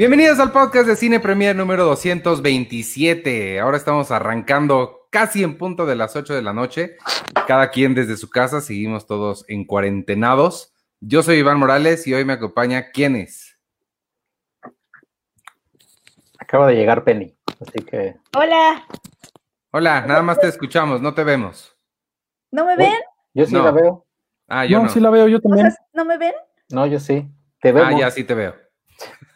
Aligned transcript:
Bienvenidos 0.00 0.38
al 0.40 0.50
podcast 0.50 0.88
de 0.88 0.96
Cine 0.96 1.20
Premier 1.20 1.54
número 1.54 1.84
227. 1.84 3.60
Ahora 3.60 3.76
estamos 3.76 4.10
arrancando 4.10 5.06
casi 5.10 5.42
en 5.42 5.58
punto 5.58 5.84
de 5.84 5.94
las 5.94 6.16
8 6.16 6.32
de 6.32 6.40
la 6.40 6.54
noche. 6.54 6.96
Cada 7.46 7.68
quien 7.68 7.94
desde 7.94 8.16
su 8.16 8.30
casa, 8.30 8.62
seguimos 8.62 9.06
todos 9.06 9.44
en 9.46 9.66
cuarentenados. 9.66 10.72
Yo 11.00 11.22
soy 11.22 11.36
Iván 11.40 11.58
Morales 11.58 12.06
y 12.06 12.14
hoy 12.14 12.24
me 12.24 12.32
acompaña 12.32 12.92
¿quién 12.92 13.14
es? 13.14 13.58
Acaba 16.38 16.68
de 16.68 16.76
llegar 16.76 17.04
Penny, 17.04 17.36
así 17.60 17.84
que. 17.84 18.16
Hola, 18.34 18.86
Hola, 19.70 20.06
nada 20.06 20.22
más 20.22 20.40
te 20.40 20.48
escuchamos, 20.48 21.02
no 21.02 21.12
te 21.12 21.24
vemos. 21.24 21.76
¿no 22.50 22.64
me 22.64 22.74
ven? 22.74 22.94
Yo 23.34 23.44
sí 23.44 23.52
No. 23.52 23.64
la 23.64 23.70
veo. 23.70 24.06
Ah, 24.48 24.64
yo 24.64 24.78
no, 24.78 24.84
no. 24.84 24.88
sí 24.88 24.98
la 24.98 25.10
veo 25.10 25.28
yo 25.28 25.42
también. 25.42 25.68
¿no 25.92 26.06
me 26.06 26.16
ven? 26.16 26.32
No, 26.70 26.86
yo 26.86 26.98
sí. 26.98 27.28
Te 27.60 27.70
veo. 27.70 27.84
Ah, 27.84 27.92
ya 27.92 28.10
sí 28.10 28.24
te 28.24 28.32
veo. 28.32 28.69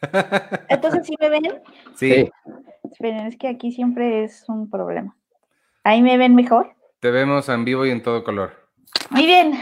Entonces, 0.69 1.07
¿sí 1.07 1.15
me 1.21 1.29
ven? 1.29 1.63
Sí. 1.95 2.31
Esperen, 2.91 3.27
es 3.27 3.37
que 3.37 3.49
aquí 3.49 3.73
siempre 3.73 4.25
es 4.25 4.45
un 4.49 4.71
problema. 4.71 5.17
¿Ahí 5.83 6.03
me 6.03 6.17
ven 6.17 6.35
mejor? 6.35 6.73
te 7.01 7.11
vemos 7.11 7.51
en 7.51 7.67
vivo 7.67 7.85
y 7.85 7.91
en 7.91 8.03
todo 8.03 8.25
color. 8.25 8.53
Muy 9.11 9.27
bien. 9.27 9.53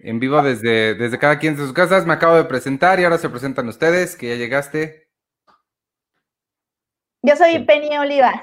En 0.00 0.18
vivo 0.18 0.42
desde, 0.42 0.94
desde 0.96 1.16
cada 1.16 1.38
quien 1.38 1.54
de 1.54 1.62
sus 1.62 1.72
casas. 1.72 2.04
Me 2.06 2.12
acabo 2.12 2.34
de 2.34 2.44
presentar 2.44 2.98
y 2.98 3.04
ahora 3.04 3.18
se 3.18 3.28
presentan 3.30 3.68
ustedes, 3.68 4.16
que 4.16 4.30
ya 4.30 4.34
llegaste. 4.34 5.08
Yo 7.22 7.36
soy 7.36 7.52
Sí. 7.52 7.58
Penny 7.60 7.96
Oliva. 7.98 8.42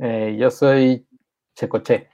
Eh, 0.00 0.36
yo 0.38 0.50
soy 0.50 1.06
Checoche. 1.54 2.10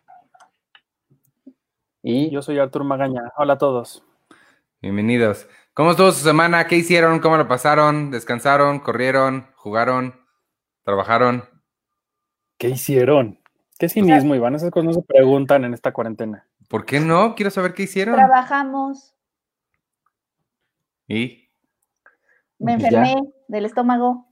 Y 2.03 2.31
Yo 2.31 2.43
soy 2.43 2.59
Artur 2.59 2.85
Magaña. 2.85 3.23
Hola 3.37 3.55
a 3.55 3.59
todos. 3.59 4.05
Bienvenidos. 4.83 5.49
¿Cómo 5.75 5.93
estuvo 5.93 6.13
su 6.13 6.23
semana? 6.23 6.67
¿Qué 6.67 6.77
hicieron? 6.77 7.19
¿Cómo 7.21 7.37
lo 7.37 7.49
pasaron? 7.49 8.11
¿Descansaron? 8.11 8.81
¿Corrieron? 8.81 9.47
¿Jugaron? 9.57 10.15
¿Trabajaron? 10.85 11.45
¿Qué 12.59 12.69
hicieron? 12.69 13.39
Qué 13.79 13.89
cinismo, 13.89 14.35
Iván. 14.35 14.55
Esas 14.55 14.71
cosas 14.71 14.85
no 14.87 14.93
se 14.93 15.03
preguntan 15.03 15.65
en 15.65 15.73
esta 15.75 15.93
cuarentena. 15.93 16.47
¿Por 16.69 16.85
qué 16.85 17.01
no? 17.01 17.35
Quiero 17.35 17.51
saber 17.51 17.73
qué 17.75 17.85
hicieron. 17.85 18.15
Trabajamos. 18.15 19.15
¿Y? 21.09 21.49
Me 22.59 22.73
Ya. 22.73 22.77
enfermé 22.77 23.17
del 23.49 23.65
estómago. 23.65 24.29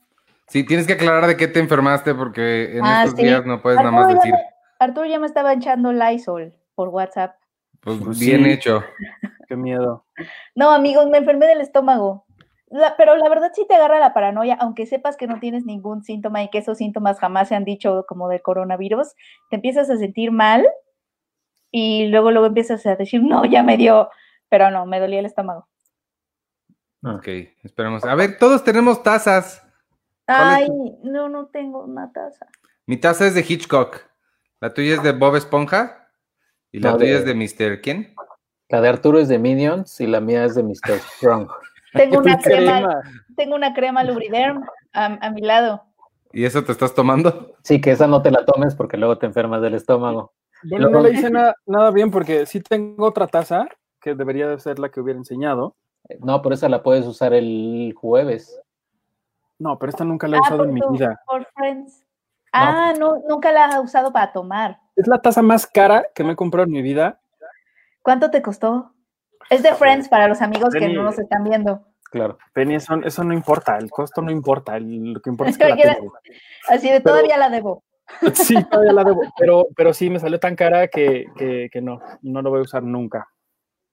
Sí, 0.47 0.65
tienes 0.65 0.87
que 0.87 0.93
aclarar 0.95 1.27
de 1.27 1.37
qué 1.37 1.49
te 1.49 1.59
enfermaste 1.61 2.15
porque 2.15 2.77
en 2.77 2.85
Ah, 2.85 3.05
estos 3.05 3.19
sí. 3.19 3.25
días 3.25 3.45
no 3.47 3.63
puedes 3.63 3.79
nada 3.79 3.91
más 3.91 4.09
ya 4.09 4.15
decir, 4.15 4.33
me- 4.35 4.41
Arturo 4.79 5.07
ya 5.07 5.19
me 5.19 5.27
estaba 5.27 5.53
echando 5.53 5.93
Lysol 5.93 6.53
por 6.75 6.89
WhatsApp. 6.89 7.37
pues 7.81 7.99
Pues 7.99 8.19
bien 8.19 8.45
sí. 8.45 8.51
hecho. 8.51 8.85
Qué 9.51 9.57
miedo. 9.57 10.07
No, 10.55 10.71
amigos, 10.71 11.09
me 11.11 11.19
enfermé 11.19 11.49
del 11.49 11.61
estómago. 11.61 12.25
La- 12.69 12.97
pero 12.97 13.17
la 13.17 13.29
verdad 13.29 13.51
sí 13.53 13.67
te 13.69 13.75
agarra 13.75 13.99
la 13.99 14.15
paranoia, 14.15 14.55
aunque 14.61 14.87
sepas 14.87 15.17
que 15.17 15.27
no 15.27 15.41
tienes 15.41 15.65
ningún 15.65 16.05
síntoma 16.05 16.41
y 16.45 16.51
que 16.51 16.59
esos 16.59 16.79
síntomas 16.79 17.19
jamás 17.19 17.49
se 17.49 17.57
han 17.57 17.65
dicho 17.65 18.05
como 18.07 18.29
del 18.29 18.43
coronavirus, 18.43 19.09
te 19.51 19.57
empiezas 19.57 19.91
a 19.91 19.97
sentir 19.97 20.31
mal 20.31 20.69
y 21.73 22.07
luego 22.07 22.31
luego 22.31 22.47
empiezas 22.47 22.87
a 22.87 22.95
decir, 22.95 23.25
no, 23.25 23.45
ya 23.45 23.65
me 23.65 23.77
dio, 23.77 24.09
pero 24.49 24.71
no, 24.71 24.87
me 24.87 25.01
dolía 25.01 25.19
el 25.19 25.27
estómago. 25.27 25.67
Ok, 27.03 27.27
esperemos. 27.65 28.05
A 28.05 28.15
ver, 28.15 28.39
todos 28.39 28.63
tenemos 28.63 29.03
tazas. 29.03 29.67
¿Cuál 30.27 30.51
es 30.51 30.57
Ay, 30.59 30.69
no, 31.03 31.29
no 31.29 31.47
tengo 31.49 31.83
una 31.83 32.13
taza. 32.13 32.47
Mi 32.87 32.99
taza 32.99 33.27
es 33.27 33.35
de 33.35 33.41
Hitchcock. 33.49 33.97
La 34.61 34.73
tuya 34.73 34.95
es 34.95 35.03
de 35.03 35.11
Bob 35.11 35.35
Esponja. 35.35 36.09
Y 36.71 36.79
la 36.79 36.93
No, 36.93 36.99
tuya 36.99 37.15
de- 37.15 37.19
es 37.19 37.25
de 37.25 37.35
Mr. 37.35 37.81
¿Quién? 37.81 38.15
La 38.71 38.81
de 38.81 38.89
Arturo 38.89 39.19
es 39.19 39.29
de 39.29 39.39
Minions 39.39 40.01
y 40.01 40.07
la 40.07 40.21
mía 40.21 40.45
es 40.45 40.55
de 40.55 40.63
Mr. 40.63 40.99
Strong. 41.17 41.49
Tengo 41.93 42.19
una 42.19 42.39
crema, 42.39 42.73
crema. 42.79 43.01
tengo 43.37 43.55
una 43.57 43.75
crema 43.75 44.05
Lubriderm 44.05 44.65
a, 44.93 45.07
a 45.27 45.31
mi 45.31 45.41
lado. 45.41 45.83
¿Y 46.33 46.45
eso 46.45 46.63
te 46.63 46.71
estás 46.71 46.95
tomando? 46.95 47.57
Sí, 47.65 47.81
que 47.81 47.91
esa 47.91 48.07
no 48.07 48.23
te 48.23 48.31
la 48.31 48.45
tomes 48.45 48.77
porque 48.77 48.97
luego 48.97 49.19
te 49.19 49.27
enfermas 49.27 49.61
del 49.61 49.75
estómago. 49.75 50.33
Bueno, 50.63 50.89
no 50.89 51.01
le 51.01 51.11
hice 51.13 51.31
nada, 51.31 51.57
nada 51.67 51.91
bien 51.91 52.13
porque 52.13 52.47
sí 52.47 52.61
tengo 52.61 53.07
otra 53.07 53.27
taza 53.27 53.67
que 54.01 54.15
debería 54.15 54.47
de 54.47 54.61
ser 54.61 54.79
la 54.79 54.89
que 54.91 55.01
hubiera 55.01 55.19
enseñado. 55.19 55.75
No, 56.21 56.41
por 56.43 56.53
esa 56.53 56.69
la 56.69 56.83
puedes 56.85 57.05
usar 57.07 57.35
el 57.35 57.93
jueves. 57.97 58.61
No, 59.59 59.77
pero 59.79 59.91
esta 59.91 60.05
nunca 60.05 60.29
la 60.29 60.37
he 60.37 60.41
Ah, 60.41 60.43
usado 60.45 60.65
en 60.65 60.75
mi 60.75 60.81
vida. 60.93 61.21
por 61.27 61.45
Friends. 61.57 62.05
Ah, 62.53 62.93
no, 62.99 63.21
nunca 63.29 63.51
la 63.53 63.65
has 63.65 63.83
usado 63.85 64.13
para 64.13 64.33
tomar. 64.33 64.79
Es 64.97 65.07
la 65.09 65.21
taza 65.21 65.43
más 65.43 65.67
cara 65.67 66.07
que 66.15 66.23
me 66.23 66.33
he 66.33 66.37
comprado 66.37 66.67
en 66.67 66.73
mi 66.73 66.83
vida. 66.83 67.20
¿Cuánto 68.11 68.29
te 68.33 68.43
costó? 68.43 68.93
Es 69.51 69.63
de 69.63 69.73
Friends 69.73 70.09
para 70.09 70.27
los 70.27 70.43
amigos 70.43 70.75
que 70.75 70.89
no 70.89 71.05
nos 71.05 71.17
están 71.21 71.45
viendo. 71.45 71.87
Claro. 72.11 72.39
Penny, 72.53 72.75
eso, 72.75 72.95
eso 73.05 73.23
no 73.23 73.33
importa, 73.33 73.79
el 73.79 73.89
costo 73.89 74.21
no 74.21 74.33
importa, 74.33 74.77
el- 74.77 75.13
lo 75.13 75.21
que 75.21 75.31
importa 75.31 75.51
es 75.53 75.59
que 75.59 75.65
la 75.87 75.95
tengo. 75.95 76.13
Así 76.69 76.89
de 76.89 77.01
Pero- 77.01 77.15
todavía 77.15 77.37
la 77.39 77.49
debo. 77.51 77.85
Sí, 78.35 78.57
todavía 78.69 78.93
la 78.95 79.05
debo, 79.05 79.21
pero, 79.39 79.69
pero 79.77 79.95
sí 79.95 80.11
me 80.11 80.19
salió 80.19 80.41
tan 80.41 80.57
cara 80.57 80.89
que, 80.89 81.27
que, 81.37 81.69
que 81.73 81.81
no, 81.81 82.01
no 82.23 82.43
lo 82.43 82.51
voy 82.51 82.59
a 82.59 82.63
usar 82.63 82.83
nunca. 82.83 83.29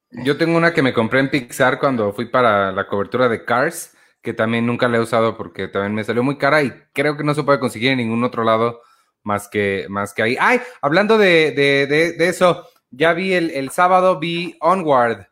Yo 0.10 0.36
tengo 0.36 0.58
una 0.58 0.74
que 0.74 0.82
me 0.82 0.94
compré 0.96 1.20
en 1.20 1.30
Pixar 1.30 1.78
cuando 1.78 2.12
fui 2.12 2.26
para 2.26 2.72
la 2.72 2.88
cobertura 2.88 3.30
de 3.30 3.46
Cars, 3.46 3.96
que 4.24 4.34
también 4.34 4.66
nunca 4.66 4.88
la 4.88 4.98
he 4.98 5.02
usado 5.02 5.38
porque 5.38 5.68
también 5.68 5.94
me 5.94 6.04
salió 6.04 6.24
muy 6.24 6.40
cara 6.40 6.64
y 6.64 6.72
creo 6.92 7.16
que 7.18 7.24
no 7.24 7.36
se 7.36 7.44
puede 7.44 7.60
conseguir 7.60 7.92
en 7.92 8.00
ningún 8.00 8.24
otro 8.24 8.44
lado 8.44 8.82
más 9.22 9.48
que, 9.48 9.86
más 9.90 10.16
que 10.16 10.24
ahí. 10.24 10.38
¡Ay! 10.40 10.60
Hablando 10.82 11.20
de, 11.20 11.52
de, 11.52 11.86
de, 11.86 12.14
de 12.14 12.30
eso, 12.30 12.66
ya 12.92 13.14
vi 13.14 13.34
el, 13.34 13.52
el 13.52 13.70
sábado, 13.70 14.20
vi 14.20 14.58
Onward. 14.62 15.28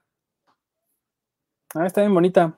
Ah, 1.74 1.86
está 1.86 2.02
bien 2.02 2.14
bonita. 2.14 2.58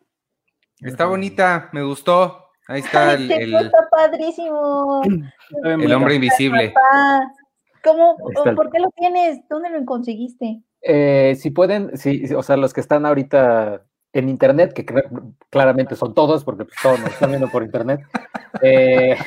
Está 0.80 1.06
bonita, 1.06 1.69
me 1.74 1.81
gustó. 1.84 2.46
Ahí 2.68 2.81
está 2.81 3.12
Ay, 3.12 3.24
el, 3.24 3.31
el- 3.31 3.66
está 3.66 3.88
padrísimo. 3.90 5.02
El 5.63 5.94
hombre 5.94 6.16
invisible. 6.16 6.74
¿Cómo? 7.84 8.18
¿Por 8.18 8.69
qué 8.72 8.80
lo 8.80 8.90
tienes? 8.91 9.40
¿Dónde 9.50 9.69
lo 9.69 9.84
conseguiste? 9.86 10.62
Eh, 10.81 11.36
si 11.40 11.50
pueden, 11.50 11.97
sí, 11.97 12.28
sí, 12.28 12.34
o 12.34 12.44
sea, 12.44 12.57
los 12.57 12.74
que 12.74 12.81
están 12.81 13.06
ahorita 13.06 13.84
en 14.13 14.30
internet, 14.30 14.74
que 14.74 14.86
claramente 15.50 15.96
son 15.96 16.13
todos, 16.13 16.44
porque 16.44 16.66
pues, 16.66 16.78
todos 16.81 17.00
nos 17.00 17.09
están 17.09 17.30
viendo 17.30 17.50
por 17.50 17.63
internet. 17.63 18.02
eh, 18.62 19.18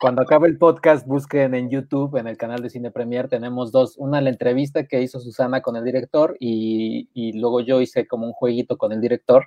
cuando 0.00 0.22
acabe 0.22 0.48
el 0.48 0.58
podcast, 0.58 1.06
busquen 1.06 1.54
en 1.54 1.70
YouTube, 1.70 2.16
en 2.16 2.26
el 2.26 2.36
canal 2.36 2.62
de 2.62 2.70
Cine 2.70 2.90
Premier, 2.90 3.28
tenemos 3.28 3.72
dos, 3.72 3.96
una 3.96 4.20
la 4.20 4.30
entrevista 4.30 4.86
que 4.86 5.02
hizo 5.02 5.20
Susana 5.20 5.62
con 5.62 5.76
el 5.76 5.84
director 5.84 6.36
y, 6.38 7.08
y 7.14 7.38
luego 7.38 7.60
yo 7.60 7.80
hice 7.80 8.06
como 8.06 8.26
un 8.26 8.32
jueguito 8.32 8.76
con 8.76 8.92
el 8.92 9.00
director 9.00 9.46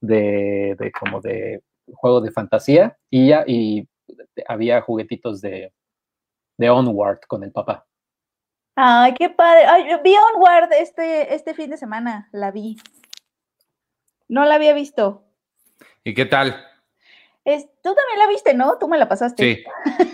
de, 0.00 0.76
de 0.78 0.92
como 0.92 1.20
de 1.20 1.62
juego 1.92 2.20
de 2.20 2.30
fantasía 2.30 2.96
y 3.10 3.28
ya, 3.28 3.44
y 3.46 3.88
había 4.46 4.80
juguetitos 4.80 5.40
de, 5.40 5.72
de 6.56 6.70
Onward 6.70 7.20
con 7.26 7.42
el 7.42 7.52
papá. 7.52 7.86
Ay, 8.76 9.14
qué 9.14 9.28
padre. 9.28 9.64
Ay, 9.66 9.90
yo 9.90 10.02
vi 10.02 10.14
Onward 10.16 10.72
este, 10.72 11.34
este 11.34 11.54
fin 11.54 11.70
de 11.70 11.76
semana. 11.76 12.28
La 12.32 12.50
vi. 12.50 12.76
No 14.28 14.44
la 14.44 14.54
había 14.54 14.72
visto. 14.72 15.24
¿Y 16.04 16.14
qué 16.14 16.24
tal? 16.24 16.69
Es, 17.44 17.64
tú 17.82 17.94
también 17.94 18.18
la 18.18 18.26
viste, 18.28 18.54
¿no? 18.54 18.76
Tú 18.78 18.88
me 18.88 18.98
la 18.98 19.08
pasaste. 19.08 19.42
Sí. 19.42 19.64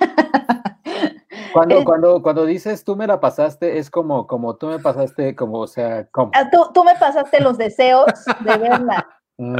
Cuando, 1.53 1.85
cuando, 1.85 2.23
cuando 2.23 2.45
dices 2.45 2.85
tú 2.85 2.97
me 2.97 3.07
la 3.07 3.19
pasaste, 3.19 3.79
es 3.79 3.91
como, 3.91 4.27
como 4.27 4.57
tú 4.57 4.67
me 4.67 4.79
pasaste, 4.79 5.35
como, 5.35 5.61
o 5.61 5.67
sea, 5.67 6.07
como. 6.09 6.31
Ah, 6.35 6.51
tú, 6.51 6.71
tú 6.75 6.85
me 6.85 6.95
pasaste 6.97 7.41
los 7.41 7.57
deseos 7.57 8.05
de 8.41 8.59
verla. 8.59 9.07
mm, 9.39 9.57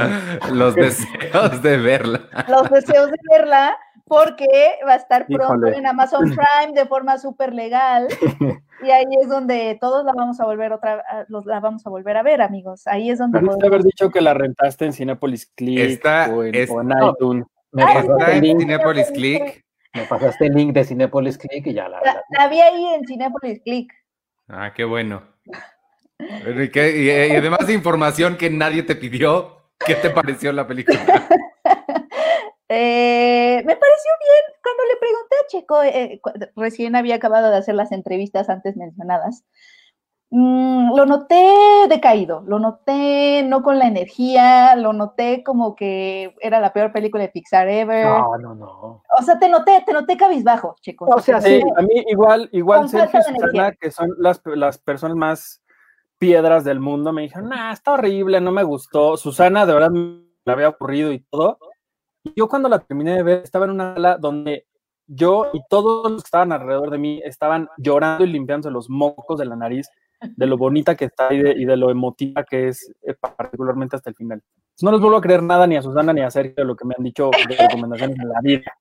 Los 0.53 0.75
deseos 0.75 1.61
de 1.63 1.77
verla. 1.77 2.21
Los 2.47 2.69
deseos 2.69 3.09
de 3.09 3.17
verla 3.31 3.77
porque 4.05 4.75
va 4.87 4.93
a 4.93 4.97
estar 4.97 5.25
pronto 5.25 5.43
Híjole. 5.55 5.77
en 5.77 5.87
Amazon 5.87 6.23
Prime 6.25 6.73
de 6.73 6.85
forma 6.85 7.17
súper 7.17 7.53
legal. 7.53 8.07
Y 8.83 8.91
ahí 8.91 9.05
es 9.19 9.27
donde 9.27 9.75
todos 9.81 10.05
la 10.05 10.13
vamos 10.13 10.39
a 10.39 10.45
volver 10.45 10.71
otra, 10.71 11.03
a- 11.09 11.25
los, 11.29 11.47
la 11.47 11.59
vamos 11.59 11.83
a 11.87 11.89
volver 11.89 12.15
a 12.15 12.21
ver, 12.21 12.43
amigos. 12.43 12.85
Ahí 12.85 13.09
es 13.09 13.17
donde 13.17 13.39
podemos- 13.39 13.63
haber 13.63 13.81
dicho 13.81 14.11
que 14.11 14.21
la 14.21 14.35
rentaste 14.35 14.85
en 14.85 14.93
Cinepolis 14.93 15.47
Click 15.55 15.79
Está- 15.79 16.29
o 16.31 16.43
en, 16.43 16.53
es- 16.53 16.69
o 16.69 16.81
en 16.81 16.89
no. 16.89 17.09
iTunes. 17.09 17.47
Me, 17.85 17.93
pasaste 17.93 18.31
el 18.33 18.41
link, 18.41 18.59
Cinepolis 18.59 19.11
Click. 19.11 19.65
me 19.93 20.03
pasaste 20.05 20.45
el 20.47 20.53
link 20.53 20.73
de 20.73 20.83
Cinepolis 20.83 21.37
Click 21.37 21.67
y 21.67 21.73
ya 21.73 21.87
la, 21.87 22.01
la, 22.01 22.23
la- 22.29 22.47
vi 22.47 22.59
ahí 22.61 22.85
en 22.95 23.05
Cinepolis 23.05 23.61
Click. 23.63 23.91
Ah, 24.47 24.73
qué 24.75 24.83
bueno. 24.83 25.23
Pero, 26.17 26.63
¿y 26.63 26.71
qué? 26.71 26.97
Y, 26.97 27.33
y 27.33 27.35
además 27.35 27.67
de 27.67 27.73
información 27.73 28.37
que 28.37 28.49
nadie 28.49 28.81
te 28.83 28.95
pidió, 28.95 29.69
¿qué 29.85 29.95
te 29.95 30.09
pareció 30.09 30.51
la 30.51 30.67
película? 30.67 30.99
Eh, 32.69 33.63
me 33.65 33.75
pareció 33.77 34.11
bien 34.19 34.59
cuando 34.61 34.83
le 34.83 34.97
pregunté 34.99 35.35
a 35.41 35.47
Checo, 35.47 35.83
eh, 35.83 36.21
recién 36.57 36.97
había 36.97 37.15
acabado 37.15 37.49
de 37.49 37.55
hacer 37.55 37.75
las 37.75 37.93
entrevistas 37.93 38.49
antes 38.49 38.75
mencionadas. 38.75 39.45
Mm, 40.29 40.93
lo 40.93 41.05
noté 41.05 41.55
decaído, 41.87 42.43
lo 42.45 42.59
noté 42.59 43.43
no 43.47 43.63
con 43.63 43.79
la 43.79 43.87
energía, 43.87 44.75
lo 44.75 44.91
noté 44.91 45.41
como 45.41 45.73
que 45.73 46.35
era 46.41 46.59
la 46.59 46.73
peor 46.73 46.91
película 46.91 47.23
de 47.23 47.29
Pixar 47.29 47.69
ever. 47.69 48.05
No, 48.05 48.37
no, 48.37 48.55
no. 48.55 49.03
O 49.17 49.21
sea, 49.23 49.39
te 49.39 49.47
noté, 49.47 49.83
te 49.85 49.93
noté 49.93 50.17
cabizbajo, 50.17 50.75
Checo. 50.81 51.05
O 51.05 51.19
sea, 51.19 51.39
Sí, 51.39 51.61
sí. 51.61 51.69
a 51.77 51.81
mí 51.81 52.03
igual, 52.07 52.49
igual 52.51 52.89
Sergio 52.89 53.21
Susana, 53.21 53.71
que 53.71 53.89
son 53.89 54.09
las, 54.17 54.41
las 54.45 54.77
personas 54.77 55.15
más 55.15 55.63
piedras 56.17 56.65
del 56.65 56.81
mundo, 56.81 57.13
me 57.13 57.21
dijeron, 57.21 57.47
nah, 57.47 57.71
está 57.71 57.93
horrible, 57.93 58.41
no 58.41 58.51
me 58.51 58.63
gustó. 58.63 59.15
Susana, 59.15 59.65
de 59.65 59.73
verdad, 59.73 59.91
me 59.91 60.23
había 60.45 60.67
ocurrido 60.67 61.13
y 61.13 61.19
todo. 61.19 61.57
Yo 62.35 62.49
cuando 62.49 62.67
la 62.67 62.79
terminé 62.79 63.15
de 63.15 63.23
ver, 63.23 63.41
estaba 63.43 63.63
en 63.63 63.71
una 63.71 63.93
sala 63.93 64.17
donde 64.17 64.65
yo 65.05 65.51
y 65.53 65.61
todos 65.69 66.11
los 66.11 66.23
que 66.23 66.27
estaban 66.27 66.51
alrededor 66.51 66.89
de 66.89 66.97
mí 66.97 67.21
estaban 67.23 67.69
llorando 67.77 68.25
y 68.25 68.27
limpiándose 68.27 68.71
los 68.71 68.89
mocos 68.89 69.39
de 69.39 69.45
la 69.45 69.55
nariz 69.55 69.89
de 70.21 70.45
lo 70.45 70.57
bonita 70.57 70.95
que 70.95 71.05
está 71.05 71.33
y 71.33 71.65
de, 71.65 71.77
lo 71.77 71.89
emotiva 71.89 72.43
que 72.43 72.69
es, 72.69 72.93
eh, 73.03 73.13
particularmente 73.13 73.95
hasta 73.95 74.09
el 74.09 74.15
final. 74.15 74.41
No 74.81 74.91
les 74.91 75.01
vuelvo 75.01 75.17
a 75.17 75.21
creer 75.21 75.43
nada 75.43 75.67
ni 75.67 75.75
a 75.75 75.81
Susana 75.81 76.13
ni 76.13 76.21
a 76.21 76.31
Sergio 76.31 76.55
de 76.57 76.65
lo 76.65 76.75
que 76.75 76.85
me 76.85 76.95
han 76.97 77.03
dicho 77.03 77.31
de 77.49 77.55
recomendaciones 77.55 78.17
en 78.19 78.29
la 78.29 78.39
vida. 78.41 78.71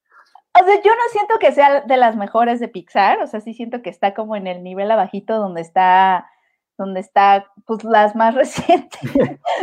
O 0.58 0.64
sea, 0.64 0.76
yo 0.76 0.90
no 0.90 1.02
siento 1.10 1.38
que 1.38 1.52
sea 1.52 1.82
de 1.82 1.96
las 1.96 2.16
mejores 2.16 2.60
de 2.60 2.68
Pixar, 2.68 3.20
o 3.20 3.26
sea, 3.26 3.40
sí 3.40 3.52
siento 3.52 3.82
que 3.82 3.90
está 3.90 4.14
como 4.14 4.36
en 4.36 4.46
el 4.46 4.62
nivel 4.62 4.90
abajito 4.90 5.36
donde 5.36 5.60
está 5.60 6.26
donde 6.76 7.00
está 7.00 7.46
pues 7.66 7.84
las 7.84 8.14
más 8.14 8.34
recientes, 8.34 9.10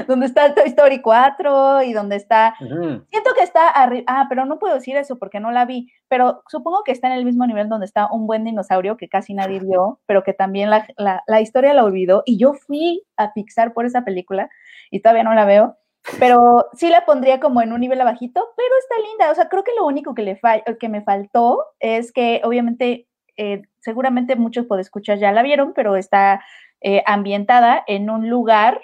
donde 0.08 0.26
está 0.26 0.54
Toy 0.54 0.68
Story 0.68 1.02
4 1.02 1.84
y 1.84 1.94
donde 1.94 2.16
está, 2.16 2.56
siento 2.58 3.32
que 3.38 3.44
está 3.44 3.70
arriba, 3.70 4.06
ah, 4.08 4.26
pero 4.30 4.46
no 4.46 4.60
puedo 4.60 4.76
decir 4.76 4.96
eso 4.96 5.18
porque 5.18 5.40
no 5.40 5.52
la 5.52 5.66
vi, 5.66 5.92
pero 6.08 6.44
supongo 6.48 6.84
que 6.84 6.92
está 6.92 7.08
en 7.08 7.14
el 7.14 7.26
mismo 7.26 7.46
nivel 7.46 7.70
donde 7.70 7.86
está 7.86 8.12
un 8.12 8.28
buen 8.28 8.44
dinosaurio 8.44 8.98
que 8.98 9.10
casi 9.10 9.34
nadie 9.34 9.60
vio, 9.60 10.00
pero 10.06 10.24
que 10.24 10.34
también 10.34 10.70
la, 10.70 10.86
la 11.28 11.42
historia 11.42 11.74
la 11.74 11.84
olvidó 11.84 12.24
y 12.26 12.38
yo 12.38 12.54
fui 12.54 13.04
a 13.18 13.34
Pixar 13.34 13.74
por 13.74 13.86
esa 13.86 14.04
película 14.04 14.50
y 14.92 15.02
todavía 15.02 15.24
no 15.24 15.34
la 15.34 15.46
veo, 15.46 15.78
pero 16.20 16.66
sí 16.74 16.90
la 16.90 17.06
pondría 17.06 17.40
como 17.40 17.62
en 17.62 17.74
un 17.74 17.82
nivel 17.82 18.02
abajito, 18.02 18.48
pero 18.58 18.70
está 18.80 19.10
linda, 19.10 19.32
o 19.32 19.36
sea, 19.36 19.50
creo 19.50 19.64
que 19.64 19.76
lo 19.78 19.86
único 19.86 20.14
que, 20.14 20.24
le 20.24 20.40
que 20.80 20.90
me 20.90 21.02
faltó 21.04 21.64
es 21.80 22.12
que 22.12 22.42
obviamente... 22.44 23.08
Eh, 23.36 23.64
seguramente 23.84 24.36
muchos 24.36 24.66
podescuchas 24.66 25.20
ya 25.20 25.32
la 25.32 25.44
vieron, 25.44 25.74
pero 25.74 25.96
está 25.96 26.42
eh, 26.84 27.04
ambientada 27.06 27.84
en 27.88 28.10
un 28.10 28.30
lugar 28.30 28.82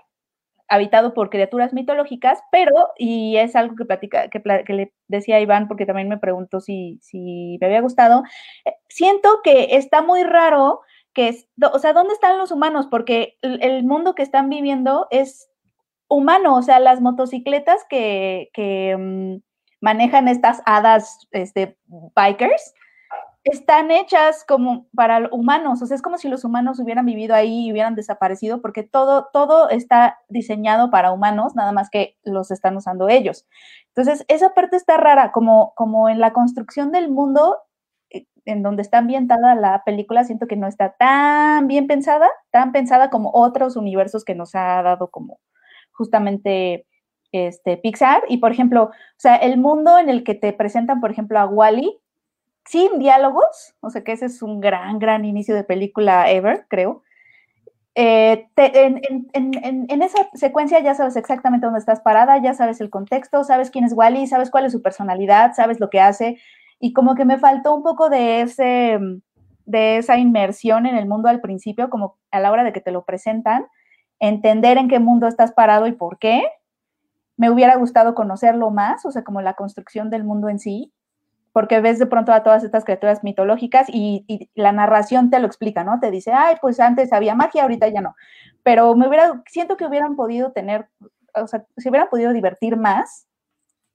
habitado 0.70 1.14
por 1.14 1.30
criaturas 1.30 1.74
mitológicas, 1.74 2.40
pero, 2.52 2.90
y 2.98 3.38
es 3.38 3.56
algo 3.56 3.76
que, 3.76 3.86
platica, 3.86 4.30
que, 4.30 4.42
le 4.74 4.94
decía 5.08 5.38
a 5.38 5.42
Iván, 5.42 5.68
porque 5.68 5.86
también 5.86 6.08
me 6.08 6.20
preguntó 6.20 6.62
si, 6.62 7.00
si 7.02 7.58
me 7.60 7.68
había 7.68 7.82
gustado, 7.82 8.24
eh, 8.66 8.74
siento 8.88 9.42
que 9.44 9.76
está 9.76 10.02
muy 10.02 10.24
raro 10.24 10.82
que, 11.14 11.36
o 11.74 11.80
sea, 11.80 11.94
¿dónde 11.94 12.14
están 12.14 12.38
los 12.38 12.52
humanos? 12.52 12.88
Porque 12.90 13.38
el, 13.42 13.84
mundo 13.84 14.14
que 14.14 14.22
están 14.24 14.48
viviendo 14.48 15.08
es 15.10 15.50
humano, 16.08 16.56
o 16.56 16.62
sea, 16.62 16.80
las 16.80 17.02
motocicletas 17.02 17.84
que, 17.90 18.50
que 18.54 18.96
mm, 18.98 19.38
manejan 19.82 20.28
estas 20.28 20.62
hadas 20.66 21.28
este, 21.32 21.78
bikers, 22.16 22.74
están 23.52 23.92
hechas 23.92 24.44
como 24.48 24.88
para 24.96 25.28
humanos, 25.32 25.82
o 25.82 25.86
sea, 25.86 25.96
es 25.96 26.02
como 26.02 26.18
si 26.18 26.30
los 26.30 26.44
humanos 26.44 26.80
hubieran 26.80 27.06
vivido 27.06 27.36
ahí 27.36 27.68
y 27.68 27.72
hubieran 27.72 27.96
desaparecido, 27.96 28.62
porque 28.62 28.84
todo, 28.84 29.30
todo 29.34 29.70
está 29.70 30.20
diseñado 30.30 30.92
para 30.92 31.12
humanos, 31.12 31.56
nada 31.56 31.72
más 31.72 31.90
que 31.90 32.18
los 32.24 32.52
están 32.52 32.78
usando 32.78 33.10
ellos. 33.10 33.48
Entonces, 33.96 34.26
esa 34.28 34.54
parte 34.54 34.78
está 34.78 34.98
rara, 34.98 35.32
como, 35.32 35.74
como 35.76 36.10
en 36.10 36.20
la 36.20 36.34
construcción 36.34 36.92
del 36.92 37.10
mundo 37.10 37.58
eh, 38.12 38.26
en 38.46 38.64
donde 38.64 38.82
está 38.82 39.00
ambientada 39.00 39.56
la 39.56 39.84
película, 39.84 40.24
siento 40.24 40.48
que 40.48 40.56
no 40.56 40.68
está 40.68 40.96
tan 40.98 41.68
bien 41.68 41.88
pensada, 41.88 42.30
tan 42.52 42.72
pensada 42.72 43.10
como 43.10 43.32
otros 43.34 43.76
universos 43.76 44.24
que 44.26 44.36
nos 44.36 44.56
ha 44.56 44.82
dado 44.84 45.10
como 45.10 45.40
justamente 45.92 46.86
este 47.32 47.78
Pixar. 47.78 48.24
Y 48.30 48.38
por 48.38 48.52
ejemplo, 48.52 48.84
o 48.86 48.92
sea, 49.18 49.36
el 49.36 49.58
mundo 49.58 49.98
en 49.98 50.10
el 50.10 50.24
que 50.24 50.36
te 50.36 50.54
presentan, 50.54 51.02
por 51.02 51.12
ejemplo, 51.12 51.40
a 51.40 51.46
Wally, 51.46 52.00
sin 52.66 53.00
diálogos, 53.00 53.76
o 53.80 53.90
sea 53.90 54.04
que 54.04 54.12
ese 54.12 54.26
es 54.26 54.42
un 54.42 54.60
gran, 54.60 55.00
gran 55.00 55.26
inicio 55.26 55.56
de 55.56 55.64
película 55.64 56.30
ever, 56.30 56.66
creo. 56.68 57.04
Eh, 57.96 58.48
en, 58.56 60.02
esa 60.02 60.30
secuencia 60.34 60.80
ya 60.80 60.96
sabes 60.96 61.16
exactamente 61.16 61.66
dónde 61.66 61.80
estás 61.80 62.00
parada, 62.02 62.38
ya 62.38 62.54
sabes 62.54 62.80
el 62.80 62.90
contexto, 62.90 63.44
sabes 63.44 63.72
quién 63.72 63.84
es 63.86 63.94
Wally, 63.94 64.28
sabes 64.28 64.52
cuál 64.52 64.66
es 64.66 64.72
su 64.72 64.82
personalidad, 64.82 65.54
sabes 65.54 65.80
lo 65.80 65.90
que 65.90 66.00
hace, 66.00 66.40
y 66.80 66.94
como 66.94 67.16
que 67.16 67.26
me 67.26 67.40
faltó 67.40 67.76
un 67.76 67.84
poco 67.84 68.10
de 68.10 68.42
ese 68.42 69.00
de 69.70 69.98
esa 69.98 70.18
inmersión 70.18 70.88
en 70.88 70.96
el 70.96 71.08
mundo 71.08 71.30
al 71.30 71.42
principio, 71.42 71.92
como 71.92 72.18
a 72.32 72.40
la 72.40 72.52
hora 72.52 72.64
de 72.64 72.74
que 72.74 72.82
te 72.82 72.92
lo 72.92 73.06
presentan, 73.06 73.68
entender 74.20 74.80
en 74.80 74.88
qué 74.88 74.98
mundo 74.98 75.28
estás 75.28 75.52
parado 75.52 75.86
y 75.86 75.92
por 75.92 76.18
qué. 76.18 76.42
Me 77.38 77.52
hubiera 77.52 77.76
gustado 77.76 78.16
conocerlo 78.16 78.72
más, 78.72 79.06
o 79.06 79.12
sea, 79.12 79.24
como 79.24 79.42
la 79.42 79.54
construcción 79.54 80.10
del 80.10 80.24
mundo 80.24 80.50
en 80.50 80.58
sí, 80.58 80.92
porque 81.52 81.82
ves 81.82 82.00
de 82.00 82.06
pronto 82.06 82.32
a 82.32 82.44
todas 82.44 82.64
estas 82.64 82.84
criaturas 82.84 83.24
mitológicas 83.24 83.88
y, 83.90 84.50
la 84.56 84.72
narración 84.72 85.30
te 85.30 85.40
lo 85.40 85.48
explica, 85.48 85.84
¿no? 85.84 86.00
Te 86.00 86.12
dice, 86.12 86.32
ay, 86.32 86.56
pues 86.62 86.80
antes 86.80 87.12
había 87.14 87.36
magia, 87.36 87.64
ahorita 87.64 87.88
ya 87.88 88.02
no. 88.02 88.16
Pero 88.64 88.96
me 88.96 89.08
hubiera, 89.08 89.42
siento 89.48 89.78
que 89.78 89.86
hubieran 89.86 90.16
podido 90.16 90.52
tener, 90.52 90.88
o 91.36 91.48
sea, 91.48 91.66
se 91.78 91.90
hubieran 91.90 92.10
podido 92.10 92.34
divertir 92.34 92.78
más, 92.78 93.28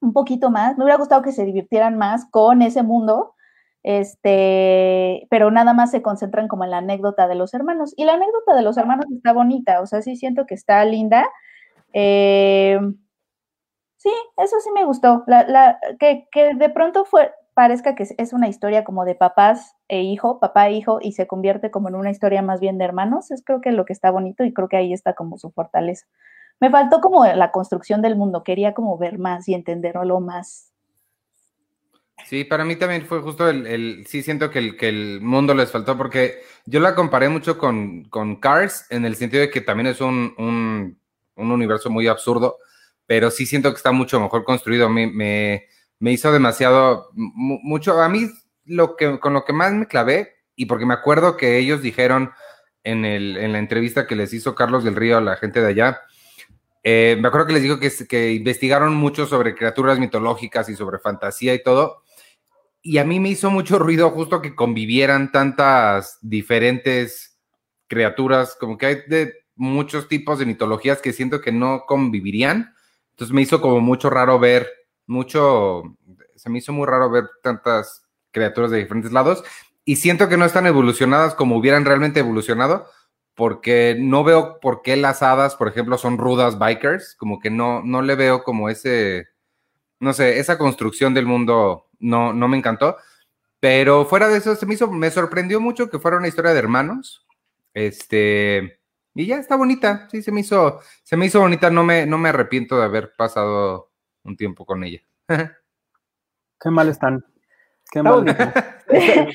un 0.00 0.12
poquito 0.12 0.50
más. 0.50 0.76
Me 0.76 0.84
hubiera 0.84 0.98
gustado 0.98 1.22
que 1.22 1.32
se 1.32 1.44
divirtieran 1.44 1.96
más 1.96 2.26
con 2.30 2.62
ese 2.62 2.82
mundo, 2.82 3.34
este, 3.82 5.26
pero 5.30 5.50
nada 5.50 5.74
más 5.74 5.90
se 5.90 6.02
concentran 6.02 6.48
como 6.48 6.64
en 6.64 6.70
la 6.70 6.78
anécdota 6.78 7.28
de 7.28 7.34
los 7.34 7.54
hermanos. 7.54 7.94
Y 7.96 8.04
la 8.04 8.14
anécdota 8.14 8.54
de 8.54 8.62
los 8.62 8.76
hermanos 8.76 9.06
está 9.14 9.32
bonita, 9.32 9.80
o 9.80 9.86
sea, 9.86 10.02
sí 10.02 10.16
siento 10.16 10.46
que 10.46 10.54
está 10.54 10.84
linda. 10.84 11.28
Eh, 11.92 12.78
sí, 13.96 14.10
eso 14.38 14.60
sí 14.60 14.70
me 14.72 14.84
gustó. 14.84 15.24
La, 15.26 15.78
que, 15.98 16.28
que, 16.32 16.54
de 16.54 16.70
pronto 16.70 17.04
fue, 17.04 17.32
parezca 17.54 17.94
que 17.94 18.06
es 18.16 18.32
una 18.32 18.48
historia 18.48 18.84
como 18.84 19.04
de 19.04 19.14
papás 19.14 19.76
e 19.88 20.02
hijo, 20.02 20.40
papá 20.40 20.68
e 20.68 20.72
hijo, 20.72 20.98
y 21.00 21.12
se 21.12 21.26
convierte 21.26 21.70
como 21.70 21.88
en 21.88 21.94
una 21.94 22.10
historia 22.10 22.42
más 22.42 22.60
bien 22.60 22.78
de 22.78 22.84
hermanos, 22.84 23.30
es 23.30 23.42
creo 23.44 23.60
que 23.60 23.72
lo 23.72 23.84
que 23.84 23.92
está 23.92 24.10
bonito 24.10 24.44
y 24.44 24.52
creo 24.52 24.68
que 24.68 24.76
ahí 24.76 24.92
está 24.92 25.14
como 25.14 25.38
su 25.38 25.50
fortaleza. 25.50 26.06
Me 26.60 26.70
faltó 26.70 27.00
como 27.00 27.24
la 27.24 27.50
construcción 27.50 28.02
del 28.02 28.16
mundo, 28.16 28.44
quería 28.44 28.74
como 28.74 28.98
ver 28.98 29.18
más 29.18 29.48
y 29.48 29.54
entenderlo 29.54 30.20
más. 30.20 30.72
Sí, 32.26 32.44
para 32.44 32.64
mí 32.64 32.76
también 32.76 33.04
fue 33.04 33.20
justo 33.20 33.48
el, 33.48 34.06
sí 34.06 34.22
siento 34.22 34.50
que 34.50 34.58
el, 34.58 34.76
que 34.76 34.88
el 34.88 35.20
mundo 35.20 35.52
les 35.52 35.70
faltó 35.70 35.98
porque 35.98 36.40
yo 36.64 36.80
la 36.80 36.94
comparé 36.94 37.28
mucho 37.28 37.58
con, 37.58 38.04
con 38.04 38.36
Cars 38.36 38.86
en 38.90 39.04
el 39.04 39.16
sentido 39.16 39.42
de 39.42 39.50
que 39.50 39.60
también 39.60 39.88
es 39.88 40.00
un, 40.00 40.34
un, 40.38 40.98
un 41.36 41.50
universo 41.50 41.90
muy 41.90 42.06
absurdo, 42.06 42.58
pero 43.06 43.30
sí 43.30 43.46
siento 43.46 43.70
que 43.70 43.76
está 43.76 43.92
mucho 43.92 44.20
mejor 44.20 44.44
construido. 44.44 44.88
Me, 44.88 45.66
me 45.98 46.12
hizo 46.12 46.32
demasiado, 46.32 47.10
mucho, 47.14 48.00
a 48.00 48.08
mí 48.08 48.28
lo 48.64 48.96
que, 48.96 49.18
con 49.20 49.32
lo 49.32 49.44
que 49.44 49.52
más 49.52 49.72
me 49.72 49.86
clavé, 49.86 50.34
y 50.56 50.66
porque 50.66 50.86
me 50.86 50.94
acuerdo 50.94 51.36
que 51.36 51.58
ellos 51.58 51.82
dijeron 51.82 52.32
en, 52.82 53.04
el, 53.04 53.36
en 53.36 53.52
la 53.52 53.58
entrevista 53.58 54.06
que 54.06 54.16
les 54.16 54.32
hizo 54.32 54.54
Carlos 54.54 54.84
del 54.84 54.96
Río 54.96 55.18
a 55.18 55.22
la 55.22 55.36
gente 55.36 55.60
de 55.60 55.68
allá, 55.68 56.00
eh, 56.82 57.16
me 57.18 57.28
acuerdo 57.28 57.46
que 57.46 57.54
les 57.54 57.62
dijo 57.62 57.80
que, 57.80 57.90
que 58.06 58.32
investigaron 58.32 58.94
mucho 58.94 59.26
sobre 59.26 59.54
criaturas 59.54 59.98
mitológicas 59.98 60.68
y 60.68 60.76
sobre 60.76 60.98
fantasía 60.98 61.54
y 61.54 61.62
todo, 61.62 62.02
y 62.86 62.98
a 62.98 63.04
mí 63.04 63.18
me 63.18 63.30
hizo 63.30 63.50
mucho 63.50 63.78
ruido 63.78 64.10
justo 64.10 64.42
que 64.42 64.54
convivieran 64.54 65.32
tantas 65.32 66.18
diferentes 66.20 67.38
criaturas, 67.86 68.56
como 68.60 68.76
que 68.76 68.86
hay 68.86 68.96
de 69.08 69.32
muchos 69.56 70.06
tipos 70.06 70.38
de 70.38 70.44
mitologías 70.46 71.00
que 71.00 71.14
siento 71.14 71.40
que 71.40 71.50
no 71.50 71.84
convivirían. 71.86 72.74
Entonces 73.10 73.32
me 73.32 73.40
hizo 73.40 73.62
como 73.62 73.80
mucho 73.80 74.10
raro 74.10 74.38
ver 74.38 74.68
mucho, 75.06 75.82
se 76.36 76.50
me 76.50 76.58
hizo 76.58 76.72
muy 76.72 76.86
raro 76.86 77.10
ver 77.10 77.24
tantas 77.42 78.06
criaturas 78.30 78.70
de 78.70 78.78
diferentes 78.78 79.12
lados 79.12 79.44
y 79.84 79.96
siento 79.96 80.28
que 80.28 80.36
no 80.36 80.44
están 80.44 80.66
evolucionadas 80.66 81.34
como 81.34 81.56
hubieran 81.56 81.84
realmente 81.84 82.20
evolucionado 82.20 82.86
porque 83.34 83.96
no 83.98 84.24
veo 84.24 84.60
por 84.60 84.82
qué 84.82 84.96
las 84.96 85.22
hadas, 85.22 85.56
por 85.56 85.68
ejemplo, 85.68 85.98
son 85.98 86.18
rudas 86.18 86.58
bikers, 86.58 87.16
como 87.16 87.40
que 87.40 87.50
no, 87.50 87.82
no 87.82 88.02
le 88.02 88.14
veo 88.14 88.44
como 88.44 88.68
ese, 88.68 89.26
no 90.00 90.12
sé, 90.12 90.38
esa 90.38 90.58
construcción 90.58 91.14
del 91.14 91.26
mundo 91.26 91.88
no, 91.98 92.32
no 92.32 92.48
me 92.48 92.56
encantó. 92.56 92.96
Pero 93.60 94.04
fuera 94.06 94.28
de 94.28 94.38
eso, 94.38 94.54
se 94.56 94.66
me 94.66 94.74
hizo, 94.74 94.90
me 94.90 95.10
sorprendió 95.10 95.60
mucho 95.60 95.90
que 95.90 95.98
fuera 95.98 96.18
una 96.18 96.28
historia 96.28 96.52
de 96.52 96.58
hermanos. 96.58 97.26
Este, 97.74 98.80
y 99.14 99.26
ya 99.26 99.38
está 99.38 99.56
bonita, 99.56 100.08
sí, 100.10 100.22
se 100.22 100.32
me 100.32 100.40
hizo, 100.40 100.80
se 101.02 101.16
me 101.16 101.26
hizo 101.26 101.40
bonita, 101.40 101.70
no 101.70 101.84
me, 101.84 102.06
no 102.06 102.18
me 102.18 102.28
arrepiento 102.28 102.78
de 102.78 102.84
haber 102.84 103.14
pasado 103.16 103.92
un 104.24 104.36
tiempo 104.36 104.64
con 104.64 104.82
ella. 104.84 105.00
Qué 106.60 106.70
mal 106.70 106.88
están. 106.88 107.24
Qué 107.90 108.02
mal. 108.02 108.24
pero 108.86 109.34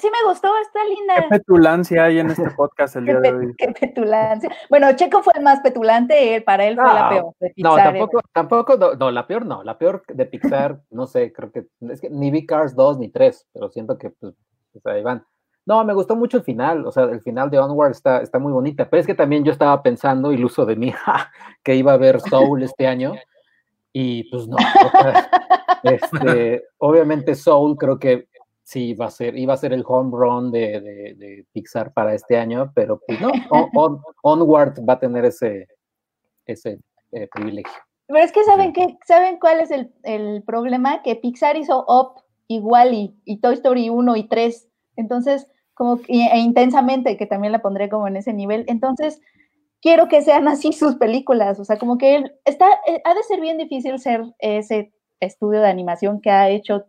sí, 0.00 0.08
me 0.10 0.28
gustó, 0.28 0.48
está 0.62 0.84
linda. 0.84 1.14
Qué 1.16 1.38
petulancia 1.38 2.04
hay 2.04 2.18
en 2.18 2.30
este 2.30 2.50
podcast 2.50 2.96
el 2.96 3.04
día 3.04 3.20
de 3.20 3.32
hoy. 3.34 3.54
Qué 3.56 3.68
petulancia. 3.68 4.50
Bueno, 4.68 4.92
Checo 4.94 5.22
fue 5.22 5.32
el 5.36 5.42
más 5.42 5.60
petulante, 5.60 6.42
para 6.44 6.64
él 6.64 6.76
fue 6.76 6.84
la 6.84 7.08
peor. 7.08 7.34
no, 7.56 7.76
tampoco, 7.76 8.20
tampoco, 8.32 8.76
no, 8.98 9.10
la 9.10 9.26
peor 9.26 9.46
no, 9.46 9.62
la 9.62 9.78
peor 9.78 10.02
de 10.08 10.26
Pixar, 10.26 10.80
no 10.90 11.06
sé, 11.06 11.32
creo 11.32 11.52
que, 11.52 11.66
es 11.80 12.00
que 12.00 12.10
ni 12.10 12.30
vi 12.30 12.46
Cars 12.46 12.74
2 12.74 12.98
ni 12.98 13.10
3, 13.10 13.48
pero 13.52 13.68
siento 13.70 13.98
que, 13.98 14.10
pues, 14.10 14.34
ahí 14.84 15.02
van. 15.02 15.24
No, 15.66 15.84
me 15.84 15.92
gustó 15.92 16.16
mucho 16.16 16.38
el 16.38 16.44
final, 16.44 16.86
o 16.86 16.92
sea, 16.92 17.04
el 17.04 17.20
final 17.20 17.50
de 17.50 17.58
Onward 17.58 17.90
está, 17.90 18.22
está 18.22 18.38
muy 18.38 18.52
bonita, 18.52 18.88
pero 18.88 19.00
es 19.00 19.06
que 19.06 19.14
también 19.14 19.44
yo 19.44 19.52
estaba 19.52 19.82
pensando, 19.82 20.32
iluso 20.32 20.64
de 20.64 20.76
mí, 20.76 20.94
que 21.62 21.74
iba 21.74 21.92
a 21.92 21.98
ver 21.98 22.20
Soul 22.20 22.62
este 22.62 22.86
año, 22.86 23.12
y 23.92 24.24
pues 24.30 24.46
no, 24.46 24.56
este, 25.82 26.64
obviamente 26.78 27.34
Soul 27.34 27.76
creo 27.76 27.98
que 27.98 28.28
sí 28.62 28.92
va 28.92 29.06
a 29.06 29.10
ser, 29.10 29.36
iba 29.38 29.54
a 29.54 29.56
ser 29.56 29.72
el 29.72 29.84
home 29.86 30.10
run 30.12 30.50
de, 30.52 31.46
Pixar 31.52 31.92
para 31.94 32.14
este 32.14 32.36
año, 32.36 32.70
pero 32.74 33.00
pues 33.06 33.18
no, 33.20 33.30
Onward 34.22 34.84
va 34.86 34.94
a 34.94 34.98
tener 34.98 35.24
ese, 35.24 35.66
ese 36.44 36.78
eh, 37.12 37.28
privilegio. 37.32 37.72
Pero 38.06 38.20
es 38.20 38.32
que 38.32 38.44
saben 38.44 38.72
que, 38.72 38.98
¿saben 39.06 39.38
cuál 39.38 39.60
es 39.60 39.70
el, 39.70 39.90
el, 40.02 40.42
problema? 40.42 41.02
Que 41.02 41.16
Pixar 41.16 41.56
hizo 41.56 41.84
Up 41.88 42.22
igual 42.46 42.92
y, 42.92 43.14
y, 43.24 43.38
Toy 43.38 43.54
Story 43.54 43.88
1 43.88 44.16
y 44.16 44.28
3. 44.28 44.68
Entonces, 44.96 45.46
como 45.74 46.00
e 46.08 46.38
intensamente, 46.38 47.16
que 47.16 47.26
también 47.26 47.52
la 47.52 47.62
pondré 47.62 47.88
como 47.88 48.08
en 48.08 48.16
ese 48.16 48.32
nivel. 48.32 48.64
Entonces, 48.66 49.20
quiero 49.80 50.08
que 50.08 50.22
sean 50.22 50.48
así 50.48 50.72
sus 50.72 50.96
películas. 50.96 51.58
O 51.60 51.64
sea, 51.64 51.78
como 51.78 51.98
que 51.98 52.24
está, 52.44 52.66
eh, 52.86 53.00
ha 53.04 53.14
de 53.14 53.22
ser 53.22 53.40
bien 53.40 53.58
difícil 53.58 53.98
ser 53.98 54.22
ese 54.38 54.92
estudio 55.20 55.60
de 55.60 55.68
animación 55.68 56.20
que 56.20 56.30
ha 56.30 56.48
hecho 56.48 56.86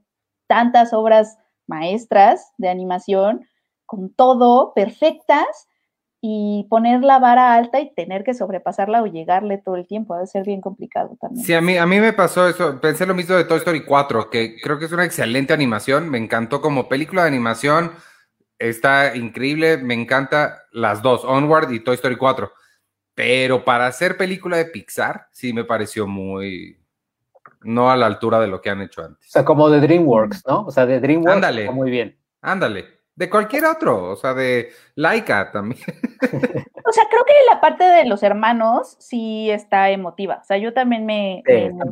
tantas 0.48 0.94
obras 0.94 1.38
maestras 1.68 2.52
de 2.58 2.70
animación, 2.70 3.46
con 3.86 4.14
todo, 4.14 4.74
perfectas, 4.74 5.68
y 6.22 6.68
poner 6.70 7.02
la 7.02 7.18
vara 7.18 7.54
alta 7.54 7.80
y 7.80 7.94
tener 7.94 8.24
que 8.26 8.34
sobrepasarla 8.34 9.02
o 9.02 9.06
llegarle 9.06 9.58
todo 9.58 9.76
el 9.78 9.88
tiempo. 9.88 10.14
Ha 10.14 10.20
de 10.20 10.28
ser 10.28 10.44
bien 10.44 10.60
complicado 10.60 11.18
también. 11.20 11.46
Sí, 11.46 11.54
a 11.54 11.62
mí, 11.62 11.78
a 11.78 11.86
mí 11.86 12.00
me 12.00 12.12
pasó 12.12 12.48
eso. 12.48 12.82
Pensé 12.82 13.06
lo 13.06 13.16
mismo 13.16 13.36
de 13.36 13.46
Toy 13.46 13.60
Story 13.60 13.86
4, 13.86 14.30
que 14.30 14.60
creo 14.62 14.78
que 14.78 14.86
es 14.86 14.92
una 14.92 15.06
excelente 15.06 15.54
animación. 15.54 16.10
Me 16.10 16.18
encantó 16.18 16.62
como 16.62 16.90
película 16.90 17.22
de 17.22 17.30
animación. 17.30 17.92
Está 18.58 19.16
increíble. 19.16 19.78
Me 19.78 19.94
encanta 19.94 20.64
las 20.72 21.02
dos, 21.02 21.24
Onward 21.24 21.72
y 21.72 21.80
Toy 21.80 21.96
Story 21.96 22.18
4. 22.18 22.52
Pero 23.20 23.66
para 23.66 23.86
hacer 23.86 24.16
película 24.16 24.56
de 24.56 24.64
Pixar, 24.64 25.28
sí 25.34 25.52
me 25.52 25.66
pareció 25.66 26.08
muy. 26.08 26.78
No 27.60 27.92
a 27.92 27.98
la 27.98 28.06
altura 28.06 28.40
de 28.40 28.48
lo 28.48 28.62
que 28.62 28.70
han 28.70 28.82
hecho 28.82 29.04
antes. 29.04 29.28
O 29.28 29.32
sea, 29.32 29.44
como 29.44 29.70
de 29.70 29.82
DreamWorks, 29.82 30.48
¿no? 30.48 30.62
O 30.62 30.72
sea, 30.72 30.86
de 30.86 31.02
DreamWorks. 31.02 31.36
Ándale. 31.36 31.70
Muy 31.70 31.92
bien. 31.92 32.18
Ándale. 32.42 32.86
De 33.16 33.30
cualquier 33.30 33.66
otro, 33.66 34.12
o 34.12 34.16
sea, 34.16 34.34
de 34.34 34.70
Laika 34.96 35.52
también. 35.52 35.82
o 36.22 36.92
sea, 36.94 37.04
creo 37.10 37.26
que 37.26 37.34
la 37.52 37.60
parte 37.60 37.84
de 37.84 38.06
los 38.06 38.24
hermanos 38.24 38.96
sí 39.00 39.52
está 39.52 39.90
emotiva. 39.90 40.40
O 40.42 40.46
sea, 40.46 40.56
yo 40.56 40.72
también 40.72 41.06
me, 41.06 41.44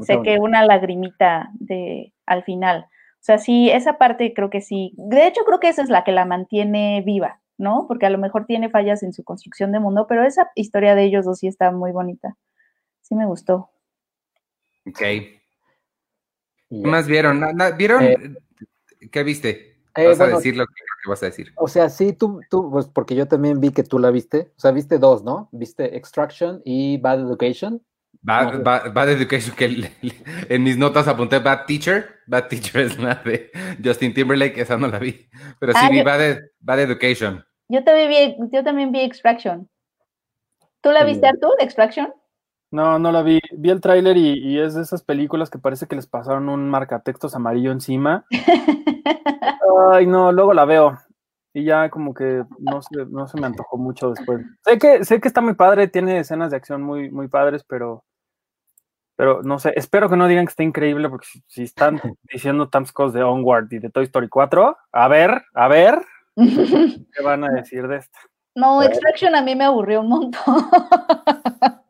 sé 0.03 0.21
que 0.23 0.39
una 0.39 0.65
lagrimita 0.65 1.49
de 1.55 2.13
al 2.25 2.45
final. 2.45 2.87
O 3.15 3.23
sea, 3.27 3.37
sí, 3.37 3.69
esa 3.69 3.97
parte 3.97 4.33
creo 4.33 4.49
que 4.49 4.61
sí. 4.61 4.93
De 4.95 5.27
hecho, 5.27 5.43
creo 5.43 5.59
que 5.59 5.67
esa 5.67 5.81
es 5.81 5.89
la 5.89 6.05
que 6.05 6.13
la 6.13 6.23
mantiene 6.23 7.03
viva. 7.05 7.41
¿No? 7.57 7.85
Porque 7.87 8.05
a 8.05 8.09
lo 8.09 8.17
mejor 8.17 8.45
tiene 8.45 8.69
fallas 8.69 9.03
en 9.03 9.13
su 9.13 9.23
construcción 9.23 9.71
de 9.71 9.79
mundo, 9.79 10.05
pero 10.07 10.23
esa 10.23 10.49
historia 10.55 10.95
de 10.95 11.05
ellos 11.05 11.25
dos 11.25 11.39
sí 11.39 11.47
está 11.47 11.71
muy 11.71 11.91
bonita. 11.91 12.35
Sí 13.01 13.15
me 13.15 13.25
gustó. 13.25 13.69
Ok. 14.85 14.99
¿Qué 14.99 15.35
más 16.69 17.07
vieron? 17.07 17.41
¿Vieron? 17.77 18.03
Eh, 18.03 18.17
¿Qué 19.11 19.23
viste? 19.23 19.77
Eh, 19.95 20.07
vas 20.07 20.19
a 20.19 20.27
decir 20.27 20.55
lo 20.55 20.65
que, 20.65 20.73
vas 21.07 21.23
a 21.23 21.27
decir. 21.27 21.51
O 21.55 21.67
sea, 21.67 21.89
sí, 21.89 22.13
tú, 22.13 22.41
tú, 22.49 22.69
pues 22.69 22.87
porque 22.87 23.15
yo 23.15 23.27
también 23.27 23.59
vi 23.59 23.71
que 23.71 23.83
tú 23.83 23.97
la 23.97 24.11
viste. 24.11 24.51
O 24.57 24.59
sea, 24.59 24.71
viste 24.71 24.99
dos, 24.99 25.23
¿no? 25.23 25.49
Viste 25.51 25.97
Extraction 25.97 26.61
y 26.65 26.97
Bad 26.97 27.21
Education. 27.21 27.81
Bad, 28.21 29.09
Education, 29.09 29.55
que 29.55 29.89
en 30.49 30.63
mis 30.63 30.77
notas 30.77 31.07
apunté 31.07 31.39
Bad 31.39 31.65
Teacher. 31.65 32.19
Bad 32.27 32.47
Teacher 32.47 32.81
es 32.85 32.99
la 32.99 33.15
de 33.15 33.51
Justin 33.83 34.13
Timberlake, 34.13 34.61
esa 34.61 34.77
no 34.77 34.87
la 34.87 34.99
vi. 34.99 35.29
Pero 35.59 35.73
sí 35.73 35.79
ah, 35.81 35.89
vi 35.89 36.03
Bad, 36.03 36.79
Education. 36.79 37.43
Yo 37.69 37.83
también 37.83 38.09
vi, 38.09 38.49
yo 38.51 38.63
también 38.63 38.91
vi 38.91 39.01
Extraction. 39.01 39.69
¿Tú 40.81 40.91
la 40.91 41.03
viste, 41.03 41.27
Artur, 41.27 41.55
Extraction? 41.59 42.13
No, 42.71 42.99
no 42.99 43.11
la 43.11 43.21
vi. 43.23 43.39
Vi 43.51 43.69
el 43.69 43.81
tráiler 43.81 44.17
y, 44.17 44.59
es 44.59 44.75
de 44.75 44.81
esas 44.81 45.03
películas 45.03 45.49
que 45.49 45.59
parece 45.59 45.87
que 45.87 45.95
les 45.95 46.07
pasaron 46.07 46.49
un 46.49 46.69
marcatextos 46.69 47.35
amarillo 47.35 47.71
encima. 47.71 48.25
Ay, 49.91 50.05
no, 50.05 50.31
luego 50.31 50.53
la 50.53 50.65
veo. 50.65 50.97
Y 51.53 51.63
ya 51.63 51.89
como 51.89 52.13
que 52.13 52.43
no 52.59 52.81
se, 52.81 53.05
no 53.07 53.27
se 53.27 53.39
me 53.39 53.47
antojó 53.47 53.77
mucho 53.77 54.11
después. 54.11 54.45
Sé 54.63 54.77
que, 54.77 55.03
sé 55.03 55.19
que 55.19 55.27
está 55.27 55.41
muy 55.41 55.55
padre, 55.55 55.87
tiene 55.87 56.19
escenas 56.19 56.51
de 56.51 56.57
acción 56.57 56.83
muy, 56.83 57.09
muy 57.09 57.27
padres, 57.27 57.63
pero 57.67 58.03
pero 59.17 59.41
no 59.41 59.57
sé, 59.57 59.73
espero 59.75 60.09
que 60.09 60.15
no 60.15 60.27
digan 60.27 60.45
que 60.45 60.51
está 60.51 60.63
increíble, 60.63 61.09
porque 61.09 61.27
si, 61.47 61.63
están 61.63 61.99
diciendo 62.31 62.69
tantas 62.69 62.93
cosas 62.93 63.13
de 63.13 63.23
Onward 63.23 63.67
y 63.71 63.79
de 63.79 63.89
Toy 63.89 64.05
Story 64.05 64.29
4, 64.29 64.77
a 64.91 65.07
ver, 65.07 65.43
a 65.55 65.67
ver, 65.67 65.99
¿qué 67.13 67.23
van 67.23 67.43
a 67.43 67.49
decir 67.49 67.87
de 67.87 67.97
esta? 67.97 68.19
No, 68.55 68.81
Extraction 68.83 69.35
a 69.35 69.41
mí 69.41 69.55
me 69.55 69.65
aburrió 69.65 70.01
un 70.01 70.09
montón. 70.09 70.41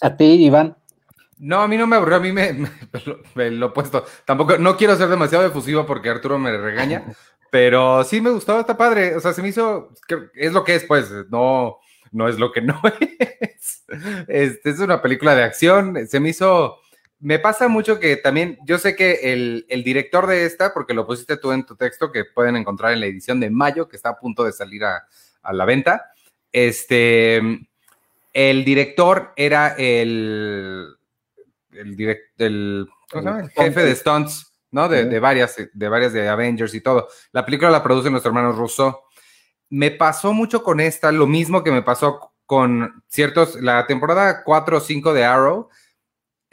A, 0.00 0.16
ti, 0.16 0.46
Iván. 0.46 0.76
No, 1.38 1.60
a 1.60 1.68
mí 1.68 1.76
no 1.76 1.86
me 1.86 1.96
aburrió, 1.96 2.16
a 2.16 2.20
mí 2.20 2.32
me, 2.32 2.66
me, 3.34 3.50
lo 3.50 3.66
opuesto. 3.66 4.04
Tampoco, 4.24 4.56
no 4.56 4.76
quiero 4.76 4.96
ser 4.96 5.08
demasiado 5.08 5.44
efusivo 5.44 5.84
porque 5.84 6.08
Arturo 6.08 6.38
me 6.38 6.56
regaña, 6.56 7.04
pero 7.50 8.04
sí 8.04 8.20
me 8.20 8.30
gustó, 8.30 8.60
está 8.60 8.76
padre. 8.76 9.16
O 9.16 9.20
sea, 9.20 9.34
se 9.34 9.42
me 9.42 9.48
hizo, 9.48 9.90
es 10.34 10.52
lo 10.52 10.64
que 10.64 10.76
es, 10.76 10.84
pues, 10.84 11.10
no, 11.28 11.78
no 12.12 12.28
es 12.28 12.38
lo 12.38 12.52
que 12.52 12.62
no 12.62 12.80
es. 13.00 13.84
Este, 14.28 14.70
es 14.70 14.78
una 14.78 15.02
película 15.02 15.34
de 15.34 15.42
acción. 15.42 16.06
Se 16.06 16.20
me 16.20 16.30
hizo. 16.30 16.78
Me 17.24 17.38
pasa 17.38 17.68
mucho 17.68 17.98
que 17.98 18.18
también, 18.18 18.58
yo 18.66 18.76
sé 18.76 18.94
que 18.94 19.32
el, 19.32 19.82
director 19.82 20.26
de 20.26 20.44
esta, 20.44 20.74
porque 20.74 20.92
lo 20.92 21.06
pusiste 21.06 21.38
tú 21.38 21.52
en 21.52 21.64
tu 21.64 21.74
texto, 21.74 22.12
que 22.12 22.26
pueden 22.26 22.54
encontrar 22.54 22.92
en 22.92 23.00
la 23.00 23.06
edición 23.06 23.40
de 23.40 23.48
mayo, 23.48 23.88
que 23.88 23.96
está 23.96 24.10
a 24.10 24.18
punto 24.18 24.44
de 24.44 24.52
salir 24.52 24.84
a, 24.84 25.08
la 25.50 25.64
venta. 25.64 26.10
Este, 26.52 27.40
el 28.34 28.64
director 28.66 29.32
era 29.36 29.68
el, 29.78 30.94
el, 31.72 32.18
el, 32.36 32.88
jefe 33.54 33.82
de 33.82 33.96
stunts, 33.96 34.52
¿no? 34.70 34.90
De, 34.90 35.06
de, 35.06 35.18
varias, 35.18 35.56
de 35.72 35.88
varias 35.88 36.12
de 36.12 36.28
Avengers 36.28 36.74
y 36.74 36.82
todo. 36.82 37.08
La 37.32 37.46
película 37.46 37.70
la 37.70 37.82
produce 37.82 38.10
nuestro 38.10 38.28
hermano 38.28 38.52
Russo 38.52 39.04
me 39.70 39.90
pasó 39.90 40.34
mucho 40.34 40.62
con 40.62 40.78
esta, 40.78 41.10
lo 41.10 41.26
mismo 41.26 41.64
que 41.64 41.72
me 41.72 41.82
pasó 41.82 42.34
con 42.44 43.02
ciertos, 43.08 43.56
la 43.56 43.86
temporada 43.86 44.44
4 44.44 44.76
o 44.76 44.80
5 44.80 45.14
de 45.14 45.24
Arrow 45.24 45.70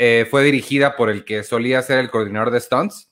eh, 0.03 0.25
fue 0.25 0.43
dirigida 0.43 0.95
por 0.95 1.11
el 1.11 1.25
que 1.25 1.43
solía 1.43 1.79
ser 1.83 1.99
el 1.99 2.09
coordinador 2.09 2.49
de 2.49 2.59
stunts, 2.59 3.11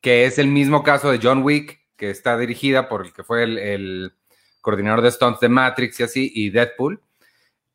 que 0.00 0.24
es 0.24 0.38
el 0.38 0.46
mismo 0.46 0.84
caso 0.84 1.10
de 1.10 1.18
John 1.20 1.42
Wick, 1.42 1.80
que 1.96 2.10
está 2.10 2.38
dirigida 2.38 2.88
por 2.88 3.04
el 3.04 3.12
que 3.12 3.24
fue 3.24 3.42
el, 3.42 4.12
coordinador 4.60 5.02
de 5.02 5.10
stunts 5.10 5.40
de 5.40 5.48
Matrix 5.48 5.98
y 5.98 6.02
así, 6.04 6.32
y 6.32 6.50
Deadpool, 6.50 7.02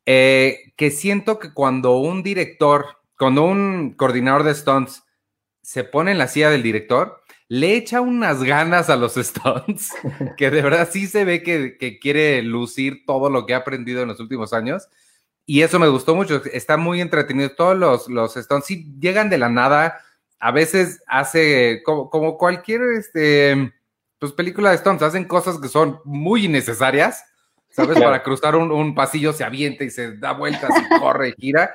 eh, 0.06 0.72
que 0.76 0.90
siento 0.90 1.38
que 1.38 1.52
cuando 1.52 1.98
un 1.98 2.22
director, 2.22 2.86
cuando 3.18 3.44
un 3.44 3.92
coordinador 3.98 4.44
de 4.44 4.54
stunts 4.54 5.02
se 5.60 5.84
pone 5.84 6.12
en 6.12 6.18
la 6.18 6.28
silla 6.28 6.48
del 6.48 6.62
director, 6.62 7.20
le 7.48 7.76
echa 7.76 8.00
unas 8.00 8.42
ganas 8.42 8.88
a 8.88 8.96
los 8.96 9.14
Stones, 9.18 9.90
que 10.38 10.50
de 10.50 10.62
verdad 10.62 10.88
sí 10.90 11.06
se 11.06 11.26
ve 11.26 11.42
que, 11.42 11.98
quiere 12.00 12.40
lucir 12.40 13.04
todo 13.04 13.28
lo 13.28 13.44
que 13.44 13.52
ha 13.52 13.58
aprendido 13.58 14.00
en 14.00 14.08
los 14.08 14.20
últimos 14.20 14.54
años. 14.54 14.88
Y 15.46 15.62
eso 15.62 15.78
me 15.78 15.88
gustó 15.88 16.14
mucho, 16.14 16.42
está 16.52 16.76
muy 16.76 17.00
entretenido. 17.00 17.50
Todos 17.50 17.76
los, 17.76 18.08
los 18.08 18.36
Stones 18.36 18.64
sí 18.64 18.92
llegan 18.98 19.28
de 19.28 19.38
la 19.38 19.48
nada, 19.48 20.00
a 20.38 20.50
veces 20.50 21.02
hace 21.06 21.82
como, 21.84 22.10
como 22.10 22.38
cualquier 22.38 22.82
este, 22.98 23.72
pues, 24.18 24.32
película 24.32 24.70
de 24.70 24.76
Stones, 24.76 25.02
hacen 25.02 25.24
cosas 25.24 25.58
que 25.58 25.68
son 25.68 26.00
muy 26.04 26.46
innecesarias, 26.46 27.24
¿sabes? 27.70 27.98
Para 27.98 28.22
cruzar 28.22 28.56
un, 28.56 28.70
un 28.72 28.94
pasillo 28.94 29.32
se 29.32 29.44
avienta 29.44 29.84
y 29.84 29.90
se 29.90 30.16
da 30.16 30.32
vueltas 30.32 30.70
y 30.70 30.98
corre 31.00 31.30
y 31.30 31.40
gira 31.40 31.74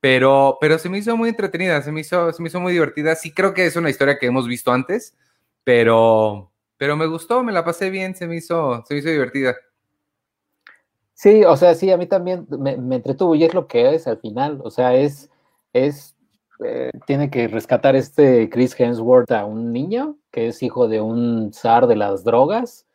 pero, 0.00 0.58
pero 0.60 0.78
se 0.78 0.88
me 0.88 0.98
hizo 0.98 1.16
muy 1.16 1.28
entretenida, 1.28 1.82
se 1.82 1.90
me 1.90 2.00
hizo, 2.02 2.32
se 2.32 2.42
me 2.42 2.48
hizo 2.48 2.60
muy 2.60 2.72
divertida. 2.72 3.14
Sí 3.16 3.32
creo 3.32 3.54
que 3.54 3.66
es 3.66 3.76
una 3.76 3.90
historia 3.90 4.18
que 4.18 4.26
hemos 4.26 4.46
visto 4.46 4.72
antes, 4.72 5.16
pero, 5.64 6.52
pero 6.76 6.96
me 6.96 7.06
gustó, 7.06 7.42
me 7.42 7.52
la 7.52 7.64
pasé 7.64 7.90
bien, 7.90 8.14
se 8.14 8.26
me 8.26 8.36
hizo, 8.36 8.84
se 8.86 8.94
me 8.94 9.00
hizo 9.00 9.10
divertida. 9.10 9.56
Sí, 11.18 11.42
o 11.42 11.56
sea, 11.56 11.74
sí, 11.74 11.90
a 11.90 11.96
mí 11.96 12.06
también 12.06 12.46
me, 12.48 12.74
entretuvo 12.94 13.34
y 13.34 13.42
es 13.42 13.52
lo 13.52 13.66
que 13.66 13.92
es 13.92 14.06
al 14.06 14.18
final, 14.18 14.60
o 14.62 14.70
sea, 14.70 14.94
es, 14.94 15.28
es, 15.72 16.16
eh, 16.64 16.92
tiene 17.08 17.28
que 17.28 17.48
rescatar 17.48 17.96
este 17.96 18.48
Chris 18.48 18.78
Hemsworth 18.78 19.32
a 19.32 19.44
un 19.44 19.72
niño 19.72 20.16
que 20.30 20.46
es 20.46 20.62
hijo 20.62 20.86
de 20.86 21.00
un 21.00 21.52
zar 21.52 21.88
de 21.88 21.96
las 21.96 22.22
drogas 22.22 22.86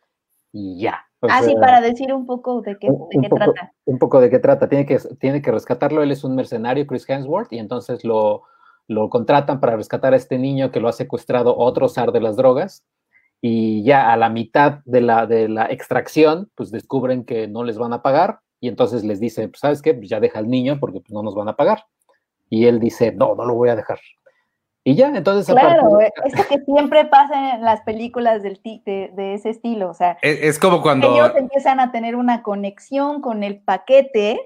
y 0.52 0.80
ya, 0.80 1.04
ah, 1.20 1.42
sí, 1.42 1.54
para 1.60 1.82
decir 1.82 2.14
un 2.14 2.24
poco 2.24 2.62
de 2.62 2.78
qué, 2.78 2.88
trata. 3.28 3.74
Un 3.84 3.98
poco 3.98 4.22
de 4.22 4.30
qué 4.30 4.38
trata. 4.38 4.70
Tiene 4.70 4.86
que, 4.86 4.98
tiene 5.20 5.42
que 5.42 5.52
rescatarlo. 5.52 6.02
Él 6.02 6.10
es 6.10 6.24
un 6.24 6.34
mercenario, 6.34 6.86
Chris 6.86 7.06
Hemsworth, 7.06 7.52
y 7.52 7.58
entonces 7.58 8.04
lo, 8.04 8.44
lo 8.88 9.10
contratan 9.10 9.60
para 9.60 9.76
rescatar 9.76 10.14
a 10.14 10.16
este 10.16 10.38
niño 10.38 10.70
que 10.70 10.80
lo 10.80 10.88
ha 10.88 10.92
secuestrado 10.92 11.54
otro 11.58 11.90
zar 11.90 12.10
de 12.10 12.20
las 12.20 12.36
drogas. 12.36 12.84
Y 13.46 13.84
ya 13.84 14.10
a 14.10 14.16
la 14.16 14.30
mitad 14.30 14.78
de 14.86 15.02
la, 15.02 15.26
de 15.26 15.50
la 15.50 15.66
extracción, 15.66 16.50
pues 16.54 16.70
descubren 16.70 17.26
que 17.26 17.46
no 17.46 17.62
les 17.62 17.76
van 17.76 17.92
a 17.92 18.00
pagar. 18.00 18.38
Y 18.58 18.68
entonces 18.68 19.04
les 19.04 19.20
dice, 19.20 19.48
pues, 19.48 19.60
¿sabes 19.60 19.82
qué? 19.82 19.92
Pues 19.92 20.08
ya 20.08 20.18
deja 20.18 20.38
al 20.38 20.48
niño 20.48 20.78
porque 20.80 21.00
pues, 21.00 21.12
no 21.12 21.22
nos 21.22 21.34
van 21.34 21.48
a 21.48 21.54
pagar. 21.54 21.84
Y 22.48 22.64
él 22.64 22.80
dice, 22.80 23.12
no, 23.12 23.34
no 23.34 23.44
lo 23.44 23.52
voy 23.52 23.68
a 23.68 23.76
dejar. 23.76 24.00
Y 24.82 24.94
ya, 24.94 25.08
entonces... 25.08 25.54
Claro, 25.54 26.00
eh, 26.00 26.10
esto 26.24 26.42
que 26.48 26.64
siempre 26.64 27.04
pasa 27.04 27.56
en 27.56 27.60
las 27.60 27.82
películas 27.82 28.42
del 28.42 28.62
de, 28.62 29.12
de 29.14 29.34
ese 29.34 29.50
estilo, 29.50 29.90
o 29.90 29.94
sea... 29.94 30.16
Es, 30.22 30.58
como 30.58 30.80
cuando... 30.80 31.14
Ellos 31.14 31.32
empiezan 31.36 31.80
a 31.80 31.92
tener 31.92 32.16
una 32.16 32.42
conexión 32.42 33.20
con 33.20 33.42
el 33.42 33.60
paquete 33.60 34.40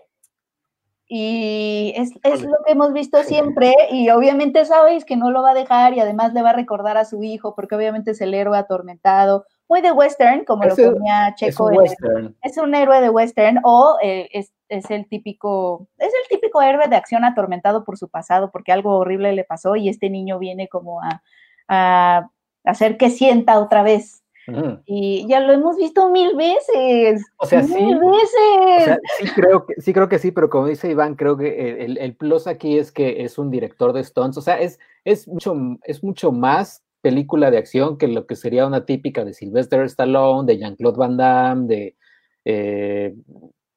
y 1.08 1.94
es, 1.96 2.12
es, 2.22 2.42
lo 2.42 2.56
que 2.66 2.72
hemos 2.72 2.92
visto 2.92 3.22
siempre 3.22 3.74
y 3.90 4.10
obviamente 4.10 4.64
sabéis 4.66 5.06
que 5.06 5.16
no 5.16 5.30
lo 5.30 5.42
va 5.42 5.52
a 5.52 5.54
dejar 5.54 5.94
y 5.94 6.00
además 6.00 6.34
le 6.34 6.42
va 6.42 6.50
a 6.50 6.54
recordar 6.54 6.98
a 6.98 7.06
su 7.06 7.22
hijo 7.22 7.54
porque 7.54 7.74
obviamente 7.74 8.10
es 8.10 8.20
el 8.20 8.34
héroe 8.34 8.58
atormentado, 8.58 9.46
muy 9.68 9.80
de 9.80 9.90
western, 9.90 10.44
como 10.44 10.64
lo 10.64 10.76
ponía 10.76 11.34
Checo. 11.34 11.70
Es 11.82 11.96
un, 12.02 12.36
es 12.42 12.58
un 12.58 12.74
héroe 12.74 13.00
de 13.00 13.08
western 13.08 13.60
o 13.64 13.96
eh, 14.02 14.28
es 14.32 14.52
es 14.68 14.90
el 14.90 15.08
típico, 15.08 15.88
es 15.98 16.08
el 16.08 16.28
típico 16.28 16.60
héroe 16.62 16.88
de 16.88 16.96
acción 16.96 17.24
atormentado 17.24 17.84
por 17.84 17.98
su 17.98 18.08
pasado, 18.08 18.50
porque 18.50 18.72
algo 18.72 18.96
horrible 18.96 19.32
le 19.32 19.44
pasó 19.44 19.76
y 19.76 19.88
este 19.88 20.10
niño 20.10 20.38
viene 20.38 20.68
como 20.68 21.00
a, 21.02 21.22
a 21.68 22.30
hacer 22.64 22.96
que 22.96 23.10
sienta 23.10 23.58
otra 23.58 23.82
vez. 23.82 24.22
Y 24.86 25.26
ya 25.28 25.40
lo 25.40 25.52
hemos 25.52 25.76
visto 25.76 26.10
mil 26.10 26.34
veces. 26.36 27.24
O 27.36 27.46
sea, 27.46 27.62
mil 27.62 27.68
sí. 27.68 27.84
veces. 27.94 28.80
O 28.80 28.84
sea, 28.84 28.98
sí 29.18 29.26
creo, 29.34 29.66
que, 29.66 29.74
sí 29.80 29.92
creo 29.92 30.08
que 30.08 30.18
sí, 30.18 30.30
pero 30.30 30.48
como 30.48 30.66
dice 30.66 30.90
Iván, 30.90 31.16
creo 31.16 31.36
que 31.36 31.84
el, 31.84 31.98
el 31.98 32.16
plus 32.16 32.46
aquí 32.46 32.78
es 32.78 32.90
que 32.90 33.24
es 33.24 33.38
un 33.38 33.50
director 33.50 33.92
de 33.92 34.00
Stones. 34.00 34.36
O 34.36 34.42
sea, 34.42 34.60
es, 34.60 34.78
es, 35.04 35.28
mucho, 35.28 35.54
es 35.84 36.02
mucho 36.02 36.32
más 36.32 36.82
película 37.00 37.50
de 37.50 37.58
acción 37.58 37.98
que 37.98 38.08
lo 38.08 38.26
que 38.26 38.36
sería 38.36 38.66
una 38.66 38.84
típica 38.84 39.24
de 39.24 39.34
Sylvester 39.34 39.82
Stallone, 39.82 40.46
de 40.46 40.58
Jean-Claude 40.58 40.98
Van 40.98 41.16
Damme, 41.16 41.66
de 41.66 41.96
eh, 42.44 43.14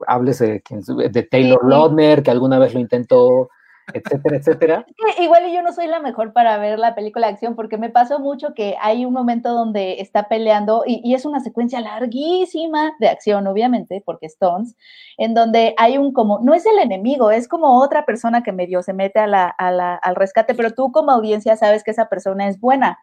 háblese 0.08 0.64
de 0.64 1.24
Taylor 1.24 1.60
Sí. 1.62 1.70
Lautner, 1.70 2.24
que 2.24 2.32
alguna 2.32 2.60
vez 2.60 2.74
lo 2.74 2.80
intentó, 2.80 3.50
etcétera, 3.94 4.38
etcétera. 4.38 4.86
Es 4.88 5.16
que 5.16 5.24
igual 5.24 5.52
yo 5.52 5.62
no 5.62 5.74
soy 5.74 5.88
la 5.88 6.00
mejor 6.00 6.34
para 6.34 6.58
ver 6.58 6.80
la 6.80 6.96
película 6.96 7.28
de 7.28 7.34
acción 7.34 7.56
porque 7.56 7.78
me 7.78 7.90
pasó 7.90 8.20
mucho 8.20 8.54
que 8.54 8.76
hay 8.82 9.06
un 9.06 9.14
momento 9.14 9.54
donde 9.54 10.02
está 10.02 10.28
peleando 10.28 10.84
y, 10.86 11.14
es 11.14 11.26
una 11.26 11.40
secuencia 11.40 11.82
larguísima 11.82 12.94
de 13.00 13.10
acción, 13.10 13.48
obviamente, 13.48 14.02
porque 14.06 14.28
Stones, 14.28 14.76
en 15.18 15.34
donde 15.34 15.74
hay 15.78 15.98
un 15.98 16.14
como, 16.14 16.40
no 16.40 16.54
es 16.54 16.66
el 16.66 16.80
enemigo, 16.80 17.32
es 17.32 17.48
como 17.48 17.82
otra 17.82 18.06
persona 18.06 18.44
que 18.44 18.52
medio 18.52 18.82
se 18.84 18.94
mete 18.94 19.20
a 19.20 19.28
la, 19.28 19.48
a 19.48 19.72
la- 19.72 19.96
al 19.96 20.16
rescate, 20.16 20.56
pero 20.56 20.72
tú 20.72 20.92
como 20.92 21.12
audiencia 21.12 21.56
sabes 21.56 21.84
que 21.84 21.92
esa 21.92 22.10
persona 22.10 22.48
es 22.48 22.60
buena. 22.60 23.00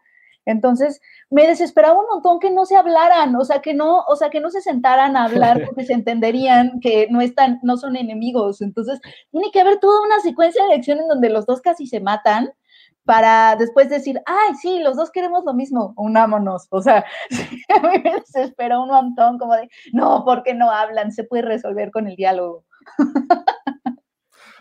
Entonces 0.49 0.99
me 1.29 1.47
desesperaba 1.47 1.99
un 1.99 2.07
montón 2.11 2.39
que 2.39 2.49
no 2.49 2.65
se 2.65 2.75
hablaran, 2.75 3.35
o 3.35 3.45
sea 3.45 3.61
que 3.61 3.73
no, 3.73 3.99
o 4.07 4.15
sea 4.15 4.29
que 4.29 4.39
no 4.39 4.49
se 4.49 4.61
sentaran 4.61 5.15
a 5.15 5.25
hablar 5.25 5.61
porque 5.65 5.85
se 5.85 5.93
entenderían 5.93 6.79
que 6.81 7.07
no 7.09 7.21
están, 7.21 7.59
no 7.63 7.77
son 7.77 7.95
enemigos. 7.95 8.61
Entonces 8.61 8.99
tiene 9.31 9.51
que 9.51 9.61
haber 9.61 9.79
toda 9.79 10.01
una 10.03 10.19
secuencia 10.21 10.65
de 10.65 10.75
acción 10.75 10.99
en 10.99 11.07
donde 11.07 11.29
los 11.29 11.45
dos 11.45 11.61
casi 11.61 11.85
se 11.87 11.99
matan 11.99 12.51
para 13.05 13.55
después 13.55 13.89
decir, 13.89 14.21
ay, 14.25 14.55
sí, 14.61 14.79
los 14.79 14.95
dos 14.95 15.11
queremos 15.11 15.43
lo 15.45 15.53
mismo, 15.53 15.93
unámonos. 15.97 16.67
O 16.71 16.81
sea, 16.81 17.05
a 17.75 17.87
mí 17.87 18.01
me 18.03 18.13
desesperó 18.13 18.83
un 18.83 18.89
montón 18.89 19.37
como 19.37 19.55
de, 19.55 19.69
no, 19.93 20.23
porque 20.25 20.53
no 20.53 20.71
hablan? 20.71 21.11
Se 21.11 21.23
puede 21.23 21.43
resolver 21.43 21.91
con 21.91 22.07
el 22.07 22.15
diálogo. 22.15 22.65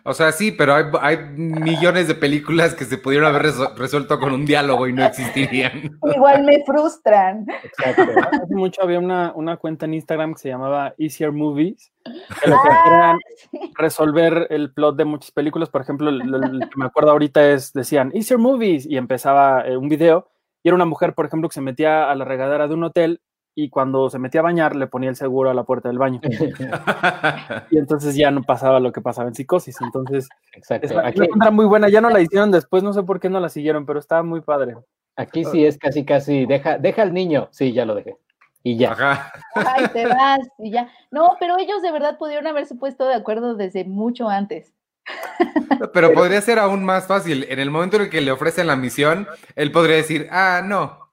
O 0.04 0.14
sea, 0.14 0.32
sí, 0.32 0.52
pero 0.52 0.74
hay, 0.74 0.84
hay 1.00 1.16
millones 1.34 2.08
de 2.08 2.14
películas 2.14 2.74
que 2.74 2.84
se 2.84 2.98
pudieron 2.98 3.28
haber 3.28 3.42
resu- 3.52 3.74
resuelto 3.76 4.18
con 4.18 4.32
un 4.32 4.46
diálogo 4.46 4.86
y 4.88 4.92
no 4.92 5.04
existirían. 5.04 5.98
Igual 6.14 6.44
me 6.44 6.64
frustran. 6.64 7.46
Exacto. 7.64 8.02
Hace 8.32 8.54
mucho 8.54 8.82
había 8.82 8.98
una, 8.98 9.32
una 9.34 9.56
cuenta 9.56 9.86
en 9.86 9.94
Instagram 9.94 10.32
que 10.34 10.40
se 10.40 10.48
llamaba 10.48 10.94
Easier 10.98 11.32
Movies, 11.32 11.92
que 12.04 12.48
lo 12.50 12.56
que 12.62 12.68
Ah, 12.70 13.14
hacían 13.50 13.70
resolver 13.76 14.46
el 14.50 14.72
plot 14.72 14.96
de 14.96 15.04
muchas 15.04 15.30
películas. 15.30 15.68
Por 15.68 15.82
ejemplo, 15.82 16.08
el, 16.10 16.22
el 16.22 16.60
que 16.68 16.76
me 16.76 16.86
acuerdo 16.86 17.10
ahorita 17.10 17.50
es, 17.50 17.72
decían 17.72 18.10
Easier 18.14 18.38
Movies 18.38 18.86
y 18.86 18.96
empezaba 18.96 19.66
eh, 19.66 19.76
un 19.76 19.88
video 19.88 20.30
y 20.62 20.68
era 20.68 20.74
una 20.76 20.84
mujer, 20.86 21.14
por 21.14 21.26
ejemplo, 21.26 21.48
que 21.48 21.54
se 21.54 21.60
metía 21.60 22.10
a 22.10 22.14
la 22.14 22.24
regadera 22.24 22.66
de 22.66 22.74
un 22.74 22.84
hotel 22.84 23.20
y 23.60 23.70
cuando 23.70 24.08
se 24.08 24.20
metía 24.20 24.38
a 24.40 24.44
bañar 24.44 24.76
le 24.76 24.86
ponía 24.86 25.10
el 25.10 25.16
seguro 25.16 25.50
a 25.50 25.54
la 25.54 25.64
puerta 25.64 25.88
del 25.88 25.98
baño. 25.98 26.20
Y 27.72 27.78
entonces 27.78 28.14
ya 28.14 28.30
no 28.30 28.44
pasaba 28.44 28.78
lo 28.78 28.92
que 28.92 29.00
pasaba 29.00 29.26
en 29.26 29.34
psicosis. 29.34 29.76
Entonces, 29.80 30.28
Exacto. 30.52 30.86
esa 30.86 31.04
Aquí, 31.04 31.22
era 31.22 31.50
muy 31.50 31.66
buena. 31.66 31.88
Ya 31.88 32.00
no 32.00 32.08
la 32.08 32.20
hicieron 32.20 32.52
después, 32.52 32.84
no 32.84 32.92
sé 32.92 33.02
por 33.02 33.18
qué 33.18 33.28
no 33.28 33.40
la 33.40 33.48
siguieron, 33.48 33.84
pero 33.84 33.98
estaba 33.98 34.22
muy 34.22 34.42
padre. 34.42 34.76
aquí 35.16 35.44
sí 35.44 35.66
es 35.66 35.76
casi, 35.76 36.04
casi, 36.04 36.46
deja, 36.46 36.78
deja 36.78 37.02
al 37.02 37.12
niño. 37.12 37.48
Sí, 37.50 37.72
ya 37.72 37.84
lo 37.84 37.96
dejé. 37.96 38.16
Y 38.62 38.76
ya. 38.76 38.92
Ajá. 38.92 39.32
Ay, 39.56 39.88
te 39.92 40.06
vas 40.06 40.46
y 40.58 40.70
ya. 40.70 40.88
No, 41.10 41.36
pero 41.40 41.58
ellos 41.58 41.82
de 41.82 41.90
verdad 41.90 42.16
pudieron 42.16 42.46
haberse 42.46 42.76
puesto 42.76 43.08
de 43.08 43.14
acuerdo 43.14 43.56
desde 43.56 43.84
mucho 43.84 44.28
antes. 44.28 44.72
Pero 45.92 46.12
podría 46.12 46.40
ser 46.42 46.58
aún 46.58 46.84
más 46.84 47.06
fácil. 47.06 47.46
En 47.48 47.58
el 47.58 47.70
momento 47.70 47.96
en 47.96 48.02
el 48.02 48.10
que 48.10 48.20
le 48.20 48.30
ofrecen 48.30 48.66
la 48.66 48.76
misión, 48.76 49.26
él 49.56 49.72
podría 49.72 49.96
decir, 49.96 50.28
ah, 50.30 50.60
no. 50.64 51.07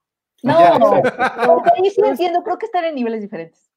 No, 0.46 0.78
no, 0.78 0.92
ahí 1.76 1.90
sí 1.90 2.00
entiendo, 2.04 2.42
creo 2.42 2.58
que 2.58 2.66
están 2.66 2.84
en 2.84 2.94
niveles 2.94 3.20
diferentes. 3.20 3.70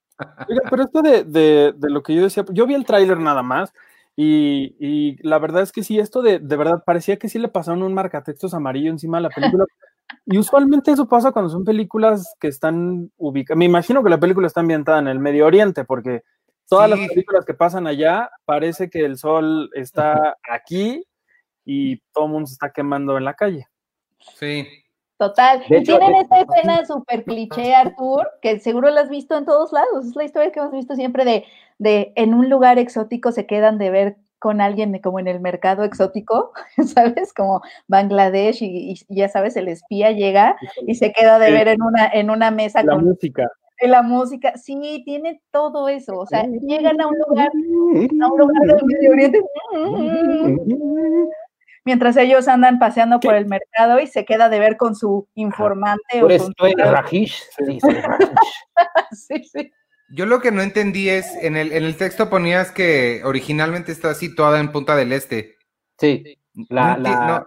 Oiga, 0.49 0.61
pero 0.69 0.83
esto 0.83 1.01
de, 1.01 1.23
de- 1.23 1.73
de 1.75 1.89
lo 1.89 2.03
que 2.03 2.13
yo 2.13 2.23
decía, 2.23 2.43
yo 2.51 2.65
vi 2.67 2.73
el 2.73 2.85
tráiler 2.85 3.17
nada 3.19 3.41
más 3.41 3.73
y, 4.15 4.75
y 4.79 5.15
la 5.27 5.39
verdad 5.39 5.61
es 5.63 5.71
que 5.71 5.81
sí, 5.83 5.97
esto 5.97 6.21
de, 6.21 6.39
de 6.39 6.55
verdad 6.57 6.83
parecía 6.85 7.17
que 7.17 7.29
sí 7.29 7.39
le 7.39 7.47
pasaron 7.47 7.83
un 7.83 7.93
marcatextos 7.93 8.53
amarillo 8.53 8.89
encima 8.91 9.17
de 9.17 9.23
la 9.23 9.29
película. 9.29 9.63
Y 10.25 10.37
usualmente 10.37 10.91
eso 10.91 11.07
pasa 11.07 11.31
cuando 11.31 11.49
son 11.49 11.63
películas 11.63 12.35
que 12.39 12.47
están 12.49 13.11
ubicadas. 13.17 13.57
Me 13.57 13.65
imagino 13.65 14.03
que 14.03 14.09
la 14.09 14.19
película 14.19 14.47
está 14.47 14.59
ambientada 14.59 14.99
en 14.99 15.07
el 15.07 15.19
Medio 15.19 15.45
Oriente, 15.45 15.85
porque 15.85 16.23
todas 16.67 16.91
Sí. 16.91 16.97
las 16.99 17.07
películas 17.09 17.45
que 17.45 17.53
pasan 17.53 17.87
allá 17.87 18.29
parece 18.45 18.89
que 18.89 19.05
el 19.05 19.17
sol 19.17 19.69
está 19.73 20.35
aquí 20.51 21.03
y 21.63 21.97
todo 22.11 22.25
el 22.25 22.31
mundo 22.31 22.47
se 22.47 22.53
está 22.53 22.71
quemando 22.71 23.17
en 23.17 23.23
la 23.25 23.35
calle. 23.35 23.67
Sí. 24.35 24.67
Total. 25.19 25.59
De 25.67 25.75
y 25.75 25.79
hecho, 25.81 25.97
tienen 25.99 26.13
de- 26.15 26.21
esta 26.21 26.39
escena 26.41 26.85
súper 26.85 27.23
cliché, 27.25 27.75
Artur, 27.75 28.25
que 28.41 28.57
seguro 28.59 28.89
la 28.89 29.01
has 29.01 29.09
visto 29.09 29.37
en 29.37 29.43
todos 29.45 29.71
lados. 29.73 30.05
Es 30.07 30.15
la 30.15 30.23
historia 30.23 30.51
que 30.51 30.59
hemos 30.61 30.71
visto 30.71 30.95
siempre 30.95 31.25
de, 31.25 31.43
de 31.77 32.13
en 32.15 32.33
un 32.33 32.49
lugar 32.49 32.79
exótico 32.79 33.31
se 33.33 33.45
quedan 33.45 33.77
de 33.77 33.89
ver 33.91 34.15
con 34.39 34.61
alguien 34.61 34.93
de- 34.93 35.01
como 35.01 35.19
en 35.19 35.27
el 35.27 35.41
mercado 35.41 35.83
exótico, 35.83 36.53
¿sabes? 36.95 37.33
Como 37.33 37.61
Bangladesh 37.89 38.63
y, 38.63 38.93
y 38.93 38.95
ya 39.09 39.27
sabes, 39.27 39.57
el 39.57 39.67
espía 39.67 40.11
llega 40.13 40.55
y 40.87 40.95
se 40.95 41.11
queda 41.11 41.37
de 41.37 41.47
Sí. 41.47 41.51
ver 41.53 41.67
en 41.67 41.81
una, 41.81 42.07
en 42.07 42.29
una 42.29 42.49
mesa 42.49 42.81
La 42.83 42.93
con 42.93 43.03
música. 43.03 43.45
la 43.81 44.01
música. 44.01 44.55
Sí, 44.55 45.01
tiene 45.03 45.41
todo 45.51 45.89
eso. 45.89 46.17
O 46.17 46.25
sea, 46.25 46.43
llegan 46.61 47.01
a 47.01 47.07
un 47.07 47.15
lugar, 47.27 47.49
a 47.49 48.27
un 48.31 48.39
lugar 48.39 48.67
del 48.67 48.85
Medio 48.85 49.11
Oriente. 49.11 49.41
Mientras 51.89 52.17
ellos 52.17 52.47
andan 52.47 52.77
paseando 52.77 53.19
por 53.19 53.33
el 53.33 53.47
mercado 53.47 53.99
y 53.99 54.05
se 54.05 54.23
queda 54.23 54.47
de 54.47 54.59
ver 54.59 54.77
con 54.77 54.93
su 54.95 55.27
informante. 55.33 56.21
O 56.21 56.27
con 56.27 56.53
Rajish. 56.77 57.41
Sí, 57.57 57.79
soy 57.79 57.95
Rajish. 57.95 58.29
Sí, 59.11 59.43
sí. 59.43 59.71
Yo 60.11 60.27
lo 60.27 60.39
que 60.39 60.51
no 60.51 60.61
entendí 60.61 61.09
es, 61.09 61.25
en 61.41 61.57
el, 61.57 61.71
en 61.71 61.83
el 61.83 61.97
texto 61.97 62.29
ponías 62.29 62.71
que 62.71 63.23
originalmente 63.25 63.91
está 63.91 64.13
situada 64.13 64.59
en 64.59 64.71
Punta 64.71 64.95
del 64.95 65.11
Este. 65.13 65.55
Sí, 65.97 66.37
la, 66.69 66.95
No 66.95 67.01
la, 67.01 67.27
no. 67.27 67.45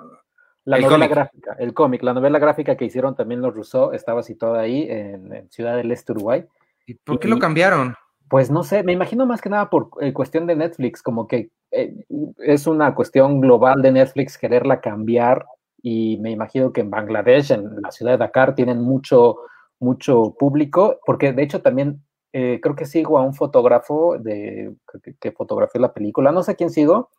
la 0.64 0.76
el 0.78 0.82
novela 0.82 0.96
cómic. 1.06 1.10
gráfica, 1.12 1.56
el 1.60 1.72
cómic, 1.72 2.02
la 2.02 2.14
novela 2.14 2.40
gráfica 2.40 2.76
que 2.76 2.84
hicieron 2.84 3.14
también 3.14 3.42
los 3.42 3.54
Rousseau 3.54 3.92
estaba 3.92 4.24
situada 4.24 4.58
ahí 4.62 4.88
en, 4.90 5.32
en 5.32 5.48
Ciudad 5.52 5.76
del 5.76 5.92
Este, 5.92 6.10
Uruguay. 6.10 6.44
¿Y 6.84 6.94
por 6.94 7.20
qué 7.20 7.28
lo 7.28 7.38
cambiaron? 7.38 7.94
Pues 8.32 8.50
no 8.50 8.64
sé, 8.64 8.82
me 8.82 8.92
imagino 8.92 9.26
más 9.26 9.42
que 9.42 9.50
nada 9.50 9.68
por 9.68 9.90
eh, 10.00 10.14
cuestión 10.14 10.46
de 10.46 10.56
Netflix, 10.56 11.02
como 11.02 11.26
que 11.26 11.50
eh, 11.70 11.94
es 12.38 12.66
una 12.66 12.94
cuestión 12.94 13.42
global 13.42 13.82
de 13.82 13.92
Netflix 13.92 14.38
quererla 14.38 14.80
cambiar 14.80 15.44
y 15.82 16.16
me 16.16 16.30
imagino 16.30 16.72
que 16.72 16.80
en 16.80 16.88
Bangladesh, 16.88 17.50
en 17.50 17.82
la 17.82 17.90
ciudad 17.90 18.12
de 18.12 18.16
Dakar, 18.16 18.54
tienen 18.54 18.80
mucho, 18.80 19.36
mucho 19.80 20.34
público, 20.38 20.98
porque 21.04 21.34
de 21.34 21.42
hecho 21.42 21.60
también 21.60 22.02
eh, 22.32 22.58
creo 22.62 22.74
que 22.74 22.86
sigo 22.86 23.18
a 23.18 23.22
un 23.22 23.34
fotógrafo 23.34 24.16
de, 24.18 24.76
que, 25.02 25.14
que 25.20 25.32
fotografió 25.32 25.78
la 25.82 25.92
película, 25.92 26.32
no 26.32 26.42
sé 26.42 26.56
quién 26.56 26.70
sigo, 26.70 27.10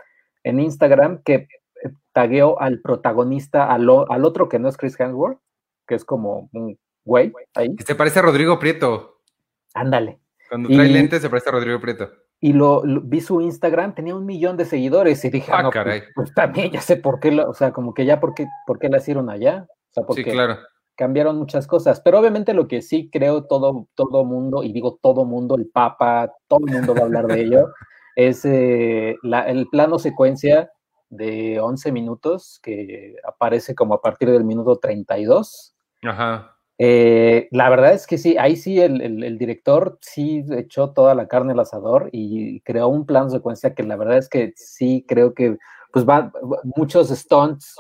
en 0.44 0.60
Instagram, 0.60 1.22
que 1.22 1.36
eh, 1.36 1.48
tagueó 2.12 2.60
al 2.60 2.82
protagonista, 2.82 3.72
al, 3.72 3.88
al 4.10 4.26
otro 4.26 4.50
que 4.50 4.58
no 4.58 4.68
es 4.68 4.78
Chris 4.78 5.00
Hemsworth, 5.00 5.38
que 5.88 5.94
es 5.94 6.06
como 6.06 6.50
un 6.54 6.76
güey 7.06 7.32
ahí, 7.54 7.76
Que 7.76 7.84
se 7.84 7.94
parece 7.94 8.18
a 8.18 8.24
Rodrigo 8.24 8.58
Prieto. 8.58 9.20
ándale. 9.76 10.23
Cuando 10.54 10.70
trae 10.70 10.88
Y- 10.88 10.94
lentes 10.94 11.20
se 11.22 11.30
parece 11.32 11.50
a 11.50 11.54
Rodrigo 11.54 11.80
Prieto. 11.80 12.12
y 12.40 12.54
lo, 12.54 12.86
lo- 12.86 13.02
vi 13.02 13.22
su 13.22 13.42
Instagram, 13.42 13.96
tenía 13.96 14.16
un 14.16 14.26
millón 14.26 14.56
de 14.56 14.66
seguidores 14.66 15.24
y 15.26 15.30
dije, 15.32 15.52
Ah, 15.52 15.64
no, 15.64 15.72
pues- 15.72 15.74
caray. 15.74 16.02
pues, 16.14 16.32
también 16.36 16.72
ya 16.72 16.80
sé 16.82 16.98
por 16.98 17.20
qué, 17.20 17.32
lo- 17.32 17.50
o 17.50 17.54
sea, 17.56 17.72
como 17.72 17.94
que 17.96 18.06
ya 18.06 18.20
por 18.20 18.36
qué, 18.36 18.46
por 18.68 18.78
qué 18.78 18.88
la 18.90 18.98
hicieron 18.98 19.30
allá, 19.32 19.66
o 19.70 19.94
sea, 19.94 20.04
porque 20.06 20.24
Sí, 20.26 20.30
claro. 20.32 20.58
cambiaron 20.96 21.38
muchas 21.40 21.66
cosas, 21.66 22.02
pero 22.02 22.20
obviamente 22.20 22.54
lo 22.54 22.68
que 22.68 22.82
sí 22.84 23.10
creo 23.12 23.46
todo, 23.46 23.88
todo 23.96 24.26
mundo, 24.26 24.62
y 24.62 24.72
digo 24.74 25.00
todo 25.02 25.26
mundo, 25.26 25.56
el 25.56 25.68
Papa, 25.68 26.32
todo 26.48 26.60
el 26.68 26.74
mundo 26.74 26.94
va 26.94 27.02
a 27.02 27.06
hablar 27.06 27.26
de 27.26 27.42
ello, 27.42 27.68
es 28.16 28.46
eh, 28.46 29.16
la- 29.24 29.48
el 29.50 29.68
plano 29.70 29.98
secuencia 29.98 30.70
de 31.10 31.60
11 31.60 31.92
minutos 31.92 32.60
que 32.62 33.16
aparece 33.24 33.74
como 33.74 33.94
a 33.96 34.02
partir 34.02 34.30
del 34.30 34.44
minuto 34.44 34.76
32. 34.78 35.74
Ajá. 36.04 36.58
Eh, 36.80 37.48
la 37.52 37.70
verdad 37.70 37.94
es 37.94 38.08
que 38.08 38.18
sí, 38.18 38.36
ahí 38.38 38.56
sí 38.56 38.80
el, 38.82 39.38
director 39.38 40.00
sí 40.02 40.44
echó 40.58 40.92
toda 40.92 41.14
la 41.16 41.28
carne 41.28 41.54
al 41.54 41.60
asador 41.60 42.10
y 42.12 42.62
creó 42.62 42.88
un 42.88 43.06
plano 43.06 43.30
secuencia 43.30 43.76
que 43.76 43.84
la 43.84 43.96
verdad 43.96 44.18
es 44.18 44.28
que 44.28 44.54
sí 44.56 45.06
creo 45.08 45.34
que 45.36 45.58
pues 45.92 46.08
va, 46.10 46.32
muchos 46.76 47.10
stunts 47.10 47.76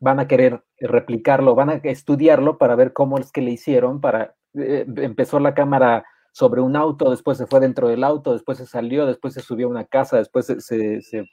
van 0.00 0.20
a 0.20 0.26
querer 0.28 0.62
replicarlo, 0.80 1.54
van 1.54 1.70
a 1.70 1.74
estudiarlo 1.76 2.58
para 2.58 2.74
ver 2.76 2.92
cómo 2.92 3.18
es 3.18 3.32
que 3.32 3.40
le 3.42 3.52
hicieron, 3.52 4.00
para 4.00 4.34
eh, 4.54 4.84
empezó 4.96 5.40
la 5.40 5.54
cámara 5.54 6.04
sobre 6.32 6.60
un 6.60 6.76
auto, 6.76 7.10
después 7.10 7.38
se 7.38 7.46
fue 7.46 7.60
dentro 7.60 7.88
del 7.88 8.04
auto, 8.04 8.32
después 8.32 8.58
se 8.58 8.66
salió, 8.66 9.06
después 9.06 9.34
se 9.34 9.40
subió 9.40 9.68
a 9.68 9.70
una 9.70 9.84
casa, 9.86 10.18
después 10.18 10.46
se, 10.46 10.60
se- 10.60 11.00
se 11.02 11.24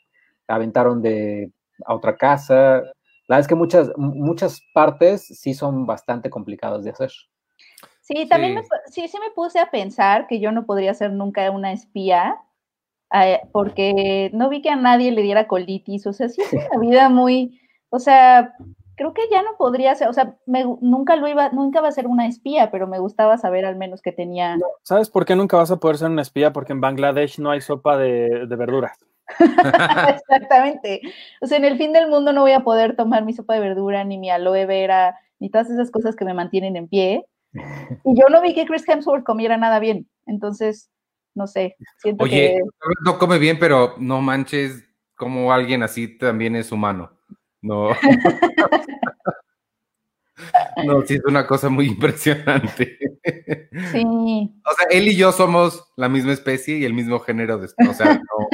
aventaron 0.47 1.01
de 1.01 1.51
a 1.85 1.95
otra 1.95 2.15
casa. 2.17 2.83
La 3.33 3.37
verdad 3.37 3.45
es 3.45 3.47
que 3.47 3.55
muchas, 3.55 3.91
muchas 3.97 4.61
partes 4.75 5.25
sí 5.25 5.55
son 5.55 5.87
bastante 5.87 6.29
complicadas 6.29 6.83
de 6.83 6.91
hacer. 6.91 7.09
Sí, 8.01 8.27
también 8.29 8.53
Sí. 8.53 8.69
Me, 8.69 8.91
sí, 8.91 9.07
sí 9.07 9.17
me 9.17 9.31
puse 9.31 9.57
a 9.57 9.71
pensar 9.71 10.27
que 10.27 10.39
yo 10.39 10.51
no 10.51 10.67
podría 10.67 10.93
ser 10.93 11.11
nunca 11.11 11.49
una 11.49 11.71
espía 11.71 12.37
eh, 13.11 13.41
porque 13.51 14.29
no 14.33 14.49
vi 14.49 14.61
que 14.61 14.69
a 14.69 14.75
nadie 14.75 15.11
le 15.11 15.23
diera 15.23 15.47
colitis, 15.47 16.05
o 16.05 16.13
sea, 16.13 16.29
sí 16.29 16.43
es 16.43 16.53
una 16.71 16.79
vida 16.79 17.09
muy, 17.09 17.59
o 17.89 17.97
sea, 17.97 18.53
creo 18.97 19.15
que 19.15 19.23
ya 19.31 19.41
no 19.41 19.57
podría 19.57 19.95
ser, 19.95 20.09
o 20.09 20.13
sea, 20.13 20.37
me, 20.45 20.63
nunca 20.81 21.15
lo 21.15 21.27
iba, 21.27 21.49
nunca 21.49 21.81
va 21.81 21.87
a 21.87 21.91
ser 21.91 22.05
una 22.05 22.27
espía, 22.27 22.69
pero 22.69 22.85
me 22.85 22.99
gustaba 22.99 23.39
saber 23.39 23.65
al 23.65 23.77
menos 23.77 24.03
que 24.03 24.11
tenía. 24.11 24.59
¿Sabes 24.83 25.09
por 25.09 25.25
qué 25.25 25.35
nunca 25.35 25.57
vas 25.57 25.71
a 25.71 25.77
poder 25.77 25.97
ser 25.97 26.11
una 26.11 26.21
espía? 26.21 26.53
Porque 26.53 26.73
en 26.73 26.81
Bangladesh 26.81 27.39
no 27.39 27.49
hay 27.49 27.61
sopa 27.61 27.97
de, 27.97 28.45
de 28.45 28.55
verduras. 28.55 29.03
Exactamente. 30.15 31.01
O 31.41 31.47
sea, 31.47 31.57
en 31.57 31.65
el 31.65 31.77
fin 31.77 31.93
del 31.93 32.09
mundo 32.09 32.33
no 32.33 32.41
voy 32.41 32.51
a 32.51 32.61
poder 32.61 32.95
tomar 32.95 33.25
mi 33.25 33.33
sopa 33.33 33.55
de 33.55 33.61
verdura, 33.61 34.03
ni 34.03 34.17
mi 34.17 34.29
aloe 34.29 34.65
vera, 34.65 35.17
ni 35.39 35.49
todas 35.49 35.69
esas 35.69 35.91
cosas 35.91 36.15
que 36.15 36.25
me 36.25 36.33
mantienen 36.33 36.75
en 36.75 36.87
pie. 36.87 37.25
Y 38.05 38.19
yo 38.19 38.27
no 38.29 38.41
vi 38.41 38.53
que 38.53 38.65
Chris 38.65 38.87
Hemsworth 38.87 39.23
comiera 39.23 39.57
nada 39.57 39.79
bien. 39.79 40.07
Entonces, 40.25 40.89
no 41.35 41.47
sé. 41.47 41.75
Siento 41.97 42.23
Oye, 42.23 42.59
no 43.05 43.17
come 43.17 43.37
bien, 43.37 43.57
pero 43.59 43.95
no 43.99 44.21
manches 44.21 44.83
como 45.15 45.53
alguien 45.53 45.83
así 45.83 46.17
también 46.17 46.55
es 46.55 46.71
humano. 46.71 47.11
No. 47.61 47.89
no, 50.85 51.01
sí 51.03 51.15
es 51.15 51.25
una 51.25 51.45
cosa 51.47 51.69
muy 51.69 51.87
impresionante. 51.87 52.97
Sí. 53.91 54.03
O 54.05 54.73
sea, 54.75 54.87
él 54.91 55.07
y 55.07 55.15
yo 55.15 55.31
somos 55.31 55.91
la 55.95 56.09
misma 56.09 56.33
especie 56.33 56.77
y 56.77 56.85
el 56.85 56.93
mismo 56.93 57.19
género 57.19 57.57
de. 57.57 57.67
O 57.89 57.93
sea, 57.93 58.15
no. 58.15 58.47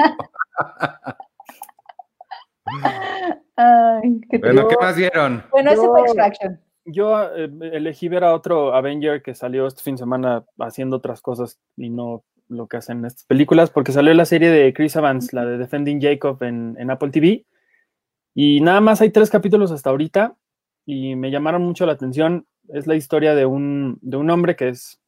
Ay, 3.55 4.21
qué 4.29 4.37
bueno, 4.37 4.67
¿qué 4.67 4.75
más 4.79 4.95
vieron? 4.95 5.43
Bueno, 5.51 5.71
ese 5.71 5.87
fue 5.87 6.01
Extraction. 6.01 6.59
Yo 6.85 7.23
eh, 7.35 7.49
elegí 7.73 8.07
ver 8.07 8.23
a 8.23 8.33
otro 8.33 8.73
Avenger 8.73 9.21
que 9.21 9.35
salió 9.35 9.67
este 9.67 9.83
fin 9.83 9.95
de 9.95 9.99
semana 9.99 10.45
haciendo 10.59 10.97
otras 10.97 11.21
cosas 11.21 11.59
y 11.75 11.89
no 11.89 12.23
lo 12.47 12.67
que 12.67 12.77
hacen 12.77 12.99
en 12.99 13.05
estas 13.05 13.25
películas, 13.25 13.69
porque 13.69 13.91
salió 13.91 14.13
la 14.13 14.25
serie 14.25 14.49
de 14.49 14.73
Chris 14.73 14.95
Evans, 14.95 15.33
la 15.33 15.45
de 15.45 15.57
Defending 15.57 16.01
Jacob 16.01 16.41
en, 16.41 16.75
en 16.79 16.89
Apple 16.89 17.11
TV. 17.11 17.45
Y 18.33 18.61
nada 18.61 18.81
más 18.81 19.01
hay 19.01 19.11
tres 19.11 19.29
capítulos 19.29 19.71
hasta 19.71 19.89
ahorita 19.89 20.35
y 20.89 21.15
me 21.15 21.29
llamaron 21.29 21.61
mucho 21.61 21.85
la 21.85 21.91
atención. 21.91 22.47
Es 22.69 22.87
la 22.87 22.95
historia 22.95 23.35
de 23.35 23.45
un, 23.45 23.99
de 24.01 24.17
un 24.17 24.29
hombre 24.31 24.55
que 24.55 24.69
es 24.69 24.99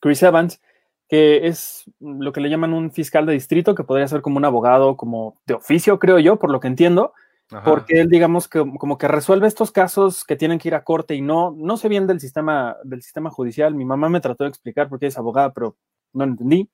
Chris 0.00 0.24
Evans, 0.24 0.60
que 1.08 1.46
es 1.46 1.84
lo 2.00 2.32
que 2.32 2.40
le 2.40 2.50
llaman 2.50 2.72
un 2.72 2.90
fiscal 2.90 3.24
de 3.24 3.34
distrito, 3.34 3.76
que 3.76 3.84
podría 3.84 4.08
ser 4.08 4.22
como 4.22 4.38
un 4.38 4.44
abogado, 4.44 4.96
como 4.96 5.40
de 5.46 5.54
oficio, 5.54 6.00
creo 6.00 6.18
yo, 6.18 6.40
por 6.40 6.50
lo 6.50 6.58
que 6.58 6.66
entiendo, 6.66 7.12
Ajá. 7.52 7.62
porque 7.62 8.00
él, 8.00 8.08
digamos, 8.08 8.48
que 8.48 8.58
como 8.58 8.98
que 8.98 9.06
resuelve 9.06 9.46
estos 9.46 9.70
casos 9.70 10.24
que 10.24 10.34
tienen 10.34 10.58
que 10.58 10.66
ir 10.66 10.74
a 10.74 10.82
corte 10.82 11.14
y 11.14 11.20
no, 11.20 11.54
no 11.56 11.76
sé 11.76 11.88
bien 11.88 12.08
del 12.08 12.18
sistema, 12.18 12.76
del 12.82 13.00
sistema 13.00 13.30
judicial. 13.30 13.76
Mi 13.76 13.84
mamá 13.84 14.08
me 14.08 14.20
trató 14.20 14.42
de 14.42 14.50
explicar 14.50 14.88
porque 14.88 15.06
es 15.06 15.16
abogada, 15.16 15.52
pero 15.52 15.76
no 16.12 16.26
lo 16.26 16.32
entendí. 16.32 16.68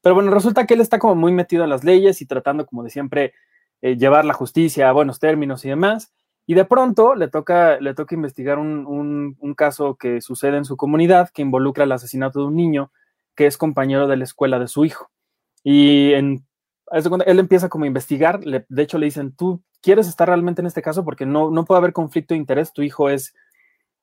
Pero 0.00 0.14
bueno, 0.14 0.30
resulta 0.30 0.64
que 0.64 0.74
él 0.74 0.80
está 0.80 1.00
como 1.00 1.16
muy 1.16 1.32
metido 1.32 1.64
en 1.64 1.70
las 1.70 1.82
leyes 1.82 2.22
y 2.22 2.26
tratando 2.26 2.66
como 2.66 2.84
de 2.84 2.90
siempre 2.90 3.34
eh, 3.82 3.96
llevar 3.96 4.24
la 4.24 4.34
justicia 4.34 4.88
a 4.88 4.92
buenos 4.92 5.18
términos 5.18 5.64
y 5.64 5.70
demás. 5.70 6.12
Y 6.50 6.54
de 6.54 6.64
pronto 6.64 7.14
le 7.14 7.28
toca, 7.28 7.78
le 7.78 7.94
toca 7.94 8.16
investigar 8.16 8.58
un, 8.58 8.84
un, 8.84 9.36
un 9.38 9.54
caso 9.54 9.94
que 9.94 10.20
sucede 10.20 10.56
en 10.56 10.64
su 10.64 10.76
comunidad 10.76 11.30
que 11.30 11.42
involucra 11.42 11.84
el 11.84 11.92
asesinato 11.92 12.40
de 12.40 12.46
un 12.46 12.56
niño 12.56 12.90
que 13.36 13.46
es 13.46 13.56
compañero 13.56 14.08
de 14.08 14.16
la 14.16 14.24
escuela 14.24 14.58
de 14.58 14.66
su 14.66 14.84
hijo. 14.84 15.12
Y 15.62 16.12
en, 16.14 16.44
él 16.90 17.38
empieza 17.38 17.68
como 17.68 17.84
a 17.84 17.86
investigar, 17.86 18.44
le, 18.44 18.66
de 18.68 18.82
hecho 18.82 18.98
le 18.98 19.06
dicen, 19.06 19.30
tú 19.30 19.62
quieres 19.80 20.08
estar 20.08 20.26
realmente 20.26 20.60
en 20.60 20.66
este 20.66 20.82
caso 20.82 21.04
porque 21.04 21.24
no, 21.24 21.52
no 21.52 21.64
puede 21.64 21.78
haber 21.78 21.92
conflicto 21.92 22.34
de 22.34 22.40
interés, 22.40 22.72
tu 22.72 22.82
hijo 22.82 23.08
es, 23.08 23.32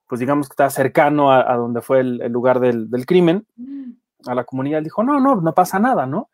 pues 0.07 0.19
digamos 0.19 0.47
que 0.47 0.53
está 0.53 0.69
cercano 0.69 1.33
a, 1.33 1.51
a 1.51 1.57
donde 1.57 1.81
fue 1.81 1.99
el, 1.99 2.21
el 2.21 2.31
lugar 2.31 2.61
del, 2.61 2.89
del, 2.89 3.05
crimen, 3.05 3.45
a 4.25 4.33
la 4.33 4.45
comunidad, 4.45 4.81
dijo, 4.81 5.03
no, 5.03 5.19
no, 5.19 5.35
no 5.35 5.53
pasa 5.53 5.79
nada, 5.79 6.05
¿no? 6.05 6.29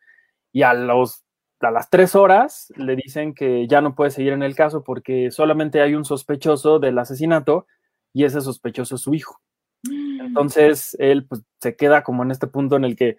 Y 0.51 0.61
a, 0.61 0.75
los, 0.75 1.23
a 1.65 1.71
las 1.71 1.89
tres 1.89 2.15
horas 2.15 2.71
le 2.75 2.95
dicen 2.95 3.33
que 3.33 3.67
ya 3.67 3.81
no 3.81 3.95
puede 3.95 4.11
seguir 4.11 4.33
en 4.33 4.43
el 4.43 4.55
caso 4.55 4.83
porque 4.83 5.31
solamente 5.31 5.81
hay 5.81 5.95
un 5.95 6.05
sospechoso 6.05 6.79
del 6.79 6.97
asesinato 6.99 7.67
y 8.13 8.25
ese 8.25 8.41
sospechoso 8.41 8.95
es 8.95 9.01
su 9.01 9.13
hijo. 9.13 9.39
Entonces 9.83 10.95
él 10.99 11.25
pues, 11.25 11.41
se 11.59 11.75
queda 11.75 12.03
como 12.03 12.23
en 12.23 12.31
este 12.31 12.47
punto 12.47 12.75
en 12.75 12.85
el 12.85 12.95
que 12.95 13.17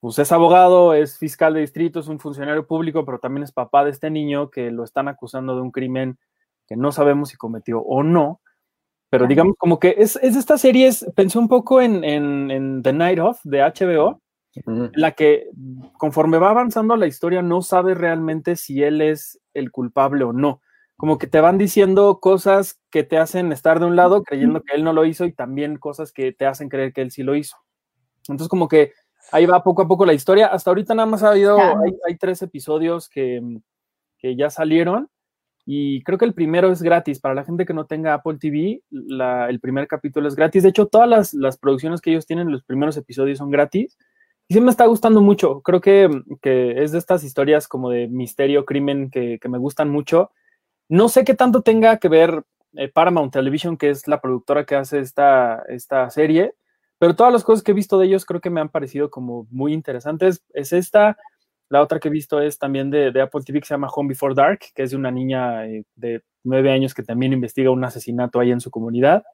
pues, 0.00 0.18
es 0.18 0.30
abogado, 0.32 0.94
es 0.94 1.18
fiscal 1.18 1.54
de 1.54 1.60
distrito, 1.60 2.00
es 2.00 2.08
un 2.08 2.20
funcionario 2.20 2.66
público, 2.66 3.04
pero 3.04 3.18
también 3.18 3.44
es 3.44 3.52
papá 3.52 3.84
de 3.84 3.90
este 3.90 4.10
niño 4.10 4.50
que 4.50 4.70
lo 4.70 4.84
están 4.84 5.08
acusando 5.08 5.54
de 5.54 5.62
un 5.62 5.70
crimen 5.70 6.18
que 6.66 6.76
no 6.76 6.92
sabemos 6.92 7.30
si 7.30 7.36
cometió 7.36 7.80
o 7.80 8.02
no. 8.02 8.40
Pero 9.08 9.26
digamos, 9.26 9.54
como 9.56 9.78
que 9.78 9.94
es, 9.98 10.16
es 10.16 10.36
esta 10.36 10.58
serie, 10.58 10.88
es, 10.88 11.06
pensé 11.14 11.38
un 11.38 11.48
poco 11.48 11.80
en, 11.80 12.02
en, 12.02 12.50
en, 12.50 12.82
The 12.82 12.92
Night 12.92 13.18
Of 13.20 13.40
de 13.44 13.60
HBO, 13.60 14.20
la 14.94 15.12
que 15.12 15.48
conforme 15.98 16.38
va 16.38 16.50
avanzando 16.50 16.96
la 16.96 17.06
historia 17.06 17.42
no 17.42 17.62
sabes 17.62 17.96
realmente 17.96 18.56
si 18.56 18.82
él 18.82 19.00
es 19.00 19.40
el 19.54 19.70
culpable 19.70 20.24
o 20.24 20.32
no 20.32 20.60
como 20.96 21.18
que 21.18 21.26
te 21.26 21.40
van 21.40 21.58
diciendo 21.58 22.20
cosas 22.20 22.80
que 22.90 23.04
te 23.04 23.18
hacen 23.18 23.52
estar 23.52 23.80
de 23.80 23.86
un 23.86 23.96
lado 23.96 24.22
creyendo 24.22 24.62
que 24.62 24.74
él 24.74 24.84
no 24.84 24.92
lo 24.92 25.04
hizo 25.04 25.26
y 25.26 25.32
también 25.32 25.76
cosas 25.76 26.10
que 26.10 26.32
te 26.32 26.46
hacen 26.46 26.68
creer 26.68 26.92
que 26.92 27.02
él 27.02 27.10
sí 27.10 27.22
lo 27.22 27.34
hizo. 27.34 27.56
Entonces 28.22 28.48
como 28.48 28.66
que 28.66 28.92
ahí 29.30 29.44
va 29.44 29.62
poco 29.62 29.82
a 29.82 29.88
poco 29.88 30.06
la 30.06 30.14
historia. 30.14 30.46
Hasta 30.46 30.70
ahorita 30.70 30.94
nada 30.94 31.06
más 31.06 31.22
ha 31.22 31.30
habido, 31.30 31.58
hay, 31.58 31.92
hay, 32.08 32.16
tres 32.16 32.40
episodios 32.40 33.10
que, 33.10 33.42
que, 34.18 34.36
ya 34.36 34.48
salieron 34.48 35.10
y 35.66 36.02
creo 36.02 36.16
que 36.16 36.24
el 36.24 36.34
primero 36.34 36.72
es 36.72 36.80
gratis. 36.80 37.20
Para 37.20 37.34
la 37.34 37.44
gente 37.44 37.66
que 37.66 37.74
no 37.74 37.84
tenga 37.84 38.14
Apple 38.14 38.38
TV, 38.40 38.82
la, 38.90 39.50
el 39.50 39.60
primer 39.60 39.86
capítulo 39.88 40.28
es 40.28 40.34
gratis. 40.34 40.62
De 40.62 40.70
hecho, 40.70 40.86
todas 40.86 41.08
las, 41.08 41.34
las, 41.34 41.58
producciones 41.58 42.00
que 42.00 42.10
ellos 42.10 42.26
tienen, 42.26 42.50
los 42.50 42.64
primeros 42.64 42.96
episodios 42.96 43.38
son 43.38 43.50
gratis. 43.50 43.98
Y 44.48 44.54
sí 44.54 44.60
me 44.60 44.70
está 44.70 44.86
gustando 44.86 45.20
mucho. 45.20 45.60
Creo 45.62 45.80
que, 45.80 46.08
que 46.40 46.82
es 46.82 46.92
de 46.92 46.98
estas 46.98 47.24
historias 47.24 47.66
como 47.68 47.90
de 47.90 48.08
misterio, 48.08 48.64
crimen 48.64 49.10
que, 49.10 49.38
que 49.40 49.48
me 49.48 49.58
gustan 49.58 49.90
mucho 49.90 50.30
no 50.88 51.08
sé 51.08 51.24
qué 51.24 51.34
tanto 51.34 51.62
tenga 51.62 51.98
que 51.98 52.08
ver 52.08 52.44
eh, 52.74 52.88
Paramount 52.88 53.32
Television, 53.32 53.76
que 53.76 53.90
es 53.90 54.06
la 54.06 54.20
productora 54.20 54.64
que 54.64 54.76
hace 54.76 55.00
esta, 55.00 55.62
esta 55.68 56.08
serie, 56.10 56.54
pero 56.98 57.16
todas 57.16 57.32
las 57.32 57.44
cosas 57.44 57.62
que 57.62 57.72
he 57.72 57.74
visto 57.74 57.98
de 57.98 58.06
ellos 58.06 58.24
creo 58.24 58.40
que 58.40 58.50
me 58.50 58.60
han 58.60 58.68
parecido 58.68 59.10
como 59.10 59.46
muy 59.50 59.72
interesantes. 59.72 60.42
Es 60.52 60.72
esta, 60.72 61.18
la 61.68 61.82
otra 61.82 61.98
que 61.98 62.08
he 62.08 62.10
visto 62.10 62.40
es 62.40 62.58
también 62.58 62.90
de, 62.90 63.10
de 63.10 63.20
Apple 63.20 63.42
TV 63.44 63.60
que 63.60 63.66
se 63.66 63.74
llama 63.74 63.88
Home 63.94 64.10
Before 64.10 64.34
Dark, 64.34 64.60
que 64.74 64.82
es 64.82 64.90
de 64.90 64.96
una 64.96 65.10
niña 65.10 65.66
eh, 65.66 65.84
de 65.96 66.22
nueve 66.44 66.70
años 66.70 66.94
que 66.94 67.02
también 67.02 67.32
investiga 67.32 67.70
un 67.70 67.84
asesinato 67.84 68.38
ahí 68.38 68.52
en 68.52 68.60
su 68.60 68.70
comunidad, 68.70 69.24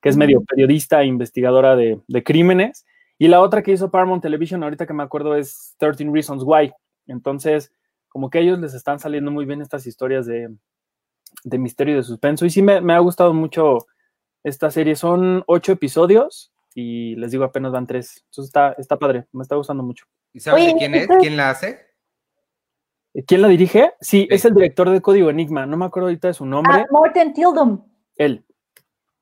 que 0.00 0.08
es 0.08 0.16
medio 0.16 0.42
periodista 0.42 1.02
e 1.02 1.06
investigadora 1.06 1.76
de, 1.76 2.00
de 2.08 2.22
crímenes. 2.24 2.86
Y 3.18 3.28
la 3.28 3.40
otra 3.40 3.62
que 3.62 3.72
hizo 3.72 3.90
Paramount 3.90 4.22
Television, 4.22 4.62
ahorita 4.62 4.86
que 4.86 4.92
me 4.92 5.02
acuerdo, 5.02 5.36
es 5.36 5.74
13 5.78 6.08
Reasons 6.10 6.42
Why. 6.44 6.72
Entonces, 7.06 7.72
como 8.08 8.30
que 8.30 8.38
a 8.38 8.40
ellos 8.40 8.58
les 8.58 8.74
están 8.74 8.98
saliendo 8.98 9.30
muy 9.30 9.44
bien 9.44 9.62
estas 9.62 9.86
historias 9.86 10.26
de, 10.26 10.54
de 11.44 11.58
misterio 11.58 11.94
y 11.94 11.96
de 11.98 12.02
suspenso. 12.02 12.44
Y 12.44 12.50
sí 12.50 12.62
me, 12.62 12.80
me, 12.80 12.94
ha 12.94 12.98
gustado 12.98 13.32
mucho 13.32 13.78
esta 14.42 14.70
serie. 14.70 14.96
Son 14.96 15.44
ocho 15.46 15.72
episodios 15.72 16.52
y 16.74 17.16
les 17.16 17.30
digo, 17.30 17.44
apenas 17.44 17.72
van 17.72 17.86
tres. 17.86 18.24
Entonces 18.26 18.48
está, 18.48 18.72
está 18.72 18.98
padre, 18.98 19.26
me 19.32 19.42
está 19.42 19.56
gustando 19.56 19.82
mucho. 19.82 20.06
¿Y 20.32 20.40
sabes 20.40 20.66
de 20.66 20.74
quién 20.74 20.94
es? 20.94 21.08
¿Quién 21.20 21.36
la 21.36 21.50
hace? 21.50 21.92
¿Quién 23.26 23.42
la 23.42 23.48
dirige? 23.48 23.92
Sí, 24.00 24.22
sí, 24.22 24.28
es 24.30 24.44
el 24.46 24.54
director 24.54 24.88
de 24.88 25.02
Código 25.02 25.28
Enigma. 25.28 25.66
No 25.66 25.76
me 25.76 25.84
acuerdo 25.84 26.08
ahorita 26.08 26.28
de 26.28 26.34
su 26.34 26.46
nombre. 26.46 26.72
Ah, 26.74 26.86
Morten 26.90 27.34
Tildum. 27.34 27.84
Él. 28.16 28.44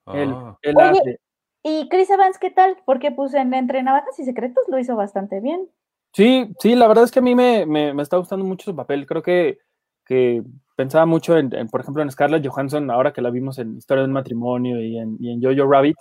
Oh. 0.05 0.13
Él, 0.13 0.33
él 0.61 0.77
Oye, 0.77 0.89
hace. 0.89 1.19
¿Y 1.63 1.87
Chris 1.89 2.09
Evans 2.09 2.39
qué 2.39 2.49
tal? 2.49 2.77
Porque 2.85 3.11
pues 3.11 3.33
en 3.33 3.53
Entre 3.53 3.83
Navajas 3.83 4.17
y 4.19 4.25
Secretos 4.25 4.63
lo 4.67 4.79
hizo 4.79 4.95
bastante 4.95 5.39
bien. 5.39 5.69
Sí, 6.13 6.51
sí, 6.59 6.75
la 6.75 6.87
verdad 6.87 7.03
es 7.03 7.11
que 7.11 7.19
a 7.19 7.21
mí 7.21 7.35
me, 7.35 7.65
me, 7.65 7.93
me 7.93 8.03
está 8.03 8.17
gustando 8.17 8.43
mucho 8.43 8.65
su 8.71 8.75
papel. 8.75 9.05
Creo 9.05 9.21
que, 9.21 9.59
que 10.05 10.43
pensaba 10.75 11.05
mucho 11.05 11.37
en, 11.37 11.53
en, 11.53 11.67
por 11.69 11.81
ejemplo, 11.81 12.01
en 12.01 12.11
Scarlett 12.11 12.45
Johansson, 12.45 12.89
ahora 12.89 13.13
que 13.13 13.21
la 13.21 13.29
vimos 13.29 13.59
en 13.59 13.77
Historia 13.77 14.01
del 14.01 14.11
Matrimonio 14.11 14.81
y 14.81 14.97
en, 14.97 15.17
y 15.19 15.31
en 15.31 15.41
Jojo 15.41 15.71
Rabbit, 15.71 15.95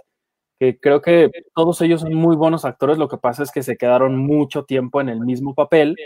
que 0.59 0.81
creo 0.81 1.01
que 1.03 1.31
todos 1.55 1.81
ellos 1.83 2.01
son 2.01 2.15
muy 2.15 2.35
buenos 2.35 2.65
actores, 2.65 2.99
lo 2.99 3.09
que 3.09 3.19
pasa 3.19 3.43
es 3.43 3.53
que 3.53 3.63
se 3.63 3.77
quedaron 3.77 4.17
mucho 4.17 4.65
tiempo 4.65 5.01
en 5.01 5.11
el 5.11 5.21
mismo 5.21 5.55
papel 5.55 5.97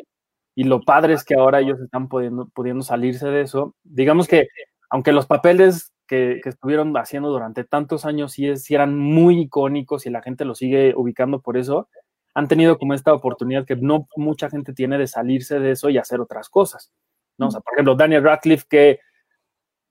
y 0.55 0.65
lo 0.65 0.81
padre 0.83 1.15
es 1.15 1.25
que 1.25 1.35
ahora 1.35 1.61
ellos 1.61 1.81
están 1.81 2.09
pudiendo, 2.09 2.47
pudiendo 2.49 2.83
salirse 2.83 3.29
de 3.29 3.43
eso. 3.43 3.75
Digamos 3.85 4.29
que, 4.29 4.49
aunque 4.91 5.13
los 5.13 5.27
papeles 5.27 5.94
que, 6.07 6.41
que 6.43 6.51
estuvieron 6.51 6.97
haciendo 6.97 7.31
durante 7.31 7.65
tantos 7.65 8.05
años 8.05 8.33
sí, 8.33 8.57
sí 8.57 8.75
eran 8.75 8.99
muy 8.99 9.41
icónicos 9.41 10.07
y 10.07 10.11
la 10.11 10.23
gente 10.23 10.45
los 10.45 10.59
sigue 10.59 10.95
ubicando 10.97 11.41
por 11.41 11.57
eso, 11.57 11.89
han 12.35 12.49
tenido 12.49 12.79
como 12.79 12.95
esta 12.95 13.15
oportunidad 13.15 13.65
que 13.65 13.77
no 13.77 14.09
mucha 14.17 14.51
gente 14.51 14.73
tiene 14.73 14.99
de 14.99 15.07
salirse 15.07 15.61
de 15.61 15.71
eso 15.73 15.89
y 15.89 15.99
hacer 15.99 16.21
otras 16.21 16.49
cosas. 16.49 16.93
¿no? 17.39 17.49
O 17.49 17.51
sea, 17.51 17.61
por 17.61 17.75
ejemplo, 17.75 17.95
Daniel 17.95 18.25
Radcliffe 18.25 18.67
que 18.69 19.01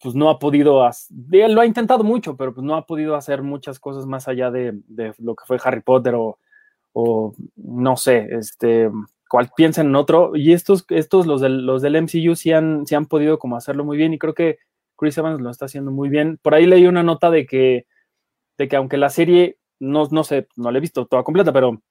pues 0.02 0.16
no 0.16 0.30
ha 0.30 0.38
podido, 0.38 0.86
él 1.32 1.54
lo 1.54 1.62
ha 1.62 1.66
intentado 1.66 2.04
mucho, 2.04 2.36
pero 2.36 2.54
pues 2.54 2.66
no 2.66 2.76
ha 2.76 2.86
podido 2.86 3.16
hacer 3.16 3.42
muchas 3.42 3.80
cosas 3.80 4.06
más 4.06 4.28
allá 4.28 4.52
de, 4.52 4.74
de 4.88 5.14
lo 5.18 5.34
que 5.34 5.46
fue 5.46 5.58
Harry 5.64 5.80
Potter 5.80 6.16
o, 6.16 6.40
o, 6.92 7.34
no 7.56 7.96
sé, 7.96 8.28
este, 8.32 8.92
cual 9.30 9.50
piensen 9.56 9.88
en 9.88 9.96
otro. 9.96 10.36
Y 10.36 10.52
estos, 10.52 10.86
estos 10.90 11.26
los, 11.26 11.40
del, 11.40 11.66
los 11.66 11.82
del 11.82 12.02
MCU 12.02 12.36
sí 12.36 12.52
han, 12.52 12.86
sí 12.86 12.96
han 12.96 13.06
podido 13.06 13.40
como 13.40 13.56
hacerlo 13.56 13.86
muy 13.86 13.96
bien 13.96 14.14
y 14.14 14.20
creo 14.20 14.34
que 14.34 14.60
Chris 15.04 15.18
Evans 15.18 15.42
lo 15.42 15.50
está 15.50 15.66
haciendo 15.66 15.92
muy 15.92 16.08
bien. 16.08 16.40
Por 16.42 16.54
ahí 16.54 16.66
leí 16.66 16.88
una 16.88 17.04
nota 17.04 17.30
de 17.30 17.46
que, 17.46 17.86
de 18.58 18.68
que 18.70 18.76
aunque 18.78 18.96
la 18.96 19.10
serie, 19.10 19.58
no, 19.80 20.08
no 20.12 20.24
sé, 20.24 20.48
no 20.56 20.72
la 20.72 20.78
he 20.78 20.82
visto 20.82 21.06
toda 21.08 21.24
completa, 21.26 21.52
pero 21.52 21.82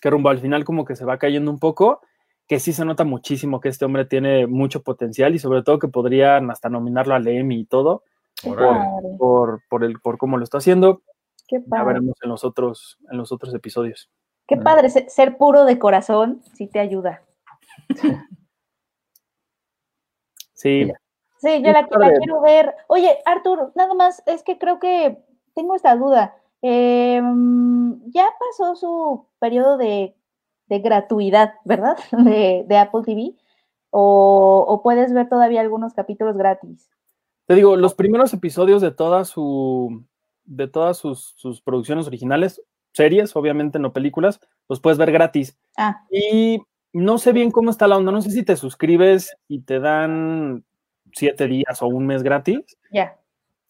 que 0.00 0.10
rumbo 0.10 0.28
al 0.28 0.38
final 0.38 0.64
como 0.64 0.84
que 0.84 0.94
se 0.94 1.04
va 1.04 1.18
cayendo 1.18 1.50
un 1.50 1.58
poco, 1.58 2.00
que 2.46 2.60
sí 2.60 2.72
se 2.72 2.84
nota 2.84 3.02
muchísimo 3.02 3.60
que 3.60 3.68
este 3.68 3.84
hombre 3.84 4.04
tiene 4.04 4.46
mucho 4.46 4.82
potencial 4.82 5.34
y 5.34 5.40
sobre 5.40 5.64
todo 5.64 5.80
que 5.80 5.88
podrían 5.88 6.52
hasta 6.52 6.68
nominarlo 6.68 7.14
al 7.16 7.26
Emmy 7.26 7.60
y 7.62 7.64
todo 7.66 8.04
por, 9.18 9.60
por, 9.68 9.82
el, 9.84 9.98
por 10.00 10.18
cómo 10.18 10.36
lo 10.38 10.44
está 10.44 10.58
haciendo. 10.58 11.02
qué 11.48 11.58
Ya 11.58 11.64
padre. 11.68 11.86
veremos 11.94 12.16
en 12.22 12.28
los 12.30 12.44
otros, 12.44 12.96
en 13.10 13.18
los 13.18 13.32
otros 13.32 13.52
episodios. 13.54 14.08
Qué 14.46 14.56
padre, 14.56 14.88
se- 14.88 15.08
ser 15.08 15.36
puro 15.36 15.64
de 15.64 15.78
corazón 15.80 16.42
sí 16.54 16.68
te 16.68 16.78
ayuda. 16.78 17.22
Sí, 20.54 20.86
Ya. 20.86 20.94
Sí, 21.42 21.60
yo 21.60 21.72
la, 21.72 21.86
quiero 21.88 22.40
ver. 22.40 22.72
Oye, 22.86 23.18
Artur, 23.24 23.72
nada 23.74 23.94
más, 23.94 24.22
es 24.26 24.44
que 24.44 24.58
creo 24.58 24.78
que 24.78 25.18
tengo 25.54 25.74
esta 25.74 25.96
duda. 25.96 26.36
Em, 26.62 28.00
ya 28.12 28.28
pasó 28.38 28.76
su 28.76 29.26
periodo 29.40 29.76
de, 29.76 30.14
de 30.68 30.78
gratuidad, 30.78 31.54
¿verdad? 31.64 31.96
De, 32.12 32.64
de 32.68 32.76
Apple 32.78 33.02
TV. 33.04 33.34
O, 33.90 34.64
o 34.68 34.82
puedes 34.82 35.12
ver 35.12 35.28
todavía 35.28 35.60
algunos 35.60 35.94
capítulos 35.94 36.36
gratis. 36.36 36.88
Te 37.46 37.56
digo, 37.56 37.76
los 37.76 37.94
primeros 37.94 38.32
episodios 38.32 38.80
de 38.80 38.92
toda 38.92 39.24
su 39.24 40.04
de 40.44 40.68
todas 40.68 40.96
sus, 40.96 41.34
sus 41.36 41.60
producciones 41.60 42.06
originales, 42.06 42.62
series, 42.92 43.34
obviamente 43.36 43.78
no 43.78 43.92
películas, 43.92 44.40
los 44.68 44.80
puedes 44.80 44.98
ver 44.98 45.10
gratis. 45.12 45.58
Ah, 45.76 46.04
Y 46.10 46.62
no 46.92 47.18
sé 47.18 47.32
bien 47.32 47.50
cómo 47.50 47.70
está 47.70 47.88
la 47.88 47.96
onda, 47.96 48.12
no 48.12 48.22
sé 48.22 48.30
si 48.30 48.44
te 48.44 48.56
suscribes 48.56 49.36
y 49.48 49.62
te 49.62 49.80
dan 49.80 50.64
siete 51.12 51.46
días 51.46 51.80
o 51.82 51.86
un 51.86 52.06
mes 52.06 52.22
gratis. 52.22 52.60
ya. 52.90 53.16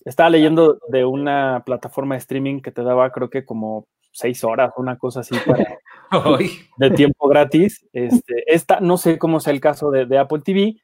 Estaba 0.05 0.31
leyendo 0.31 0.79
de 0.89 1.05
una 1.05 1.63
plataforma 1.65 2.17
de 2.17 2.19
streaming 2.19 2.61
que 2.61 2.73
te 2.73 2.83
daba 2.83 3.13
creo 3.13 3.31
que 3.31 3.45
como 3.45 3.87
seis 4.11 4.43
horas, 4.43 4.73
una 4.77 4.99
cosa 4.99 5.21
así 5.21 5.37
para, 5.47 5.65
de 6.77 6.91
tiempo 6.91 7.29
gratis. 7.29 7.87
Este, 7.93 8.43
esta, 8.53 8.81
no 8.81 8.97
sé 8.97 9.17
cómo 9.19 9.39
sea 9.39 9.53
el 9.53 9.61
caso 9.61 9.93
de, 9.93 10.07
de 10.07 10.19
Apple 10.19 10.41
TV, 10.45 10.75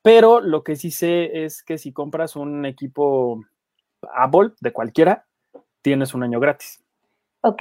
pero 0.00 0.40
lo 0.40 0.62
que 0.62 0.76
sí 0.76 0.92
sé 0.92 1.44
es 1.44 1.64
que 1.64 1.76
si 1.76 1.92
compras 1.92 2.36
un 2.36 2.64
equipo 2.66 3.40
Apple 4.14 4.52
de 4.60 4.72
cualquiera, 4.72 5.26
tienes 5.82 6.14
un 6.14 6.22
año 6.22 6.38
gratis. 6.38 6.80
Ok. 7.40 7.60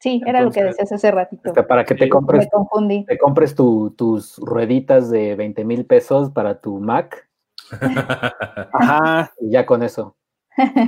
Sí, 0.00 0.22
era 0.26 0.40
lo 0.40 0.50
que 0.50 0.62
decías 0.64 0.90
hace 0.92 1.10
ratito. 1.10 1.42
Este, 1.50 1.62
para 1.64 1.84
que 1.84 1.94
te 1.94 2.04
Sí, 2.04 2.08
compres, 2.10 2.44
Me 2.44 2.50
confundí. 2.50 3.04
te 3.04 3.18
compres 3.18 3.54
tu- 3.54 3.90
tus 3.90 4.38
rueditas 4.38 5.10
de 5.10 5.34
20 5.34 5.64
mil 5.64 5.84
pesos 5.84 6.30
para 6.30 6.58
tu 6.60 6.78
Mac 6.78 7.27
Ajá, 8.72 9.32
y 9.40 9.50
ya 9.50 9.66
con 9.66 9.82
eso. 9.82 10.16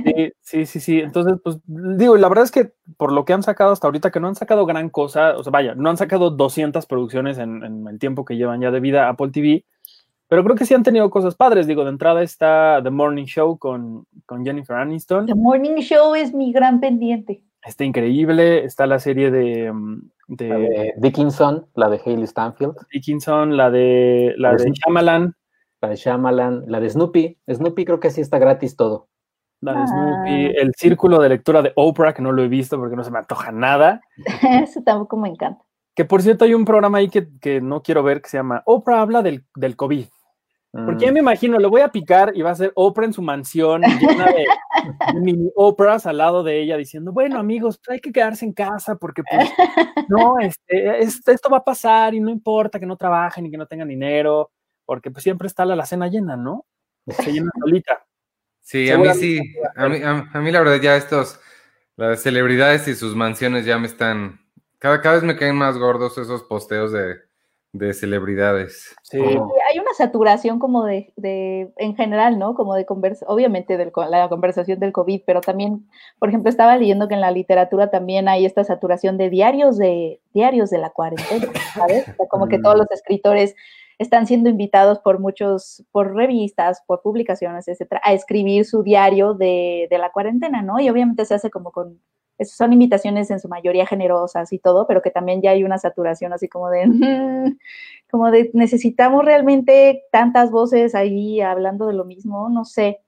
sí, 0.03 0.31
sí, 0.41 0.65
sí, 0.65 0.79
sí. 0.79 0.99
Entonces, 0.99 1.35
pues 1.43 1.59
digo, 1.65 2.17
la 2.17 2.27
verdad 2.27 2.43
es 2.43 2.51
que 2.51 2.73
por 2.97 3.11
lo 3.13 3.23
que 3.25 3.33
han 3.33 3.43
sacado 3.43 3.71
hasta 3.71 3.87
ahorita, 3.87 4.11
que 4.11 4.19
no 4.19 4.27
han 4.27 4.35
sacado 4.35 4.65
gran 4.65 4.89
cosa, 4.89 5.37
o 5.37 5.43
sea, 5.43 5.51
vaya, 5.51 5.75
no 5.75 5.89
han 5.89 5.97
sacado 5.97 6.29
200 6.31 6.85
producciones 6.85 7.37
en, 7.37 7.63
en 7.63 7.87
el 7.87 7.97
tiempo 7.99 8.25
que 8.25 8.35
llevan 8.35 8.59
ya 8.61 8.71
de 8.71 8.79
vida 8.81 9.07
Apple 9.07 9.29
TV, 9.31 9.63
pero 10.27 10.43
creo 10.43 10.55
que 10.55 10.65
sí 10.65 10.73
han 10.73 10.83
tenido 10.83 11.09
cosas 11.09 11.35
padres. 11.35 11.67
Digo, 11.67 11.83
de 11.83 11.89
entrada 11.89 12.21
está 12.23 12.79
The 12.83 12.89
Morning 12.89 13.25
Show 13.25 13.57
con, 13.59 14.05
con 14.25 14.45
Jennifer 14.45 14.75
Aniston. 14.77 15.25
The 15.25 15.35
Morning 15.35 15.75
Show 15.77 16.15
es 16.15 16.33
mi 16.33 16.51
gran 16.53 16.79
pendiente. 16.79 17.43
Está 17.63 17.83
increíble. 17.83 18.63
Está 18.65 18.87
la 18.87 18.99
serie 18.99 19.29
de, 19.29 19.71
mm, 19.71 20.09
de 20.29 20.47
La 20.47 20.57
de 20.57 20.93
Dickinson, 20.97 21.67
la 21.75 21.89
de 21.89 22.01
Haley 22.05 22.23
Stanfield, 22.27 22.75
Dickinson, 22.91 23.55
la 23.57 23.69
de 23.69 24.33
la 24.37 24.53
de 24.55 24.63
de- 24.63 24.71
Shyamalan, 24.71 25.35
la 25.81 25.89
de 25.89 25.95
Shyamalan, 25.95 26.63
la 26.67 26.79
de 26.79 26.89
Snoopy. 26.89 27.39
Snoopy 27.51 27.85
creo 27.85 27.99
que 27.99 28.11
sí 28.11 28.21
está 28.21 28.37
gratis 28.39 28.75
todo. 28.75 29.07
la 29.61 29.73
de 29.73 29.81
Ah. 29.81 29.87
Snoopy, 29.87 30.45
el 30.57 30.71
círculo 30.75 31.19
de 31.19 31.29
lectura 31.29 31.61
de 31.61 31.71
Oprah, 31.75 32.13
que 32.13 32.21
no 32.23 32.31
lo 32.31 32.41
he 32.43 32.47
visto 32.47 32.77
porque 32.79 32.95
no 32.95 33.03
se 33.03 33.11
me 33.11 33.19
antoja 33.19 33.51
nada. 33.51 34.01
Eso 34.63 34.81
tampoco 34.83 35.17
me 35.17 35.29
encanta. 35.29 35.63
Que 35.95 36.03
por 36.05 36.21
cierto, 36.21 36.45
hay 36.45 36.53
un 36.55 36.65
programa 36.65 36.97
ahí 36.99 37.09
que, 37.09 37.27
que 37.39 37.61
no 37.61 37.83
quiero 37.83 38.01
ver 38.01 38.21
que 38.21 38.29
se 38.29 38.37
llama 38.37 38.63
Oprah 38.65 39.01
habla 39.01 39.21
del, 39.21 39.45
del 39.55 39.75
COVID. 39.75 40.05
Porque 40.85 41.03
ya 41.05 41.11
Mm, 41.11 41.13
me 41.15 41.19
imagino, 41.19 41.59
lo 41.59 41.69
voy 41.69 41.81
a 41.81 41.89
picar 41.89 42.31
y 42.33 42.41
va 42.43 42.51
a 42.51 42.55
ser 42.55 42.71
Oprah 42.75 43.05
en 43.05 43.11
su 43.11 43.21
mansión, 43.21 43.81
llena 43.99 44.27
de, 44.31 44.45
de 45.13 45.19
mini 45.19 45.51
Oprahs 45.55 46.05
al 46.05 46.17
lado 46.17 46.43
de 46.43 46.61
ella, 46.61 46.77
diciendo, 46.77 47.11
bueno, 47.11 47.37
amigos, 47.37 47.77
pues 47.85 47.95
hay 47.95 47.99
que 47.99 48.13
quedarse 48.13 48.45
en 48.45 48.53
casa 48.53 48.95
porque, 48.95 49.21
pues, 49.29 49.51
no, 50.09 50.39
este, 50.39 51.01
es- 51.03 51.27
esto 51.27 51.49
va 51.49 51.57
a 51.57 51.63
pasar 51.65 52.13
y 52.15 52.21
no 52.21 52.29
importa 52.29 52.79
que 52.79 52.85
no 52.85 52.95
trabajen 52.95 53.45
y 53.45 53.51
que 53.51 53.57
no 53.57 53.65
tengan 53.67 53.89
dinero, 53.89 54.49
porque 54.91 55.09
pues 55.09 55.23
siempre 55.23 55.47
está 55.47 55.63
la 55.63 55.75
alacena 55.75 56.09
llena, 56.09 56.35
¿no? 56.35 56.65
Se 57.07 57.31
llena 57.31 57.49
solita. 57.61 58.05
Sí, 58.59 58.91
a 58.91 58.97
mí 58.97 59.07
sí. 59.13 59.39
A 59.77 59.87
mí, 59.87 60.03
a, 60.03 60.29
a 60.33 60.41
mí 60.41 60.51
la 60.51 60.59
verdad 60.59 60.81
ya 60.81 60.97
estos, 60.97 61.39
las 61.95 62.21
celebridades 62.21 62.89
y 62.89 62.95
sus 62.95 63.15
mansiones 63.15 63.65
ya 63.65 63.79
me 63.79 63.87
están, 63.87 64.41
cada, 64.79 64.99
cada 64.99 65.15
vez 65.15 65.23
me 65.23 65.37
caen 65.37 65.55
más 65.55 65.77
gordos 65.77 66.17
esos 66.17 66.43
posteos 66.43 66.91
de, 66.91 67.19
de 67.71 67.93
celebridades. 67.93 68.93
Sí. 69.03 69.17
Hay 69.21 69.79
una 69.79 69.93
saturación 69.95 70.59
como 70.59 70.83
de, 70.83 71.13
de 71.15 71.71
en 71.77 71.95
general, 71.95 72.37
¿no? 72.37 72.53
Como 72.53 72.75
de 72.75 72.85
conversa, 72.85 73.25
obviamente 73.29 73.77
de 73.77 73.93
la 74.09 74.27
conversación 74.27 74.77
del 74.81 74.91
COVID, 74.91 75.21
pero 75.25 75.39
también, 75.39 75.87
por 76.19 76.27
ejemplo, 76.27 76.49
estaba 76.49 76.75
leyendo 76.75 77.07
que 77.07 77.13
en 77.13 77.21
la 77.21 77.31
literatura 77.31 77.89
también 77.89 78.27
hay 78.27 78.45
esta 78.45 78.65
saturación 78.65 79.17
de 79.17 79.29
diarios 79.29 79.77
de 79.77 80.19
diarios 80.33 80.69
de 80.69 80.79
la 80.79 80.89
cuarentena, 80.89 81.47
¿sabes? 81.75 82.09
O 82.09 82.13
sea, 82.13 82.27
como 82.27 82.49
que 82.49 82.59
todos 82.59 82.75
los 82.75 82.91
escritores 82.91 83.55
están 84.01 84.25
siendo 84.27 84.49
invitados 84.49 84.99
por 84.99 85.19
muchos, 85.19 85.83
por 85.91 86.13
revistas, 86.15 86.81
por 86.87 87.01
publicaciones, 87.01 87.67
etcétera, 87.67 88.01
a 88.03 88.13
escribir 88.13 88.65
su 88.65 88.81
diario 88.83 89.33
de, 89.35 89.87
de 89.89 89.97
la 89.97 90.11
cuarentena, 90.11 90.61
¿no? 90.61 90.79
Y 90.79 90.89
obviamente 90.89 91.23
se 91.25 91.35
hace 91.35 91.49
como 91.49 91.71
con 91.71 91.99
son 92.43 92.73
invitaciones 92.73 93.29
en 93.29 93.39
su 93.39 93.47
mayoría 93.47 93.85
generosas 93.85 94.51
y 94.51 94.57
todo, 94.57 94.87
pero 94.87 95.03
que 95.03 95.11
también 95.11 95.43
ya 95.43 95.51
hay 95.51 95.63
una 95.63 95.77
saturación 95.77 96.33
así 96.33 96.47
como 96.49 96.71
de, 96.71 96.85
como 98.09 98.31
de 98.31 98.49
necesitamos 98.55 99.23
realmente 99.23 100.03
tantas 100.11 100.49
voces 100.49 100.95
ahí 100.95 101.39
hablando 101.39 101.85
de 101.85 101.93
lo 101.93 102.03
mismo, 102.03 102.49
no 102.49 102.65
sé, 102.65 103.01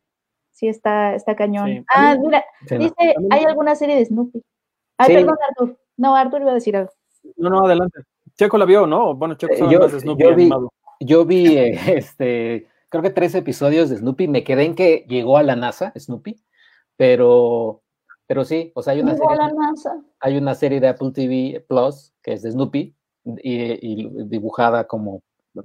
sí 0.52 0.68
está, 0.68 1.16
está 1.16 1.36
cañón. 1.36 1.68
Sí. 1.68 1.86
Ah, 1.92 2.16
mira, 2.22 2.46
sí, 2.68 2.78
dice, 2.78 3.16
hay 3.32 3.44
alguna 3.46 3.74
serie 3.74 3.96
de 3.96 4.06
Snoopy. 4.06 4.44
Ah, 5.00 5.06
Sí. 5.08 5.14
perdón, 5.14 5.36
Artur. 5.50 5.80
No, 5.98 6.16
Artur 6.16 6.42
iba 6.42 6.52
a 6.52 6.56
decir 6.56 6.78
algo. 6.78 6.92
No, 7.36 7.50
no, 7.50 7.66
adelante. 7.66 8.02
Checo 8.38 8.60
la 8.60 8.66
vio, 8.66 8.86
¿no? 8.86 9.16
Bueno, 9.16 9.34
Checo 9.34 9.54
Eh, 9.56 9.68
yo- 9.72 9.80
más 9.80 9.92
de 9.94 10.00
Snoopy 10.00 10.22
yo 10.24 10.30
vi- 10.36 10.44
animado. 10.44 10.72
Yo 11.06 11.26
vi, 11.26 11.58
eh, 11.58 11.72
este, 11.98 12.68
creo 12.90 13.04
que 13.04 13.10
tres 13.10 13.36
episodios 13.36 13.90
de 13.90 13.98
Snoopy. 13.98 14.28
Me 14.28 14.44
quedé 14.44 14.66
en 14.66 14.76
que 14.76 15.06
llegó 15.08 15.38
a 15.38 15.44
la 15.44 15.56
NASA, 15.56 15.94
Snoopy, 15.98 16.42
pero, 16.98 17.82
pero 18.28 18.44
sí, 18.46 18.72
o 18.76 18.82
sea, 18.82 18.94
hay 18.94 19.02
una, 19.02 19.14
Llegó 19.14 19.32
a 19.32 19.36
serie, 19.36 19.48
la 19.48 19.54
NASA. 19.54 20.02
hay 20.20 20.38
una 20.38 20.56
serie 20.56 20.80
de 20.80 20.88
Apple 20.88 21.12
TV 21.14 21.66
Plus 21.68 22.14
que 22.22 22.34
es 22.34 22.42
de 22.42 22.52
Snoopy 22.52 22.96
y, 23.26 23.62
y 23.92 24.10
dibujada 24.26 24.86
como 24.86 25.22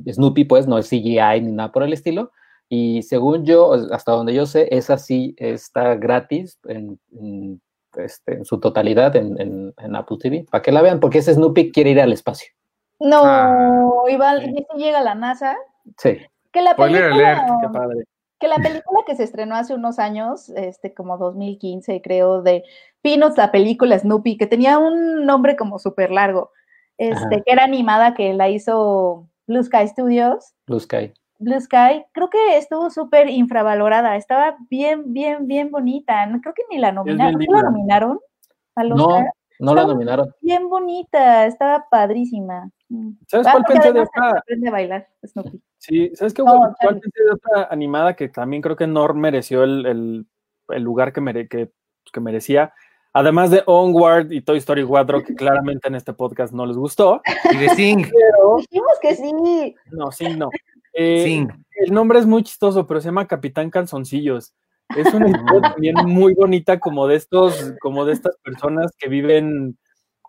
Snoopy, 0.06 0.44
pues 0.44 0.66
no 0.66 0.78
es 0.78 0.88
CGI 0.88 1.40
ni 1.42 1.52
nada 1.52 1.72
por 1.72 1.82
el 1.82 1.92
estilo. 1.92 2.32
Y 2.68 3.02
según 3.02 3.46
yo, 3.46 3.72
hasta 3.92 4.12
donde 4.12 4.34
yo 4.34 4.44
sé, 4.44 4.68
esa 4.70 4.98
sí 4.98 5.34
está 5.38 5.94
gratis 5.94 6.58
en, 6.68 7.00
en, 7.12 7.62
este, 7.96 8.34
en 8.34 8.44
su 8.44 8.60
totalidad 8.60 9.16
en 9.16 9.96
Apple 9.96 10.18
TV. 10.20 10.46
Para 10.50 10.60
que 10.60 10.72
la 10.72 10.82
vean, 10.82 11.00
porque 11.00 11.18
ese 11.18 11.32
Snoopy 11.32 11.72
quiere 11.72 11.92
ir 11.92 12.00
al 12.00 12.12
espacio. 12.12 12.52
No, 13.00 13.22
Ah, 13.24 13.90
Iván, 14.08 14.40
sí. 14.40 14.66
llega 14.76 14.98
a 15.00 15.02
la 15.02 15.14
NASA. 15.14 15.56
Sí. 15.98 16.18
Que 16.52 16.62
la 16.62 16.72
Spoiler 16.72 17.02
película, 17.10 17.32
alert, 17.32 17.60
Qué 17.62 17.68
padre. 17.68 18.04
que 18.40 18.48
la 18.48 18.56
película 18.56 19.00
que 19.06 19.16
se 19.16 19.24
estrenó 19.24 19.54
hace 19.56 19.74
unos 19.74 19.98
años, 19.98 20.48
este, 20.50 20.94
como 20.94 21.16
2015, 21.18 22.00
creo, 22.02 22.42
de 22.42 22.64
Peanuts, 23.02 23.36
la 23.36 23.50
película 23.52 23.98
Snoopy, 23.98 24.36
que 24.38 24.46
tenía 24.46 24.78
un 24.78 25.26
nombre 25.26 25.56
como 25.56 25.78
súper 25.78 26.10
largo, 26.10 26.50
este, 26.98 27.16
Ajá. 27.36 27.42
que 27.44 27.52
era 27.52 27.64
animada, 27.64 28.14
que 28.14 28.34
la 28.34 28.48
hizo 28.48 29.28
Blue 29.46 29.62
Sky 29.62 29.86
Studios. 29.88 30.54
Blue 30.66 30.80
Sky. 30.80 31.12
Blue 31.40 31.60
Sky, 31.60 32.04
creo 32.12 32.30
que 32.30 32.56
estuvo 32.56 32.90
súper 32.90 33.28
infravalorada, 33.28 34.16
estaba 34.16 34.56
bien, 34.68 35.12
bien, 35.12 35.46
bien 35.46 35.70
bonita. 35.70 36.26
No, 36.26 36.40
creo 36.40 36.52
que 36.54 36.64
ni 36.70 36.78
la 36.78 36.90
nominaron. 36.90 37.40
¿Sí 37.40 37.46
la 37.48 37.62
nominaron? 37.62 38.18
Al 38.74 38.88
No? 38.90 39.06
No 39.58 39.74
la 39.74 39.84
nominaron. 39.86 40.34
Bien 40.40 40.68
bonita, 40.68 41.46
estaba 41.46 41.86
padrísima. 41.90 42.70
Mm. 42.88 43.10
¿Sabes 43.26 43.46
cuál 43.50 43.64
pensé 43.64 43.92
de 43.92 44.00
otra? 44.00 44.30
aprende 44.38 44.68
a 44.68 44.70
bailar, 44.72 45.08
Snoopy. 45.26 45.60
Sí, 45.78 46.10
¿sabes 46.14 46.32
qué? 46.34 46.42
No, 46.42 46.74
¿Cuál 46.80 47.00
pensé 47.00 47.22
de 47.24 47.32
otra 47.32 47.68
animada 47.70 48.14
que 48.16 48.28
también 48.28 48.62
creo 48.62 48.76
que 48.76 48.86
no 48.86 49.06
mereció 49.14 49.62
el, 49.64 49.86
el- 49.86 50.26
el 50.68 50.82
lugar 50.82 51.12
que, 51.12 51.20
mere- 51.20 51.48
que, 51.48 51.70
que 52.12 52.20
merecía? 52.20 52.72
Además 53.12 53.50
de 53.50 53.62
Onward 53.66 54.30
y 54.32 54.42
Toy 54.42 54.58
Story 54.58 54.84
4, 54.84 55.22
que 55.24 55.34
claramente 55.34 55.88
en 55.88 55.94
este 55.94 56.12
podcast 56.12 56.52
no 56.52 56.66
les 56.66 56.76
gustó. 56.76 57.20
Y 57.52 57.56
de 57.56 57.68
Sing, 57.70 58.02
Pero, 58.02 58.56
Dijimos 58.58 58.92
que 59.00 59.14
sí. 59.16 59.74
no, 59.90 60.12
sí, 60.12 60.36
no. 60.36 60.50
Eh, 60.92 61.24
Sing. 61.24 61.48
el 61.76 61.92
nombre 61.92 62.18
es 62.18 62.26
muy 62.26 62.42
chistoso, 62.42 62.86
pero 62.86 63.00
se 63.00 63.06
llama 63.08 63.26
Capitán 63.26 63.70
Calzoncillos. 63.70 64.54
Es 64.96 65.12
una 65.14 65.28
historia 65.28 65.60
también 65.74 65.94
muy 66.06 66.34
bonita, 66.34 66.78
como 66.80 67.06
de 67.06 67.16
estos, 67.16 67.74
como 67.80 68.04
de 68.04 68.12
estas 68.14 68.36
personas 68.42 68.92
que 68.98 69.08
viven, 69.08 69.78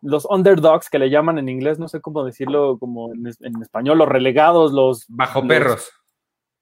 los 0.02 0.26
underdogs 0.26 0.90
que 0.90 1.00
le 1.00 1.10
llaman 1.10 1.40
en 1.40 1.50
inglés, 1.50 1.78
no 1.80 1.88
sé 1.88 2.00
cómo 2.02 2.24
decirlo 2.24 2.78
como 2.80 3.14
en, 3.14 3.28
en 3.28 3.62
español, 3.62 3.98
los 3.98 4.08
relegados, 4.08 4.72
los 4.72 5.06
bajo 5.10 5.40
los- 5.40 5.48
perros. 5.48 5.92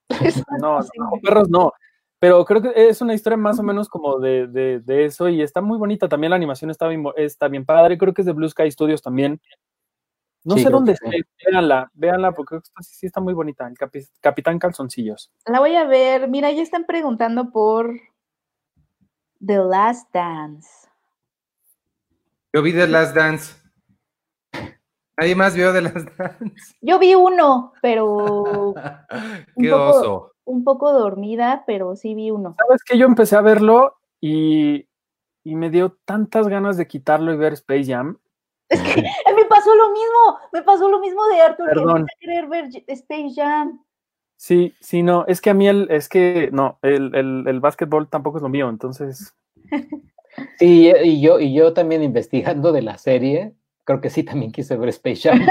No, 0.62 0.82
Sí. 0.82 0.90
no, 0.98 1.12
perros 1.22 1.50
no. 1.50 1.74
Pero 2.20 2.44
creo 2.46 2.62
que 2.64 2.72
es 2.90 3.00
una 3.02 3.14
historia 3.14 3.38
más 3.38 3.60
o 3.60 3.64
menos 3.64 3.90
como 3.90 4.18
de, 4.20 4.48
de- 4.48 4.80
de 4.80 5.06
eso 5.06 5.30
y 5.30 5.42
está 5.44 5.62
muy 5.62 5.78
bonita. 5.78 6.10
También 6.10 6.32
la 6.32 6.36
animación 6.36 6.72
está 6.72 6.88
bien, 6.88 7.04
está 7.16 7.48
bien 7.48 7.64
padre. 7.66 7.98
Creo 8.00 8.14
que 8.14 8.24
es 8.24 8.26
de 8.26 8.34
Blue 8.34 8.50
Sky 8.50 8.72
Studios 8.72 9.04
también. 9.04 9.40
No 10.48 10.56
Sí, 10.56 10.64
sé 10.64 10.70
dónde 10.70 10.94
que 10.94 10.98
sí. 10.98 11.06
esté. 11.18 11.52
Véanla, 11.52 11.92
véanla 11.94 12.32
porque 12.32 12.56
esta 12.56 12.82
sí 12.82 12.96
sí 12.96 13.06
está 13.06 13.20
muy 13.20 13.34
bonita. 13.34 13.68
El 13.68 13.76
capi- 13.76 14.10
Capitán 14.22 14.58
Calzoncillos. 14.60 15.30
La 15.46 15.60
voy 15.60 15.76
a 15.76 15.84
ver. 15.86 16.30
Mira, 16.30 16.50
ya 16.52 16.62
están 16.62 16.86
preguntando 16.86 17.52
por 17.52 17.94
The 19.46 19.58
Last 19.58 20.08
Dance. 20.14 20.70
Yo 22.54 22.62
vi 22.62 22.72
The 22.72 22.88
Last 22.88 23.14
Dance. 23.16 23.56
¿Nadie 25.18 25.36
más 25.36 25.54
vio 25.56 25.74
The 25.74 25.82
Last 25.82 26.10
Dance? 26.18 26.76
Yo 26.82 26.98
vi 27.00 27.14
uno, 27.16 27.74
pero 27.82 28.74
Qué 29.58 29.70
poco- 29.70 29.90
oso. 29.90 30.32
un 30.46 30.64
poco 30.64 30.94
dormida, 30.94 31.64
pero 31.68 31.96
sí 31.98 32.16
vi 32.16 32.32
uno. 32.32 32.56
¿Sabes 32.58 32.84
que 32.84 32.98
Yo 32.98 33.06
empecé 33.06 33.36
a 33.36 33.42
verlo 33.42 33.98
y, 34.22 34.88
y 35.44 35.56
me 35.56 35.70
dio 35.70 35.98
tantas 36.06 36.48
ganas 36.48 36.78
de 36.78 36.88
quitarlo 36.88 37.34
y 37.34 37.38
ver 37.38 37.54
Space 37.54 37.86
Jam. 37.92 38.18
Es 38.70 38.82
que 38.82 39.00
a 39.00 39.34
mí 39.34 39.42
me 39.42 39.46
pasó 39.68 39.76
lo 39.76 39.92
mismo, 39.92 40.40
me 40.54 40.62
pasó 40.64 40.90
lo 40.90 41.00
mismo 41.00 41.26
de 41.28 41.42
Arthur, 41.42 41.68
que 41.70 41.76
Perdón. 41.76 42.04
a 42.04 42.20
querer 42.20 42.48
ver 42.48 42.70
Space 42.88 43.30
Jam. 43.36 43.84
Sí, 44.36 44.74
sí, 44.80 45.04
no, 45.04 45.26
es 45.28 45.42
que 45.42 45.50
a 45.50 45.54
mí 45.54 45.68
el, 45.68 45.88
es 45.90 46.10
que 46.10 46.50
no, 46.52 46.78
el, 46.84 47.14
el, 47.16 47.44
el 47.48 47.60
básquetbol 47.60 48.08
tampoco 48.08 48.38
es 48.38 48.44
lo 48.44 48.50
mío, 48.50 48.70
entonces 48.70 49.36
Sí, 50.60 50.92
y 51.04 51.22
yo, 51.22 51.40
y 51.40 51.54
yo 51.54 51.74
también 51.74 52.04
investigando 52.04 52.72
de 52.72 52.84
la 52.84 52.98
serie, 53.00 53.54
creo 53.84 54.00
que 54.02 54.12
sí 54.12 54.22
también 54.24 54.52
quise 54.52 54.76
ver 54.78 54.90
Space 54.90 55.28
Jam. 55.30 55.40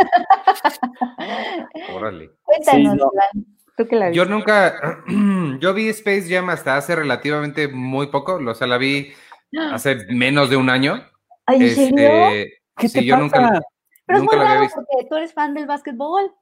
Órale. 1.94 2.30
Cuéntanos, 2.44 2.94
no. 2.94 3.10
Iván, 3.12 3.46
tú 3.76 3.88
que 3.88 3.96
la 3.96 4.10
Yo 4.12 4.22
viste. 4.22 4.34
nunca, 4.34 5.02
yo 5.60 5.74
vi 5.74 5.88
Space 5.88 6.26
Jam 6.32 6.48
hasta 6.50 6.76
hace 6.76 6.94
relativamente 6.94 7.66
muy 7.68 8.06
poco, 8.08 8.36
o 8.36 8.54
sea, 8.54 8.66
la 8.68 8.78
vi 8.78 9.12
hace 9.72 9.96
menos 10.12 10.50
de 10.50 10.56
un 10.56 10.70
año. 10.70 11.02
Ay, 11.46 11.62
¿en 11.62 11.74
serio? 11.74 11.96
Este, 11.98 12.52
¿qué 12.76 12.88
sí, 12.88 12.98
te 13.00 13.04
yo 13.04 13.14
pasa? 13.14 13.22
nunca, 13.22 13.60
Pero 14.06 14.18
es 14.18 14.22
nunca 14.22 14.36
muy 14.36 14.44
la 14.44 14.50
había 14.50 14.54
raro 14.54 14.66
visto. 14.66 14.84
porque 14.88 15.08
tú 15.08 15.16
eres 15.16 15.32
fan 15.34 15.54
del 15.54 15.66
básquetbol. 15.66 16.32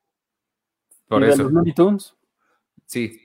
Por 1.09 1.23
¿Y 1.23 1.27
de 1.27 1.33
eso, 1.33 1.43
los 1.45 1.53
Looney 1.53 1.73
Tunes? 1.73 2.15
sí. 2.87 3.21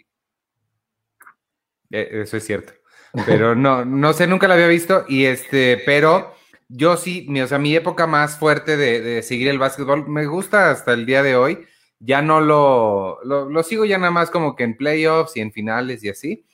Eh, 1.91 2.21
Eso 2.23 2.37
es 2.37 2.45
cierto. 2.45 2.73
Pero 3.25 3.55
no, 3.55 3.83
no 3.85 4.13
sé, 4.13 4.27
nunca 4.27 4.47
la 4.47 4.53
había 4.53 4.67
visto. 4.67 5.05
Y 5.07 5.25
este, 5.25 5.81
pero 5.83 6.35
yo 6.67 6.95
sí, 6.95 7.25
mi, 7.27 7.41
o 7.41 7.47
sea, 7.47 7.57
mi 7.57 7.75
época 7.75 8.05
más 8.05 8.37
fuerte 8.37 8.77
de, 8.77 9.01
de 9.01 9.23
seguir 9.23 9.47
el 9.47 9.57
básquetbol 9.57 10.07
me 10.07 10.27
gusta 10.27 10.69
hasta 10.69 10.93
el 10.93 11.07
día 11.07 11.23
de 11.23 11.35
hoy. 11.35 11.65
Ya 11.97 12.21
no 12.21 12.39
lo, 12.39 13.19
lo, 13.23 13.49
lo 13.49 13.63
sigo 13.63 13.83
ya 13.85 13.97
nada 13.97 14.11
más 14.11 14.29
como 14.29 14.55
que 14.55 14.63
en 14.63 14.77
playoffs 14.77 15.35
y 15.37 15.41
en 15.41 15.51
finales 15.51 16.03
y 16.03 16.09
así. 16.09 16.45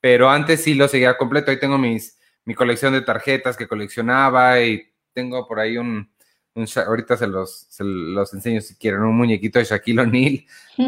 Pero 0.00 0.28
antes 0.28 0.62
sí 0.62 0.74
lo 0.74 0.86
seguía 0.86 1.16
completo. 1.16 1.50
Ahí 1.50 1.58
tengo 1.58 1.78
mis, 1.78 2.18
mi 2.44 2.54
colección 2.54 2.92
de 2.92 3.00
tarjetas 3.00 3.56
que 3.56 3.66
coleccionaba 3.66 4.60
y 4.60 4.82
tengo 5.14 5.48
por 5.48 5.60
ahí 5.60 5.78
un, 5.78 6.11
un 6.54 6.66
ahorita 6.86 7.16
se 7.16 7.26
los, 7.26 7.66
se 7.70 7.84
los 7.84 8.32
enseño 8.34 8.60
si 8.60 8.74
quieren, 8.76 9.00
un 9.00 9.16
muñequito 9.16 9.58
de 9.58 9.64
Shaquille 9.64 10.00
O'Neal. 10.02 10.44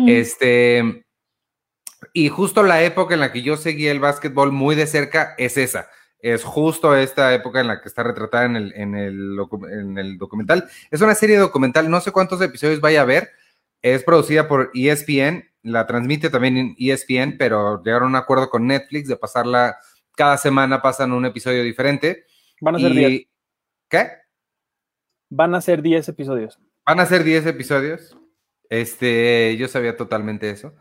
Este, 0.07 1.05
y 2.12 2.29
justo 2.29 2.62
la 2.62 2.83
época 2.83 3.14
en 3.14 3.20
la 3.20 3.33
que 3.33 3.42
yo 3.42 3.57
seguí 3.57 3.87
el 3.87 4.00
básquetbol 4.00 4.53
muy 4.53 4.74
de 4.74 4.87
cerca 4.87 5.35
es 5.38 5.57
esa. 5.57 5.88
Es 6.18 6.42
justo 6.42 6.96
esta 6.96 7.35
época 7.35 7.61
en 7.61 7.68
la 7.68 7.81
que 7.83 7.88
está 7.88 8.03
retratada 8.03 8.46
en 8.46 8.57
el, 8.57 8.72
en 8.74 8.94
el, 8.94 9.37
en 9.70 9.98
el 9.98 10.16
documental. 10.18 10.68
Es 10.90 11.00
una 11.00 11.14
serie 11.14 11.37
documental, 11.37 11.90
no 11.90 12.00
sé 12.00 12.12
cuántos 12.12 12.40
episodios 12.40 12.81
vaya 12.81 13.00
a 13.00 13.03
haber. 13.03 13.31
Es 13.83 14.03
producida 14.05 14.48
por 14.48 14.70
ESPN, 14.74 15.44
la 15.62 15.87
transmite 15.87 16.31
también 16.31 16.57
en 16.57 16.77
ESPN, 16.79 17.37
pero 17.38 17.83
llegaron 17.83 18.07
a 18.07 18.09
un 18.09 18.16
acuerdo 18.16 18.48
con 18.48 18.66
Netflix 18.66 19.09
de 19.09 19.16
pasarla 19.16 19.77
cada 20.16 20.38
semana, 20.38 20.81
pasan 20.81 21.12
un 21.12 21.27
episodio 21.27 21.62
diferente. 21.62 22.24
Van 22.61 22.77
a 22.77 22.79
ser 22.79 22.92
Y- 22.92 22.94
10. 22.96 23.22
¿Qué? 23.90 24.11
Van 25.37 25.53
a 25.57 25.61
ser 25.61 25.83
10 25.83 26.09
episodios. 26.09 26.61
Van 26.87 27.01
a 27.01 27.07
ser 27.07 27.25
10 27.25 27.47
episodios. 27.47 28.16
Este, 28.70 29.57
yo 29.57 29.66
sabía 29.66 29.97
totalmente 29.97 30.49
eso. 30.49 30.77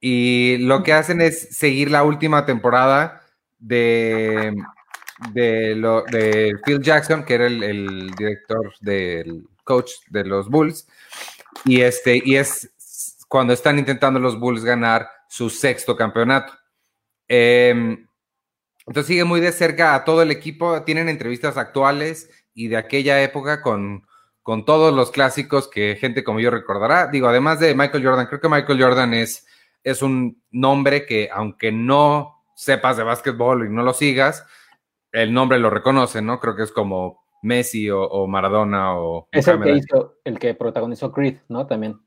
Y 0.00 0.58
lo 0.58 0.84
que 0.84 0.92
hacen 0.92 1.20
es 1.20 1.56
seguir 1.56 1.90
la 1.90 2.04
última 2.04 2.46
temporada 2.46 3.22
de, 3.58 4.54
de, 5.32 6.52
Phil 6.64 6.80
Jackson, 6.80 7.24
que 7.24 7.34
era 7.34 7.46
el, 7.46 8.12
director 8.16 8.72
del 8.80 9.42
coach 9.64 9.90
de 10.08 10.24
los 10.24 10.48
Bulls. 10.48 10.86
Y, 11.64 11.80
este, 11.80 12.22
y 12.24 12.36
es 12.36 12.70
cuando 13.26 13.54
están 13.54 13.76
intentando 13.76 14.20
los 14.20 14.38
Bulls 14.38 14.62
ganar 14.62 15.08
su 15.28 15.50
sexto 15.50 15.96
campeonato. 15.96 16.52
Em, 17.26 18.06
entonces 18.86 19.08
sigue 19.08 19.24
muy 19.24 19.40
de 19.40 19.50
cerca 19.50 19.96
a 19.96 20.04
todo 20.04 20.22
el 20.22 20.30
equipo. 20.30 20.80
Tienen 20.84 21.08
entrevistas 21.08 21.56
actuales 21.56 22.30
y 22.56 22.68
de 22.68 22.78
aquella 22.78 23.22
época 23.22 23.60
con, 23.62 24.06
con 24.42 24.64
todos 24.64 24.92
los 24.92 25.10
clásicos 25.12 25.68
que 25.68 25.94
gente 26.00 26.24
como 26.24 26.40
yo 26.40 26.50
recordará. 26.50 27.08
Digo, 27.08 27.28
además 27.28 27.60
de 27.60 27.74
Michael 27.74 28.04
Jordan, 28.04 28.26
creo 28.26 28.40
que 28.40 28.48
Michael 28.48 28.82
Jordan 28.82 29.12
es, 29.14 29.46
es 29.84 30.00
un 30.02 30.42
nombre 30.50 31.04
que, 31.04 31.28
aunque 31.32 31.70
no 31.70 32.42
sepas 32.54 32.96
de 32.96 33.04
básquetbol 33.04 33.66
y 33.66 33.70
no 33.70 33.82
lo 33.82 33.92
sigas, 33.92 34.44
el 35.12 35.34
nombre 35.34 35.58
lo 35.58 35.68
reconoce, 35.68 36.22
¿no? 36.22 36.40
Creo 36.40 36.56
que 36.56 36.62
es 36.62 36.72
como 36.72 37.26
Messi 37.42 37.90
o, 37.90 38.02
o 38.02 38.26
Maradona 38.26 38.98
o 38.98 39.28
Es 39.30 39.46
el 39.48 39.60
que 39.60 39.72
hizo, 39.76 40.14
el 40.24 40.38
que 40.38 40.54
protagonizó 40.54 41.12
Creed, 41.12 41.36
¿no? 41.48 41.66
También. 41.66 42.00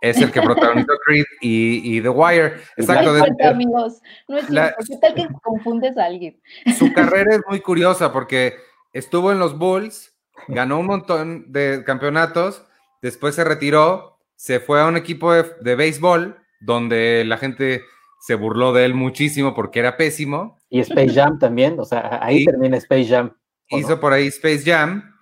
Es 0.00 0.20
el 0.20 0.30
que 0.30 0.40
protagonizó 0.40 0.92
Creed 1.06 1.24
y, 1.40 1.96
y 1.96 2.00
The 2.00 2.08
Wire. 2.10 2.54
Exacto. 2.76 3.12
No 3.12 3.16
es 3.18 3.24
cierto, 3.24 3.48
amigos. 3.48 4.00
No 4.28 4.38
es 4.38 4.50
La- 4.50 4.66
cierto. 4.68 4.84
¿Qué 4.88 4.96
tal 4.98 5.14
que 5.14 5.34
confundes 5.42 5.98
a 5.98 6.04
alguien? 6.04 6.40
su 6.78 6.92
carrera 6.92 7.34
es 7.34 7.40
muy 7.48 7.60
curiosa 7.60 8.12
porque 8.12 8.54
estuvo 8.98 9.32
en 9.32 9.38
los 9.38 9.58
Bulls, 9.58 10.14
ganó 10.48 10.78
un 10.80 10.86
montón 10.86 11.52
de 11.52 11.82
campeonatos, 11.84 12.64
después 13.02 13.34
se 13.34 13.44
retiró, 13.44 14.18
se 14.34 14.60
fue 14.60 14.80
a 14.80 14.86
un 14.86 14.96
equipo 14.96 15.32
de, 15.32 15.44
de 15.60 15.74
béisbol 15.76 16.36
donde 16.60 17.24
la 17.26 17.38
gente 17.38 17.82
se 18.20 18.34
burló 18.34 18.72
de 18.72 18.84
él 18.84 18.94
muchísimo 18.94 19.54
porque 19.54 19.78
era 19.80 19.96
pésimo. 19.96 20.58
Y 20.68 20.80
Space 20.80 21.10
Jam 21.14 21.38
también, 21.38 21.78
o 21.78 21.84
sea, 21.84 22.18
ahí 22.22 22.38
Y- 22.42 22.44
termina 22.46 22.76
Space 22.78 23.06
Jam. 23.08 23.36
Hizo 23.68 23.98
por 24.00 24.12
ahí 24.12 24.28
Space 24.28 24.62
Jam 24.64 25.12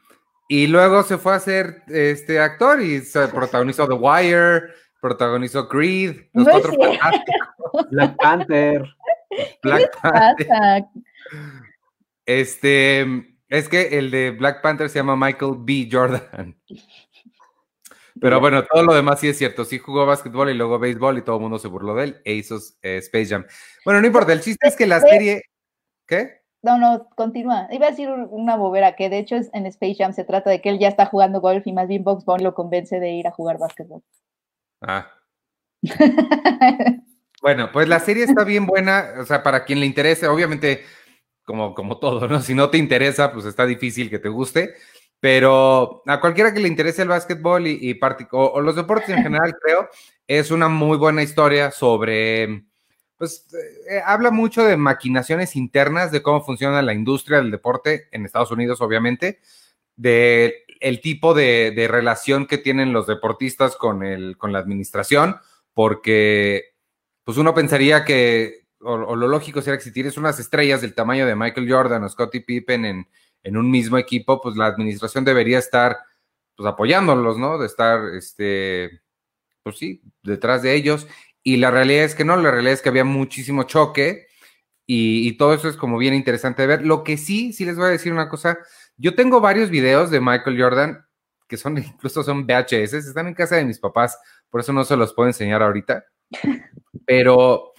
y 0.48 0.66
luego 0.66 1.02
se 1.02 1.16
fue 1.18 1.34
a 1.34 1.40
ser 1.40 1.82
este 1.88 2.38
actor 2.38 2.80
y 2.82 3.00
se 3.00 3.28
protagonizó 3.28 3.86
The 3.88 3.94
Wire, 3.94 4.62
protagonizó 5.00 5.68
Creed, 5.68 6.26
Los 6.32 6.46
No 6.46 6.52
Cuatro 6.52 6.72
Black 7.90 8.16
Panther. 8.18 8.84
Black 9.62 10.00
Panther. 10.00 10.46
Pasa. 10.52 10.88
Este, 12.26 13.33
es 13.54 13.68
que 13.68 13.98
el 13.98 14.10
de 14.10 14.30
Black 14.32 14.62
Panther 14.62 14.88
se 14.88 14.98
llama 14.98 15.16
Michael 15.16 15.54
B. 15.58 15.88
Jordan. 15.90 16.56
Pero 18.20 18.40
bueno, 18.40 18.64
todo 18.64 18.84
lo 18.84 18.94
demás 18.94 19.18
sí 19.20 19.28
es 19.28 19.36
cierto. 19.38 19.64
Sí 19.64 19.78
jugó 19.78 20.06
básquetbol 20.06 20.48
y 20.48 20.54
luego 20.54 20.78
béisbol 20.78 21.18
y 21.18 21.22
todo 21.22 21.36
el 21.36 21.42
mundo 21.42 21.58
se 21.58 21.68
burló 21.68 21.94
de 21.96 22.04
él 22.04 22.20
e 22.24 22.34
hizo 22.34 22.58
eh, 22.82 22.98
Space 22.98 23.26
Jam. 23.26 23.44
Bueno, 23.84 24.00
no 24.00 24.06
importa. 24.06 24.32
El 24.32 24.40
chiste 24.40 24.68
es 24.68 24.76
que 24.76 24.86
la 24.86 25.00
serie. 25.00 25.42
¿Qué? 26.06 26.42
No, 26.62 26.78
no, 26.78 27.08
continúa. 27.16 27.66
Iba 27.72 27.88
a 27.88 27.90
decir 27.90 28.08
una 28.08 28.56
bobera 28.56 28.94
que 28.94 29.10
de 29.10 29.18
hecho 29.18 29.36
en 29.52 29.66
Space 29.66 29.96
Jam 29.98 30.12
se 30.12 30.24
trata 30.24 30.48
de 30.48 30.60
que 30.60 30.70
él 30.70 30.78
ya 30.78 30.88
está 30.88 31.06
jugando 31.06 31.40
golf 31.40 31.66
y 31.66 31.72
más 31.72 31.88
bien 31.88 32.04
Box 32.04 32.24
Bunny 32.24 32.44
lo 32.44 32.54
convence 32.54 33.00
de 33.00 33.10
ir 33.10 33.26
a 33.26 33.32
jugar 33.32 33.58
básquetbol. 33.58 34.02
Ah. 34.80 35.10
Bueno, 37.44 37.70
pues 37.70 37.86
la 37.88 38.00
serie 38.00 38.24
está 38.24 38.42
bien 38.42 38.64
buena. 38.64 39.16
O 39.20 39.26
sea, 39.26 39.42
para 39.42 39.66
quien 39.66 39.78
le 39.78 39.84
interese, 39.84 40.26
obviamente, 40.28 40.82
como, 41.44 41.74
como 41.74 41.98
todo, 41.98 42.26
¿no? 42.28 42.40
Si 42.40 42.54
no 42.54 42.70
te 42.70 42.78
interesa, 42.78 43.32
pues 43.32 43.44
está 43.44 43.66
difícil 43.66 44.10
que 44.10 44.18
te 44.18 44.28
guste. 44.28 44.74
Pero 45.20 46.02
a 46.06 46.20
cualquiera 46.20 46.52
que 46.52 46.60
le 46.60 46.68
interese 46.68 47.00
el 47.00 47.08
básquetbol 47.08 47.66
y, 47.66 47.78
y 47.80 47.98
o, 48.32 48.52
o 48.52 48.60
los 48.60 48.76
deportes 48.76 49.08
en 49.08 49.22
general, 49.22 49.54
creo, 49.62 49.88
es 50.26 50.50
una 50.50 50.68
muy 50.68 50.98
buena 50.98 51.22
historia 51.22 51.70
sobre, 51.70 52.64
pues, 53.16 53.46
eh, 53.88 54.02
habla 54.04 54.30
mucho 54.30 54.64
de 54.64 54.76
maquinaciones 54.76 55.56
internas, 55.56 56.12
de 56.12 56.22
cómo 56.22 56.44
funciona 56.44 56.82
la 56.82 56.92
industria 56.92 57.38
del 57.38 57.50
deporte 57.50 58.08
en 58.12 58.26
Estados 58.26 58.50
Unidos, 58.50 58.82
obviamente, 58.82 59.40
de 59.96 60.64
el 60.80 61.00
tipo 61.00 61.32
de, 61.32 61.72
de 61.74 61.88
relación 61.88 62.46
que 62.46 62.58
tienen 62.58 62.92
los 62.92 63.06
deportistas 63.06 63.76
con, 63.76 64.02
el, 64.04 64.36
con 64.36 64.52
la 64.52 64.58
administración, 64.58 65.36
porque, 65.72 66.74
pues, 67.24 67.38
uno 67.38 67.54
pensaría 67.54 68.04
que, 68.04 68.63
o, 68.84 68.92
o 68.92 69.16
lo 69.16 69.28
lógico 69.28 69.62
sería 69.62 69.78
que 69.78 69.84
si 69.84 69.92
tienes 69.92 70.16
unas 70.16 70.38
estrellas 70.38 70.80
del 70.80 70.94
tamaño 70.94 71.26
de 71.26 71.36
Michael 71.36 71.70
Jordan 71.70 72.04
o 72.04 72.08
Scottie 72.08 72.42
Pippen 72.42 72.84
en, 72.84 73.08
en 73.42 73.56
un 73.56 73.70
mismo 73.70 73.98
equipo, 73.98 74.40
pues 74.40 74.56
la 74.56 74.66
administración 74.66 75.24
debería 75.24 75.58
estar 75.58 75.98
pues 76.56 76.68
apoyándolos, 76.68 77.38
¿no? 77.38 77.58
De 77.58 77.66
estar, 77.66 78.00
este, 78.14 79.02
pues 79.62 79.78
sí, 79.78 80.02
detrás 80.22 80.62
de 80.62 80.74
ellos. 80.74 81.06
Y 81.42 81.56
la 81.56 81.70
realidad 81.70 82.04
es 82.04 82.14
que 82.14 82.24
no, 82.24 82.36
la 82.36 82.50
realidad 82.50 82.74
es 82.74 82.82
que 82.82 82.88
había 82.88 83.04
muchísimo 83.04 83.64
choque 83.64 84.28
y, 84.86 85.28
y 85.28 85.36
todo 85.36 85.54
eso 85.54 85.68
es 85.68 85.76
como 85.76 85.98
bien 85.98 86.14
interesante 86.14 86.62
de 86.62 86.68
ver. 86.68 86.86
Lo 86.86 87.04
que 87.04 87.16
sí, 87.16 87.52
sí 87.52 87.64
les 87.64 87.76
voy 87.76 87.86
a 87.86 87.90
decir 87.90 88.12
una 88.12 88.28
cosa, 88.28 88.58
yo 88.96 89.14
tengo 89.14 89.40
varios 89.40 89.70
videos 89.70 90.10
de 90.10 90.20
Michael 90.20 90.60
Jordan 90.60 91.04
que 91.48 91.56
son, 91.56 91.76
incluso 91.78 92.22
son 92.22 92.46
VHS, 92.46 92.94
están 92.94 93.28
en 93.28 93.34
casa 93.34 93.56
de 93.56 93.64
mis 93.64 93.78
papás, 93.78 94.18
por 94.50 94.60
eso 94.60 94.72
no 94.72 94.84
se 94.84 94.96
los 94.96 95.12
puedo 95.12 95.28
enseñar 95.28 95.62
ahorita, 95.62 96.04
pero 97.06 97.73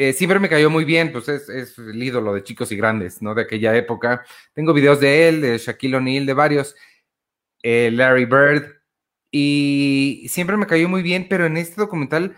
eh, 0.00 0.14
siempre 0.14 0.38
me 0.38 0.48
cayó 0.48 0.70
muy 0.70 0.84
bien, 0.84 1.12
pues 1.12 1.28
es, 1.28 1.76
el 1.78 2.02
ídolo 2.02 2.32
de 2.32 2.42
chicos 2.42 2.72
y 2.72 2.76
grandes, 2.76 3.20
¿no? 3.20 3.34
De 3.34 3.42
aquella 3.42 3.76
época. 3.76 4.24
Tengo 4.54 4.72
videos 4.72 4.98
de 4.98 5.28
él, 5.28 5.42
de 5.42 5.58
Shaquille 5.58 5.96
O'Neal, 5.96 6.24
de 6.24 6.32
varios, 6.32 6.74
eh, 7.62 7.90
Larry 7.92 8.24
Bird, 8.24 8.80
y 9.30 10.26
siempre 10.30 10.56
me 10.56 10.66
cayó 10.66 10.88
muy 10.88 11.02
bien, 11.02 11.26
pero 11.28 11.44
en 11.44 11.58
este 11.58 11.82
documental 11.82 12.34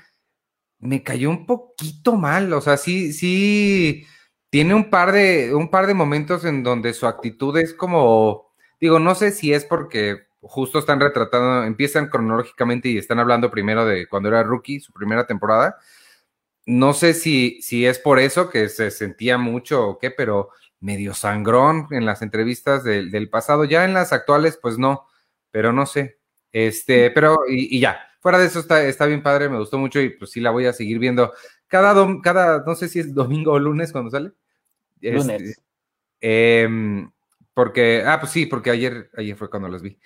me 0.80 1.04
cayó 1.04 1.30
un 1.30 1.46
poquito 1.46 2.16
mal, 2.16 2.52
o 2.52 2.60
sea, 2.60 2.76
sí, 2.76 3.12
sí, 3.12 4.06
tiene 4.50 4.74
un 4.74 4.90
par 4.90 5.12
de, 5.12 5.54
un 5.54 5.70
par 5.70 5.86
de 5.86 5.94
momentos 5.94 6.44
en 6.44 6.64
donde 6.64 6.92
su 6.94 7.06
actitud 7.06 7.56
es 7.58 7.74
como, 7.74 8.52
digo, 8.80 8.98
no 8.98 9.14
sé 9.14 9.30
si 9.30 9.52
es 9.52 9.64
porque 9.64 10.26
justo 10.40 10.80
están 10.80 10.98
retratando, 10.98 11.62
empiezan 11.64 12.08
cronológicamente 12.08 12.88
y 12.88 12.98
están 12.98 13.20
hablando 13.20 13.52
primero 13.52 13.86
de 13.86 14.08
cuando 14.08 14.30
era 14.30 14.42
rookie, 14.42 14.80
su 14.80 14.92
primera 14.92 15.28
temporada. 15.28 15.78
No 16.66 16.92
sé 16.92 17.14
si, 17.14 17.60
si 17.62 17.86
es 17.86 17.98
por 17.98 18.18
eso 18.18 18.48
que 18.48 18.68
se 18.68 18.90
sentía 18.90 19.38
mucho 19.38 19.88
o 19.88 19.98
qué, 19.98 20.10
pero 20.10 20.50
medio 20.82 21.14
sangrón 21.14 21.86
en 21.90 22.04
las 22.04 22.22
entrevistas 22.22 22.84
del, 22.84 23.30
pasado. 23.30 23.64
Ya 23.64 23.84
en 23.84 23.94
las 23.94 24.12
actuales, 24.12 24.58
pues 24.60 24.78
no, 24.78 25.06
pero 25.50 25.72
no 25.72 25.86
sé. 25.86 26.18
Este, 26.52 27.10
pero, 27.10 27.38
y, 27.48 27.80
ya, 27.80 28.00
fuera 28.20 28.38
de 28.38 28.46
eso 28.46 28.60
está, 28.60 28.84
está 28.84 29.06
bien 29.06 29.22
padre, 29.22 29.48
me 29.48 29.58
gustó 29.58 29.78
mucho 29.78 30.00
y 30.00 30.10
pues 30.10 30.30
sí 30.30 30.40
la 30.40 30.50
voy 30.50 30.66
a 30.66 30.72
seguir 30.72 30.98
viendo 30.98 31.32
cada, 31.66 31.94
cada 32.20 32.64
no 32.66 32.74
sé 32.74 32.88
si 32.88 33.00
es 33.00 33.14
domingo 33.14 33.52
o 33.52 33.58
lunes 33.58 33.92
cuando 33.92 34.10
sale. 34.10 34.32
Lunes. 35.00 35.42
Este, 35.42 35.62
em, 36.20 37.10
porque, 37.54 38.02
ah, 38.06 38.18
pues 38.20 38.32
sí, 38.32 38.46
porque 38.46 38.70
ayer, 38.70 39.10
ayer 39.16 39.36
fue 39.36 39.50
cuando 39.50 39.68
las 39.68 39.82
vi. 39.82 39.98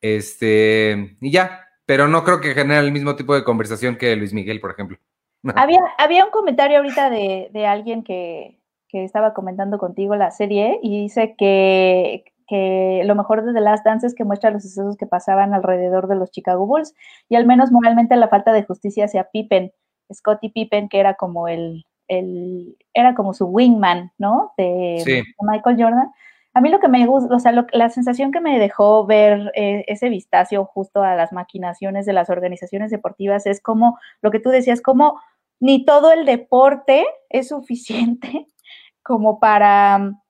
Este, 0.00 1.16
y 1.20 1.30
ya, 1.30 1.66
pero 1.86 2.08
no 2.08 2.24
creo 2.24 2.40
que 2.40 2.54
genere 2.54 2.84
el 2.84 2.92
mismo 2.92 3.16
tipo 3.16 3.34
de 3.34 3.44
conversación 3.44 3.96
que 3.96 4.16
Luis 4.16 4.32
Miguel, 4.32 4.60
por 4.60 4.72
ejemplo. 4.72 4.98
Había, 5.56 5.80
había 5.98 6.24
un 6.24 6.30
comentario 6.30 6.78
ahorita 6.78 7.10
de, 7.10 7.50
de 7.52 7.66
alguien 7.66 8.02
que, 8.02 8.58
que, 8.88 9.04
estaba 9.04 9.34
comentando 9.34 9.78
contigo 9.78 10.16
la 10.16 10.30
serie 10.30 10.78
y 10.82 11.02
dice 11.02 11.34
que, 11.36 12.24
que 12.46 13.02
lo 13.04 13.14
mejor 13.14 13.44
de 13.44 13.52
The 13.52 13.60
Last 13.60 13.84
Dance 13.84 14.06
es 14.06 14.14
que 14.14 14.24
muestra 14.24 14.50
los 14.50 14.62
sucesos 14.62 14.96
que 14.96 15.06
pasaban 15.06 15.52
alrededor 15.52 16.08
de 16.08 16.16
los 16.16 16.30
Chicago 16.30 16.66
Bulls 16.66 16.94
y 17.28 17.36
al 17.36 17.46
menos 17.46 17.70
moralmente 17.70 18.16
la 18.16 18.28
falta 18.28 18.52
de 18.52 18.64
justicia 18.64 19.04
hacia 19.04 19.28
Pippen, 19.30 19.72
Scottie 20.12 20.50
Pippen, 20.50 20.88
que 20.88 21.00
era 21.00 21.14
como 21.14 21.48
el, 21.48 21.84
el 22.08 22.76
era 22.92 23.14
como 23.14 23.34
su 23.34 23.46
wingman, 23.46 24.12
¿no? 24.18 24.52
de 24.56 25.24
Michael 25.40 25.76
Jordan. 25.78 26.10
A 26.56 26.60
mí 26.60 26.68
lo 26.68 26.78
que 26.78 26.86
me 26.86 27.04
gusta, 27.04 27.34
o 27.34 27.40
sea, 27.40 27.52
la 27.72 27.90
sensación 27.90 28.30
que 28.30 28.40
me 28.40 28.60
dejó 28.60 29.04
ver 29.06 29.50
eh, 29.56 29.84
ese 29.88 30.08
vistazo 30.08 30.64
justo 30.64 31.02
a 31.02 31.16
las 31.16 31.32
maquinaciones 31.32 32.06
de 32.06 32.12
las 32.12 32.30
organizaciones 32.30 32.92
deportivas 32.92 33.44
es 33.46 33.60
como 33.60 33.98
lo 34.22 34.30
que 34.30 34.38
tú 34.38 34.50
decías, 34.50 34.80
como 34.80 35.20
ni 35.60 35.84
todo 35.84 36.12
el 36.12 36.26
deporte 36.26 37.06
es 37.28 37.48
suficiente 37.48 38.48
como 39.02 39.40
para 39.40 39.98
mm, 39.98 40.20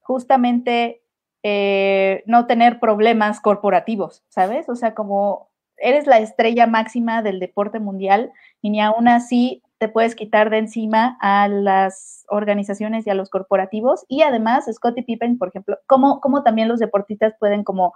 justamente 0.00 1.02
eh, 1.42 2.22
no 2.26 2.46
tener 2.46 2.80
problemas 2.80 3.40
corporativos, 3.40 4.24
¿sabes? 4.28 4.68
O 4.68 4.76
sea, 4.76 4.94
como 4.94 5.50
eres 5.76 6.06
la 6.06 6.18
estrella 6.18 6.66
máxima 6.66 7.22
del 7.22 7.40
deporte 7.40 7.80
mundial 7.80 8.32
y 8.62 8.70
ni 8.70 8.80
aún 8.80 9.08
así 9.08 9.62
te 9.78 9.88
puedes 9.88 10.14
quitar 10.14 10.50
de 10.50 10.58
encima 10.58 11.18
a 11.20 11.48
las 11.48 12.24
organizaciones 12.28 13.06
y 13.06 13.10
a 13.10 13.14
los 13.14 13.28
corporativos. 13.28 14.06
Y 14.08 14.22
además, 14.22 14.66
Scottie 14.72 15.02
Pippen, 15.02 15.36
por 15.36 15.48
ejemplo, 15.48 15.78
como, 15.86 16.20
también 16.42 16.68
los 16.68 16.80
deportistas 16.80 17.34
pueden 17.38 17.64
como 17.64 17.92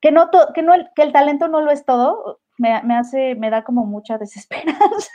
que 0.00 0.12
no, 0.12 0.30
que 0.54 0.62
no 0.62 0.74
el, 0.74 0.88
que 0.94 1.02
el 1.02 1.12
talento 1.12 1.48
no 1.48 1.60
lo 1.60 1.70
es 1.70 1.84
todo, 1.84 2.40
me, 2.58 2.96
hace, 2.96 3.34
me 3.34 3.50
da 3.50 3.64
como 3.64 3.84
mucha 3.84 4.18
desesperanza 4.18 5.12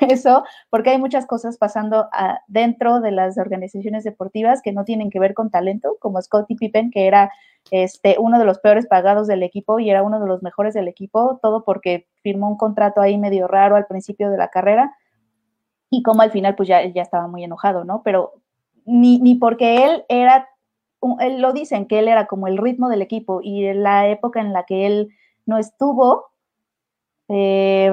eso, 0.00 0.44
porque 0.70 0.90
hay 0.90 0.98
muchas 0.98 1.26
cosas 1.26 1.58
pasando 1.58 2.08
dentro 2.48 3.00
de 3.00 3.10
las 3.10 3.38
organizaciones 3.38 4.04
deportivas 4.04 4.62
que 4.62 4.72
no 4.72 4.84
tienen 4.84 5.10
que 5.10 5.20
ver 5.20 5.34
con 5.34 5.50
talento, 5.50 5.96
como 6.00 6.20
Scottie 6.20 6.56
Pippen, 6.56 6.90
que 6.90 7.06
era 7.06 7.30
este, 7.70 8.16
uno 8.18 8.38
de 8.38 8.44
los 8.44 8.58
peores 8.58 8.86
pagados 8.86 9.26
del 9.26 9.42
equipo 9.42 9.78
y 9.78 9.90
era 9.90 10.02
uno 10.02 10.20
de 10.20 10.26
los 10.26 10.42
mejores 10.42 10.74
del 10.74 10.88
equipo, 10.88 11.38
todo 11.42 11.64
porque 11.64 12.08
firmó 12.22 12.48
un 12.48 12.56
contrato 12.56 13.00
ahí 13.00 13.18
medio 13.18 13.46
raro 13.46 13.76
al 13.76 13.86
principio 13.86 14.30
de 14.30 14.38
la 14.38 14.48
carrera 14.48 14.94
y 15.90 16.02
como 16.02 16.22
al 16.22 16.30
final 16.30 16.54
pues 16.54 16.68
ya, 16.68 16.84
ya 16.86 17.02
estaba 17.02 17.26
muy 17.26 17.44
enojado, 17.44 17.84
¿no? 17.84 18.02
Pero 18.02 18.34
ni, 18.86 19.18
ni 19.18 19.34
porque 19.34 19.84
él 19.84 20.04
era, 20.08 20.48
él 21.20 21.40
lo 21.40 21.52
dicen, 21.52 21.86
que 21.86 21.98
él 21.98 22.08
era 22.08 22.26
como 22.26 22.46
el 22.46 22.58
ritmo 22.58 22.88
del 22.88 23.02
equipo 23.02 23.40
y 23.42 23.72
la 23.74 24.08
época 24.08 24.40
en 24.40 24.52
la 24.52 24.64
que 24.64 24.86
él 24.86 25.10
no 25.46 25.58
estuvo, 25.58 26.29
eh, 27.32 27.90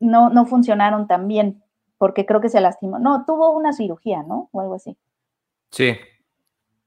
no, 0.00 0.30
no 0.30 0.46
funcionaron 0.46 1.06
tan 1.06 1.28
bien, 1.28 1.62
porque 1.98 2.24
creo 2.24 2.40
que 2.40 2.48
se 2.48 2.60
lastimó. 2.60 2.98
No, 2.98 3.24
tuvo 3.26 3.50
una 3.50 3.72
cirugía, 3.72 4.22
¿no? 4.22 4.48
O 4.52 4.60
algo 4.60 4.74
así. 4.74 4.96
Sí. 5.70 5.96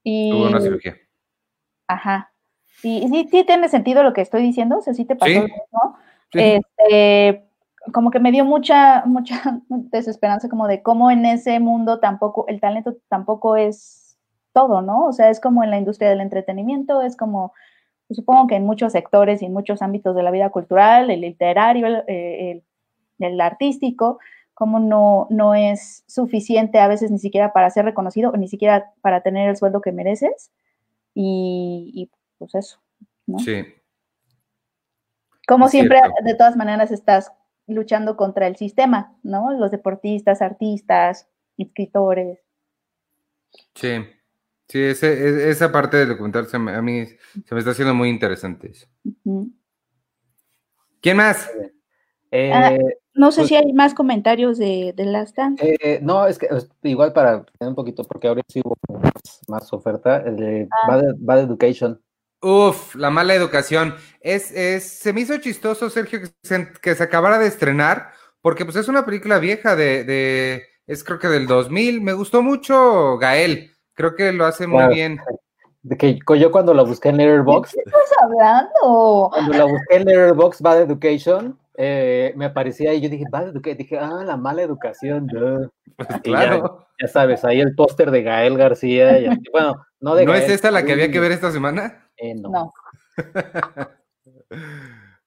tuvo 0.03 0.47
una 0.47 0.59
cirugía. 0.59 0.97
Ajá. 1.87 2.31
Y 2.83 3.07
sí, 3.07 3.27
sí 3.29 3.43
tiene 3.45 3.69
sentido 3.69 4.03
lo 4.03 4.13
que 4.13 4.21
estoy 4.21 4.41
diciendo, 4.41 4.79
o 4.79 4.81
sea, 4.81 4.93
sí 4.93 5.05
te 5.05 5.15
pasó 5.15 5.41
¿no? 5.71 5.97
Este, 6.33 7.47
como 7.93 8.11
que 8.11 8.19
me 8.19 8.31
dio 8.31 8.43
mucha, 8.43 9.03
mucha 9.05 9.61
desesperanza 9.69 10.49
como 10.49 10.67
de 10.67 10.81
cómo 10.81 11.11
en 11.11 11.25
ese 11.25 11.59
mundo 11.59 11.99
tampoco, 11.99 12.45
el 12.47 12.59
talento 12.59 12.97
tampoco 13.07 13.55
es 13.55 14.17
todo, 14.51 14.81
¿no? 14.81 15.05
O 15.05 15.13
sea, 15.13 15.29
es 15.29 15.39
como 15.39 15.63
en 15.63 15.69
la 15.69 15.77
industria 15.77 16.09
del 16.09 16.21
entretenimiento, 16.21 17.01
es 17.01 17.15
como, 17.15 17.53
supongo 18.09 18.47
que 18.47 18.55
en 18.55 18.65
muchos 18.65 18.91
sectores 18.91 19.41
y 19.41 19.45
en 19.45 19.53
muchos 19.53 19.81
ámbitos 19.81 20.15
de 20.15 20.23
la 20.23 20.31
vida 20.31 20.49
cultural, 20.49 21.09
el 21.09 21.21
literario, 21.21 21.87
el, 21.87 22.03
eh, 22.07 22.61
artístico, 23.41 24.19
como 24.53 24.79
no, 24.79 25.27
no 25.29 25.55
es 25.55 26.03
suficiente 26.07 26.79
a 26.79 26.87
veces 26.87 27.11
ni 27.11 27.19
siquiera 27.19 27.51
para 27.51 27.69
ser 27.69 27.85
reconocido 27.85 28.31
o 28.31 28.37
ni 28.37 28.47
siquiera 28.47 28.93
para 29.01 29.21
tener 29.21 29.49
el 29.49 29.57
sueldo 29.57 29.81
que 29.81 29.91
mereces. 29.91 30.51
Y, 31.13 31.91
y 31.93 32.11
pues 32.37 32.55
eso, 32.55 32.79
¿no? 33.25 33.39
Sí. 33.39 33.65
Como 35.47 35.67
siempre, 35.67 35.99
de 36.23 36.35
todas 36.35 36.55
maneras, 36.55 36.91
estás 36.91 37.31
luchando 37.67 38.17
contra 38.17 38.47
el 38.47 38.55
sistema, 38.55 39.15
¿no? 39.23 39.51
Los 39.51 39.71
deportistas, 39.71 40.41
artistas, 40.41 41.27
escritores. 41.57 42.39
Sí, 43.75 44.05
sí, 44.67 44.81
ese, 44.81 45.49
esa 45.49 45.71
parte 45.71 45.97
del 45.97 46.09
documental 46.09 46.47
a 46.53 46.81
mí 46.81 47.05
se 47.45 47.55
me 47.55 47.59
está 47.59 47.71
haciendo 47.71 47.93
muy 47.93 48.09
interesante. 48.09 48.71
Eso. 48.71 48.87
¿Quién 51.01 51.17
más? 51.17 51.49
Eh, 52.31 52.51
ah, 52.51 52.77
no 53.13 53.31
sé 53.31 53.41
pues 53.41 53.49
si 53.49 53.55
hay 53.55 53.71
más 53.73 53.93
comentarios 53.93 54.57
de, 54.57 54.93
de 54.95 55.05
Last 55.05 55.37
Dance. 55.37 55.77
Eh, 55.81 55.99
no, 56.01 56.27
es 56.27 56.37
que 56.37 56.49
igual 56.83 57.13
para 57.13 57.45
tener 57.45 57.69
un 57.69 57.75
poquito, 57.75 58.03
porque 58.03 58.27
ahora 58.27 58.41
sí 58.47 58.61
hubo 58.63 58.75
más, 59.47 59.71
oferta, 59.71 60.17
el 60.17 60.35
de 60.35 60.67
ah. 60.71 61.01
Bad 61.17 61.41
Education. 61.41 62.01
Uf, 62.41 62.95
la 62.95 63.09
mala 63.09 63.33
educación. 63.33 63.95
Es, 64.19 64.51
es, 64.51 64.83
se 64.83 65.13
me 65.13 65.21
hizo 65.21 65.37
chistoso, 65.37 65.89
Sergio, 65.89 66.21
que 66.21 66.95
se, 66.95 67.03
acabara 67.03 67.39
de 67.39 67.47
estrenar, 67.47 68.11
porque 68.41 68.65
pues 68.65 68.75
es 68.75 68.87
una 68.87 69.05
película 69.05 69.39
vieja 69.39 69.75
de, 69.75 70.03
de, 70.03 70.63
es 70.85 71.03
creo 71.03 71.19
que 71.19 71.27
del 71.27 71.47
2000. 71.47 72.01
Me 72.01 72.13
gustó 72.13 72.43
mucho 72.43 73.17
Gael, 73.17 73.74
creo 73.95 74.15
que 74.15 74.31
lo 74.31 74.45
hace 74.45 74.67
muy 74.67 74.93
bien. 74.93 75.19
De 75.81 75.97
que 75.97 76.19
yo 76.39 76.51
cuando 76.51 76.73
la 76.73 76.83
busqué 76.83 77.09
en 77.09 77.17
Letterboxd. 77.17 77.75
¿De 77.75 77.83
qué 77.83 77.89
estás 77.89 78.23
hablando? 78.23 79.29
Cuando 79.31 79.53
la 79.53 79.65
busqué 79.65 79.95
en 79.95 80.05
Letterboxd 80.05 80.61
Bad 80.61 80.81
Education, 80.81 81.59
eh, 81.77 82.33
me 82.35 82.45
aparecía 82.45 82.93
y 82.93 83.01
yo 83.01 83.09
dije, 83.09 83.25
Bad 83.29 83.49
Education, 83.49 83.77
dije, 83.77 83.99
ah, 83.99 84.23
la 84.25 84.37
mala 84.37 84.61
educación. 84.61 85.27
Pues 85.95 86.09
claro. 86.23 86.87
Ya, 86.99 87.07
sabes, 87.07 87.43
ahí 87.45 87.59
el 87.59 87.75
póster 87.75 88.09
de 88.09 88.23
Gael 88.23 88.57
García. 88.57 89.37
bueno, 89.51 89.85
no 89.99 90.15
de 90.15 90.25
¿No 90.25 90.33
es 90.33 90.49
esta 90.49 90.71
la 90.71 90.83
que 90.85 90.93
había 90.93 91.11
que 91.11 91.19
ver 91.19 91.31
esta 91.31 91.51
semana? 91.51 92.09
Eh, 92.17 92.33
no. 92.33 92.73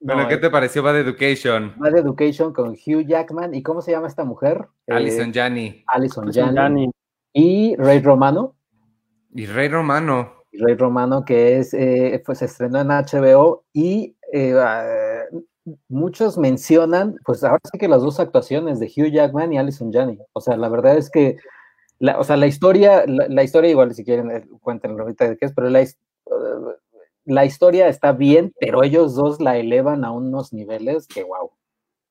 bueno, 0.01 0.27
¿qué 0.29 0.39
te 0.39 0.51
pareció 0.51 0.83
Bad 0.83 0.99
Education? 0.99 1.75
Bad 1.77 1.99
Education 1.99 2.53
con 2.53 2.71
Hugh 2.71 3.07
Jackman. 3.07 3.55
¿Y 3.55 3.63
cómo 3.63 3.81
se 3.81 3.93
llama 3.93 4.09
esta 4.09 4.25
mujer? 4.25 4.67
Alison 4.89 5.33
eh, 5.37 5.85
Alison 5.87 6.33
Janney. 6.33 6.91
Y 7.33 7.77
Ray 7.77 8.01
Romano. 8.01 8.57
Y 9.35 9.47
Ray 9.47 9.69
Romano. 9.69 10.45
Ray 10.53 10.75
Romano, 10.75 11.25
que 11.25 11.59
es, 11.59 11.75
eh, 11.75 12.23
pues 12.25 12.39
se 12.39 12.47
estrenó 12.47 12.81
en 12.81 12.89
HBO 12.89 13.65
y 13.73 14.17
ah, 14.57 15.25
muchos 15.89 16.39
mencionan, 16.39 17.17
pues 17.25 17.45
ahora 17.45 17.61
sí 17.71 17.79
que 17.79 17.89
las 17.89 18.03
dos 18.03 18.19
actuaciones 18.19 18.81
de 18.81 18.87
Hugh 18.87 19.13
Jackman 19.13 19.53
y 19.53 19.59
Alison 19.59 19.93
Janney. 19.93 20.19
O 20.33 20.41
sea, 20.41 20.57
la 20.57 20.69
verdad 20.69 20.97
es 20.97 21.11
que, 21.11 21.37
la, 21.99 22.19
o 22.19 22.25
sea, 22.25 22.37
la 22.37 22.47
historia, 22.47 23.05
la, 23.07 23.43
historia 23.43 23.71
igual 23.71 23.95
si 23.95 24.05
quieren 24.05 24.49
cuéntenlo 24.61 25.03
ahorita 25.03 25.29
de 25.29 25.37
qué 25.37 25.47
es, 25.47 25.53
pero 25.53 25.69
la, 25.69 25.85
la 27.25 27.45
historia 27.45 27.89
está 27.89 28.13
bien, 28.13 28.55
pero 28.59 28.83
ellos 28.83 29.15
dos 29.15 29.41
la 29.41 29.59
elevan 29.59 30.05
a 30.05 30.13
unos 30.13 30.53
niveles 30.53 31.07
que 31.07 31.25
wow. 31.25 31.51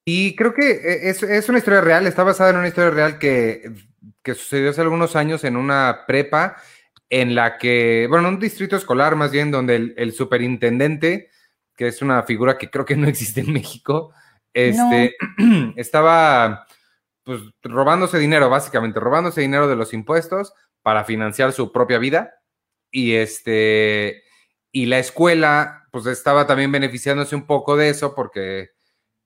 Y 0.05 0.35
creo 0.35 0.53
que 0.53 0.71
eh, 0.71 1.09
es, 1.09 1.49
una 1.49 1.57
historia 1.57 1.81
real, 1.81 2.07
está 2.07 2.23
basada 2.23 2.51
en 2.51 2.57
una 2.57 2.67
historia 2.67 2.91
real 2.91 3.19
que, 3.19 3.73
sucedió 4.23 4.69
hace 4.69 4.81
algunos 4.81 5.15
años 5.15 5.43
en 5.43 5.55
una 5.57 6.03
prepa 6.05 6.57
en 7.09 7.35
la 7.35 7.57
que, 7.57 8.07
bueno, 8.09 8.27
en 8.27 8.35
un 8.35 8.39
distrito 8.39 8.75
escolar 8.75 9.15
más 9.15 9.31
bien, 9.31 9.51
donde 9.51 9.93
el, 9.95 10.13
superintendente, 10.13 11.29
que 11.75 11.87
es 11.87 12.01
una 12.01 12.23
figura 12.23 12.57
que 12.57 12.69
creo 12.69 12.85
que 12.85 12.95
no 12.95 13.07
existe 13.07 13.41
en 13.41 13.53
México, 13.53 14.13
este, 14.53 15.15
estaba 15.75 16.65
pues 17.23 17.41
robándose 17.61 18.19
dinero, 18.19 18.49
básicamente, 18.49 18.99
robándose 18.99 19.41
dinero 19.41 19.67
de 19.67 19.75
los 19.75 19.93
impuestos 19.93 20.53
para 20.81 21.03
financiar 21.03 21.51
su 21.51 21.71
propia 21.73 21.97
vida. 21.97 22.35
Y 22.89 23.15
este, 23.15 24.23
y 24.71 24.85
la 24.85 24.99
escuela, 24.99 25.87
pues 25.91 26.05
estaba 26.05 26.47
también 26.47 26.71
beneficiándose 26.71 27.35
un 27.35 27.45
poco 27.45 27.75
de 27.75 27.89
eso 27.89 28.15
porque 28.15 28.69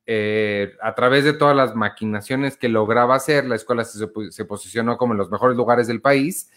eh, 0.08 0.74
a 0.82 0.96
través 0.96 1.24
de 1.24 1.34
todas 1.34 1.56
las 1.56 1.76
maquinaciones 1.76 2.58
que 2.58 2.70
lograba 2.70 3.16
hacer, 3.16 3.46
la 3.46 3.56
escuela 3.56 3.86
se, 3.86 4.00
se, 4.32 4.46
posicionó 4.46 4.98
como 4.98 5.14
en 5.14 5.20
los 5.20 5.30
mejores 5.30 5.56
lugares 5.56 5.88
del 5.88 6.02
país 6.02 6.50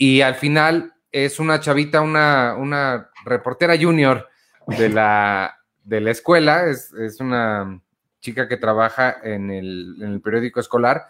y 0.00 0.22
al 0.22 0.34
final 0.34 0.94
es 1.12 1.38
una 1.38 1.60
chavita, 1.60 2.00
una, 2.00 2.54
una 2.56 3.10
reportera 3.26 3.76
junior 3.76 4.30
de 4.66 4.88
la, 4.88 5.58
de 5.84 6.00
la 6.00 6.10
escuela, 6.10 6.70
es, 6.70 6.90
es 6.94 7.20
una 7.20 7.82
chica 8.18 8.48
que 8.48 8.56
trabaja 8.56 9.18
en 9.22 9.50
el, 9.50 9.96
en 10.00 10.12
el 10.14 10.22
periódico 10.22 10.58
escolar, 10.58 11.04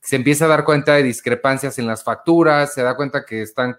se 0.00 0.14
empieza 0.14 0.44
a 0.44 0.48
dar 0.48 0.62
cuenta 0.62 0.94
de 0.94 1.02
discrepancias 1.02 1.80
en 1.80 1.88
las 1.88 2.04
facturas, 2.04 2.72
se 2.72 2.84
da 2.84 2.94
cuenta 2.94 3.24
que 3.24 3.42
están 3.42 3.76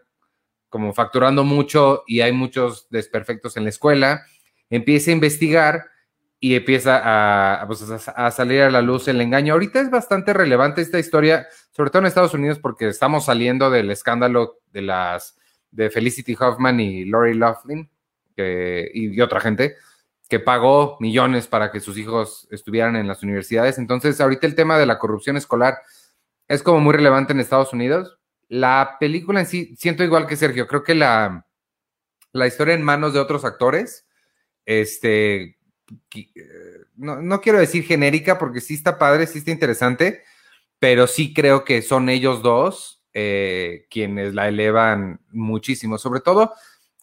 como 0.68 0.93
facturando 0.93 1.45
mucho 1.45 2.03
y 2.05 2.20
hay 2.20 2.34
muchos 2.34 2.89
desperfectos 2.89 3.55
en 3.55 3.64
la 3.64 3.70
escuela, 3.70 4.26
empieza 4.70 5.12
a 5.12 5.14
investigar 5.14 5.86
y 6.40 6.56
empieza 6.56 7.64
pues, 7.68 7.90
a, 7.90 8.12
a, 8.12 8.32
salir 8.32 8.62
a 8.62 8.72
la 8.72 8.82
luz 8.82 9.08
el 9.08 9.20
engaño. 9.20 9.54
Ahorita 9.54 9.82
es 9.82 9.90
bastante 9.90 10.34
relevante 10.34 10.82
esta 10.82 11.00
historia, 11.00 11.48
sobre 11.72 11.90
todo 11.90 12.02
en 12.02 12.08
Estados 12.08 12.34
Unidos, 12.34 12.60
porque 12.60 12.88
estamos 12.88 13.26
saliendo 13.26 13.70
del 13.70 13.92
escándalo 13.92 14.60
de 14.72 14.84
las 14.84 15.38
de 15.72 15.90
Felicity 15.90 16.36
Hoffman 16.40 16.80
y 16.80 17.06
Lori 17.06 17.36
Laughlin 17.36 17.90
que, 18.36 18.90
y, 18.94 19.20
otra 19.22 19.40
gente 19.40 19.76
que 20.30 20.40
pagó 20.40 20.98
millones 21.00 21.48
para 21.48 21.72
que 21.72 21.80
sus 21.80 21.98
hijos 21.98 22.48
estuvieran 22.52 22.96
en 22.96 23.08
las 23.08 23.24
universidades. 23.24 23.78
Entonces, 23.78 24.22
ahorita 24.22 24.48
el 24.48 24.56
tema 24.56 24.78
de 24.78 24.86
la 24.86 25.00
corrupción 25.00 25.38
escolar 25.38 25.80
es 26.48 26.64
como 26.64 26.80
muy 26.80 26.94
relevante 26.94 27.34
en 27.34 27.40
Estados 27.40 27.74
Unidos. 27.74 28.18
La 28.48 28.98
película 29.00 29.40
en 29.40 29.46
sí, 29.46 29.76
siento 29.76 30.04
igual 30.04 30.28
que 30.28 30.36
Sergio, 30.36 30.68
creo 30.68 30.84
que 30.84 30.96
la, 30.96 31.48
la 32.32 32.48
historia 32.48 32.76
en 32.76 32.84
manos 32.84 33.14
de 33.14 33.20
otros 33.20 33.44
actores, 33.44 34.08
este, 34.66 35.59
no, 36.96 37.22
no, 37.22 37.42
quiero 37.42 37.60
decir 37.60 37.84
genérica 37.84 38.38
porque 38.38 38.62
sí 38.62 38.76
está 38.76 38.98
padre, 38.98 39.28
sí 39.28 39.40
está 39.40 39.52
interesante, 39.52 40.24
pero 40.80 41.08
sí 41.08 41.34
creo 41.34 41.66
que 41.66 41.82
son 41.82 42.10
ellos 42.10 42.42
dos 42.42 43.00
eh, 43.14 43.88
quienes 43.90 44.34
la 44.34 44.48
elevan 44.48 45.20
muchísimo. 45.32 45.98
Sobre 45.98 46.22
todo, 46.22 46.54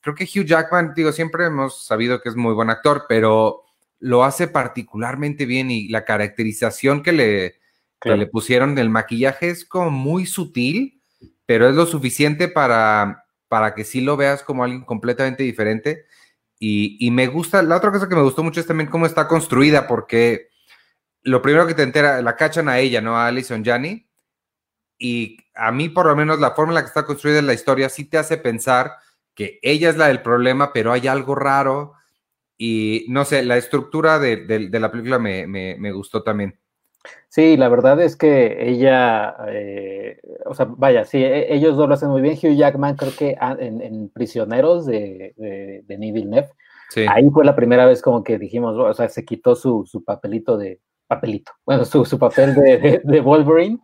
creo 0.01 0.15
que 0.15 0.25
Hugh 0.25 0.47
Jackman, 0.47 0.93
digo, 0.95 1.13
siempre 1.13 1.47
hemos 1.47 1.85
sabido 1.85 2.21
que 2.21 2.29
es 2.29 2.37
muy 2.37 2.55
buen 2.55 2.71
actor, 2.71 3.05
pero 3.09 3.65
lo 3.99 4.25
hace 4.25 4.49
particularmente 4.49 5.47
bien 5.47 5.71
y 5.71 5.89
la 5.89 6.05
caracterización 6.05 7.03
que 7.03 7.13
le, 7.13 7.61
que 8.01 8.17
le 8.17 8.27
pusieron 8.27 8.75
del 8.75 8.89
maquillaje 8.89 9.49
es 9.51 9.65
como 9.65 9.91
muy 9.91 10.27
sutil, 10.27 11.03
pero 11.45 11.69
es 11.69 11.75
lo 11.75 11.87
suficiente 11.87 12.49
para, 12.49 13.25
para 13.49 13.75
que 13.75 13.85
sí 13.85 14.01
lo 14.01 14.17
veas 14.17 14.43
como 14.43 14.65
alguien 14.65 14.85
completamente 14.85 15.43
diferente. 15.43 16.06
Y, 16.59 17.11
me 17.11 17.27
gusta, 17.27 17.63
la 17.63 17.77
otra 17.77 17.93
cosa 17.93 18.09
que 18.09 18.15
me 18.15 18.23
gustó 18.23 18.43
mucho 18.43 18.61
es 18.61 18.67
también 18.67 18.89
cómo 18.89 19.05
está 19.07 19.29
construida, 19.29 19.87
porque 19.87 20.49
lo 21.23 21.43
primero 21.43 21.67
que 21.67 21.75
te 21.75 21.83
entera, 21.83 22.23
la 22.23 22.37
cachan 22.37 22.69
a 22.69 22.79
ella, 22.79 23.01
¿no? 23.01 23.17
A 23.17 23.27
Alison 23.27 23.65
Janney. 23.65 24.09
Y 24.99 25.39
a 25.55 25.71
mí, 25.73 25.91
por 25.91 26.07
lo 26.07 26.17
menos, 26.17 26.39
la 26.39 26.53
forma 26.53 26.71
en 26.73 26.77
la 26.77 26.81
que 26.83 26.89
está 26.89 27.05
construida 27.05 27.43
la 27.43 27.53
historia 27.53 27.89
sí 27.89 28.05
te 28.07 28.17
hace 28.19 28.39
pensar 28.39 28.93
que 29.35 29.59
ella 29.63 29.91
es 29.91 29.97
la 29.97 30.09
del 30.09 30.23
problema, 30.23 30.73
pero 30.73 30.93
hay 30.93 31.07
algo 31.07 31.35
raro. 31.35 31.93
Y 32.57 33.05
no 33.09 33.25
sé, 33.27 33.45
la 33.45 33.59
estructura 33.59 34.19
de, 34.19 34.71
la 34.73 34.91
película 34.91 35.19
me, 35.19 35.93
gustó 35.93 36.23
también. 36.23 36.59
Sí, 37.29 37.57
la 37.57 37.69
verdad 37.69 38.01
es 38.01 38.17
que 38.17 38.69
ella, 38.69 39.37
eh, 39.49 40.21
o 40.45 40.55
sea, 40.55 40.67
vaya, 40.69 41.05
sí, 41.05 41.23
e, 41.23 41.55
ellos 41.55 41.77
dos 41.77 41.89
lo 41.89 41.95
hacen 41.95 42.09
muy 42.09 42.23
bien. 42.23 42.37
Hugh 42.37 42.57
Jackman, 42.57 42.97
creo 42.97 43.13
que 43.17 43.37
en, 43.41 44.09
Prisioneros 44.11 44.87
de, 44.87 45.35
de, 45.37 45.83
de 45.87 45.97
Villeneuve, 45.97 46.51
ahí 47.09 47.29
fue 47.31 47.45
la 47.45 47.57
primera 47.57 47.87
vez 47.87 48.03
como 48.03 48.23
que 48.23 48.39
dijimos, 48.39 48.77
o 48.77 48.95
sea, 48.95 49.09
se 49.09 49.25
quitó 49.25 49.55
su, 49.55 49.85
papelito 50.05 50.57
de, 50.57 50.81
papelito, 51.07 51.53
bueno, 51.67 51.85
su, 51.85 52.19
papel 52.19 52.55
de, 52.55 53.21
Wolverine. 53.21 53.79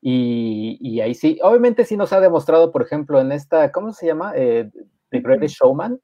Y, 0.00 1.00
ahí 1.00 1.14
sí, 1.14 1.38
obviamente 1.42 1.84
sí 1.84 1.96
nos 1.96 2.12
ha 2.12 2.20
demostrado, 2.20 2.70
por 2.70 2.82
ejemplo, 2.82 3.20
en 3.20 3.32
esta, 3.32 3.72
¿cómo 3.72 3.92
se 3.92 4.06
llama? 4.06 4.32
Eh, 4.36 4.70
The 5.10 5.20
Greatest 5.20 5.56
Showman, 5.56 5.98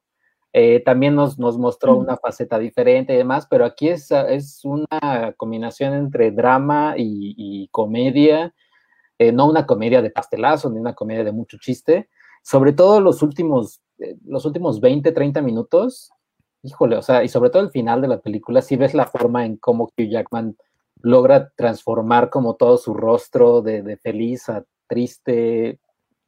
eh, 0.53 0.81
también 0.83 1.15
nos, 1.15 1.39
nos 1.39 1.57
mostró 1.57 1.95
una 1.95 2.17
faceta 2.17 2.59
diferente 2.59 3.13
y 3.13 3.17
demás, 3.17 3.47
pero 3.49 3.63
aquí 3.63 3.87
es, 3.87 4.11
es 4.11 4.65
una 4.65 5.33
combinación 5.37 5.93
entre 5.93 6.31
drama 6.31 6.95
y, 6.97 7.69
comedia, 7.71 8.53
eh, 9.17 9.31
no 9.31 9.49
una 9.49 9.65
comedia 9.65 10.01
de 10.01 10.11
pastelazo 10.11 10.69
ni 10.69 10.79
una 10.79 10.93
comedia 10.93 11.23
de 11.23 11.31
mucho 11.31 11.57
chiste, 11.57 12.09
sobre 12.43 12.73
todo 12.73 12.99
los 12.99 13.21
últimos, 13.21 13.81
eh, 13.99 14.17
los 14.25 14.45
últimos 14.45 14.81
20, 14.81 15.13
30 15.13 15.41
minutos, 15.41 16.11
híjole, 16.63 16.97
o 16.97 17.01
sea, 17.01 17.23
y 17.23 17.29
sobre 17.29 17.49
todo 17.49 17.63
el 17.63 17.71
final 17.71 18.01
de 18.01 18.09
la 18.09 18.19
película, 18.19 18.61
si 18.61 18.75
ves 18.75 18.93
la 18.93 19.05
forma 19.05 19.45
en 19.45 19.55
cómo 19.55 19.85
Hugh 19.85 20.09
Jackman 20.09 20.57
logra 21.01 21.51
transformar 21.55 22.29
como 22.29 22.55
todo 22.55 22.77
su 22.77 22.93
rostro 22.93 23.61
de, 23.61 23.83
de 23.83 23.95
feliz 23.95 24.49
a 24.49 24.65
triste, 24.87 25.79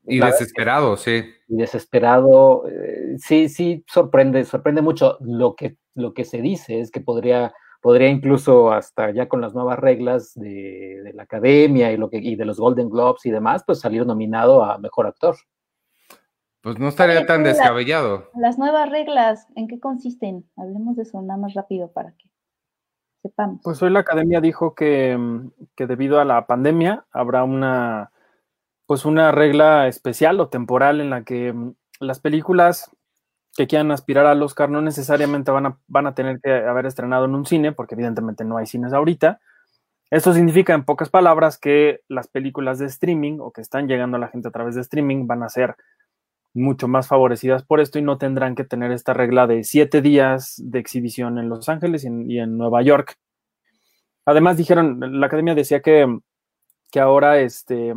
y 0.06 0.20
desesperado, 0.20 0.98
sí. 0.98 1.24
Y 1.48 1.56
desesperado, 1.56 2.68
eh, 2.68 3.16
sí, 3.18 3.50
sí, 3.50 3.84
sorprende, 3.88 4.44
sorprende 4.44 4.82
mucho. 4.82 5.18
Lo 5.22 5.56
que, 5.56 5.78
lo 5.96 6.14
que 6.14 6.26
se 6.26 6.42
dice 6.42 6.80
es 6.80 6.92
que 6.92 7.00
podría, 7.00 7.54
podría 7.82 8.10
incluso 8.10 8.72
hasta 8.72 9.12
ya 9.12 9.30
con 9.30 9.42
las 9.42 9.54
nuevas 9.54 9.80
reglas 9.80 10.34
de, 10.36 11.12
la 11.14 11.24
academia 11.24 11.92
y, 11.92 11.98
lo 11.98 12.10
que, 12.10 12.18
y 12.18 12.36
de 12.36 12.46
los 12.46 12.60
Golden 12.60 12.90
Globes 12.90 13.26
y 13.26 13.32
demás, 13.32 13.64
pues 13.66 13.80
salir 13.80 14.06
nominado 14.06 14.64
a 14.64 14.78
Mejor 14.78 15.08
Actor. 15.08 15.36
Pues 16.62 16.80
no 16.80 16.88
estaría 16.88 17.26
tan 17.26 17.44
descabellado. 17.44 18.30
las 18.36 18.58
nuevas 18.58 18.90
reglas, 18.90 19.48
¿en 19.56 19.68
qué 19.68 19.80
consisten? 19.80 20.50
Hablemos 20.56 20.96
de 20.96 21.04
eso 21.04 21.22
nada 21.22 21.38
más 21.38 21.54
rápido 21.54 21.92
para 21.92 22.14
que 22.14 22.30
sepamos. 23.22 23.60
Pues 23.64 23.82
hoy 23.82 23.90
la 23.90 24.00
academia 24.00 24.40
dijo 24.40 24.74
que, 24.74 25.18
que 25.76 25.88
debido 25.88 26.22
a 26.22 26.26
la 26.26 26.48
pandemia 26.48 27.06
habrá 27.12 27.44
una 27.44 28.13
pues 28.86 29.06
una 29.06 29.32
regla 29.32 29.88
especial 29.88 30.40
o 30.40 30.50
temporal 30.50 31.02
en 31.02 31.10
la 31.10 31.24
que 31.24 31.54
mm, 31.54 31.74
las 32.00 32.20
películas 32.20 32.92
que 33.56 33.68
quieran 33.68 33.92
aspirar 33.92 34.26
al 34.26 34.42
Oscar 34.42 34.70
no 34.70 34.82
necesariamente 34.82 35.52
van 35.52 35.66
a, 35.68 35.78
van 35.88 36.08
a 36.08 36.16
tener 36.16 36.40
que 36.42 36.52
haber 36.52 36.86
estrenado 36.86 37.26
en 37.26 37.36
un 37.36 37.46
cine, 37.46 37.72
porque 37.72 37.96
evidentemente 37.96 38.44
no 38.44 38.58
hay 38.58 38.66
cines 38.66 38.94
ahorita. 38.94 39.40
Esto 40.10 40.34
significa, 40.34 40.74
en 40.74 40.86
pocas 40.86 41.10
palabras, 41.10 41.58
que 41.58 42.02
las 42.08 42.28
películas 42.28 42.80
de 42.80 42.88
streaming 42.88 43.40
o 43.40 43.52
que 43.52 43.62
están 43.62 43.88
llegando 43.88 44.18
a 44.18 44.20
la 44.20 44.28
gente 44.28 44.48
a 44.48 44.52
través 44.52 44.76
de 44.76 44.82
streaming 44.82 45.28
van 45.28 45.44
a 45.44 45.50
ser 45.50 45.76
mucho 46.54 46.88
más 46.88 47.08
favorecidas 47.08 47.64
por 47.64 47.80
esto 47.80 47.98
y 47.98 48.04
no 48.04 48.18
tendrán 48.18 48.56
que 48.56 48.64
tener 48.64 48.92
esta 48.92 49.14
regla 49.14 49.48
de 49.48 49.64
siete 49.64 50.02
días 50.02 50.56
de 50.58 50.80
exhibición 50.80 51.40
en 51.40 51.50
Los 51.50 51.68
Ángeles 51.68 52.04
y 52.04 52.08
en, 52.08 52.30
y 52.30 52.40
en 52.40 52.58
Nueva 52.58 52.82
York. 52.84 53.18
Además, 54.26 54.58
dijeron, 54.58 55.20
la 55.20 55.26
academia 55.28 55.56
decía 55.56 55.82
que, 55.82 56.20
que 56.92 57.00
ahora 57.00 57.40
este, 57.40 57.94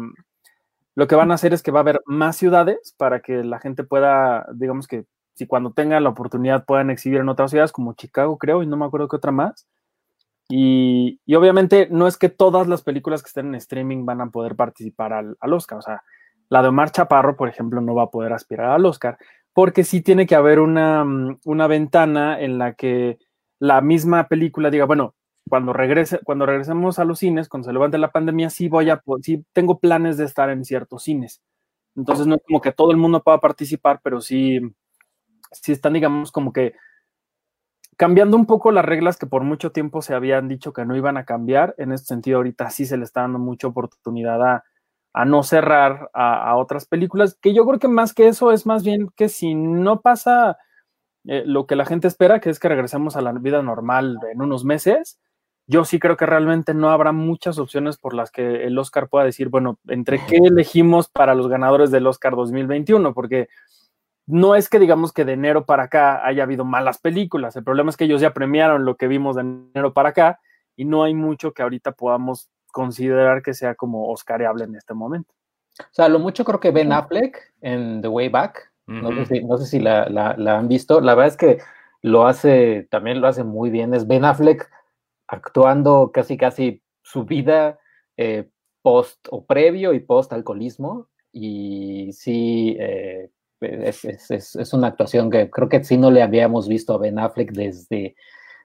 lo 0.97 1.07
que 1.07 1.15
van 1.15 1.31
a 1.31 1.35
hacer 1.35 1.53
es 1.53 1.63
que 1.63 1.71
va 1.71 1.81
a 1.81 1.83
haber 1.83 2.03
más 2.07 2.37
ciudades 2.37 2.95
para 2.97 3.21
que 3.21 3.45
la 3.45 3.61
gente 3.61 3.85
pueda, 3.85 4.47
digamos 4.55 4.89
que 4.89 5.05
si 5.35 5.47
cuando 5.47 5.73
tengan 5.73 6.03
la 6.03 6.09
oportunidad 6.09 6.65
puedan 6.65 6.89
exhibir 6.91 7.21
en 7.21 7.29
otras 7.29 7.51
ciudades 7.51 7.71
como 7.71 7.93
Chicago, 7.93 8.39
creo, 8.39 8.63
y 8.63 8.67
no 8.67 8.79
me 8.79 8.87
acuerdo 8.87 9.07
qué 9.07 9.17
otra 9.17 9.31
más. 9.31 9.69
Y, 10.49 11.21
obviamente 11.37 11.89
no 11.91 12.07
es 12.07 12.17
que 12.17 12.31
todas 12.31 12.67
las 12.67 12.83
películas 12.83 13.23
que 13.23 13.29
estén 13.29 13.49
en 13.49 13.57
streaming 13.57 14.07
van 14.07 14.23
a 14.23 14.31
poder 14.31 14.57
participar 14.57 15.13
al, 15.13 15.37
Oscar. 15.53 15.79
O 15.79 15.83
sea, 15.83 16.03
la 16.49 16.63
de 16.63 16.69
Omar 16.69 16.91
Chaparro, 16.91 17.37
por 17.37 17.51
ejemplo, 17.51 17.83
no 17.83 17.95
va 17.95 18.05
a 18.05 18.11
poder 18.11 18.33
aspirar 18.33 18.71
al 18.71 18.87
Oscar, 18.87 19.19
porque 19.53 19.85
sí 19.85 20.01
tiene 20.01 20.27
que 20.27 20.35
haber 20.35 20.61
una, 20.61 21.05
una 21.45 21.67
ventana 21.67 22.41
en 22.41 22.57
la 22.57 22.73
que 22.73 23.19
la 23.59 23.83
misma 23.83 24.29
película 24.29 24.71
diga, 24.71 24.87
bueno, 24.87 25.15
cuando 25.49 25.73
regrese, 25.73 26.21
cuando 26.25 26.47
regresemos 26.47 26.99
a 26.99 27.05
los 27.05 27.21
cines, 27.21 27.49
cuando 27.49 27.67
se 27.67 27.73
levante 27.73 27.99
la 27.99 28.11
pandemia, 28.11 28.51
sí 28.51 28.69
voy 28.69 28.91
a, 28.91 29.03
sí 29.23 29.45
tengo 29.53 29.79
planes 29.79 30.17
de 30.17 30.25
estar 30.25 30.51
en 30.51 30.65
ciertos 30.65 31.05
cines. 31.05 31.41
Entonces 31.95 32.27
no 32.27 32.35
es 32.35 32.43
como 32.47 32.61
que 32.61 32.73
todo 32.73 32.91
el 32.91 32.97
mundo 32.97 33.23
pueda 33.23 33.39
participar, 33.39 34.01
pero 34.03 34.21
sí, 34.21 34.61
sí 35.53 35.73
están, 35.73 35.95
digamos, 35.95 36.33
como 36.33 36.53
que 36.53 36.75
cambiando 37.97 38.37
un 38.37 38.47
poco 38.47 38.73
las 38.73 38.85
reglas 38.85 39.17
que 39.17 39.27
por 39.27 39.43
mucho 39.43 39.73
tiempo 39.73 40.03
se 40.03 40.15
habían 40.15 40.49
dicho 40.49 40.73
que 40.73 40.85
no 40.85 40.97
iban 40.97 41.17
a 41.17 41.25
cambiar. 41.25 41.75
En 41.79 41.93
este 41.93 42.09
sentido, 42.09 42.39
ahorita 42.39 42.71
sí 42.71 42.85
se 42.85 42.97
le 42.97 43.05
está 43.05 43.23
dando 43.23 43.39
mucha 43.39 43.69
oportunidad 43.69 44.43
a, 44.43 44.65
no 45.25 45.43
cerrar 45.43 46.11
a, 46.13 46.55
otras 46.57 46.85
películas, 46.85 47.39
que 47.41 47.55
yo 47.55 47.65
creo 47.67 47.79
que 47.79 47.89
más 47.89 48.13
que 48.13 48.29
eso 48.29 48.53
es 48.53 48.67
más 48.67 48.85
bien 48.85 49.09
que 49.17 49.31
si 49.31 49.55
no 49.55 50.03
pasa 50.03 50.59
eh, 51.25 51.43
lo 51.47 51.67
que 51.67 51.75
la 51.75 51.87
gente 51.87 52.07
espera, 52.07 52.39
que 52.39 52.51
es 52.51 52.59
que 52.61 52.69
regresemos 52.69 53.17
a 53.17 53.23
la 53.23 53.33
vida 53.33 53.63
normal 53.63 54.19
en 54.31 54.43
unos 54.43 54.67
meses, 54.67 55.19
yo 55.67 55.85
sí 55.85 55.99
creo 55.99 56.17
que 56.17 56.27
realmente 56.27 56.75
no 56.75 56.91
habrá 56.91 57.13
muchas 57.13 57.59
opciones 57.59 57.97
por 57.97 58.15
las 58.15 58.31
que 58.31 58.65
el 58.65 58.79
Oscar 58.79 59.09
pueda 59.09 59.25
decir, 59.25 59.49
bueno, 59.49 59.79
¿entre 59.89 60.25
qué 60.27 60.37
elegimos 60.37 61.09
para 61.09 61.35
los 61.35 61.49
ganadores 61.49 61.91
del 61.91 62.07
Oscar 62.07 62.37
2021? 62.37 63.15
Porque 63.15 63.49
no 64.27 64.55
es 64.55 64.69
que 64.69 64.79
digamos 64.79 65.13
que 65.13 65.25
de 65.25 65.33
enero 65.33 65.67
para 65.67 65.85
acá 65.85 66.25
haya 66.25 66.45
habido 66.45 66.65
malas 66.65 66.99
películas, 66.99 67.57
el 67.57 67.65
problema 67.65 67.91
es 67.91 67.97
que 67.97 68.05
ellos 68.05 68.21
ya 68.21 68.33
premiaron 68.33 68.85
lo 68.85 68.97
que 68.97 69.09
vimos 69.09 69.37
de 69.37 69.43
enero 69.43 69.93
para 69.93 70.11
acá 70.11 70.41
y 70.77 70.85
no 70.85 71.03
hay 71.03 71.15
mucho 71.15 71.53
que 71.53 71.63
ahorita 71.63 71.93
podamos 71.93 72.49
considerar 72.71 73.43
que 73.43 73.55
sea 73.55 73.75
como 73.75 74.11
oscareable 74.11 74.65
en 74.65 74.77
este 74.77 74.95
momento. 74.95 75.33
O 75.81 75.93
sea, 75.95 76.09
lo 76.09 76.19
mucho 76.19 76.45
creo 76.45 76.61
que 76.61 76.71
Ben 76.71 76.93
Affleck 76.93 77.55
en 77.61 78.01
The 78.03 78.09
Way 78.09 78.29
Back, 78.29 78.73
no, 78.87 79.11
sé 79.59 79.67
si, 79.67 79.81
la, 79.81 80.05
han 80.37 80.69
visto, 80.69 81.01
la 81.01 81.15
verdad 81.15 81.33
es 81.33 81.37
que 81.37 81.59
lo 82.03 82.27
hace, 82.27 82.87
también 82.91 83.21
lo 83.21 83.27
hace 83.27 83.43
muy 83.43 83.71
bien. 83.71 83.95
Es 83.95 84.07
Ben 84.07 84.25
Affleck 84.25 84.71
actuando 85.29 86.11
casi, 86.13 86.37
casi 86.37 86.83
su 87.03 87.25
vida 87.25 87.79
eh, 88.17 88.49
post 88.83 89.27
o 89.31 89.45
previo 89.45 89.93
y 89.93 90.01
post 90.01 90.33
alcoholismo. 90.33 91.09
Y 91.33 92.13
sí, 92.13 92.77
eh, 92.79 93.31
es, 93.61 94.05
es, 94.05 94.57
es, 94.57 94.73
una 94.73 94.89
actuación 94.89 95.31
que 95.31 95.51
creo 95.51 95.69
que 95.69 95.83
sí 95.85 95.97
no 95.97 96.11
le 96.11 96.23
habíamos 96.23 96.69
visto 96.69 96.95
a 96.95 96.99
Ben 96.99 97.19
Affleck 97.19 97.53
desde, 97.53 98.17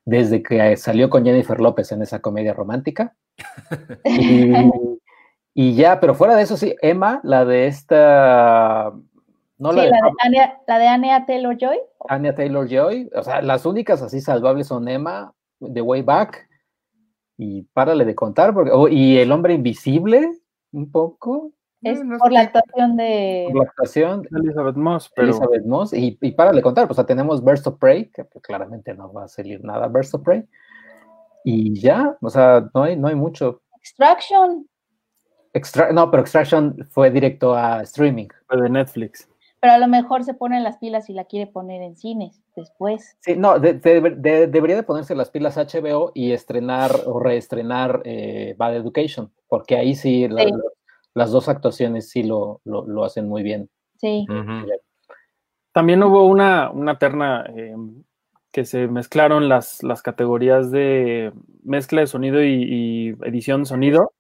desde 0.06 0.44
que 0.44 0.76
salió 0.78 1.10
con 1.10 1.26
Jennifer 1.26 1.60
López 1.60 1.92
en 1.92 2.02
esa 2.02 2.20
comedia 2.20 2.54
romántica. 2.54 3.16
Y, 4.04 4.54
y 5.54 5.76
ya, 5.76 6.00
pero 6.00 6.16
fuera 6.16 6.36
de 6.36 6.44
eso, 6.44 6.58
sí, 6.58 6.76
Emma, 6.82 7.20
la 7.24 7.46
de 7.46 7.68
esta. 7.68 8.92
No 9.58 9.72
sí, 9.72 9.78
la, 9.78 9.84
de, 9.84 9.90
la, 9.90 9.98
de 9.98 10.12
Anya, 10.20 10.60
la 10.68 10.80
de 10.80 10.88
Anya 10.88 11.26
Taylor 11.26 11.58
Joy. 11.58 11.80
Anya 12.10 12.36
Taylor 12.36 12.68
Joy. 12.68 13.10
O 13.16 13.24
sea, 13.24 13.42
las 13.42 13.66
únicas 13.66 14.02
así 14.02 14.20
salvables 14.22 14.68
son 14.68 14.88
Emma, 14.88 15.34
The 15.60 15.82
Way 15.82 16.02
Back. 16.02 16.48
Y 17.44 17.64
párale 17.74 18.06
de 18.06 18.14
contar, 18.14 18.54
porque, 18.54 18.70
oh, 18.72 18.88
y 18.88 19.18
El 19.18 19.32
Hombre 19.32 19.56
Invisible, 19.56 20.32
un 20.74 20.92
poco. 20.92 21.52
Es 21.82 22.00
por 22.20 22.32
la 22.32 22.42
actuación 22.42 22.96
de. 22.96 23.48
Por 23.52 23.64
la 23.64 23.68
actuación 23.68 24.22
de 24.22 24.40
Elizabeth 24.42 24.76
Moss. 24.76 25.12
Pero... 25.16 25.30
Elizabeth 25.30 25.66
Moss. 25.66 25.92
Y, 25.92 26.20
y 26.22 26.32
párale 26.34 26.58
de 26.58 26.62
contar, 26.62 26.86
pues, 26.86 27.00
o 27.00 27.02
sea, 27.02 27.08
tenemos 27.08 27.44
Burst 27.44 27.66
of 27.66 27.80
Prey, 27.80 28.12
que 28.12 28.26
pues, 28.26 28.44
claramente 28.44 28.94
no 28.94 29.12
va 29.12 29.24
a 29.24 29.28
salir 29.28 29.64
nada 29.64 29.88
Burst 29.88 30.14
of 30.14 30.22
Prey. 30.22 30.48
Y 31.44 31.74
ya, 31.82 32.16
o 32.22 32.30
sea, 32.30 32.70
no 32.76 32.84
hay, 32.84 32.96
no 32.96 33.08
hay 33.08 33.16
mucho. 33.16 33.64
Extraction. 33.76 34.68
Extra 35.52 35.92
no, 35.92 36.12
pero 36.12 36.22
Extraction 36.22 36.88
fue 36.92 37.10
directo 37.10 37.56
a 37.56 37.82
streaming. 37.82 38.28
Fue 38.46 38.62
de 38.62 38.70
Netflix. 38.70 39.28
Pero 39.62 39.74
a 39.74 39.78
lo 39.78 39.88
mejor 39.88 40.24
se 40.24 40.34
pone 40.34 40.60
las 40.60 40.78
pilas 40.78 41.08
y 41.10 41.14
la 41.14 41.26
quiere 41.26 41.46
poner 41.46 41.84
en 41.84 41.96
cines 41.96 42.42
después. 42.56 43.16
Sí, 43.20 43.36
no, 43.36 43.60
de, 43.60 43.76
de, 43.76 44.02
de, 44.18 44.48
debería 44.48 44.76
de 44.76 44.82
ponerse 44.82 45.14
las 45.16 45.30
pilas 45.30 45.56
HBO 45.56 46.12
y 46.16 46.32
estrenar 46.32 46.92
o 47.06 47.20
reestrenar 47.20 48.02
eh, 48.04 48.56
Bad 48.58 48.78
Education, 48.78 49.32
porque 49.48 49.78
ahí 49.78 49.94
sí, 49.94 50.28
la, 50.28 50.44
sí. 50.44 50.52
La, 50.52 50.58
las 51.14 51.32
dos 51.32 51.48
actuaciones 51.48 52.10
sí 52.10 52.24
lo, 52.24 52.60
lo, 52.66 52.88
lo, 52.88 53.04
hacen 53.04 53.30
muy 53.30 53.44
bien. 53.44 53.70
Sí. 53.98 54.26
Uh 54.28 54.34
-huh. 54.34 54.66
También 55.74 56.02
hubo 56.02 56.26
una, 56.26 56.72
una 56.72 56.98
terna 56.98 57.46
eh, 57.56 57.76
que 58.52 58.66
se 58.66 58.88
mezclaron 58.88 59.48
las, 59.48 59.84
las 59.84 60.02
categorías 60.02 60.72
de 60.72 61.34
mezcla 61.64 62.02
de 62.02 62.08
sonido 62.08 62.44
y, 62.44 62.64
y 62.68 63.10
edición 63.28 63.62
de 63.62 63.66
sonido 63.68 64.12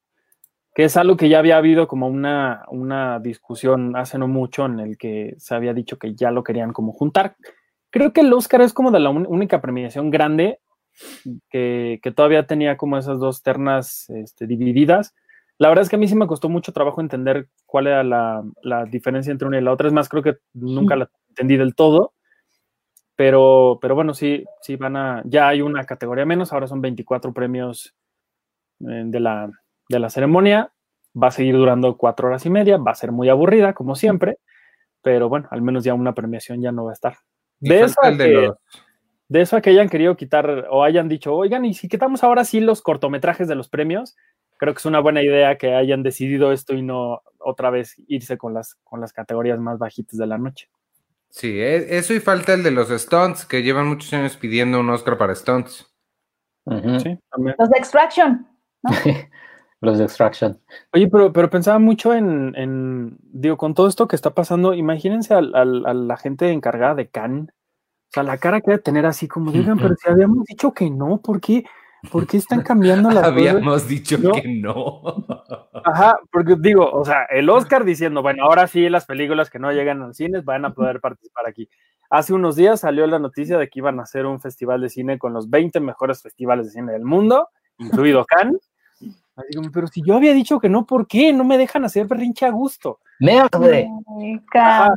que 0.73 0.85
es 0.85 0.95
algo 0.97 1.17
que 1.17 1.29
ya 1.29 1.39
había 1.39 1.57
habido 1.57 1.87
como 1.87 2.07
una, 2.07 2.63
una 2.69 3.19
discusión 3.19 3.95
hace 3.95 4.17
no 4.17 4.27
mucho 4.27 4.65
en 4.65 4.79
el 4.79 4.97
que 4.97 5.35
se 5.37 5.53
había 5.53 5.73
dicho 5.73 5.97
que 5.97 6.15
ya 6.15 6.31
lo 6.31 6.43
querían 6.43 6.71
como 6.71 6.93
juntar. 6.93 7.35
Creo 7.89 8.13
que 8.13 8.21
el 8.21 8.31
Oscar 8.31 8.61
es 8.61 8.71
como 8.71 8.91
de 8.91 8.99
la 8.99 9.09
única 9.09 9.61
premiación 9.61 10.09
grande 10.09 10.59
que, 11.49 11.99
que, 12.01 12.11
todavía 12.11 12.47
tenía 12.47 12.77
como 12.77 12.97
esas 12.97 13.19
dos 13.19 13.43
ternas 13.43 14.09
este, 14.09 14.47
divididas. 14.47 15.13
La 15.57 15.67
verdad 15.67 15.83
es 15.83 15.89
que 15.89 15.97
a 15.97 15.99
mí 15.99 16.07
sí 16.07 16.15
me 16.15 16.27
costó 16.27 16.47
mucho 16.47 16.71
trabajo 16.71 17.01
entender 17.01 17.49
cuál 17.65 17.87
era 17.87 18.03
la, 18.03 18.43
la 18.63 18.85
diferencia 18.85 19.31
entre 19.31 19.47
una 19.47 19.59
y 19.59 19.61
la 19.61 19.73
otra. 19.73 19.87
Es 19.87 19.93
más, 19.93 20.07
creo 20.07 20.23
que 20.23 20.37
nunca 20.53 20.95
la 20.95 21.09
entendí 21.29 21.57
del 21.57 21.75
todo. 21.75 22.13
Pero, 23.15 23.77
pero 23.81 23.93
bueno, 23.93 24.13
sí, 24.13 24.45
sí 24.61 24.77
van 24.77 24.95
a. 24.95 25.21
Ya 25.25 25.49
hay 25.49 25.61
una 25.61 25.83
categoría 25.83 26.25
menos, 26.25 26.53
ahora 26.53 26.67
son 26.67 26.81
24 26.81 27.33
premios 27.33 27.93
eh, 28.79 29.03
de 29.05 29.19
la, 29.19 29.51
de 29.91 29.99
la 29.99 30.09
ceremonia. 30.09 30.71
Va 31.21 31.27
a 31.27 31.31
seguir 31.31 31.55
durando 31.55 31.97
cuatro 31.97 32.29
horas 32.29 32.45
y 32.45 32.49
media, 32.49 32.77
va 32.77 32.91
a 32.91 32.95
ser 32.95 33.11
muy 33.11 33.27
aburrida, 33.27 33.73
como 33.73 33.95
siempre, 33.95 34.37
pero 35.01 35.27
bueno, 35.27 35.47
al 35.51 35.61
menos 35.61 35.83
ya 35.83 35.93
una 35.93 36.13
premiación 36.13 36.61
ya 36.61 36.71
no 36.71 36.85
va 36.85 36.91
a 36.91 36.93
estar. 36.93 37.17
De 37.59 37.81
eso, 37.81 37.95
a 38.01 38.11
que, 38.11 38.15
de, 38.15 38.33
los... 38.33 38.57
de 39.27 39.41
eso 39.41 39.57
a 39.57 39.61
que 39.61 39.71
hayan 39.71 39.89
querido 39.89 40.15
quitar 40.15 40.67
o 40.69 40.83
hayan 40.83 41.09
dicho, 41.09 41.35
oigan, 41.35 41.65
y 41.65 41.73
si 41.73 41.89
quitamos 41.89 42.23
ahora 42.23 42.45
sí 42.45 42.61
los 42.61 42.81
cortometrajes 42.81 43.47
de 43.49 43.55
los 43.55 43.67
premios, 43.67 44.15
creo 44.57 44.73
que 44.73 44.79
es 44.79 44.85
una 44.85 44.99
buena 44.99 45.21
idea 45.21 45.57
que 45.57 45.73
hayan 45.75 46.01
decidido 46.01 46.51
esto 46.51 46.75
y 46.75 46.81
no 46.81 47.23
otra 47.39 47.71
vez 47.71 47.95
irse 48.07 48.37
con 48.37 48.53
las, 48.53 48.75
con 48.83 49.01
las 49.01 49.11
categorías 49.11 49.59
más 49.59 49.79
bajitas 49.79 50.17
de 50.17 50.27
la 50.27 50.37
noche. 50.37 50.69
Sí, 51.29 51.59
e, 51.59 51.97
eso 51.97 52.13
y 52.13 52.19
falta 52.19 52.53
el 52.53 52.61
de 52.61 52.71
los 52.71 52.89
stunts, 52.89 53.45
que 53.45 53.63
llevan 53.63 53.87
muchos 53.87 54.13
años 54.13 54.37
pidiendo 54.37 54.79
un 54.79 54.89
Oscar 54.89 55.17
para 55.17 55.33
stunts. 55.33 55.91
Uh 56.65 56.73
-huh. 56.73 56.99
sí, 56.99 57.17
también. 57.31 57.55
Los 57.57 57.69
de 57.69 57.77
Extraction. 57.77 58.47
¿no? 58.83 58.91
los 59.81 59.97
de 59.97 60.05
Extraction. 60.05 60.59
Oye, 60.93 61.07
pero, 61.07 61.33
pero 61.33 61.49
pensaba 61.49 61.79
mucho 61.79 62.13
en, 62.13 62.53
en, 62.55 63.17
digo, 63.23 63.57
con 63.57 63.73
todo 63.73 63.87
esto 63.87 64.07
que 64.07 64.15
está 64.15 64.33
pasando, 64.33 64.73
imagínense 64.73 65.33
a, 65.33 65.37
a, 65.37 65.61
a 65.61 65.93
la 65.93 66.17
gente 66.17 66.51
encargada 66.51 66.95
de 66.95 67.09
Cannes, 67.09 67.49
o 67.49 68.13
sea, 68.13 68.23
la 68.23 68.37
cara 68.37 68.59
que 68.59 68.71
debe 68.71 68.83
tener 68.83 69.05
así 69.05 69.27
como, 69.27 69.51
digan, 69.51 69.77
pero 69.77 69.95
si 69.95 70.09
habíamos 70.09 70.45
dicho 70.45 70.73
que 70.73 70.89
no, 70.89 71.21
¿por 71.21 71.39
qué? 71.39 71.63
¿Por 72.11 72.25
qué 72.25 72.37
están 72.37 72.61
cambiando 72.61 73.11
las 73.11 73.23
Habíamos 73.25 73.73
cosas? 73.73 73.87
dicho 73.87 74.17
¿No? 74.17 74.31
que 74.33 74.47
no. 74.47 75.01
Ajá, 75.85 76.17
porque 76.31 76.55
digo, 76.59 76.89
o 76.91 77.05
sea, 77.05 77.25
el 77.29 77.49
Oscar 77.49 77.85
diciendo, 77.85 78.21
bueno, 78.21 78.43
ahora 78.43 78.67
sí 78.67 78.89
las 78.89 79.05
películas 79.05 79.49
que 79.49 79.59
no 79.59 79.71
llegan 79.71 80.01
al 80.01 80.15
cine 80.15 80.41
van 80.41 80.65
a 80.65 80.73
poder 80.73 80.99
participar 80.99 81.47
aquí. 81.47 81.69
Hace 82.09 82.33
unos 82.33 82.55
días 82.55 82.81
salió 82.81 83.05
la 83.07 83.19
noticia 83.19 83.57
de 83.57 83.69
que 83.69 83.79
iban 83.79 83.99
a 83.99 84.03
hacer 84.03 84.25
un 84.25 84.41
festival 84.41 84.81
de 84.81 84.89
cine 84.89 85.17
con 85.19 85.33
los 85.33 85.49
20 85.49 85.79
mejores 85.79 86.21
festivales 86.21 86.65
de 86.65 86.71
cine 86.71 86.91
del 86.91 87.05
mundo, 87.05 87.49
incluido 87.77 88.25
Cannes, 88.25 88.70
Así 89.35 89.53
como, 89.55 89.71
pero 89.71 89.87
si 89.87 90.01
yo 90.05 90.15
había 90.15 90.33
dicho 90.33 90.59
que 90.59 90.69
no, 90.69 90.85
¿por 90.85 91.07
qué? 91.07 91.33
No 91.33 91.43
me 91.43 91.57
dejan 91.57 91.85
hacer 91.85 92.07
berrinche 92.07 92.45
a 92.45 92.51
gusto. 92.51 92.99
¡Merde! 93.19 93.49
Pero, 93.49 94.41
acá, 94.45 94.93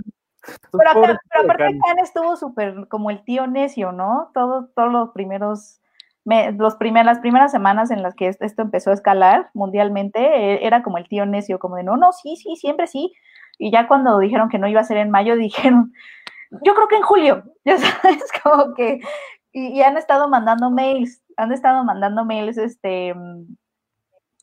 pero, 0.73 1.19
aparte 1.45 1.79
Khan 1.79 1.99
estuvo 2.03 2.37
súper 2.37 2.89
como 2.89 3.11
el 3.11 3.23
tío 3.25 3.47
necio, 3.47 3.93
¿no? 3.93 4.31
Todos, 4.35 4.67
todos 4.75 4.93
los 4.93 5.11
primeros, 5.11 5.81
me, 6.25 6.53
los 6.53 6.77
primer, 6.77 7.07
las 7.07 7.21
primeras 7.21 7.53
semanas 7.53 7.91
en 7.91 8.03
las 8.03 8.15
que 8.15 8.29
esto 8.29 8.63
empezó 8.63 8.91
a 8.91 8.95
escalar 8.95 9.51
mundialmente, 9.55 10.21
e, 10.21 10.67
era 10.67 10.83
como 10.83 10.99
el 10.99 11.09
tío 11.09 11.27
necio, 11.27 11.59
como 11.59 11.77
de 11.77 11.85
no, 11.85 11.97
no, 11.97 12.13
sí, 12.13 12.37
sí, 12.37 12.57
siempre 12.57 12.87
sí. 12.87 13.13
Y 13.59 13.71
ya 13.71 13.87
cuando 13.87 14.19
dijeron 14.19 14.49
que 14.49 14.59
no 14.59 14.69
iba 14.69 14.81
a 14.81 14.85
ser 14.85 14.97
en 14.99 15.11
mayo, 15.11 15.37
dijeron, 15.37 15.93
yo 16.63 16.75
creo 16.75 16.89
que 16.89 16.97
en 16.97 17.03
julio, 17.03 17.45
ya 17.65 17.79
sabes, 17.79 18.25
como 18.43 18.75
que, 18.75 19.01
y, 19.53 19.69
y 19.69 19.83
han 19.83 19.97
estado 19.97 20.29
mandando 20.29 20.71
mails, 20.71 21.23
han 21.37 21.53
estado 21.53 21.85
mandando 21.85 22.25
mails, 22.25 22.59
este, 22.59 23.15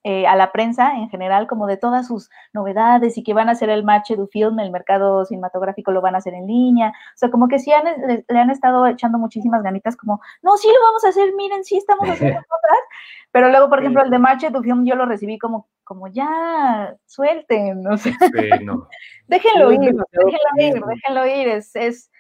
eh, 0.04 0.26
a 0.26 0.36
la 0.36 0.52
prensa 0.52 0.96
en 0.96 1.10
general, 1.10 1.46
como 1.48 1.68
de 1.68 1.78
todas 1.78 2.08
sus 2.08 2.30
novedades 2.54 3.18
y 3.18 3.24
que 3.24 3.36
van 3.36 3.50
a 3.50 3.52
hacer 3.52 3.70
el 3.70 3.84
match 3.84 4.12
du 4.14 4.28
film, 4.28 4.60
el 4.60 4.72
mercado 4.72 5.26
cinematográfico 5.26 5.92
lo 5.92 6.02
van 6.02 6.16
a 6.16 6.18
hacer 6.18 6.34
en 6.34 6.48
línea. 6.48 6.90
O 6.90 7.18
sea, 7.18 7.30
como 7.30 7.48
que 7.48 7.60
sí 7.60 7.72
han, 7.72 7.86
le, 8.08 8.26
le, 8.28 8.40
han 8.40 8.50
estado 8.50 8.88
echando 8.88 9.20
muchísimas 9.20 9.62
ganitas, 9.62 9.96
como, 9.96 10.20
no, 10.42 10.58
sí 10.58 10.68
lo 10.68 10.86
vamos 10.88 11.06
a 11.06 11.10
hacer, 11.10 11.34
miren, 11.36 11.64
sí 11.64 11.78
estamos 11.78 12.10
haciendo 12.10 12.40
cosas. 12.48 12.80
Pero 13.32 13.50
luego, 13.50 13.70
por 13.70 13.80
ejemplo, 13.80 14.04
el 14.04 14.10
de 14.10 14.20
match 14.20 14.46
du 14.46 14.62
film 14.62 14.86
yo 14.86 14.96
lo 14.96 15.06
recibí 15.06 15.38
como, 15.38 15.68
como 15.84 16.08
ya, 16.08 16.96
suelten, 17.06 17.86
o 17.88 17.98
sea, 17.98 18.14
sí, 18.20 18.66
no. 18.66 18.88
déjenlo 19.28 19.72
ir, 19.72 19.80
déjenlo 20.12 20.58
ir, 20.58 20.84
déjenlo 20.84 21.26
ir, 21.26 21.48
es, 21.48 21.76
es 21.76 22.11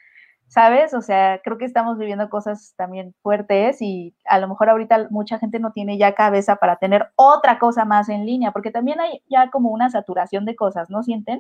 ¿sabes? 0.51 0.93
O 0.93 1.01
sea, 1.01 1.39
creo 1.41 1.57
que 1.57 1.63
estamos 1.63 1.97
viviendo 1.97 2.29
cosas 2.29 2.73
también 2.75 3.15
fuertes 3.23 3.81
y 3.81 4.13
a 4.25 4.37
lo 4.37 4.49
mejor 4.49 4.69
ahorita 4.69 5.07
mucha 5.09 5.39
gente 5.39 5.59
no 5.59 5.71
tiene 5.71 5.97
ya 5.97 6.13
cabeza 6.13 6.57
para 6.57 6.75
tener 6.75 7.09
otra 7.15 7.57
cosa 7.57 7.85
más 7.85 8.09
en 8.09 8.25
línea, 8.25 8.51
porque 8.51 8.69
también 8.69 8.99
hay 8.99 9.23
ya 9.29 9.49
como 9.49 9.69
una 9.69 9.89
saturación 9.89 10.43
de 10.43 10.57
cosas, 10.57 10.89
¿no 10.89 11.03
sienten? 11.03 11.39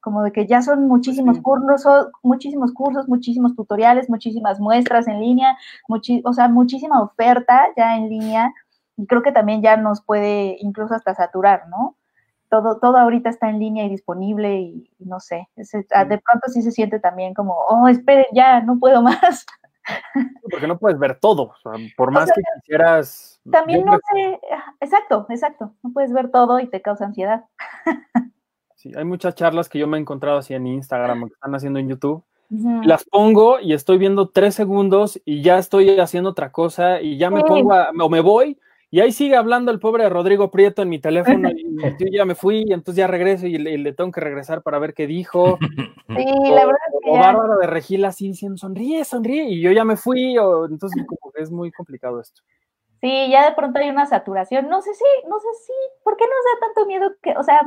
Como 0.00 0.22
de 0.22 0.32
que 0.32 0.46
ya 0.46 0.60
son 0.60 0.88
muchísimos 0.88 1.36
sí. 1.36 1.42
cursos, 1.42 2.08
muchísimos 2.22 2.74
cursos, 2.74 3.08
muchísimos 3.08 3.56
tutoriales, 3.56 4.10
muchísimas 4.10 4.60
muestras 4.60 5.08
en 5.08 5.20
línea, 5.20 5.56
o 6.24 6.32
sea, 6.34 6.48
muchísima 6.48 7.00
oferta 7.00 7.66
ya 7.78 7.96
en 7.96 8.10
línea 8.10 8.52
y 8.98 9.06
creo 9.06 9.22
que 9.22 9.32
también 9.32 9.62
ya 9.62 9.78
nos 9.78 10.02
puede 10.02 10.58
incluso 10.60 10.94
hasta 10.94 11.14
saturar, 11.14 11.66
¿no? 11.68 11.96
Todo, 12.50 12.78
todo 12.78 12.98
ahorita 12.98 13.30
está 13.30 13.48
en 13.48 13.60
línea 13.60 13.86
y 13.86 13.88
disponible 13.88 14.60
y, 14.60 14.90
y 14.98 15.06
no 15.06 15.20
sé, 15.20 15.48
es, 15.56 15.70
de 15.70 16.18
pronto 16.18 16.48
sí 16.48 16.62
se 16.62 16.72
siente 16.72 16.98
también 16.98 17.32
como, 17.32 17.54
oh, 17.54 17.88
esperen, 17.88 18.26
ya, 18.32 18.60
no 18.60 18.78
puedo 18.78 19.02
más. 19.02 19.46
Porque 20.50 20.66
no 20.66 20.78
puedes 20.78 20.98
ver 20.98 21.18
todo, 21.18 21.44
o 21.44 21.56
sea, 21.62 21.72
por 21.96 22.10
más 22.10 22.24
o 22.24 22.26
sea, 22.26 22.34
que 22.34 22.60
quisieras... 22.60 23.40
También 23.50 23.84
no 23.84 23.98
sé, 24.12 24.40
exacto, 24.80 25.26
exacto, 25.30 25.72
no 25.82 25.92
puedes 25.92 26.12
ver 26.12 26.30
todo 26.30 26.60
y 26.60 26.68
te 26.68 26.82
causa 26.82 27.06
ansiedad. 27.06 27.44
Sí, 28.74 28.92
hay 28.96 29.04
muchas 29.04 29.34
charlas 29.34 29.68
que 29.68 29.78
yo 29.78 29.86
me 29.86 29.98
he 29.98 30.00
encontrado 30.00 30.38
así 30.38 30.54
en 30.54 30.66
Instagram 30.66 31.22
o 31.22 31.26
que 31.26 31.34
están 31.34 31.54
haciendo 31.54 31.78
en 31.78 31.88
YouTube. 31.88 32.24
Uh 32.50 32.56
-huh. 32.56 32.84
Las 32.84 33.04
pongo 33.04 33.60
y 33.60 33.74
estoy 33.74 33.98
viendo 33.98 34.30
tres 34.30 34.54
segundos 34.54 35.20
y 35.26 35.42
ya 35.42 35.58
estoy 35.58 35.98
haciendo 36.00 36.30
otra 36.30 36.50
cosa 36.50 37.00
y 37.00 37.18
ya 37.18 37.30
me 37.30 37.40
sí. 37.40 37.46
pongo 37.46 37.74
a, 37.74 37.90
o 37.90 38.08
me 38.08 38.20
voy 38.20 38.58
y 38.92 39.00
ahí 39.00 39.12
sigue 39.12 39.36
hablando 39.36 39.70
el 39.70 39.78
pobre 39.78 40.08
Rodrigo 40.08 40.50
Prieto 40.50 40.82
en 40.82 40.88
mi 40.88 40.98
teléfono 40.98 41.48
y 41.50 41.64
yo 42.00 42.06
ya 42.10 42.24
me 42.24 42.34
fui 42.34 42.64
y 42.66 42.72
entonces 42.72 42.96
ya 42.96 43.06
regreso 43.06 43.46
y 43.46 43.56
le, 43.56 43.72
y 43.72 43.78
le 43.78 43.92
tengo 43.92 44.10
que 44.10 44.20
regresar 44.20 44.62
para 44.62 44.78
ver 44.78 44.94
qué 44.94 45.06
dijo. 45.06 45.58
Sí, 46.10 46.24
o, 46.26 46.52
la 46.52 46.66
verdad 46.66 46.80
es 46.92 47.00
que 47.04 47.10
o 47.10 47.18
Bárbara 47.20 47.56
de 47.60 47.68
Regila 47.68 48.08
así 48.08 48.26
diciendo, 48.26 48.58
sonríe, 48.58 49.04
sonríe, 49.04 49.44
y 49.44 49.60
yo 49.60 49.70
ya 49.70 49.84
me 49.84 49.96
fui, 49.96 50.36
o, 50.38 50.66
entonces 50.66 51.06
como 51.06 51.30
que 51.30 51.40
es 51.40 51.52
muy 51.52 51.70
complicado 51.70 52.20
esto. 52.20 52.42
Sí, 53.00 53.30
ya 53.30 53.48
de 53.48 53.54
pronto 53.54 53.78
hay 53.78 53.90
una 53.90 54.06
saturación. 54.06 54.68
No 54.68 54.82
sé 54.82 54.92
si, 54.92 55.04
no 55.28 55.38
sé 55.38 55.46
si, 55.64 55.72
¿por 56.02 56.16
qué 56.16 56.24
nos 56.24 56.32
da 56.32 56.66
tanto 56.66 56.86
miedo 56.88 57.12
que, 57.22 57.36
o 57.36 57.44
sea, 57.44 57.60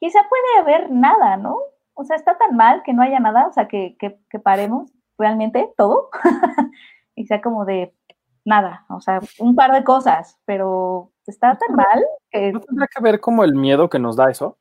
quizá 0.00 0.18
puede 0.28 0.58
haber 0.58 0.90
nada, 0.90 1.36
¿no? 1.36 1.58
O 1.94 2.02
sea, 2.02 2.16
está 2.16 2.36
tan 2.36 2.56
mal 2.56 2.82
que 2.82 2.92
no 2.92 3.02
haya 3.02 3.20
nada, 3.20 3.46
o 3.46 3.52
sea, 3.52 3.68
que, 3.68 3.96
que, 4.00 4.18
que 4.28 4.40
paremos 4.40 4.90
realmente 5.16 5.72
todo. 5.76 6.10
y 7.14 7.26
sea 7.26 7.40
como 7.40 7.64
de 7.64 7.94
nada, 8.44 8.84
o 8.88 9.00
sea, 9.00 9.20
un 9.38 9.54
par 9.54 9.72
de 9.72 9.84
cosas, 9.84 10.38
pero 10.44 11.10
está 11.26 11.56
tan 11.56 11.76
mal 11.76 12.04
que... 12.30 12.52
¿No 12.52 12.60
tendrá 12.60 12.86
que 12.86 13.02
ver 13.02 13.20
como 13.20 13.44
el 13.44 13.54
miedo 13.54 13.88
que 13.88 13.98
nos 13.98 14.16
da 14.16 14.30
eso? 14.30 14.58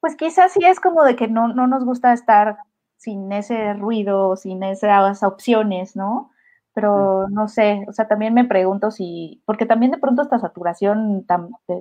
Pues 0.00 0.14
quizás 0.16 0.52
sí 0.52 0.60
es 0.64 0.78
como 0.80 1.02
de 1.04 1.16
que 1.16 1.28
no, 1.28 1.48
no 1.48 1.66
nos 1.66 1.84
gusta 1.84 2.12
estar 2.12 2.58
sin 2.96 3.32
ese 3.32 3.74
ruido, 3.74 4.36
sin 4.36 4.62
esas 4.62 5.22
opciones, 5.22 5.96
¿no? 5.96 6.30
Pero 6.72 7.28
no 7.30 7.48
sé, 7.48 7.86
o 7.88 7.92
sea, 7.92 8.06
también 8.06 8.34
me 8.34 8.44
pregunto 8.44 8.90
si, 8.90 9.42
porque 9.46 9.64
también 9.64 9.92
de 9.92 9.98
pronto 9.98 10.22
esta 10.22 10.38
saturación 10.38 11.26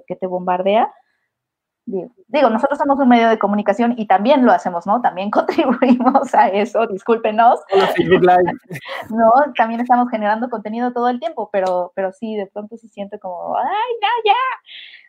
que 0.07 0.16
te 0.16 0.28
bombardea, 0.28 0.91
Digo, 1.86 2.49
nosotros 2.49 2.79
somos 2.79 2.97
un 2.99 3.07
medio 3.07 3.29
de 3.29 3.38
comunicación 3.38 3.93
y 3.97 4.07
también 4.07 4.43
lo 4.43 4.51
hacemos, 4.51 4.88
¿no? 4.88 5.01
También 5.01 5.29
contribuimos 5.31 6.33
a 6.33 6.49
eso, 6.49 6.88
discúlpenos. 6.88 7.59
no, 9.09 9.31
también 9.55 9.81
estamos 9.81 10.09
generando 10.09 10.49
contenido 10.49 10.91
todo 10.93 11.09
el 11.09 11.19
tiempo, 11.19 11.49
pero, 11.51 11.91
pero 11.95 12.11
sí, 12.11 12.36
de 12.36 12.47
pronto 12.47 12.77
se 12.77 12.88
siente 12.89 13.19
como, 13.19 13.55
ay, 13.57 13.93
ya, 14.01 14.31
ya, 14.31 14.33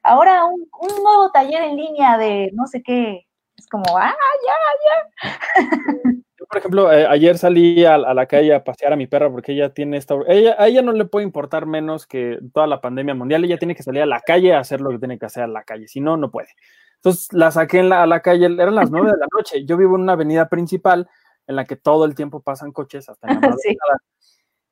ahora 0.02 0.44
un, 0.44 0.68
nuevo 1.02 1.30
taller 1.30 1.62
en 1.62 1.76
línea 1.76 2.18
de 2.18 2.50
no 2.54 2.66
sé 2.66 2.82
qué. 2.82 3.26
Es 3.56 3.66
como, 3.68 3.96
ah, 3.96 4.14
ya, 4.46 4.54
ya. 4.84 6.12
Por 6.49 6.59
ejemplo, 6.59 6.92
eh, 6.92 7.07
ayer 7.07 7.38
salí 7.38 7.84
a, 7.84 7.99
la 7.99 8.26
calle 8.26 8.55
a 8.55 8.64
pasear 8.64 8.92
a 8.92 8.97
mi 8.97 9.07
perra 9.07 9.30
porque 9.30 9.53
ella 9.53 9.70
tiene 9.70 9.97
esta... 9.97 10.14
Ella, 10.28 10.57
a 10.59 10.68
ella 10.68 10.82
no 10.82 10.92
le 10.92 11.05
puede 11.05 11.24
importar 11.24 11.66
menos 11.66 12.07
que 12.07 12.38
toda 12.53 12.66
la 12.66 12.80
pandemia 12.80 13.14
mundial. 13.14 13.44
Ella 13.44 13.59
tiene 13.59 13.74
que 13.74 13.82
salir 13.82 14.03
a 14.03 14.07
la 14.07 14.20
calle 14.20 14.55
a 14.55 14.61
hacer 14.61 14.80
lo 14.80 14.90
que 14.90 14.99
tiene 14.99 15.18
que 15.18 15.26
hacer 15.26 15.42
a 15.42 15.49
la 15.49 15.64
calle. 15.64 15.88
Si 15.88 16.01
no, 16.01 16.16
no 16.16 16.30
puede. 16.30 16.49
Entonces 16.97 17.32
la 17.32 17.51
saqué 17.51 17.80
en 17.80 17.88
la, 17.88 18.03
a 18.03 18.07
la 18.07 18.20
calle, 18.20 18.47
eran 18.47 18.74
las 18.74 18.90
nueve 18.90 19.11
de 19.11 19.18
la 19.18 19.26
noche. 19.36 19.64
Yo 19.64 19.76
vivo 19.76 19.97
en 19.97 20.03
una 20.03 20.12
avenida 20.14 20.49
principal 20.49 21.09
en 21.47 21.57
la 21.57 21.64
que 21.64 21.76
todo 21.76 22.05
el 22.05 22.14
tiempo 22.14 22.40
pasan 22.40 22.72
coches 22.72 23.09
hasta 23.09 23.28
en 23.28 23.40
la 23.40 23.51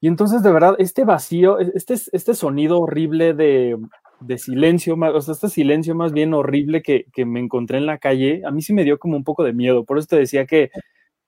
Y 0.01 0.09
entonces, 0.09 0.43
de 0.43 0.53
verdad, 0.53 0.75
este 0.79 1.05
vacío, 1.05 1.59
este, 1.59 1.95
este 1.95 2.35
sonido 2.35 2.79
horrible 2.79 3.33
de, 3.33 3.79
de 4.20 4.39
silencio, 4.39 4.97
o 4.97 5.20
sea, 5.22 5.33
este 5.33 5.49
silencio 5.49 5.95
más 5.95 6.12
bien 6.12 6.35
horrible 6.35 6.83
que, 6.83 7.07
que, 7.12 7.25
me 7.25 7.41
encontré 7.41 7.79
en 7.79 7.87
la 7.87 7.97
calle, 7.97 8.43
a 8.45 8.51
mí 8.51 8.61
sí 8.61 8.75
me 8.75 8.85
dio 8.85 8.99
como 8.99 9.16
un 9.16 9.25
poco 9.25 9.45
de 9.45 9.55
miedo. 9.55 9.85
Por 9.85 9.99
eso 9.99 10.09
te 10.09 10.16
decía 10.16 10.45
que 10.45 10.70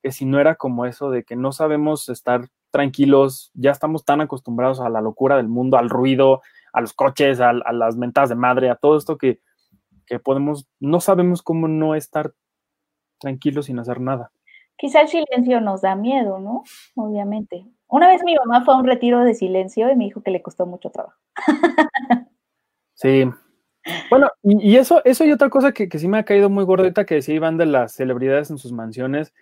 que 0.01 0.11
si 0.11 0.25
no 0.25 0.39
era 0.39 0.55
como 0.55 0.85
eso 0.85 1.09
de 1.09 1.23
que 1.23 1.35
no 1.35 1.51
sabemos 1.51 2.09
estar 2.09 2.47
tranquilos, 2.71 3.51
ya 3.53 3.71
estamos 3.71 4.05
tan 4.05 4.21
acostumbrados 4.21 4.79
a 4.79 4.89
la 4.89 5.01
locura 5.01 5.37
del 5.37 5.47
mundo, 5.47 5.77
al 5.77 5.89
ruido, 5.89 6.41
a 6.73 6.81
los 6.81 6.93
coches, 6.93 7.39
a, 7.39 7.53
las 7.53 7.97
mentadas 7.97 8.29
de 8.29 8.35
madre, 8.35 8.69
a 8.69 8.75
todo 8.75 8.97
esto 8.97 9.17
que, 9.17 9.39
que 10.05 10.19
podemos, 10.19 10.67
no 10.79 10.99
sabemos 10.99 11.41
cómo 11.41 11.67
no 11.67 11.95
estar 11.95 12.33
tranquilos 13.19 13.65
sin 13.65 13.79
hacer 13.79 13.99
nada. 13.99 14.31
Quizá 14.77 15.01
el 15.01 15.07
silencio 15.07 15.59
nos 15.59 15.81
da 15.81 15.95
miedo, 15.95 16.39
¿no? 16.39 16.63
Obviamente. 16.95 17.65
Una 17.87 18.09
vez 18.09 18.23
mi 18.23 18.35
mamá 18.35 18.63
fue 18.63 18.75
a 18.75 18.77
un 18.77 18.85
retiro 18.85 19.23
de 19.23 19.33
silencio 19.33 19.89
y 19.91 19.95
me 19.95 20.05
dijo 20.05 20.21
que 20.21 20.31
le 20.31 20.41
costó 20.41 20.65
mucho 20.65 20.91
trabajo. 20.91 21.17
Sí. 22.93 23.29
Bueno, 24.09 24.29
y, 24.41 24.75
eso, 24.75 25.05
eso 25.05 25.23
y 25.23 25.31
otra 25.31 25.49
cosa 25.49 25.71
que, 25.71 25.87
que, 25.87 25.99
sí 25.99 26.07
me 26.07 26.17
ha 26.17 26.25
caído 26.25 26.49
muy 26.49 26.65
gordita, 26.65 27.05
que 27.05 27.21
sí 27.21 27.33
iban 27.33 27.57
de 27.57 27.67
las 27.67 27.93
celebridades 27.93 28.49
en 28.49 28.57
sus 28.57 28.71
mansiones, 28.71 29.33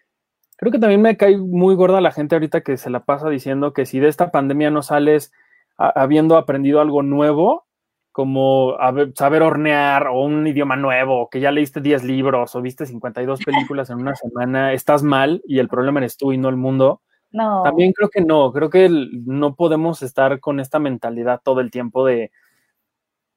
Creo 0.57 0.71
que 0.71 0.79
también 0.79 1.01
me 1.01 1.17
cae 1.17 1.37
muy 1.37 1.75
gorda 1.75 2.01
la 2.01 2.11
gente 2.11 2.35
ahorita 2.35 2.61
que 2.61 2.77
se 2.77 2.89
la 2.89 3.03
pasa 3.03 3.29
diciendo 3.29 3.73
que 3.73 3.85
si 3.85 3.99
de 3.99 4.07
esta 4.07 4.31
pandemia 4.31 4.71
no 4.71 4.81
sales 4.81 5.31
habiendo 5.77 6.37
aprendido 6.37 6.79
algo 6.79 7.03
nuevo, 7.03 7.65
como 8.13 8.77
saber 9.15 9.41
hornear 9.41 10.07
o 10.07 10.21
un 10.21 10.47
idioma 10.47 10.77
nuevo, 10.77 11.29
que 11.29 11.41
ya 11.41 11.51
leíste 11.51 11.81
10 11.81 12.05
libros 12.05 12.55
o 12.55 12.61
viste 12.61 12.85
52 12.85 13.39
películas 13.45 13.89
en 13.89 13.97
una 13.97 14.15
semana, 14.15 14.71
estás 14.71 15.03
mal 15.03 15.41
y 15.45 15.59
el 15.59 15.67
problema 15.67 15.99
eres 15.99 16.15
tú 16.15 16.31
y 16.31 16.37
no 16.37 16.47
el 16.47 16.55
mundo. 16.55 17.01
No. 17.31 17.63
También 17.63 17.91
creo 17.91 18.07
que 18.09 18.21
no, 18.21 18.53
creo 18.53 18.69
que 18.69 18.87
no 18.89 19.55
podemos 19.55 20.01
estar 20.01 20.39
con 20.39 20.61
esta 20.61 20.79
mentalidad 20.79 21.41
todo 21.43 21.59
el 21.59 21.71
tiempo 21.71 22.05
de, 22.05 22.31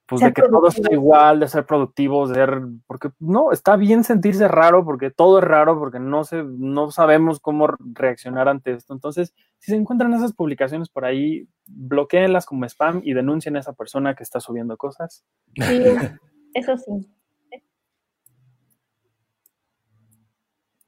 pues 0.08 0.22
de 0.22 0.32
que 0.32 0.40
todo 0.40 0.68
está 0.68 0.90
igual, 0.90 1.38
de 1.38 1.48
ser 1.48 1.66
productivos, 1.66 2.30
de 2.30 2.36
ser, 2.36 2.62
porque 2.86 3.10
no, 3.18 3.52
está 3.52 3.76
bien 3.76 4.04
sentirse 4.04 4.48
raro, 4.48 4.82
porque 4.82 5.10
todo 5.10 5.38
es 5.38 5.44
raro, 5.44 5.78
porque 5.78 6.00
no, 6.00 6.24
se, 6.24 6.42
no 6.42 6.90
sabemos 6.90 7.40
cómo 7.40 7.68
reaccionar 7.78 8.48
ante 8.48 8.72
esto. 8.72 8.94
Entonces, 8.94 9.34
si 9.58 9.70
se 9.70 9.76
encuentran 9.76 10.14
esas 10.14 10.32
publicaciones 10.32 10.88
por 10.88 11.04
ahí, 11.04 11.46
bloqueenlas 11.66 12.46
como 12.46 12.64
spam 12.64 13.02
y 13.04 13.12
denuncien 13.12 13.56
a 13.56 13.60
esa 13.60 13.74
persona 13.74 14.14
que 14.14 14.22
está 14.22 14.40
subiendo 14.40 14.78
cosas. 14.78 15.26
Sí, 15.54 15.56
eso 16.54 16.78
sí. 16.78 17.06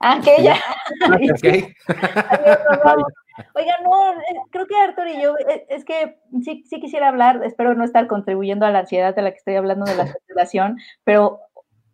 Ah, 0.00 0.18
que 0.24 0.42
ya. 0.42 0.56
Oiga, 3.54 3.76
no, 3.82 4.12
eh, 4.12 4.40
creo 4.50 4.66
que 4.66 4.76
Arthur 4.76 5.08
y 5.08 5.22
yo, 5.22 5.34
eh, 5.38 5.66
es 5.68 5.84
que 5.84 6.20
sí, 6.42 6.64
sí 6.68 6.80
quisiera 6.80 7.08
hablar, 7.08 7.42
espero 7.44 7.74
no 7.74 7.84
estar 7.84 8.06
contribuyendo 8.06 8.66
a 8.66 8.70
la 8.70 8.80
ansiedad 8.80 9.14
de 9.14 9.22
la 9.22 9.30
que 9.30 9.38
estoy 9.38 9.56
hablando 9.56 9.84
de 9.84 9.96
la 9.96 10.06
saturación, 10.12 10.78
pero 11.04 11.40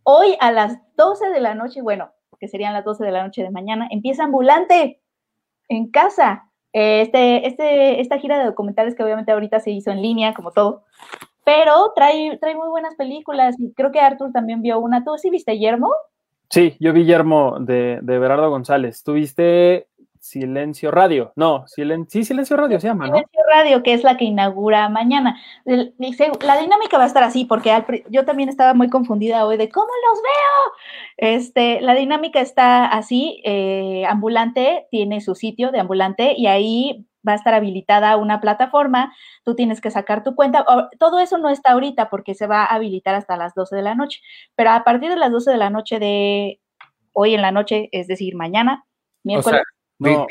hoy 0.03 0.37
a 0.41 0.53
las 0.53 0.79
12 0.97 1.31
de 1.31 1.41
la 1.41 1.55
noche, 1.55 1.83
bueno, 1.83 2.13
que 2.39 2.49
serían 2.49 2.75
las 2.75 2.85
12 2.85 3.05
de 3.05 3.13
la 3.13 3.25
noche 3.25 3.43
de 3.43 3.51
mañana, 3.51 3.89
empieza 3.91 4.25
Ambulante 4.25 5.01
en 5.69 5.91
casa. 5.91 6.51
Este, 6.73 7.47
este, 7.47 8.01
esta 8.01 8.19
gira 8.19 8.39
de 8.39 8.45
documentales 8.45 8.95
que 8.95 9.03
obviamente 9.03 9.33
ahorita 9.33 9.61
se 9.61 9.71
hizo 9.71 9.91
en 9.91 10.03
línea, 10.03 10.35
como 10.35 10.51
todo, 10.51 10.85
pero 11.45 11.93
trae, 11.95 12.37
trae 12.39 12.55
muy 12.55 12.69
buenas 12.69 12.97
películas 12.97 13.55
y 13.59 13.73
creo 13.73 13.93
que 13.93 14.01
Arthur 14.01 14.33
también 14.33 14.63
vio 14.63 14.79
una. 14.79 15.05
¿Tú 15.05 15.17
sí 15.17 15.31
viste 15.31 15.59
Yermo? 15.59 15.91
Sí, 16.51 16.77
yo 16.81 16.93
vi 16.93 17.05
Yermo 17.05 17.59
de, 17.61 18.01
de 18.03 18.19
Berardo 18.19 18.51
González. 18.51 19.03
¿Tuviste 19.03 19.89
Silencio 20.27 20.91
Radio. 20.91 21.33
No, 21.37 21.69
silen 21.69 22.09
sí, 22.11 22.25
Silencio 22.25 22.57
Radio 22.57 22.81
se 22.81 22.89
llama, 22.89 23.07
¿no? 23.07 23.15
Silencio 23.15 23.41
Radio, 23.49 23.83
que 23.85 23.95
es 23.95 24.03
la 24.03 24.17
que 24.17 24.25
inaugura 24.25 24.89
mañana. 24.89 25.41
La 25.65 26.59
dinámica 26.59 26.99
va 26.99 27.05
a 27.05 27.07
estar 27.07 27.23
así, 27.23 27.45
porque 27.45 28.05
yo 28.11 28.25
también 28.25 28.49
estaba 28.49 28.75
muy 28.75 28.91
confundida 28.91 29.47
hoy 29.47 29.57
de 29.57 29.69
cómo 29.69 29.87
los 29.87 30.23
veo. 30.23 31.33
Este, 31.35 31.81
la 31.81 31.95
dinámica 31.95 32.41
está 32.41 32.87
así, 32.87 33.41
eh, 33.45 34.05
ambulante 34.09 34.89
tiene 34.91 35.21
su 35.21 35.37
sitio 35.37 35.71
de 35.71 35.79
ambulante 35.79 36.35
y 36.37 36.49
ahí 36.49 37.07
va 37.27 37.33
a 37.33 37.37
estar 37.37 37.55
habilitada 37.55 38.17
una 38.17 38.41
plataforma, 38.41 39.15
tú 39.45 39.55
tienes 39.55 39.81
que 39.81 39.93
sacar 39.93 40.25
tu 40.25 40.35
cuenta. 40.35 40.65
Todo 40.99 41.21
eso 41.21 41.39
no 41.39 41.51
está 41.51 41.73
ahorita 41.73 42.11
porque 42.11 42.35
se 42.35 42.49
va 42.49 42.65
a 42.65 42.75
habilitar 42.75 43.15
hasta 43.15 43.37
las 43.37 43.55
12 43.55 43.77
de 43.77 43.83
la 43.83 43.95
noche, 43.95 44.21
pero 44.57 44.71
a 44.71 44.83
partir 44.83 45.09
de 45.09 45.17
las 45.17 45.31
12 45.31 45.53
de 45.53 45.57
la 45.57 45.71
noche 45.71 46.01
de 46.01 46.61
hoy 47.13 47.35
en 47.35 47.43
la 47.43 47.53
noche, 47.53 47.89
es 47.93 48.09
decir, 48.09 48.35
mañana, 48.35 48.85
miércoles. 49.23 49.63
No, 49.99 50.27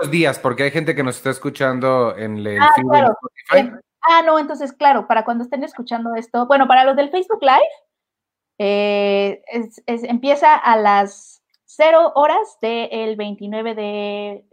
los 0.00 0.10
días, 0.10 0.38
porque 0.38 0.64
hay 0.64 0.70
gente 0.70 0.94
que 0.94 1.02
nos 1.02 1.16
está 1.16 1.30
escuchando 1.30 2.16
en 2.16 2.38
el 2.38 2.60
ah, 2.60 2.72
Spotify. 2.76 3.78
ah, 4.00 4.22
no, 4.22 4.38
entonces, 4.38 4.72
claro, 4.72 5.06
para 5.06 5.24
cuando 5.24 5.44
estén 5.44 5.62
escuchando 5.62 6.14
esto, 6.16 6.46
bueno, 6.46 6.66
para 6.66 6.84
los 6.84 6.96
del 6.96 7.10
Facebook 7.10 7.42
Live, 7.42 7.60
eh, 8.58 9.42
empieza 9.86 10.54
a 10.54 10.76
las 10.76 11.42
0 11.66 12.12
horas 12.14 12.58
del 12.60 13.16
29 13.16 13.74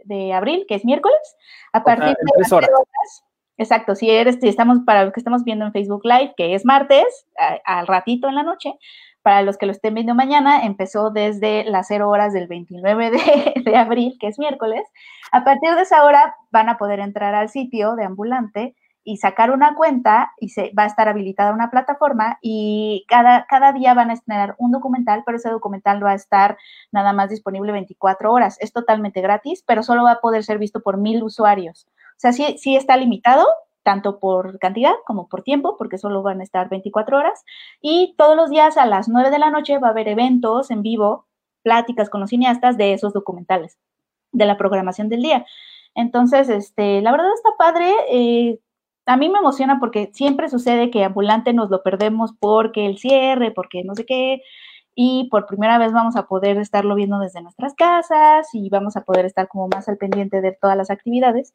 de, 0.04 0.32
abril, 0.32 0.64
que 0.68 0.76
es 0.76 0.84
miércoles, 0.84 1.18
a 1.72 1.82
partir 1.84 2.08
de 2.16 2.40
las 2.40 2.52
horas. 2.52 2.70
Exacto, 3.58 3.94
si 3.94 4.08
eres, 4.08 4.38
si 4.40 4.48
estamos, 4.48 4.78
para 4.86 5.04
los 5.04 5.12
que 5.12 5.20
estamos 5.20 5.44
viendo 5.44 5.66
en 5.66 5.72
Facebook 5.72 6.00
Live, 6.04 6.32
que 6.36 6.54
es 6.54 6.64
martes, 6.64 7.26
al 7.66 7.86
ratito 7.86 8.26
en 8.26 8.36
la 8.36 8.42
noche, 8.42 8.72
para 9.22 9.42
los 9.42 9.58
que 9.58 9.66
lo 9.66 9.72
estén 9.72 9.94
viendo 9.94 10.14
mañana, 10.14 10.64
empezó 10.64 11.10
desde 11.10 11.64
las 11.64 11.88
0 11.88 12.08
horas 12.08 12.32
del 12.32 12.48
29 12.48 13.10
de, 13.64 13.76
abril, 13.76 14.16
que 14.20 14.28
es 14.28 14.38
miércoles. 14.38 14.82
A 15.32 15.44
partir 15.44 15.74
de 15.74 15.82
esa 15.82 16.04
hora 16.04 16.34
van 16.50 16.68
a 16.68 16.78
poder 16.78 17.00
entrar 17.00 17.34
al 17.34 17.48
sitio 17.48 17.96
de 17.96 18.04
ambulante 18.04 18.74
y 19.02 19.16
sacar 19.16 19.50
una 19.50 19.74
cuenta 19.74 20.32
y 20.38 20.50
se 20.50 20.72
va 20.78 20.84
a 20.84 20.86
estar 20.86 21.08
habilitada 21.08 21.52
una 21.52 21.70
plataforma 21.70 22.38
y 22.42 23.04
cada, 23.08 23.46
cada 23.46 23.72
día 23.72 23.94
van 23.94 24.10
a 24.10 24.12
estrenar 24.12 24.54
un 24.58 24.72
documental, 24.72 25.22
pero 25.24 25.38
ese 25.38 25.48
documental 25.50 26.04
va 26.04 26.12
a 26.12 26.16
estar 26.16 26.58
nada 26.92 27.12
más 27.12 27.30
disponible 27.30 27.72
24 27.72 28.32
horas. 28.32 28.58
Es 28.60 28.72
totalmente 28.72 29.20
gratis, 29.20 29.64
pero 29.66 29.82
solo 29.82 30.04
va 30.04 30.12
a 30.12 30.20
poder 30.20 30.44
ser 30.44 30.58
visto 30.58 30.80
por 30.80 30.98
mil 30.98 31.22
usuarios. 31.22 31.86
O 31.88 32.20
sea, 32.20 32.32
sí, 32.32 32.56
sí 32.58 32.76
está 32.76 32.98
limitado, 32.98 33.46
tanto 33.82 34.18
por 34.18 34.58
cantidad 34.58 34.92
como 35.06 35.28
por 35.28 35.42
tiempo, 35.42 35.76
porque 35.76 35.98
solo 35.98 36.22
van 36.22 36.40
a 36.40 36.44
estar 36.44 36.68
24 36.68 37.16
horas. 37.16 37.44
Y 37.80 38.14
todos 38.16 38.36
los 38.36 38.50
días 38.50 38.76
a 38.76 38.86
las 38.86 39.08
9 39.08 39.30
de 39.30 39.38
la 39.38 39.50
noche 39.50 39.78
va 39.78 39.88
a 39.88 39.90
haber 39.90 40.08
eventos 40.08 40.70
en 40.70 40.82
vivo, 40.82 41.26
pláticas 41.62 42.10
con 42.10 42.20
los 42.20 42.30
cineastas 42.30 42.76
de 42.76 42.92
esos 42.92 43.12
documentales, 43.12 43.78
de 44.32 44.46
la 44.46 44.56
programación 44.56 45.08
del 45.08 45.22
día. 45.22 45.46
Entonces, 45.94 46.48
este, 46.48 47.00
la 47.02 47.12
verdad 47.12 47.32
está 47.34 47.50
padre. 47.58 47.92
Eh, 48.10 48.58
a 49.06 49.16
mí 49.16 49.28
me 49.28 49.38
emociona 49.38 49.80
porque 49.80 50.10
siempre 50.12 50.48
sucede 50.48 50.90
que 50.90 51.04
ambulante 51.04 51.52
nos 51.52 51.70
lo 51.70 51.82
perdemos 51.82 52.32
porque 52.38 52.86
el 52.86 52.98
cierre, 52.98 53.50
porque 53.50 53.82
no 53.84 53.94
sé 53.94 54.06
qué, 54.06 54.42
y 54.94 55.28
por 55.30 55.46
primera 55.46 55.78
vez 55.78 55.92
vamos 55.92 56.16
a 56.16 56.26
poder 56.26 56.58
estarlo 56.58 56.94
viendo 56.94 57.18
desde 57.18 57.42
nuestras 57.42 57.74
casas 57.74 58.48
y 58.52 58.68
vamos 58.70 58.96
a 58.96 59.04
poder 59.04 59.24
estar 59.24 59.48
como 59.48 59.68
más 59.68 59.88
al 59.88 59.96
pendiente 59.96 60.40
de 60.40 60.52
todas 60.52 60.76
las 60.76 60.90
actividades 60.90 61.54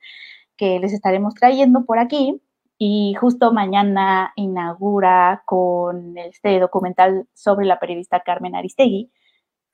que 0.57 0.79
les 0.79 0.93
estaremos 0.93 1.33
trayendo 1.33 1.85
por 1.85 1.99
aquí. 1.99 2.41
Y 2.77 3.15
justo 3.19 3.53
mañana 3.53 4.33
inaugura 4.35 5.43
con 5.45 6.17
este 6.17 6.59
documental 6.59 7.25
sobre 7.33 7.65
la 7.65 7.79
periodista 7.79 8.19
Carmen 8.19 8.55
Aristegui. 8.55 9.11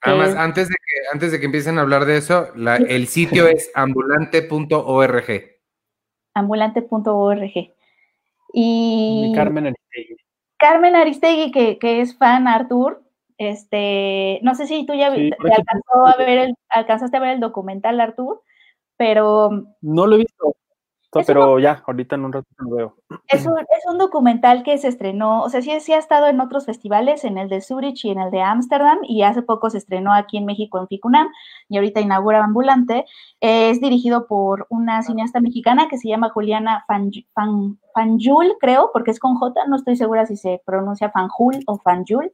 Además, 0.01 0.35
antes 0.35 0.67
de 0.69 0.75
que, 0.75 1.13
antes 1.13 1.31
de 1.31 1.39
que 1.39 1.45
empiecen 1.45 1.77
a 1.77 1.81
hablar 1.81 2.05
de 2.05 2.17
eso, 2.17 2.47
el 2.55 3.07
sitio 3.07 3.47
es 3.47 3.71
ambulante.org. 3.75 5.25
ambulante.org. 6.33 7.73
Y 8.53 9.31
Carmen 9.35 9.67
Aristegui. 9.67 10.15
Carmen 10.57 10.95
Aristegui, 10.95 11.51
que, 11.51 11.79
que, 11.79 12.01
es 12.01 12.17
fan, 12.17 12.47
Artur, 12.47 13.03
este, 13.37 14.39
no 14.43 14.53
sé 14.53 14.67
si 14.67 14.85
tú 14.85 14.93
ya 14.93 15.07
alcanzó 15.07 16.05
a 16.05 16.15
ver 16.17 16.37
el, 16.37 16.53
alcanzaste 16.69 17.17
a 17.17 17.19
ver 17.19 17.31
el 17.31 17.39
documental, 17.39 17.99
Artur, 17.99 18.43
pero... 18.95 19.49
No 19.81 20.05
lo 20.05 20.15
he 20.15 20.19
visto 20.19 20.55
pero 21.25 21.59
ya, 21.59 21.83
ahorita 21.85 22.15
en 22.15 22.25
un 22.25 22.33
rato 22.33 22.47
lo 22.57 22.75
veo. 22.75 22.95
Es 23.27 23.45
un, 23.45 23.59
es 23.59 23.85
un, 23.89 23.97
documental 23.97 24.63
que 24.63 24.77
se 24.77 24.87
estrenó, 24.87 25.41
o 25.43 25.49
sea, 25.49 25.61
sí, 25.61 25.71
sí 25.81 25.93
ha 25.93 25.97
estado 25.97 26.27
en 26.27 26.39
otros 26.39 26.65
festivales, 26.65 27.23
en 27.23 27.37
el 27.37 27.49
de 27.49 27.61
Zurich 27.61 28.05
y 28.05 28.11
en 28.11 28.19
el 28.19 28.31
de 28.31 28.41
Ámsterdam, 28.41 28.99
y 29.03 29.23
hace 29.23 29.41
poco 29.41 29.69
se 29.69 29.77
estrenó 29.77 30.13
aquí 30.13 30.37
en 30.37 30.45
México 30.45 30.79
en 30.79 30.87
Ficunam, 30.87 31.27
y 31.67 31.77
ahorita 31.77 31.99
inaugura 31.99 32.43
Ambulante. 32.43 33.05
es 33.39 33.81
dirigido 33.81 34.27
por 34.27 34.67
una 34.69 35.03
cineasta 35.03 35.41
mexicana 35.41 35.87
que 35.89 35.97
se 35.97 36.07
llama 36.07 36.29
Juliana 36.29 36.85
Fanjul, 37.93 38.55
creo, 38.59 38.91
porque 38.93 39.11
es 39.11 39.19
con 39.19 39.35
J, 39.35 39.65
no 39.67 39.75
estoy 39.75 39.95
segura 39.97 40.25
si 40.25 40.37
se 40.37 40.61
pronuncia 40.65 41.11
Fanjul 41.11 41.59
o 41.67 41.77
Fanjul. 41.77 42.31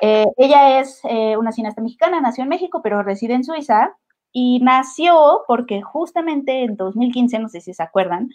Eh, 0.00 0.26
ella 0.36 0.80
es 0.80 1.00
eh, 1.04 1.36
una 1.36 1.52
cineasta 1.52 1.82
mexicana, 1.82 2.20
nació 2.20 2.44
en 2.44 2.50
México, 2.50 2.80
pero 2.82 3.02
reside 3.02 3.34
en 3.34 3.44
Suiza, 3.44 3.96
y 4.32 4.60
nació 4.60 5.42
porque 5.46 5.82
justamente 5.82 6.64
en 6.64 6.76
2015, 6.76 7.38
no 7.38 7.48
sé 7.48 7.60
si 7.60 7.74
se 7.74 7.82
acuerdan, 7.82 8.30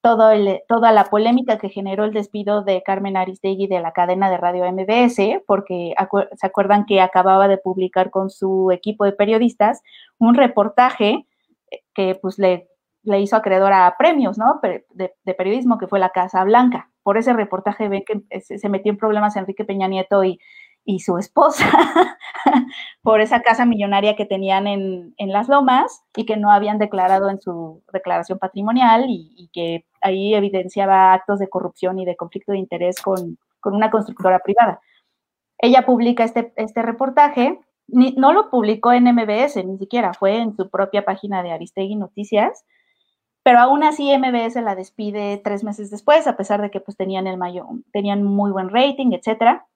toda 0.00 0.92
la 0.92 1.04
polémica 1.04 1.58
que 1.58 1.68
generó 1.68 2.04
el 2.04 2.12
despido 2.12 2.62
de 2.62 2.82
Carmen 2.82 3.16
Aristegui 3.16 3.66
de 3.66 3.80
la 3.80 3.92
cadena 3.92 4.30
de 4.30 4.36
radio 4.36 4.64
MBS, 4.70 5.42
porque 5.46 5.94
se 6.34 6.46
acuerdan 6.46 6.86
que 6.86 7.00
acababa 7.00 7.48
de 7.48 7.58
publicar 7.58 8.10
con 8.10 8.30
su 8.30 8.70
equipo 8.70 9.04
de 9.04 9.12
periodistas 9.12 9.82
un 10.18 10.34
reportaje 10.34 11.26
eh, 11.70 11.80
que 11.94 12.14
pues 12.14 12.38
le, 12.38 12.68
le 13.02 13.20
hizo 13.20 13.36
acreedor 13.36 13.72
a 13.72 13.94
premios, 13.98 14.38
¿no? 14.38 14.60
De, 14.62 15.14
de, 15.24 15.34
periodismo, 15.34 15.78
que 15.78 15.88
fue 15.88 15.98
la 15.98 16.10
Casa 16.10 16.44
Blanca. 16.44 16.90
Por 17.02 17.18
ese 17.18 17.32
reportaje 17.32 17.88
ven 17.88 18.04
que 18.06 18.22
eh, 18.30 18.40
se 18.40 18.68
metió 18.68 18.90
en 18.92 18.98
problemas 18.98 19.36
Enrique 19.36 19.64
Peña 19.64 19.88
Nieto 19.88 20.24
y 20.24 20.38
y 20.88 21.00
su 21.00 21.18
esposa 21.18 21.66
por 23.02 23.20
esa 23.20 23.42
casa 23.42 23.66
millonaria 23.66 24.16
que 24.16 24.24
tenían 24.24 24.66
en, 24.66 25.14
Las 25.18 25.46
Lomas 25.46 26.02
y 26.16 26.24
que 26.24 26.38
no 26.38 26.50
habían 26.50 26.78
declarado 26.78 27.28
en 27.28 27.42
su 27.42 27.82
declaración 27.92 28.38
patrimonial 28.38 29.04
y, 29.06 29.50
que 29.52 29.84
ahí 30.00 30.34
evidenciaba 30.34 31.12
actos 31.12 31.40
de 31.40 31.50
corrupción 31.50 31.98
y 31.98 32.06
de 32.06 32.16
conflicto 32.16 32.52
de 32.52 32.58
interés 32.58 33.02
con, 33.02 33.38
una 33.64 33.90
constructora 33.90 34.38
privada. 34.38 34.80
Ella 35.58 35.84
publica 35.84 36.24
este, 36.24 36.54
este 36.56 36.80
reportaje, 36.80 37.60
no 37.88 38.32
lo 38.32 38.48
publicó 38.48 38.92
en 38.92 39.12
MBS, 39.12 39.62
ni 39.66 39.76
siquiera 39.76 40.14
fue 40.14 40.38
en 40.38 40.56
su 40.56 40.70
propia 40.70 41.04
página 41.04 41.42
de 41.42 41.52
Aristegui 41.52 41.96
Noticias, 41.96 42.64
pero 43.42 43.58
aún 43.58 43.82
así 43.82 44.10
MBS 44.16 44.54
la 44.62 44.74
despide 44.74 45.38
tres 45.44 45.64
meses 45.64 45.90
después, 45.90 46.26
a 46.26 46.38
pesar 46.38 46.62
de 46.62 46.70
que 46.70 46.80
pues 46.80 46.96
tenían 46.96 47.26
el 47.26 47.36
mayor, 47.36 47.66
tenían 47.92 48.24
muy 48.24 48.52
buen 48.52 48.70
rating, 48.70 49.12
etcétera 49.12 49.66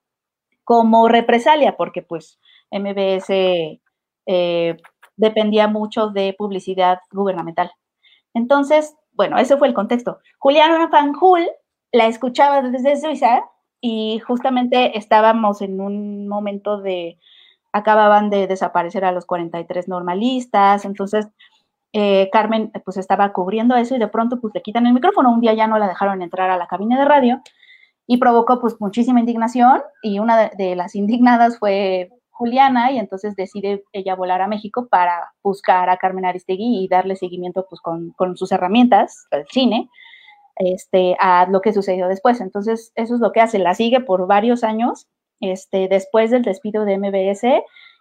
como 0.64 1.08
represalia, 1.08 1.76
porque 1.76 2.02
pues 2.02 2.38
MBS 2.70 3.80
eh, 4.26 4.76
dependía 5.16 5.68
mucho 5.68 6.08
de 6.08 6.34
publicidad 6.36 6.98
gubernamental. 7.10 7.70
Entonces, 8.34 8.96
bueno, 9.12 9.38
ese 9.38 9.56
fue 9.56 9.68
el 9.68 9.74
contexto. 9.74 10.18
Juliana 10.38 10.88
Fanjul 10.88 11.48
la 11.92 12.06
escuchaba 12.06 12.62
desde 12.62 12.96
Suiza 12.96 13.44
y 13.80 14.20
justamente 14.20 14.96
estábamos 14.96 15.60
en 15.60 15.80
un 15.80 16.28
momento 16.28 16.80
de, 16.80 17.18
acababan 17.72 18.30
de 18.30 18.46
desaparecer 18.46 19.04
a 19.04 19.12
los 19.12 19.26
43 19.26 19.88
normalistas, 19.88 20.84
entonces 20.84 21.28
eh, 21.92 22.30
Carmen 22.32 22.72
pues 22.84 22.96
estaba 22.96 23.32
cubriendo 23.32 23.76
eso 23.76 23.94
y 23.94 23.98
de 23.98 24.08
pronto 24.08 24.40
pues 24.40 24.54
le 24.54 24.62
quitan 24.62 24.86
el 24.86 24.94
micrófono, 24.94 25.32
un 25.32 25.40
día 25.40 25.52
ya 25.52 25.66
no 25.66 25.78
la 25.78 25.88
dejaron 25.88 26.22
entrar 26.22 26.48
a 26.48 26.56
la 26.56 26.66
cabina 26.66 26.98
de 26.98 27.04
radio 27.04 27.42
y 28.06 28.18
provocó 28.18 28.60
pues 28.60 28.80
muchísima 28.80 29.20
indignación 29.20 29.82
y 30.02 30.18
una 30.18 30.48
de, 30.48 30.76
las 30.76 30.94
indignadas 30.94 31.58
fue 31.58 32.10
Juliana 32.30 32.90
y 32.90 32.98
entonces 32.98 33.36
decide 33.36 33.84
ella 33.92 34.14
volar 34.14 34.42
a 34.42 34.48
México 34.48 34.88
para 34.88 35.32
buscar 35.42 35.88
a 35.88 35.96
Carmen 35.96 36.24
Aristegui 36.24 36.82
y 36.82 36.88
darle 36.88 37.16
seguimiento 37.16 37.66
pues 37.68 37.80
con, 37.80 38.36
sus 38.36 38.50
herramientas, 38.52 39.26
el 39.30 39.46
cine, 39.48 39.88
este, 40.56 41.16
a 41.20 41.46
lo 41.48 41.60
que 41.60 41.72
sucedió 41.72 42.08
después. 42.08 42.40
Entonces 42.40 42.92
eso 42.96 43.14
es 43.14 43.20
lo 43.20 43.32
que 43.32 43.40
hace, 43.40 43.58
la 43.58 43.74
sigue 43.74 44.00
por 44.00 44.26
varios 44.26 44.64
años 44.64 45.06
este, 45.40 45.88
después 45.88 46.30
del 46.30 46.42
despido 46.42 46.84
de 46.84 46.98
MBS 46.98 47.44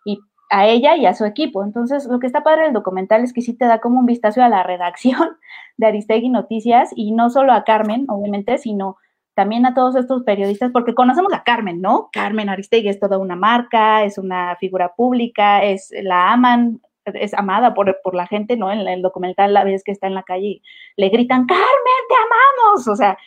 y 0.06 0.20
a 0.52 0.68
ella 0.68 0.98
y 0.98 1.06
a 1.06 1.14
su 1.14 1.26
equipo. 1.26 1.64
Entonces, 1.64 2.06
lo 2.06 2.20
que 2.20 2.28
está 2.28 2.44
padre 2.44 2.64
del 2.64 2.74
documental 2.74 3.24
es 3.24 3.34
que 3.34 3.42
sí 3.42 3.54
te 3.54 3.66
da 3.66 3.80
como 3.80 4.00
un 4.00 4.06
vistazo 4.06 4.44
a 4.44 4.50
la 4.50 4.64
redacción 4.64 5.38
de 5.78 5.88
Aristegui 5.88 6.30
Noticias 6.30 6.92
y 6.96 7.14
no 7.14 7.30
solo 7.30 7.54
a 7.54 7.64
Carmen, 7.64 8.06
obviamente, 8.10 8.58
sino 8.58 8.98
también 9.34 9.66
a 9.66 9.74
todos 9.74 9.96
estos 9.96 10.24
periodistas, 10.24 10.72
porque 10.72 10.94
conocemos 10.94 11.34
a 11.34 11.44
Carmen, 11.44 11.82
¿no? 11.82 12.10
Carmen 12.12 12.50
Aristegui 12.50 12.90
es 12.90 13.00
toda 13.00 13.18
una 13.18 13.36
marca, 13.36 14.04
es 14.04 14.18
una 14.18 14.56
figura 14.58 14.94
pública, 14.96 15.64
es 15.64 15.92
la 16.04 16.32
aman, 16.32 16.82
es 17.06 17.34
amada 17.34 17.74
por, 17.74 18.00
por 18.04 18.14
la 18.14 18.28
gente, 18.28 18.58
¿no? 18.58 18.72
En 18.72 18.80
el 18.88 19.02
documental 19.02 19.54
la 19.54 19.64
vez 19.64 19.84
que 19.84 19.92
está 19.92 20.08
en 20.08 20.16
la 20.16 20.24
calle 20.24 20.62
le 20.98 21.10
gritan, 21.10 21.46
Carmen, 21.46 21.66
te 22.10 22.16
amamos, 22.16 22.88
o 22.88 22.96
sea, 22.96 23.18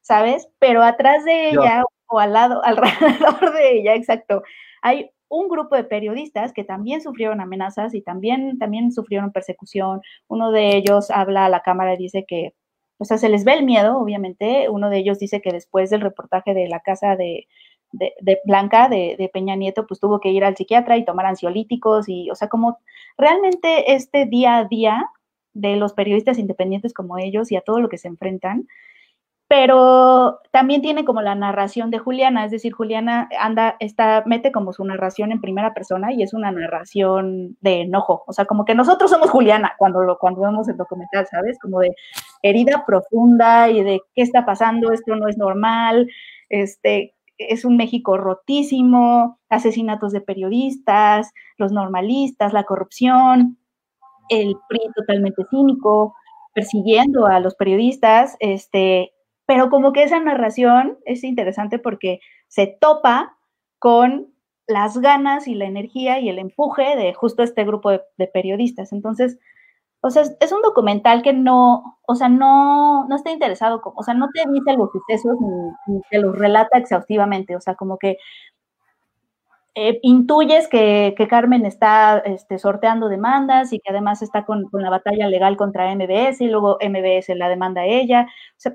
¿sabes? 0.00 0.48
Pero 0.58 0.82
atrás 0.82 1.24
de 1.24 1.50
ella 1.50 1.82
o 2.06 2.18
al 2.18 2.32
lado, 2.32 2.62
alrededor 2.64 3.52
de 3.54 3.78
ella, 3.78 3.94
exacto, 3.94 4.42
hay 4.82 5.10
un 5.28 5.48
grupo 5.48 5.74
de 5.74 5.84
periodistas 5.84 6.52
que 6.52 6.64
también 6.64 7.00
sufrieron 7.00 7.40
amenazas 7.40 7.94
y 7.94 8.02
también, 8.02 8.58
también 8.58 8.92
sufrieron 8.92 9.32
persecución. 9.32 10.00
Uno 10.28 10.52
de 10.52 10.76
ellos 10.76 11.10
habla 11.10 11.46
a 11.46 11.48
la 11.48 11.60
cámara 11.60 11.94
y 11.94 11.96
dice 11.96 12.24
que 12.28 12.54
o 12.98 13.04
sea, 13.04 13.18
se 13.18 13.28
les 13.28 13.44
ve 13.44 13.54
el 13.54 13.64
miedo, 13.64 13.98
obviamente. 13.98 14.68
Uno 14.68 14.90
de 14.90 14.98
ellos 14.98 15.18
dice 15.18 15.40
que 15.40 15.52
después 15.52 15.90
del 15.90 16.00
reportaje 16.00 16.54
de 16.54 16.68
la 16.68 16.80
casa 16.80 17.16
de, 17.16 17.46
Blanca, 18.44 18.88
de, 18.88 19.30
Peña 19.32 19.56
Nieto, 19.56 19.86
pues 19.86 20.00
tuvo 20.00 20.20
que 20.20 20.30
ir 20.30 20.44
al 20.44 20.56
psiquiatra 20.56 20.96
y 20.96 21.04
tomar 21.04 21.26
ansiolíticos 21.26 22.08
y, 22.08 22.30
o 22.30 22.34
sea, 22.34 22.48
como 22.48 22.78
realmente 23.18 23.94
este 23.94 24.26
día 24.26 24.58
a 24.58 24.64
día 24.64 25.04
de 25.54 25.76
los 25.76 25.92
periodistas 25.92 26.38
independientes 26.38 26.92
como 26.94 27.18
ellos 27.18 27.52
y 27.52 27.56
a 27.56 27.60
todo 27.60 27.80
lo 27.80 27.88
que 27.88 27.98
se 27.98 28.08
enfrentan, 28.08 28.66
pero 29.46 30.40
también 30.50 30.82
tiene 30.82 31.04
como 31.04 31.22
la 31.22 31.34
narración 31.34 31.90
de 31.90 31.98
Juliana, 31.98 32.44
es 32.44 32.50
decir, 32.50 32.72
Juliana 32.72 33.28
anda, 33.38 33.76
está, 33.78 34.24
mete 34.26 34.50
como 34.50 34.72
su 34.72 34.84
narración 34.84 35.32
en 35.32 35.40
primera 35.40 35.74
persona 35.74 36.12
y 36.12 36.22
es 36.22 36.32
una 36.34 36.50
narración 36.50 37.56
de 37.60 37.82
enojo, 37.82 38.24
o 38.26 38.32
sea, 38.32 38.46
como 38.46 38.64
que 38.64 38.74
nosotros 38.74 39.10
somos 39.10 39.30
Juliana 39.30 39.74
cuando 39.78 40.02
lo, 40.02 40.18
cuando 40.18 40.40
vemos 40.40 40.68
el 40.68 40.76
documental, 40.76 41.26
¿sabes? 41.30 41.58
Como 41.60 41.80
de 41.80 41.94
herida 42.44 42.84
profunda 42.86 43.70
y 43.70 43.82
de 43.82 44.00
qué 44.14 44.22
está 44.22 44.44
pasando, 44.44 44.92
esto 44.92 45.16
no 45.16 45.28
es 45.28 45.38
normal, 45.38 46.08
este, 46.50 47.14
es 47.38 47.64
un 47.64 47.76
México 47.76 48.18
rotísimo, 48.18 49.40
asesinatos 49.48 50.12
de 50.12 50.20
periodistas, 50.20 51.32
los 51.56 51.72
normalistas, 51.72 52.52
la 52.52 52.64
corrupción, 52.64 53.58
el 54.28 54.54
PRI 54.68 54.80
totalmente 54.94 55.42
cínico, 55.50 56.14
persiguiendo 56.54 57.26
a 57.26 57.40
los 57.40 57.54
periodistas, 57.54 58.36
este, 58.40 59.12
pero 59.46 59.70
como 59.70 59.92
que 59.92 60.02
esa 60.02 60.20
narración 60.20 60.98
es 61.06 61.24
interesante 61.24 61.78
porque 61.78 62.20
se 62.48 62.66
topa 62.66 63.36
con 63.78 64.28
las 64.66 64.98
ganas 64.98 65.48
y 65.48 65.54
la 65.54 65.64
energía 65.64 66.20
y 66.20 66.28
el 66.28 66.38
empuje 66.38 66.96
de 66.96 67.14
justo 67.14 67.42
este 67.42 67.64
grupo 67.64 67.90
de, 67.90 68.26
periodistas. 68.32 68.92
Entonces, 68.92 69.38
o 70.04 70.10
sea, 70.10 70.22
es, 70.38 70.52
un 70.52 70.60
documental 70.60 71.22
que 71.22 71.32
no, 71.32 71.98
o 72.06 72.14
sea, 72.14 72.28
no, 72.28 73.08
no 73.08 73.16
está 73.16 73.30
interesado, 73.30 73.80
o 73.82 74.02
sea, 74.02 74.12
no 74.12 74.28
te 74.34 74.42
dice 74.52 74.74
los 74.76 74.90
sucesos 74.92 75.34
ni, 75.86 76.00
te 76.10 76.18
los 76.18 76.36
relata 76.36 76.76
exhaustivamente, 76.76 77.56
o 77.56 77.60
sea, 77.62 77.74
como 77.74 77.96
que 77.96 78.18
eh, 79.74 80.00
intuyes 80.02 80.68
que, 80.68 81.14
Carmen 81.30 81.64
está 81.64 82.18
este, 82.18 82.58
sorteando 82.58 83.08
demandas 83.08 83.72
y 83.72 83.80
que 83.80 83.90
además 83.92 84.20
está 84.20 84.44
con, 84.44 84.68
la 84.72 84.90
batalla 84.90 85.26
legal 85.26 85.56
contra 85.56 85.94
MBS 85.94 86.42
y 86.42 86.48
luego 86.48 86.76
MBS 86.82 87.34
la 87.34 87.48
demanda 87.48 87.80
a 87.80 87.86
ella, 87.86 88.26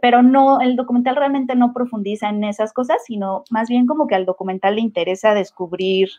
pero 0.01 0.23
no, 0.23 0.61
el 0.61 0.75
documental 0.75 1.15
realmente 1.15 1.55
no 1.55 1.73
profundiza 1.73 2.29
en 2.29 2.43
esas 2.43 2.73
cosas, 2.73 2.97
sino 3.05 3.43
más 3.51 3.69
bien 3.69 3.85
como 3.85 4.07
que 4.07 4.15
al 4.15 4.25
documental 4.25 4.75
le 4.75 4.81
interesa 4.81 5.35
descubrir 5.35 6.09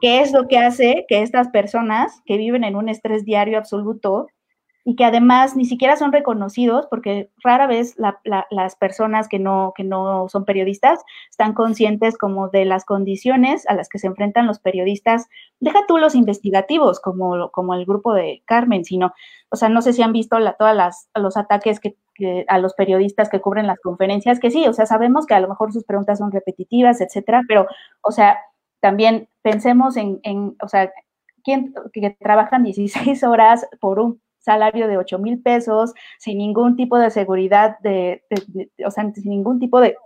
qué 0.00 0.20
es 0.20 0.32
lo 0.32 0.48
que 0.48 0.58
hace 0.58 1.04
que 1.08 1.22
estas 1.22 1.48
personas 1.48 2.22
que 2.24 2.36
viven 2.36 2.64
en 2.64 2.76
un 2.76 2.88
estrés 2.88 3.24
diario 3.24 3.58
absoluto 3.58 4.28
y 4.84 4.96
que 4.96 5.04
además 5.04 5.56
ni 5.56 5.66
siquiera 5.66 5.96
son 5.96 6.10
reconocidos 6.10 6.86
porque 6.88 7.30
rara 7.44 7.66
vez 7.66 7.96
las 8.50 8.76
personas 8.76 9.28
que 9.28 9.38
no, 9.38 9.72
que 9.76 9.84
no 9.84 10.28
son 10.28 10.44
periodistas 10.44 11.00
están 11.30 11.52
conscientes 11.52 12.16
como 12.16 12.48
de 12.48 12.64
las 12.64 12.84
condiciones 12.84 13.68
a 13.68 13.74
las 13.74 13.88
que 13.88 13.98
se 13.98 14.06
enfrentan 14.06 14.46
los 14.46 14.58
periodistas. 14.58 15.28
Deja 15.60 15.80
tú 15.86 15.98
los 15.98 16.14
investigativos 16.14 16.98
como, 16.98 17.50
como 17.50 17.74
el 17.74 17.84
grupo 17.84 18.14
de 18.14 18.42
Carmen, 18.46 18.84
sino, 18.84 19.12
o 19.50 19.56
sea, 19.56 19.68
no 19.68 19.82
sé 19.82 19.92
si 19.92 20.02
han 20.02 20.12
visto 20.12 20.38
la, 20.38 20.54
todos 20.54 20.74
los 21.14 21.36
ataques 21.36 21.78
que, 21.78 21.96
a 22.48 22.58
los 22.58 22.74
periodistas 22.74 23.28
que 23.28 23.40
cubren 23.40 23.66
las 23.66 23.80
conferencias, 23.80 24.40
que 24.40 24.50
sí, 24.50 24.66
o 24.66 24.72
sea, 24.72 24.86
sabemos 24.86 25.24
que 25.24 25.34
a 25.34 25.40
lo 25.40 25.48
mejor 25.48 25.72
sus 25.72 25.84
preguntas 25.84 26.18
son 26.18 26.32
repetitivas, 26.32 27.00
etcétera, 27.00 27.42
pero, 27.48 27.66
o 28.02 28.12
sea, 28.12 28.38
también 28.80 29.28
pensemos 29.42 29.96
en, 29.96 30.20
en 30.22 30.56
o 30.62 30.68
sea, 30.68 30.90
¿quién, 31.44 31.74
que 31.92 32.16
trabajan 32.20 32.64
16 32.64 33.22
horas 33.24 33.66
por 33.80 33.98
un 34.00 34.20
salario 34.38 34.88
de 34.88 34.96
8 34.98 35.18
mil 35.18 35.40
pesos, 35.42 35.92
sin 36.18 36.38
ningún 36.38 36.76
tipo 36.76 36.98
de 36.98 37.10
seguridad, 37.10 37.78
de, 37.80 38.24
o 38.84 38.90
sea, 38.90 39.12
sin 39.12 39.30
ningún 39.30 39.58
tipo 39.58 39.80
de, 39.80 39.96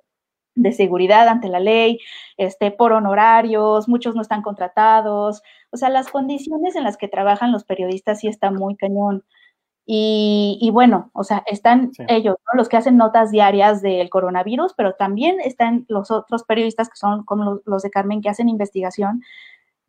de, 0.56 0.72
seguridad 0.72 1.28
ante 1.28 1.48
la 1.48 1.60
ley, 1.60 1.98
este, 2.36 2.70
por 2.70 2.92
honorarios, 2.92 3.88
muchos 3.88 4.14
no 4.14 4.22
están 4.22 4.42
contratados, 4.42 5.42
o 5.70 5.76
sea, 5.76 5.88
las 5.88 6.08
condiciones 6.08 6.76
en 6.76 6.84
las 6.84 6.96
que 6.96 7.08
trabajan 7.08 7.52
los 7.52 7.64
periodistas 7.64 8.20
sí 8.20 8.28
está 8.28 8.50
muy 8.50 8.76
cañón. 8.76 9.24
Y, 9.86 10.70
bueno, 10.72 11.10
o 11.12 11.24
sea, 11.24 11.42
están 11.46 11.90
ellos, 12.08 12.36
los 12.54 12.70
que 12.70 12.78
hacen 12.78 12.96
notas 12.96 13.30
diarias 13.30 13.82
del 13.82 14.08
coronavirus, 14.08 14.72
pero 14.74 14.94
también 14.94 15.40
están 15.40 15.84
los 15.88 16.10
otros 16.10 16.44
periodistas 16.44 16.88
que 16.88 16.96
son 16.96 17.24
como 17.24 17.60
los, 17.66 17.82
de 17.82 17.90
Carmen, 17.90 18.22
que 18.22 18.30
hacen 18.30 18.48
investigación, 18.48 19.22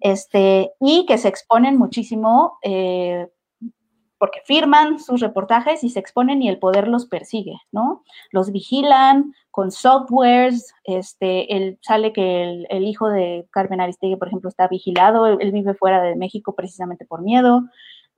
este, 0.02 0.74
y 0.82 1.06
que 1.06 1.18
se 1.18 1.30
exponen 1.30 1.78
muchísimo 1.78 2.58
eh, 2.62 3.30
porque 4.18 4.40
firman 4.46 5.00
sus 5.00 5.22
reportajes 5.22 5.84
y 5.84 5.90
se 5.90 6.00
exponen 6.00 6.42
y 6.42 6.50
el 6.50 6.60
poder 6.60 6.88
los 6.88 7.06
persigue, 7.06 7.58
¿no? 7.72 8.04
Los 8.32 8.52
vigilan 8.52 9.34
con 9.52 9.72
softwares, 9.72 10.74
este, 10.84 11.56
él, 11.56 11.78
sale 11.82 12.14
que 12.14 12.66
el, 12.70 12.84
hijo 12.84 13.10
de 13.10 13.48
Carmen 13.52 13.82
Aristegui, 13.82 14.16
por 14.16 14.28
ejemplo, 14.28 14.50
está 14.50 14.68
vigilado, 14.68 15.28
él, 15.28 15.52
vive 15.52 15.74
fuera 15.74 16.02
de 16.02 16.16
México 16.16 16.56
precisamente 16.56 17.06
por 17.06 17.22
miedo, 17.22 17.64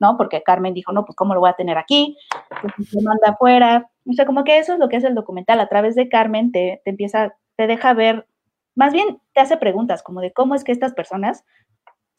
¿no? 0.00 0.16
Porque 0.16 0.42
Carmen 0.42 0.74
dijo, 0.74 0.92
no, 0.92 1.04
pues 1.04 1.16
¿cómo 1.16 1.34
lo 1.34 1.40
voy 1.40 1.50
a 1.50 1.54
tener 1.54 1.78
aquí? 1.78 2.16
Pues 2.60 3.02
manda 3.02 3.30
afuera. 3.30 3.90
O 4.08 4.12
sea, 4.12 4.26
como 4.26 4.44
que 4.44 4.58
eso 4.58 4.74
es 4.74 4.78
lo 4.78 4.88
que 4.88 4.96
es 4.96 5.04
el 5.04 5.14
documental. 5.14 5.60
A 5.60 5.68
través 5.68 5.94
de 5.94 6.08
Carmen 6.08 6.52
te, 6.52 6.80
te 6.84 6.90
empieza, 6.90 7.34
te 7.56 7.66
deja 7.66 7.92
ver, 7.94 8.26
más 8.74 8.92
bien 8.92 9.20
te 9.34 9.40
hace 9.40 9.56
preguntas 9.56 10.02
como 10.02 10.20
de 10.20 10.32
cómo 10.32 10.54
es 10.54 10.64
que 10.64 10.72
estas 10.72 10.94
personas 10.94 11.44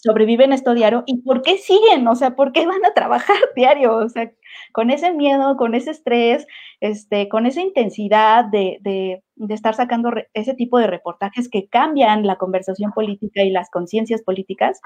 sobreviven 0.02 0.54
esto 0.54 0.74
diario 0.74 1.04
y 1.06 1.22
por 1.22 1.42
qué 1.42 1.58
siguen, 1.58 2.08
o 2.08 2.16
sea, 2.16 2.36
por 2.36 2.54
qué 2.54 2.66
van 2.66 2.84
a 2.86 2.94
trabajar 2.94 3.36
diario, 3.56 3.96
o 3.98 4.10
sea, 4.10 4.32
con 4.72 4.90
ese 4.90 5.12
miedo, 5.12 5.58
con 5.58 5.76
ese 5.76 5.92
estrés, 5.92 6.48
este, 6.80 7.28
con 7.28 7.46
esa 7.46 7.62
intensidad 7.62 8.46
de, 8.46 8.78
de, 8.82 9.24
de 9.36 9.54
estar 9.54 9.76
sacando 9.76 10.12
ese 10.34 10.54
tipo 10.54 10.80
de 10.80 10.88
reportajes 10.88 11.50
que 11.50 11.68
cambian 11.68 12.26
la 12.26 12.38
conversación 12.38 12.92
política 12.94 13.44
y 13.44 13.52
las 13.52 13.70
conciencias 13.70 14.22
políticas, 14.22 14.80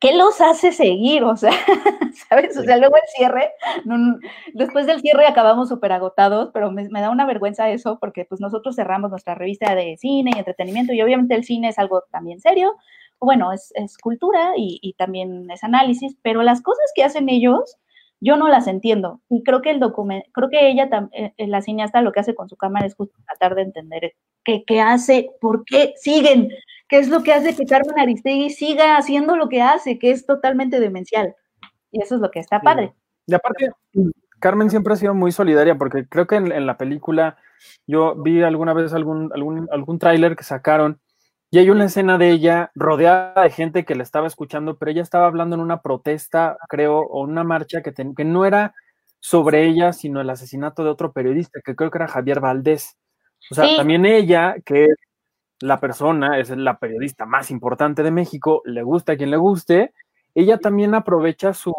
¿qué 0.00 0.14
los 0.14 0.40
hace 0.40 0.72
seguir? 0.72 1.24
O 1.24 1.36
sea, 1.36 1.50
¿sabes? 2.28 2.56
O 2.56 2.62
sea, 2.62 2.76
luego 2.76 2.96
el 2.96 3.08
cierre, 3.16 3.52
después 4.54 4.86
del 4.86 5.00
cierre 5.00 5.26
acabamos 5.26 5.68
súper 5.68 5.92
agotados, 5.92 6.50
pero 6.52 6.70
me, 6.70 6.88
da 6.88 7.10
una 7.10 7.26
vergüenza 7.26 7.70
eso 7.70 7.98
porque 8.00 8.24
pues 8.24 8.40
nosotros 8.40 8.76
cerramos 8.76 9.10
nuestra 9.10 9.34
revista 9.34 9.74
de 9.74 9.96
cine 9.96 10.32
y 10.34 10.38
entretenimiento 10.38 10.92
y 10.92 11.02
obviamente 11.02 11.34
el 11.34 11.44
cine 11.44 11.68
es 11.68 11.78
algo 11.78 12.04
también 12.10 12.40
serio, 12.40 12.76
bueno, 13.20 13.52
es, 13.52 13.72
cultura 14.00 14.52
y, 14.56 14.94
también 14.96 15.50
es 15.50 15.64
análisis, 15.64 16.16
pero 16.22 16.42
las 16.42 16.62
cosas 16.62 16.92
que 16.94 17.02
hacen 17.02 17.28
ellos, 17.28 17.76
yo 18.20 18.36
no 18.36 18.48
las 18.48 18.66
entiendo. 18.68 19.20
Y 19.28 19.42
creo 19.42 19.60
que 19.62 19.70
el 19.70 19.80
documento, 19.80 20.28
creo 20.32 20.48
que 20.50 20.68
ella, 20.68 20.88
eh, 21.12 21.32
eh, 21.36 21.46
la 21.48 21.62
cineasta, 21.62 22.00
lo 22.02 22.12
que 22.12 22.20
hace 22.20 22.34
con 22.34 22.48
su 22.48 22.56
cámara 22.56 22.86
es 22.86 22.94
justo 22.94 23.16
tratar 23.26 23.56
de 23.56 23.62
entender 23.62 24.14
qué, 24.44 24.64
qué 24.64 24.80
hace, 24.80 25.30
por 25.40 25.64
qué 25.64 25.94
siguen, 25.96 26.50
qué 26.88 26.98
es 26.98 27.08
lo 27.08 27.22
que 27.22 27.32
hace 27.32 27.54
que 27.54 27.66
Carmen 27.66 27.98
Aristegui 27.98 28.50
siga 28.50 28.96
haciendo 28.96 29.36
lo 29.36 29.48
que 29.48 29.62
hace, 29.62 29.98
que 29.98 30.10
es 30.10 30.26
totalmente 30.26 30.80
demencial. 30.80 31.34
Y 31.90 32.02
eso 32.02 32.16
es 32.16 32.20
lo 32.20 32.30
que 32.30 32.40
está 32.40 32.60
padre. 32.60 32.94
Y 33.26 33.34
aparte, 33.34 33.70
Carmen 34.38 34.70
siempre 34.70 34.94
ha 34.94 34.96
sido 34.96 35.14
muy 35.14 35.32
solidaria, 35.32 35.76
porque 35.76 36.06
creo 36.08 36.26
que 36.26 36.36
en, 36.36 36.66
la 36.66 36.76
película, 36.78 37.36
yo 37.86 38.14
vi 38.16 38.42
alguna 38.42 38.72
vez 38.72 38.92
algún, 38.92 39.30
algún, 39.34 39.68
algún 39.70 39.98
tráiler 39.98 40.36
que 40.36 40.44
sacaron 40.44 41.00
y 41.50 41.58
hay 41.58 41.70
una 41.70 41.86
escena 41.86 42.18
de 42.18 42.30
ella 42.30 42.70
rodeada 42.74 43.42
de 43.42 43.50
gente 43.50 43.86
que 43.86 43.94
la 43.94 44.02
estaba 44.02 44.26
escuchando, 44.26 44.76
pero 44.76 44.90
ella 44.90 45.02
estaba 45.02 45.26
hablando 45.26 45.56
en 45.56 45.62
una 45.62 45.80
protesta, 45.80 46.58
creo, 46.68 46.98
o 46.98 47.22
una 47.22 47.42
marcha 47.42 47.82
que, 47.82 47.94
que 47.94 48.24
no 48.24 48.44
era 48.44 48.74
sobre 49.18 49.66
ella, 49.66 49.94
sino 49.94 50.20
el 50.20 50.28
asesinato 50.28 50.84
de 50.84 50.90
otro 50.90 51.12
periodista, 51.12 51.60
que 51.64 51.74
creo 51.74 51.90
que 51.90 51.98
era 51.98 52.08
Javier 52.08 52.40
Valdés. 52.40 52.98
O 53.50 53.54
sea, 53.54 53.76
también 53.76 54.04
ella, 54.04 54.56
que 54.64 54.84
es 54.84 54.96
la 55.60 55.80
persona, 55.80 56.38
es 56.38 56.50
la 56.50 56.78
periodista 56.78 57.26
más 57.26 57.50
importante 57.50 58.02
de 58.02 58.10
México, 58.10 58.62
le 58.64 58.82
gusta 58.82 59.12
a 59.12 59.16
quien 59.16 59.30
le 59.30 59.36
guste, 59.36 59.92
ella 60.34 60.58
también 60.58 60.94
aprovecha 60.94 61.52
su, 61.52 61.72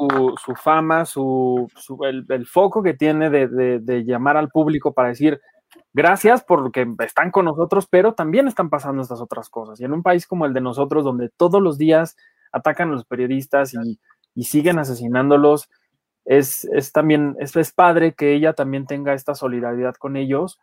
su 0.44 0.56
fama, 0.56 1.06
su, 1.06 1.70
el, 2.02 2.46
foco 2.46 2.84
que 2.84 2.94
tiene 2.94 3.30
de, 3.30 3.80
de 3.80 4.04
llamar 4.04 4.36
al 4.36 4.50
público 4.50 4.94
para 4.94 5.10
decir, 5.10 5.40
gracias 5.94 6.44
porque 6.44 6.88
están 7.00 7.32
con 7.32 7.46
nosotros, 7.46 7.88
pero 7.90 8.14
también 8.14 8.48
están 8.48 8.70
pasando 8.70 9.02
estas 9.02 9.22
otras 9.22 9.50
cosas. 9.50 9.80
Y 9.80 9.86
en 9.86 9.94
un 9.94 10.04
país 10.04 10.28
como 10.28 10.46
el 10.46 10.54
de 10.54 10.62
nosotros, 10.62 11.04
donde 11.04 11.30
todos 11.30 11.62
los 11.62 11.78
días 11.78 12.18
atacan 12.52 12.90
a 12.90 12.94
los 12.94 13.06
periodistas 13.06 13.74
y, 13.74 14.00
siguen 14.44 14.80
asesinándolos, 14.80 15.70
es, 16.24 16.68
también, 16.94 17.36
es, 17.40 17.56
es, 17.56 17.74
padre 17.74 18.14
que 18.14 18.34
ella 18.34 18.54
también 18.54 18.86
tenga 18.86 19.14
esta 19.14 19.36
solidaridad 19.36 19.96
con 19.96 20.16
ellos, 20.16 20.60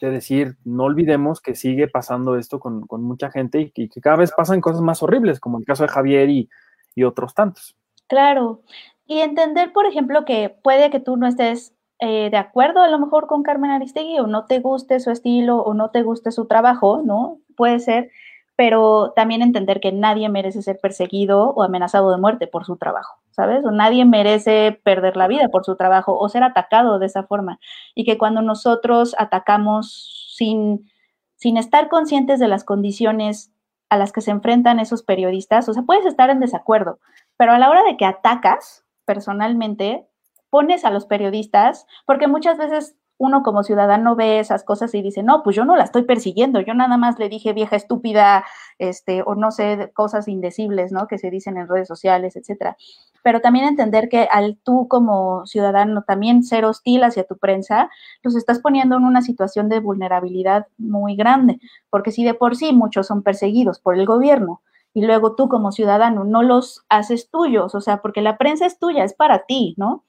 de 0.00 0.10
decir, 0.10 0.56
no 0.64 0.84
olvidemos 0.84 1.40
que 1.40 1.54
sigue 1.54 1.86
pasando 1.86 2.36
esto 2.36 2.58
con, 2.58 2.86
mucha 3.02 3.30
gente 3.30 3.72
y, 3.74 3.88
que 3.88 4.00
cada 4.00 4.16
vez 4.16 4.32
pasan 4.32 4.60
cosas 4.60 4.80
más 4.80 5.02
horribles, 5.02 5.40
como 5.40 5.58
el 5.58 5.64
caso 5.64 5.82
de 5.82 5.90
Javier 5.90 6.30
y, 6.30 6.48
y 6.94 7.04
otros 7.04 7.34
tantos. 7.34 7.76
Claro, 8.06 8.62
y 9.06 9.20
entender, 9.20 9.72
por 9.72 9.86
ejemplo, 9.86 10.24
que 10.24 10.56
puede 10.62 10.90
que 10.90 11.00
tú 11.00 11.16
no 11.16 11.26
estés 11.26 11.74
eh, 12.02 12.30
de 12.30 12.36
acuerdo 12.38 12.80
a 12.80 12.88
lo 12.88 12.98
mejor 12.98 13.26
con 13.26 13.42
Carmen 13.42 13.70
Aristegui 13.70 14.18
o 14.20 14.26
no 14.26 14.46
te 14.46 14.60
guste 14.60 15.00
su 15.00 15.10
estilo 15.10 15.58
o 15.58 15.74
no 15.74 15.90
te 15.90 16.02
guste 16.02 16.32
su 16.32 16.46
trabajo, 16.46 17.02
¿no? 17.04 17.38
Puede 17.56 17.78
ser, 17.78 18.10
pero 18.56 19.12
también 19.14 19.42
entender 19.42 19.80
que 19.80 19.92
nadie 19.92 20.30
merece 20.30 20.62
ser 20.62 20.78
perseguido 20.80 21.50
o 21.50 21.62
amenazado 21.62 22.10
de 22.10 22.16
muerte 22.16 22.46
por 22.46 22.64
su 22.64 22.76
trabajo, 22.76 23.19
¿sabes? 23.30 23.64
O 23.64 23.70
nadie 23.70 24.04
merece 24.04 24.80
perder 24.84 25.16
la 25.16 25.28
vida 25.28 25.48
por 25.48 25.64
su 25.64 25.76
trabajo 25.76 26.18
o 26.18 26.28
ser 26.28 26.42
atacado 26.42 26.98
de 26.98 27.06
esa 27.06 27.22
forma. 27.24 27.58
Y 27.94 28.04
que 28.04 28.18
cuando 28.18 28.42
nosotros 28.42 29.14
atacamos 29.18 30.34
sin, 30.36 30.90
sin 31.36 31.56
estar 31.56 31.88
conscientes 31.88 32.38
de 32.38 32.48
las 32.48 32.64
condiciones 32.64 33.52
a 33.88 33.96
las 33.96 34.12
que 34.12 34.20
se 34.20 34.30
enfrentan 34.30 34.78
esos 34.78 35.02
periodistas, 35.02 35.68
o 35.68 35.74
sea, 35.74 35.82
puedes 35.82 36.06
estar 36.06 36.30
en 36.30 36.40
desacuerdo, 36.40 37.00
pero 37.36 37.52
a 37.52 37.58
la 37.58 37.70
hora 37.70 37.82
de 37.82 37.96
que 37.96 38.04
atacas 38.04 38.84
personalmente, 39.04 40.06
pones 40.50 40.84
a 40.84 40.90
los 40.90 41.06
periodistas, 41.06 41.86
porque 42.06 42.28
muchas 42.28 42.58
veces 42.58 42.96
uno 43.20 43.42
como 43.42 43.62
ciudadano 43.62 44.16
ve 44.16 44.40
esas 44.40 44.64
cosas 44.64 44.94
y 44.94 45.02
dice, 45.02 45.22
no, 45.22 45.42
pues 45.42 45.54
yo 45.54 45.66
no 45.66 45.76
la 45.76 45.84
estoy 45.84 46.04
persiguiendo, 46.04 46.58
yo 46.62 46.72
nada 46.72 46.96
más 46.96 47.18
le 47.18 47.28
dije 47.28 47.52
vieja 47.52 47.76
estúpida, 47.76 48.46
este, 48.78 49.22
o 49.26 49.34
no 49.34 49.50
sé, 49.50 49.92
cosas 49.92 50.26
indecibles, 50.26 50.90
¿no? 50.90 51.06
Que 51.06 51.18
se 51.18 51.30
dicen 51.30 51.58
en 51.58 51.68
redes 51.68 51.86
sociales, 51.86 52.34
etcétera. 52.34 52.78
Pero 53.22 53.42
también 53.42 53.66
entender 53.66 54.08
que 54.08 54.26
al 54.32 54.56
tú 54.64 54.88
como 54.88 55.44
ciudadano 55.44 56.02
también 56.02 56.42
ser 56.42 56.64
hostil 56.64 57.04
hacia 57.04 57.24
tu 57.24 57.36
prensa, 57.36 57.90
los 58.22 58.34
estás 58.36 58.58
poniendo 58.60 58.96
en 58.96 59.04
una 59.04 59.20
situación 59.20 59.68
de 59.68 59.80
vulnerabilidad 59.80 60.68
muy 60.78 61.14
grande, 61.14 61.60
porque 61.90 62.12
si 62.12 62.24
de 62.24 62.32
por 62.32 62.56
sí 62.56 62.72
muchos 62.72 63.06
son 63.06 63.22
perseguidos 63.22 63.80
por 63.80 63.98
el 63.98 64.06
gobierno, 64.06 64.62
y 64.94 65.04
luego 65.04 65.34
tú 65.36 65.50
como 65.50 65.72
ciudadano 65.72 66.24
no 66.24 66.42
los 66.42 66.86
haces 66.88 67.30
tuyos, 67.30 67.74
o 67.74 67.82
sea, 67.82 67.98
porque 68.00 68.22
la 68.22 68.38
prensa 68.38 68.64
es 68.64 68.78
tuya, 68.78 69.04
es 69.04 69.12
para 69.12 69.44
ti, 69.44 69.74
¿no? 69.76 70.04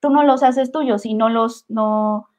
tú 0.00 0.10
no 0.10 0.24
los 0.24 0.42
haces 0.42 0.72
tuyos 0.72 1.06
y 1.06 1.14
no 1.14 1.28
los, 1.28 1.66
no, 1.68 2.29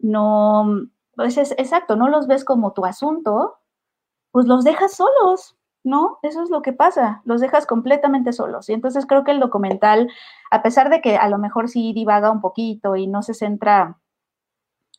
no, 0.00 0.88
pues 1.14 1.36
es, 1.38 1.52
exacto, 1.52 1.96
no 1.96 2.08
los 2.08 2.26
ves 2.26 2.44
como 2.44 2.72
tu 2.72 2.84
asunto, 2.84 3.58
pues 4.32 4.46
los 4.46 4.64
dejas 4.64 4.94
solos, 4.94 5.56
¿no? 5.84 6.18
Eso 6.22 6.42
es 6.42 6.50
lo 6.50 6.62
que 6.62 6.72
pasa, 6.72 7.22
los 7.24 7.40
dejas 7.40 7.66
completamente 7.66 8.32
solos. 8.32 8.68
Y 8.68 8.72
entonces 8.74 9.06
creo 9.06 9.24
que 9.24 9.32
el 9.32 9.40
documental, 9.40 10.10
a 10.50 10.62
pesar 10.62 10.90
de 10.90 11.00
que 11.00 11.16
a 11.16 11.28
lo 11.28 11.38
mejor 11.38 11.68
sí 11.68 11.92
divaga 11.92 12.30
un 12.30 12.40
poquito 12.40 12.96
y 12.96 13.06
no 13.06 13.22
se 13.22 13.34
centra 13.34 13.98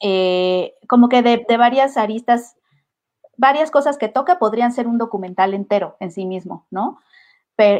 eh, 0.02 0.74
como 0.88 1.10
que 1.10 1.22
de, 1.22 1.46
de, 1.48 1.58
varias 1.58 1.98
aristas, 1.98 2.56
varias 3.38 3.72
cosas 3.72 3.98
que 3.98 4.10
toca 4.10 4.40
podrían 4.40 4.72
ser 4.72 4.88
un 4.88 4.98
documental 4.98 5.54
entero 5.54 5.96
en 6.00 6.12
sí 6.12 6.26
mismo, 6.26 6.66
¿no? 6.72 7.00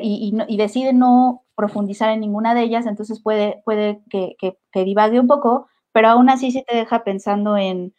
y, 0.02 0.58
decide 0.58 0.94
no 0.94 1.44
profundizar 1.56 2.10
en 2.10 2.20
ninguna 2.20 2.54
de 2.54 2.62
ellas, 2.62 2.86
entonces 2.86 3.22
puede, 3.22 3.62
puede 3.66 4.02
que, 4.10 4.58
divague 4.74 5.20
un 5.20 5.28
poco, 5.28 5.68
pero 5.94 6.10
aún 6.10 6.30
así 6.30 6.52
sí 6.52 6.64
te 6.68 6.76
deja 6.76 7.04
pensando 7.04 7.58
en, 7.58 7.94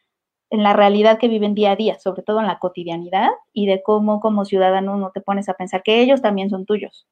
la 0.50 0.74
realidad 0.74 1.18
que 1.18 1.28
viven 1.28 1.54
día 1.54 1.70
a 1.72 1.76
día, 1.76 1.98
sobre 1.98 2.22
todo 2.22 2.40
en 2.40 2.46
la 2.46 2.58
cotidianidad 2.58 3.30
y 3.54 3.64
de 3.64 3.82
cómo 3.82 4.20
como 4.20 4.44
ciudadano 4.44 4.98
no 4.98 5.10
te 5.10 5.22
pones 5.22 5.48
a 5.48 5.54
pensar 5.54 5.82
que 5.82 6.02
ellos 6.02 6.20
también 6.20 6.50
son 6.50 6.66
tuyos. 6.66 7.06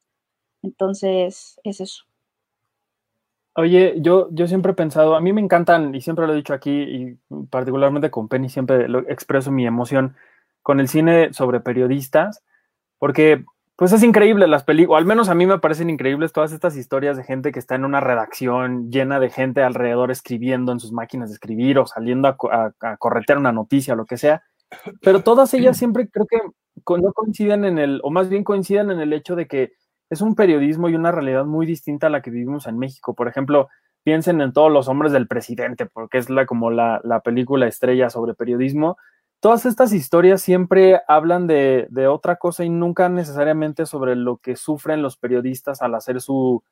Entonces, 0.62 1.58
es 1.64 1.80
eso. 1.80 2.04
Oye, 3.54 3.94
yo, 3.96 4.28
yo 4.30 4.46
siempre 4.46 4.72
he 4.72 4.74
pensado, 4.74 5.14
a 5.14 5.22
mí 5.22 5.32
me 5.32 5.40
encantan, 5.40 5.94
y 5.94 6.02
siempre 6.02 6.26
lo 6.26 6.34
he 6.34 6.36
dicho 6.36 6.52
aquí, 6.52 6.70
y 6.70 7.18
particularmente 7.48 8.10
con 8.10 8.28
Penny 8.28 8.50
siempre 8.50 8.88
lo 8.88 8.98
expreso 9.08 9.50
mi 9.50 9.66
emoción 9.66 10.16
con 10.62 10.78
el 10.78 10.88
cine 10.88 11.32
sobre 11.32 11.60
periodistas, 11.60 12.44
porque 12.98 13.44
pues 13.80 13.92
es 13.92 14.02
increíble 14.02 14.46
las 14.46 14.62
películas, 14.62 14.94
o 14.94 14.98
al 14.98 15.06
menos 15.06 15.30
a 15.30 15.34
mí 15.34 15.46
me 15.46 15.58
parecen 15.58 15.88
increíbles 15.88 16.34
todas 16.34 16.52
estas 16.52 16.76
historias 16.76 17.16
de 17.16 17.24
gente 17.24 17.50
que 17.50 17.58
está 17.58 17.76
en 17.76 17.86
una 17.86 17.98
redacción 17.98 18.90
llena 18.90 19.18
de 19.18 19.30
gente 19.30 19.62
alrededor 19.62 20.10
escribiendo 20.10 20.70
en 20.70 20.80
sus 20.80 20.92
máquinas 20.92 21.30
de 21.30 21.36
escribir 21.36 21.78
o 21.78 21.86
saliendo 21.86 22.28
a, 22.28 22.72
corretear 22.98 23.38
una 23.38 23.52
noticia 23.52 23.94
lo 23.94 24.04
que 24.04 24.18
sea, 24.18 24.42
pero 25.00 25.22
todas 25.22 25.54
ellas 25.54 25.78
siempre 25.78 26.10
creo 26.10 26.26
que 26.26 26.42
no 26.42 27.12
coinciden 27.14 27.64
en 27.64 27.78
el, 27.78 28.00
o 28.02 28.10
más 28.10 28.28
bien 28.28 28.44
coinciden 28.44 28.90
en 28.90 29.00
el 29.00 29.14
hecho 29.14 29.34
de 29.34 29.46
que 29.46 29.72
es 30.10 30.20
un 30.20 30.34
periodismo 30.34 30.90
y 30.90 30.94
una 30.94 31.10
realidad 31.10 31.46
muy 31.46 31.64
distinta 31.64 32.08
a 32.08 32.10
la 32.10 32.20
que 32.20 32.30
vivimos 32.30 32.66
en 32.66 32.78
México. 32.78 33.14
Por 33.14 33.28
ejemplo, 33.28 33.70
piensen 34.02 34.42
en 34.42 34.52
todos 34.52 34.70
los 34.70 34.88
hombres 34.88 35.10
del 35.10 35.26
presidente, 35.26 35.86
porque 35.86 36.18
es 36.18 36.28
la, 36.28 36.44
como 36.44 36.70
la, 36.70 37.00
la 37.02 37.20
película 37.20 37.66
estrella 37.66 38.10
sobre 38.10 38.34
periodismo. 38.34 38.98
Todas 39.40 39.64
estas 39.64 39.94
historias 39.94 40.42
siempre 40.42 41.00
hablan 41.08 41.46
de, 41.46 41.88
otra 42.08 42.36
cosa 42.36 42.62
y 42.62 42.68
nunca 42.68 43.08
necesariamente 43.08 43.86
sobre 43.86 44.14
lo 44.14 44.36
que 44.36 44.54
sufren 44.54 45.00
los 45.00 45.16
periodistas 45.16 45.80
al 45.80 45.94
hacer 45.94 46.20
su, 46.20 46.62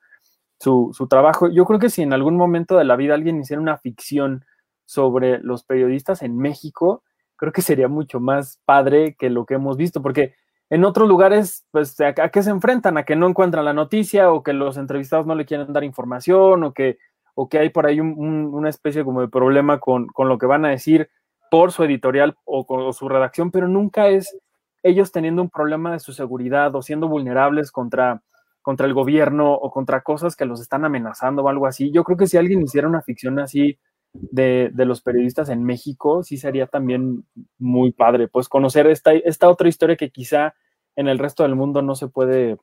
su, 0.61 1.07
trabajo. 1.09 1.49
Yo 1.49 1.65
creo 1.65 1.79
que 1.79 1.89
si 1.89 2.03
en 2.03 2.13
algún 2.13 2.37
momento 2.37 2.77
de 2.77 2.85
la 2.85 2.97
vida 2.97 3.15
alguien 3.15 3.41
hiciera 3.41 3.63
una 3.63 3.79
ficción 3.79 4.45
sobre 4.85 5.39
los 5.39 5.65
periodistas 5.65 6.23
en 6.23 6.37
México, 6.37 7.03
creo 7.37 7.53
que 7.53 7.63
sería 7.63 7.89
mucho 7.89 8.21
más 8.21 8.61
padre 8.67 9.17
que 9.19 9.31
lo 9.31 9.47
que 9.47 9.55
hemos 9.55 9.79
visto, 9.79 10.03
porque 10.03 10.35
en 10.69 10.85
otros 10.85 11.09
lugares, 11.09 11.65
pues, 11.71 11.99
¿a, 12.01 12.09
a 12.09 12.29
qué 12.29 12.43
se 12.43 12.51
enfrentan? 12.51 12.99
A 12.99 13.05
que 13.05 13.17
no 13.17 13.27
encuentran 13.27 13.65
la 13.65 13.73
noticia 13.73 14.31
o 14.31 14.43
que 14.43 14.53
los 14.53 14.77
entrevistados 14.77 15.27
no 15.27 15.35
le 15.35 15.47
quieren 15.47 15.73
dar 15.73 15.85
información 15.85 16.65
o 16.65 16.75
que, 16.75 16.99
o 17.35 17.49
que 17.49 17.59
hay 17.59 17.71
por 17.71 17.87
ahí 17.87 18.01
un, 18.01 18.15
una 18.53 18.69
especie 18.69 19.05
como 19.05 19.23
de 19.23 19.29
problema 19.29 19.81
con, 19.81 20.09
con, 20.09 20.29
lo 20.29 20.37
que 20.37 20.45
van 20.45 20.67
a 20.67 20.69
decir 20.69 21.09
por 21.51 21.73
su 21.73 21.85
editorial 21.85 22.37
o, 22.45 22.93
su 22.93 23.09
redacción, 23.09 23.51
pero 23.51 23.69
nunca 23.69 24.09
es 24.09 24.37
ellos 24.83 25.13
teniendo 25.13 25.43
un 25.43 25.51
problema 25.51 25.93
de 25.93 25.99
su 25.99 26.13
seguridad 26.13 26.75
o 26.75 26.83
siendo 26.83 27.09
vulnerables 27.09 27.73
contra, 27.73 28.23
contra 28.63 28.87
el 28.87 28.95
gobierno 28.95 29.53
o 29.53 29.71
contra 29.71 30.03
cosas 30.03 30.37
que 30.37 30.45
los 30.45 30.61
están 30.61 30.85
amenazando 30.85 31.43
o 31.43 31.49
algo 31.49 31.67
así. 31.67 31.91
Yo 31.91 32.05
creo 32.05 32.17
que 32.17 32.27
si 32.27 32.37
alguien 32.37 32.63
hiciera 32.63 32.89
una 32.89 33.03
ficción 33.03 33.39
así 33.39 33.79
de, 34.13 34.71
de, 34.73 34.85
los 34.85 35.03
periodistas 35.03 35.49
en 35.49 35.65
México, 35.65 36.23
sí 36.23 36.37
sería 36.37 36.67
también 36.67 37.25
muy 37.59 37.93
padre, 37.93 38.29
pues 38.29 38.49
conocer 38.49 38.87
esta, 38.87 39.13
esta 39.13 39.49
otra 39.49 39.69
historia 39.69 39.97
que 39.97 40.11
quizá 40.11 40.55
en 40.97 41.09
el 41.09 41.19
resto 41.19 41.43
del 41.43 41.55
mundo 41.55 41.83
no 41.83 41.95
se 41.95 42.09
puede, 42.09 42.57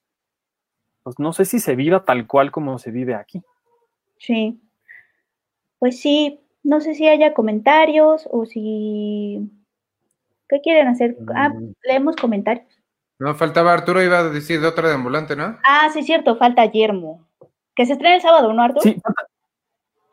pues 1.03 1.19
no 1.19 1.33
sé 1.33 1.45
si 1.45 1.59
se 1.59 1.75
viva 1.75 2.03
tal 2.03 2.27
cual 2.27 2.51
como 2.51 2.79
se 2.79 2.91
vive 2.91 3.15
aquí. 3.15 3.41
Sí, 4.17 4.61
pues 5.79 5.99
sí, 5.99 6.44
no 6.65 6.81
sé 6.81 6.95
si 6.95 7.07
haya 7.07 7.33
comentarios 7.33 8.27
o 8.31 8.45
si... 8.45 9.51
¿Qué 10.49 10.61
quieren 10.61 10.87
hacer? 10.87 11.15
Ah, 11.33 11.53
leemos 11.83 12.15
comentarios. 12.15 12.67
No, 13.19 13.33
faltaba 13.35 13.71
Arturo, 13.71 14.03
iba 14.03 14.19
a 14.19 14.29
decir 14.29 14.59
de 14.59 14.67
otra 14.67 14.89
de 14.89 14.95
ambulante, 14.95 15.35
¿no? 15.35 15.57
Ah, 15.63 15.89
sí, 15.93 16.03
cierto, 16.03 16.37
falta 16.37 16.65
Yermo. 16.65 17.27
Que 17.75 17.85
se 17.85 17.93
estrena 17.93 18.15
el 18.15 18.21
sábado, 18.21 18.51
¿no, 18.51 18.63
Arturo? 18.63 18.81
Sí, 18.81 19.01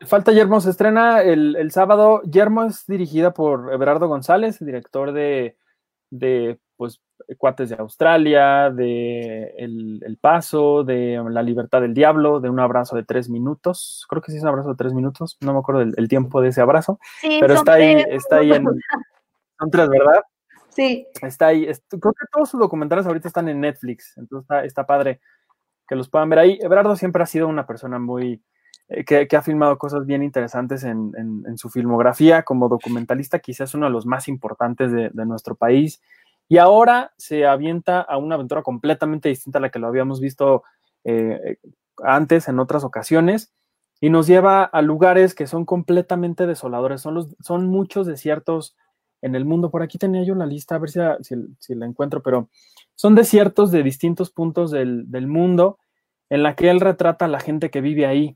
falta, 0.05 0.31
Yermo, 0.31 0.61
se 0.61 0.69
estrena 0.69 1.21
el, 1.21 1.55
el, 1.55 1.71
sábado. 1.71 2.21
Yermo 2.23 2.63
es 2.63 2.85
dirigida 2.87 3.33
por 3.33 3.73
Everardo 3.73 4.07
González, 4.07 4.63
director 4.63 5.11
de, 5.11 5.57
de 6.11 6.59
pues, 6.77 7.01
Cuates 7.37 7.69
de 7.69 7.75
Australia, 7.75 8.69
de 8.69 9.53
el, 9.57 10.01
el, 10.05 10.17
Paso, 10.17 10.83
de 10.83 11.21
La 11.29 11.41
Libertad 11.41 11.81
del 11.81 11.93
Diablo, 11.93 12.39
de 12.39 12.49
Un 12.49 12.59
Abrazo 12.59 12.95
de 12.95 13.03
Tres 13.03 13.29
Minutos. 13.29 14.05
Creo 14.09 14.21
que 14.21 14.31
sí 14.31 14.37
es 14.37 14.43
un 14.43 14.49
abrazo 14.49 14.69
de 14.69 14.75
tres 14.75 14.93
minutos, 14.93 15.37
no 15.41 15.53
me 15.53 15.59
acuerdo 15.59 15.79
del 15.81 15.93
el 15.97 16.07
tiempo 16.07 16.41
de 16.41 16.49
ese 16.49 16.61
abrazo, 16.61 16.99
sí, 17.21 17.37
pero 17.39 17.53
está 17.53 17.73
ahí, 17.73 18.03
está 18.09 18.37
ahí 18.37 18.51
en... 18.51 18.65
Son 19.59 19.71
tres, 19.71 19.89
¿verdad? 19.89 20.23
Sí. 20.69 21.07
Está 21.21 21.47
ahí. 21.47 21.65
Creo 21.65 22.13
que 22.13 22.25
todos 22.31 22.49
sus 22.49 22.59
documentales 22.59 23.05
ahorita 23.05 23.27
están 23.27 23.47
en 23.49 23.61
Netflix, 23.61 24.17
entonces 24.17 24.43
está, 24.43 24.65
está 24.65 24.85
padre 24.85 25.21
que 25.87 25.95
los 25.95 26.09
puedan 26.09 26.29
ver 26.29 26.39
ahí. 26.39 26.59
Everardo 26.61 26.95
siempre 26.95 27.23
ha 27.23 27.27
sido 27.27 27.47
una 27.47 27.65
persona 27.65 27.99
muy, 27.99 28.41
eh, 28.89 29.05
que, 29.05 29.27
que, 29.27 29.35
ha 29.35 29.41
filmado 29.41 29.77
cosas 29.77 30.05
bien 30.05 30.23
interesantes 30.23 30.83
en, 30.83 31.13
en, 31.17 31.43
en, 31.47 31.57
su 31.57 31.69
filmografía 31.69 32.43
como 32.43 32.67
documentalista, 32.69 33.39
quizás 33.39 33.73
uno 33.73 33.85
de 33.85 33.91
los 33.91 34.05
más 34.05 34.27
importantes 34.27 34.91
de, 34.91 35.09
de, 35.11 35.25
nuestro 35.25 35.55
país. 35.55 36.01
Y 36.47 36.57
ahora 36.57 37.13
se 37.17 37.45
avienta 37.45 38.01
a 38.01 38.17
una 38.17 38.35
aventura 38.35 38.61
completamente 38.63 39.29
distinta 39.29 39.59
a 39.59 39.61
la 39.61 39.69
que 39.69 39.79
lo 39.79 39.87
habíamos 39.87 40.19
visto 40.19 40.63
eh, 41.03 41.57
antes 42.03 42.47
en 42.47 42.59
otras 42.59 42.83
ocasiones 42.83 43.53
y 44.03 44.09
nos 44.09 44.27
lleva 44.27 44.63
a 44.65 44.81
lugares 44.81 45.33
que 45.33 45.47
son 45.47 45.65
completamente 45.65 46.45
desoladores. 46.45 47.01
Son, 47.01 47.67
muchos 47.67 48.05
desiertos 48.05 48.75
en 49.21 49.33
el 49.35 49.45
mundo. 49.45 49.71
Por 49.71 49.81
aquí 49.81 49.97
tenía 49.97 50.23
yo 50.23 50.35
la 50.35 50.45
lista, 50.45 50.75
a 50.75 50.79
ver 50.79 50.89
si 50.89 50.99
la, 50.99 51.17
la 51.69 51.85
encuentro, 51.85 52.21
pero 52.21 52.49
son 52.95 53.15
desiertos 53.15 53.71
de 53.71 53.81
distintos 53.81 54.29
puntos 54.29 54.71
del, 54.71 55.09
del, 55.09 55.27
mundo 55.27 55.79
en 56.29 56.43
la 56.43 56.55
que 56.55 56.69
él 56.69 56.81
retrata 56.81 57.25
a 57.25 57.29
la 57.29 57.39
gente 57.39 57.69
que 57.69 57.79
vive 57.79 58.05
ahí. 58.05 58.35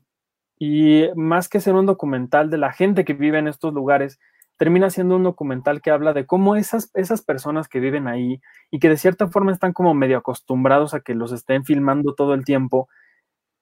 Y 0.58 1.04
más 1.14 1.48
que 1.50 1.60
ser 1.60 1.74
un 1.74 1.84
documental 1.84 2.48
de 2.48 2.56
la 2.56 2.72
gente 2.72 3.04
que 3.04 3.12
vive 3.12 3.38
en 3.38 3.48
estos 3.48 3.74
lugares, 3.74 4.18
termina 4.58 4.90
siendo 4.90 5.16
un 5.16 5.22
documental 5.22 5.80
que 5.80 5.90
habla 5.90 6.12
de 6.12 6.26
cómo 6.26 6.56
esas, 6.56 6.90
esas 6.94 7.22
personas 7.22 7.68
que 7.68 7.80
viven 7.80 8.08
ahí 8.08 8.42
y 8.70 8.78
que 8.78 8.90
de 8.90 8.98
cierta 8.98 9.28
forma 9.28 9.52
están 9.52 9.72
como 9.72 9.94
medio 9.94 10.18
acostumbrados 10.18 10.92
a 10.92 11.00
que 11.00 11.14
los 11.14 11.32
estén 11.32 11.64
filmando 11.64 12.14
todo 12.14 12.34
el 12.34 12.44
tiempo, 12.44 12.88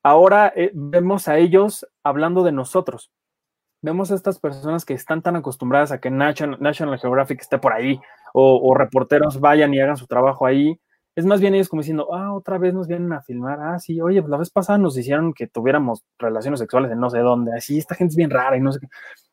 ahora 0.03 0.53
eh, 0.57 0.72
vemos 0.74 1.28
a 1.28 1.38
ellos 1.38 1.86
hablando 2.03 2.42
de 2.42 2.53
nosotros 2.53 3.12
vemos 3.82 4.11
a 4.11 4.14
estas 4.14 4.38
personas 4.38 4.84
que 4.84 4.94
están 4.94 5.22
tan 5.22 5.36
acostumbradas 5.36 5.92
a 5.92 6.01
que 6.01 6.11
National, 6.11 6.99
Geographic 6.99 7.40
esté 7.40 7.59
por 7.59 7.72
ahí 7.72 8.01
o, 8.34 8.61
o, 8.62 8.74
reporteros 8.74 9.40
vayan 9.40 9.72
y 9.72 9.80
hagan 9.80 9.97
su 9.97 10.07
trabajo 10.07 10.44
ahí. 10.44 10.78
Es 11.14 11.24
más 11.24 11.40
bien 11.40 11.55
ellos 11.55 11.68
como 11.68 11.80
diciendo, 11.80 12.12
ah, 12.12 12.34
otra 12.34 12.59
vez 12.59 12.74
nos 12.74 12.88
vienen 12.88 13.12
a 13.12 13.22
filmar. 13.22 13.59
Ah, 13.61 13.78
sí, 13.78 14.01
oye, 14.03 14.20
pues 14.20 14.30
la 14.30 14.36
vez 14.36 14.51
pasada 14.51 14.78
nos 14.78 14.99
hicieron 14.99 15.32
que 15.32 15.47
tuviéramos 15.47 16.05
relaciones 16.18 16.61
sexuales 16.61 16.90
en 16.92 17.01
no 17.01 17.09
sé 17.09 17.20
dónde. 17.20 17.53
Así, 17.57 17.78
esta 17.78 17.94
gente 17.94 18.12
es 18.12 18.16
bien 18.16 18.28
rara 18.28 18.57
y 18.57 18.61
no 18.61 18.72
sé 18.72 18.80
qué. 18.80 18.88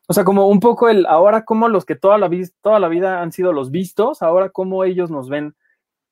O 0.06 0.12
sea, 0.12 0.24
como 0.24 0.48
un 0.48 0.60
poco 0.60 0.88
el, 0.88 1.06
ahora 1.06 1.44
como 1.44 1.68
los 1.68 1.84
que 1.84 1.96
toda 1.96 2.18
la, 2.18 2.30
toda 2.60 2.78
la 2.78 2.88
vida 2.88 3.22
han 3.22 3.32
sido 3.32 3.52
los 3.52 3.70
vistos, 3.70 4.22
ahora 4.22 4.50
como 4.50 4.84
ellos 4.84 5.10
nos 5.10 5.28
ven 5.28 5.54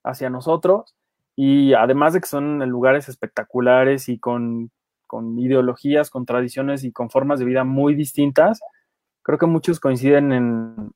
hacia 0.05 0.30
nosotros. 0.30 0.95
Y 1.36 1.74
además 1.74 2.12
de 2.12 2.20
que 2.20 2.28
son 2.28 2.59
lugares 2.68 3.09
espectaculares 3.09 4.09
y 4.09 4.18
con 4.18 4.70
con 5.12 5.38
ideologías, 5.38 6.09
con 6.09 6.24
tradiciones 6.24 6.84
y 6.84 6.90
con 6.90 7.11
formas 7.11 7.38
de 7.38 7.45
vida 7.45 7.64
muy 7.64 7.95
distintas. 7.95 8.61
Creo 9.20 9.38
que 9.38 9.45
muchos 9.45 9.78
coinciden 9.78 10.32
en 10.32 10.90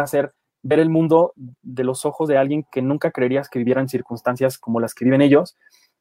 hacer 0.00 0.32
ver 0.64 0.80
el 0.80 0.90
mundo 0.90 1.32
de 1.36 1.84
los 1.84 2.04
ojos 2.04 2.26
de 2.26 2.38
alguien 2.38 2.66
que 2.72 2.82
nunca 2.82 3.12
creerías 3.12 3.48
que 3.48 3.60
viviera 3.60 3.80
en 3.80 3.88
circunstancias 3.88 4.58
como 4.58 4.80
las 4.80 4.94
que 4.94 5.04
viven 5.04 5.22
ellos. 5.22 5.56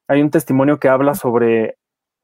Hay 0.07 0.24
un 0.24 0.32
testimonio 0.32 0.80
que 0.80 0.90
habla 0.90 1.14
sobre 1.14 1.78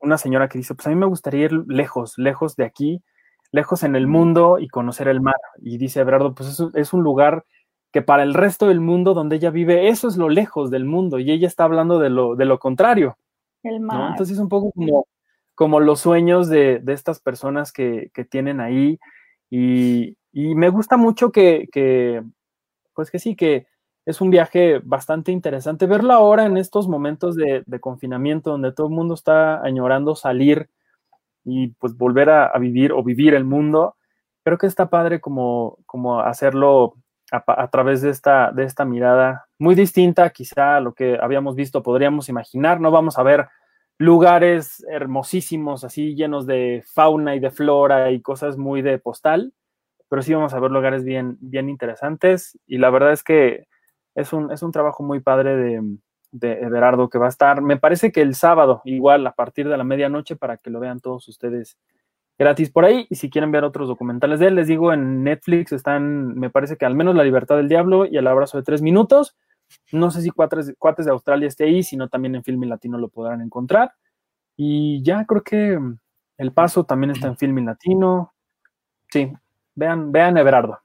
una 0.07 0.17
señora 0.17 0.49
que 0.49 0.57
dice, 0.57 0.73
pues 0.73 0.87
a 0.87 0.89
mí 0.89 0.95
me 0.95 1.05
gustaría 1.05 1.45
ir 1.45 1.51
lejos, 1.67 2.17
lejos 2.17 2.55
de 2.55 2.65
aquí, 2.65 3.03
lejos 3.51 3.83
en 3.83 3.95
el 3.95 4.07
mundo 4.07 4.57
y 4.59 4.67
conocer 4.67 5.07
el 5.07 5.21
mar. 5.21 5.35
Y 5.59 5.77
dice 5.77 5.99
Everardo, 5.99 6.33
pues 6.33 6.49
es, 6.49 6.63
es 6.73 6.93
un 6.93 7.03
lugar 7.03 7.45
que 7.91 8.01
para 8.01 8.23
el 8.23 8.33
resto 8.33 8.67
del 8.67 8.81
mundo 8.81 9.13
donde 9.13 9.37
ella 9.37 9.49
vive, 9.49 9.89
eso 9.89 10.07
es 10.07 10.17
lo 10.17 10.29
lejos 10.29 10.69
del 10.69 10.85
mundo 10.85 11.19
y 11.19 11.31
ella 11.31 11.47
está 11.47 11.63
hablando 11.63 11.99
de 11.99 12.09
lo, 12.09 12.35
de 12.35 12.45
lo 12.45 12.59
contrario. 12.59 13.17
El 13.63 13.79
mar. 13.79 13.97
¿no? 13.97 14.09
Entonces 14.09 14.35
es 14.35 14.41
un 14.41 14.49
poco 14.49 14.71
como, 14.71 15.07
como 15.55 15.79
los 15.79 16.01
sueños 16.01 16.49
de, 16.49 16.79
de 16.79 16.93
estas 16.93 17.19
personas 17.19 17.71
que, 17.71 18.11
que 18.13 18.25
tienen 18.25 18.59
ahí 18.59 18.99
y, 19.49 20.17
y, 20.33 20.55
me 20.55 20.69
gusta 20.69 20.97
mucho 20.97 21.31
que, 21.31 21.69
que, 21.71 22.21
pues 22.93 23.09
que 23.09 23.19
sí, 23.19 23.35
que 23.35 23.65
es 24.07 24.21
un 24.21 24.29
viaje 24.29 24.79
bastante 24.85 25.33
interesante 25.33 25.85
verlo 25.85 26.13
ahora 26.13 26.45
en 26.45 26.55
estos 26.55 26.87
momentos 26.87 27.35
de, 27.35 27.63
confinamiento 27.81 28.51
donde 28.51 28.71
todo 28.71 28.87
el 28.87 28.93
mundo 28.93 29.13
está 29.13 29.61
añorando 29.61 30.15
salir 30.15 30.69
y 31.43 31.67
pues 31.73 31.97
volver 31.97 32.29
a, 32.29 32.57
vivir 32.57 32.93
o 32.93 33.03
vivir 33.03 33.33
el 33.33 33.43
mundo. 33.43 33.97
Creo 34.45 34.57
que 34.57 34.65
está 34.65 34.89
padre 34.89 35.19
como, 35.19 35.77
como 35.85 36.21
hacerlo 36.21 36.93
a, 37.33 37.43
a, 37.61 37.67
través 37.67 38.01
de 38.01 38.09
esta, 38.11 38.53
de 38.53 38.63
esta 38.63 38.85
mirada 38.85 39.45
muy 39.59 39.75
distinta 39.75 40.29
quizá 40.29 40.77
a 40.77 40.79
lo 40.79 40.93
que 40.93 41.17
habíamos 41.21 41.57
visto, 41.57 41.83
podríamos 41.83 42.29
imaginar. 42.29 42.79
No 42.79 42.91
vamos 42.91 43.17
a 43.17 43.23
ver 43.23 43.49
lugares 43.97 44.85
hermosísimos, 44.89 45.83
así 45.83 46.15
llenos 46.15 46.47
de 46.47 46.81
fauna 46.93 47.35
y 47.35 47.41
de 47.41 47.51
flora 47.51 48.09
y 48.11 48.21
cosas 48.21 48.55
muy 48.55 48.81
de 48.81 48.99
postal, 48.99 49.51
pero 50.07 50.21
sí 50.21 50.33
vamos 50.33 50.53
a 50.53 50.61
ver 50.61 50.71
lugares 50.71 51.03
bien, 51.03 51.35
bien 51.41 51.67
interesantes 51.67 52.57
y 52.65 52.77
la 52.77 52.89
verdad 52.89 53.11
es 53.11 53.21
que 53.21 53.67
es 54.17 54.33
un, 54.33 54.51
es 54.51 54.63
un 54.63 54.71
trabajo 54.71 55.03
muy 55.03 55.19
padre 55.19 55.55
de, 55.55 55.97
de 56.31 56.53
Everardo 56.53 57.07
que 57.07 57.19
va 57.19 57.27
a 57.27 57.29
estar, 57.29 57.61
me 57.61 57.77
parece 57.77 58.11
que 58.11 58.21
el 58.21 58.33
sábado, 58.33 58.81
igual 58.83 59.25
a 59.27 59.33
partir 59.33 59.69
de 59.69 59.77
la 59.77 59.83
medianoche, 59.83 60.35
para 60.35 60.57
que 60.57 60.71
lo 60.71 60.79
vean 60.79 60.99
todos 60.99 61.27
ustedes 61.27 61.77
gratis 62.37 62.71
por 62.71 62.83
ahí. 62.83 63.05
Y 63.11 63.15
si 63.15 63.29
quieren 63.29 63.51
ver 63.51 63.63
otros 63.63 63.87
documentales 63.87 64.39
de 64.39 64.47
él, 64.47 64.55
les 64.55 64.67
digo, 64.67 64.91
en 64.91 65.23
Netflix 65.23 65.71
están, 65.71 66.35
me 66.35 66.49
parece 66.49 66.77
que 66.77 66.85
al 66.85 66.95
menos 66.95 67.15
La 67.15 67.23
Libertad 67.23 67.57
del 67.57 67.69
Diablo 67.69 68.05
y 68.05 68.17
El 68.17 68.27
Abrazo 68.27 68.57
de 68.57 68.63
Tres 68.63 68.81
Minutos. 68.81 69.37
No 69.91 70.09
sé 70.09 70.21
si 70.21 70.31
Cuates, 70.31 70.65
de 70.67 71.11
Australia 71.11 71.47
esté 71.47 71.65
ahí, 71.65 71.83
sino 71.83 72.09
también 72.09 72.35
en 72.35 72.43
Filmin 72.43 72.69
Latino 72.69 72.97
lo 72.97 73.09
podrán 73.09 73.41
encontrar. 73.41 73.91
Y 74.55 75.03
ya 75.03 75.25
creo 75.25 75.43
que 75.43 75.79
El 76.37 76.53
Paso 76.53 76.85
también 76.85 77.11
está 77.11 77.27
en 77.27 77.37
Filmin 77.37 77.67
Latino. 77.67 78.33
Sí, 79.09 79.31
vean, 79.75 80.11
vean 80.11 80.37
Everardo. 80.37 80.79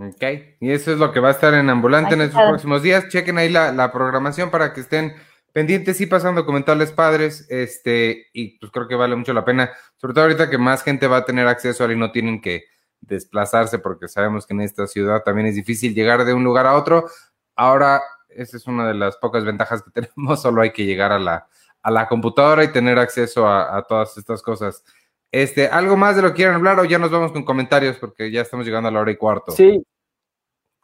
Ok, 0.00 0.22
y 0.60 0.70
eso 0.70 0.92
es 0.92 0.98
lo 0.98 1.12
que 1.12 1.18
va 1.18 1.28
a 1.28 1.32
estar 1.32 1.52
en 1.54 1.68
Ambulante 1.68 2.14
en 2.14 2.22
estos 2.22 2.40
próximos 2.40 2.82
días. 2.82 3.08
Chequen 3.08 3.36
ahí 3.36 3.48
la, 3.48 3.72
la 3.72 3.92
programación 3.92 4.48
para 4.48 4.72
que 4.72 4.80
estén 4.80 5.14
pendientes, 5.52 5.96
sí 5.96 6.06
pasan 6.06 6.36
documentales 6.36 6.92
padres, 6.92 7.46
este, 7.50 8.28
y 8.32 8.58
pues 8.58 8.70
creo 8.70 8.86
que 8.86 8.94
vale 8.94 9.16
mucho 9.16 9.32
la 9.32 9.44
pena, 9.44 9.72
sobre 9.96 10.14
todo 10.14 10.24
ahorita 10.24 10.50
que 10.50 10.58
más 10.58 10.84
gente 10.84 11.08
va 11.08 11.18
a 11.18 11.24
tener 11.24 11.48
acceso 11.48 11.82
a 11.82 11.86
él 11.86 11.94
y 11.94 11.98
no 11.98 12.12
tienen 12.12 12.40
que 12.40 12.66
desplazarse, 13.00 13.80
porque 13.80 14.06
sabemos 14.06 14.46
que 14.46 14.54
en 14.54 14.60
esta 14.60 14.86
ciudad 14.86 15.24
también 15.24 15.48
es 15.48 15.56
difícil 15.56 15.94
llegar 15.94 16.24
de 16.24 16.32
un 16.32 16.44
lugar 16.44 16.66
a 16.66 16.76
otro. 16.76 17.08
ahora 17.56 18.00
esa 18.28 18.56
es 18.56 18.66
una 18.68 18.86
de 18.86 18.94
las 18.94 19.16
pocas 19.16 19.44
ventajas 19.44 19.82
que 19.82 19.90
tenemos, 20.00 20.40
solo 20.40 20.62
hay 20.62 20.70
que 20.70 20.84
llegar 20.84 21.10
a 21.10 21.18
la, 21.18 21.48
a 21.82 21.90
la 21.90 22.06
computadora 22.06 22.62
y 22.62 22.68
tener 22.68 22.98
acceso 22.98 23.48
a, 23.48 23.76
a 23.76 23.82
todas 23.82 24.16
estas 24.16 24.42
cosas. 24.42 24.84
Este, 25.32 25.68
¿Algo 25.68 25.96
más 25.96 26.16
de 26.16 26.22
lo 26.22 26.28
que 26.28 26.36
quieran 26.36 26.54
hablar 26.54 26.78
o 26.80 26.84
ya 26.84 26.98
nos 26.98 27.10
vamos 27.10 27.32
con 27.32 27.44
comentarios 27.44 27.98
porque 27.98 28.30
ya 28.30 28.40
estamos 28.40 28.64
llegando 28.64 28.88
a 28.88 28.92
la 28.92 29.00
hora 29.00 29.10
y 29.10 29.16
cuarto? 29.16 29.52
Sí. 29.52 29.82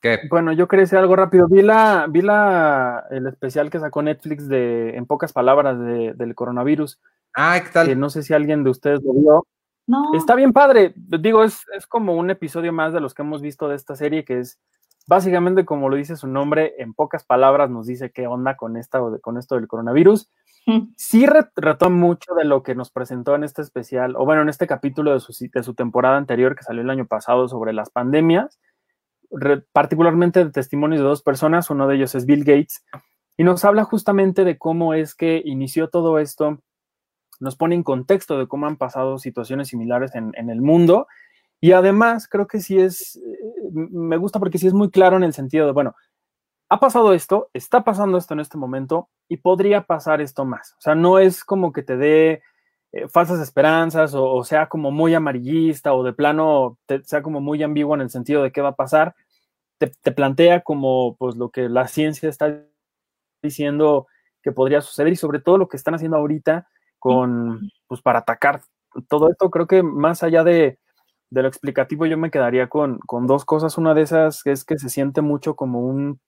¿Qué? 0.02 0.20
Bueno, 0.28 0.52
yo 0.52 0.68
quería 0.68 0.82
decir 0.82 0.98
algo 0.98 1.16
rápido. 1.16 1.48
Vi 1.48 1.62
la, 1.62 2.06
vi 2.10 2.20
la, 2.20 3.06
el 3.10 3.26
especial 3.26 3.70
que 3.70 3.78
sacó 3.80 4.02
Netflix 4.02 4.46
de, 4.48 4.96
en 4.96 5.06
pocas 5.06 5.32
palabras, 5.32 5.78
de- 5.80 6.12
del 6.14 6.34
coronavirus. 6.34 7.00
Ah, 7.34 7.58
¿qué 7.64 7.70
tal? 7.70 7.86
Que 7.86 7.96
no 7.96 8.10
sé 8.10 8.22
si 8.22 8.34
alguien 8.34 8.64
de 8.64 8.70
ustedes 8.70 9.00
lo 9.02 9.14
vio. 9.14 9.46
No. 9.86 10.14
Está 10.14 10.34
bien 10.34 10.52
padre. 10.52 10.92
Digo, 10.94 11.42
es, 11.42 11.64
es 11.74 11.86
como 11.86 12.14
un 12.14 12.28
episodio 12.30 12.70
más 12.72 12.92
de 12.92 13.00
los 13.00 13.14
que 13.14 13.22
hemos 13.22 13.40
visto 13.40 13.66
de 13.68 13.76
esta 13.76 13.96
serie, 13.96 14.24
que 14.26 14.40
es 14.40 14.58
básicamente, 15.06 15.64
como 15.64 15.88
lo 15.88 15.96
dice 15.96 16.16
su 16.16 16.28
nombre, 16.28 16.74
en 16.78 16.94
pocas 16.94 17.24
palabras 17.24 17.70
nos 17.70 17.86
dice 17.86 18.10
qué 18.10 18.26
onda 18.26 18.56
con, 18.56 18.76
esta, 18.76 19.00
con 19.20 19.38
esto 19.38 19.56
del 19.56 19.68
coronavirus. 19.68 20.30
Sí 20.96 21.26
re- 21.26 21.50
retoma 21.56 21.96
mucho 21.96 22.34
de 22.34 22.44
lo 22.44 22.62
que 22.62 22.74
nos 22.74 22.90
presentó 22.90 23.34
en 23.34 23.44
este 23.44 23.60
especial, 23.60 24.16
o 24.16 24.24
bueno, 24.24 24.40
en 24.40 24.48
este 24.48 24.66
capítulo 24.66 25.12
de 25.12 25.20
su, 25.20 25.34
de 25.52 25.62
su 25.62 25.74
temporada 25.74 26.16
anterior 26.16 26.56
que 26.56 26.62
salió 26.62 26.80
el 26.80 26.88
año 26.88 27.06
pasado 27.06 27.48
sobre 27.48 27.74
las 27.74 27.90
pandemias, 27.90 28.58
re- 29.30 29.62
particularmente 29.72 30.42
de 30.42 30.50
testimonios 30.50 31.02
de 31.02 31.06
dos 31.08 31.22
personas, 31.22 31.68
uno 31.68 31.86
de 31.86 31.96
ellos 31.96 32.14
es 32.14 32.24
Bill 32.24 32.44
Gates, 32.44 32.82
y 33.36 33.44
nos 33.44 33.64
habla 33.64 33.84
justamente 33.84 34.44
de 34.44 34.56
cómo 34.56 34.94
es 34.94 35.14
que 35.14 35.42
inició 35.44 35.90
todo 35.90 36.18
esto, 36.18 36.60
nos 37.40 37.56
pone 37.56 37.74
en 37.74 37.82
contexto 37.82 38.38
de 38.38 38.46
cómo 38.46 38.66
han 38.66 38.76
pasado 38.78 39.18
situaciones 39.18 39.68
similares 39.68 40.14
en, 40.14 40.32
en 40.36 40.48
el 40.48 40.62
mundo, 40.62 41.08
y 41.68 41.72
además 41.72 42.28
creo 42.28 42.46
que 42.46 42.60
sí 42.60 42.78
es, 42.78 43.16
eh, 43.16 43.38
me 43.72 44.16
gusta 44.18 44.38
porque 44.38 44.58
sí 44.58 44.66
es 44.66 44.74
muy 44.74 44.90
claro 44.90 45.16
en 45.16 45.24
el 45.24 45.32
sentido 45.32 45.66
de, 45.66 45.72
bueno, 45.72 45.94
ha 46.68 46.80
pasado 46.80 47.12
esto, 47.14 47.50
está 47.54 47.84
pasando 47.84 48.18
esto 48.18 48.34
en 48.34 48.40
este 48.40 48.58
momento 48.58 49.08
y 49.28 49.38
podría 49.38 49.82
pasar 49.82 50.20
esto 50.20 50.44
más. 50.44 50.72
O 50.78 50.80
sea, 50.80 50.94
no 50.94 51.18
es 51.18 51.44
como 51.44 51.72
que 51.72 51.82
te 51.82 51.96
dé 51.96 52.42
eh, 52.92 53.08
falsas 53.08 53.40
esperanzas 53.40 54.14
o, 54.14 54.24
o 54.32 54.44
sea 54.44 54.68
como 54.68 54.90
muy 54.90 55.14
amarillista 55.14 55.94
o 55.94 56.02
de 56.04 56.12
plano 56.12 56.78
te- 56.86 57.04
sea 57.04 57.22
como 57.22 57.40
muy 57.40 57.62
ambiguo 57.62 57.94
en 57.94 58.02
el 58.02 58.10
sentido 58.10 58.42
de 58.42 58.52
qué 58.52 58.60
va 58.62 58.70
a 58.70 58.76
pasar. 58.76 59.14
Te, 59.78 59.88
te 60.02 60.12
plantea 60.12 60.62
como 60.62 61.16
pues 61.18 61.36
lo 61.36 61.50
que 61.50 61.68
la 61.68 61.88
ciencia 61.88 62.28
está 62.30 62.62
diciendo 63.42 64.06
que 64.42 64.52
podría 64.52 64.80
suceder 64.80 65.12
y 65.12 65.16
sobre 65.16 65.40
todo 65.40 65.58
lo 65.58 65.68
que 65.68 65.76
están 65.76 65.94
haciendo 65.94 66.16
ahorita 66.16 66.68
con 66.98 67.60
pues 67.86 68.00
para 68.02 68.20
atacar 68.20 68.62
todo 69.08 69.30
esto. 69.30 69.50
Creo 69.50 69.66
que 69.66 69.82
más 69.82 70.22
allá 70.22 70.44
de, 70.44 70.78
de 71.34 71.42
lo 71.42 71.48
explicativo 71.48 72.06
yo 72.06 72.16
me 72.16 72.30
quedaría 72.30 72.68
con, 72.68 72.98
con 73.00 73.26
dos 73.26 73.44
cosas. 73.44 73.76
Una 73.76 73.92
de 73.92 74.02
esas 74.02 74.46
es 74.46 74.64
que 74.64 74.78
se 74.78 74.88
siente 74.88 75.20
mucho 75.20 75.56
como 75.56 75.80
un 75.80 76.20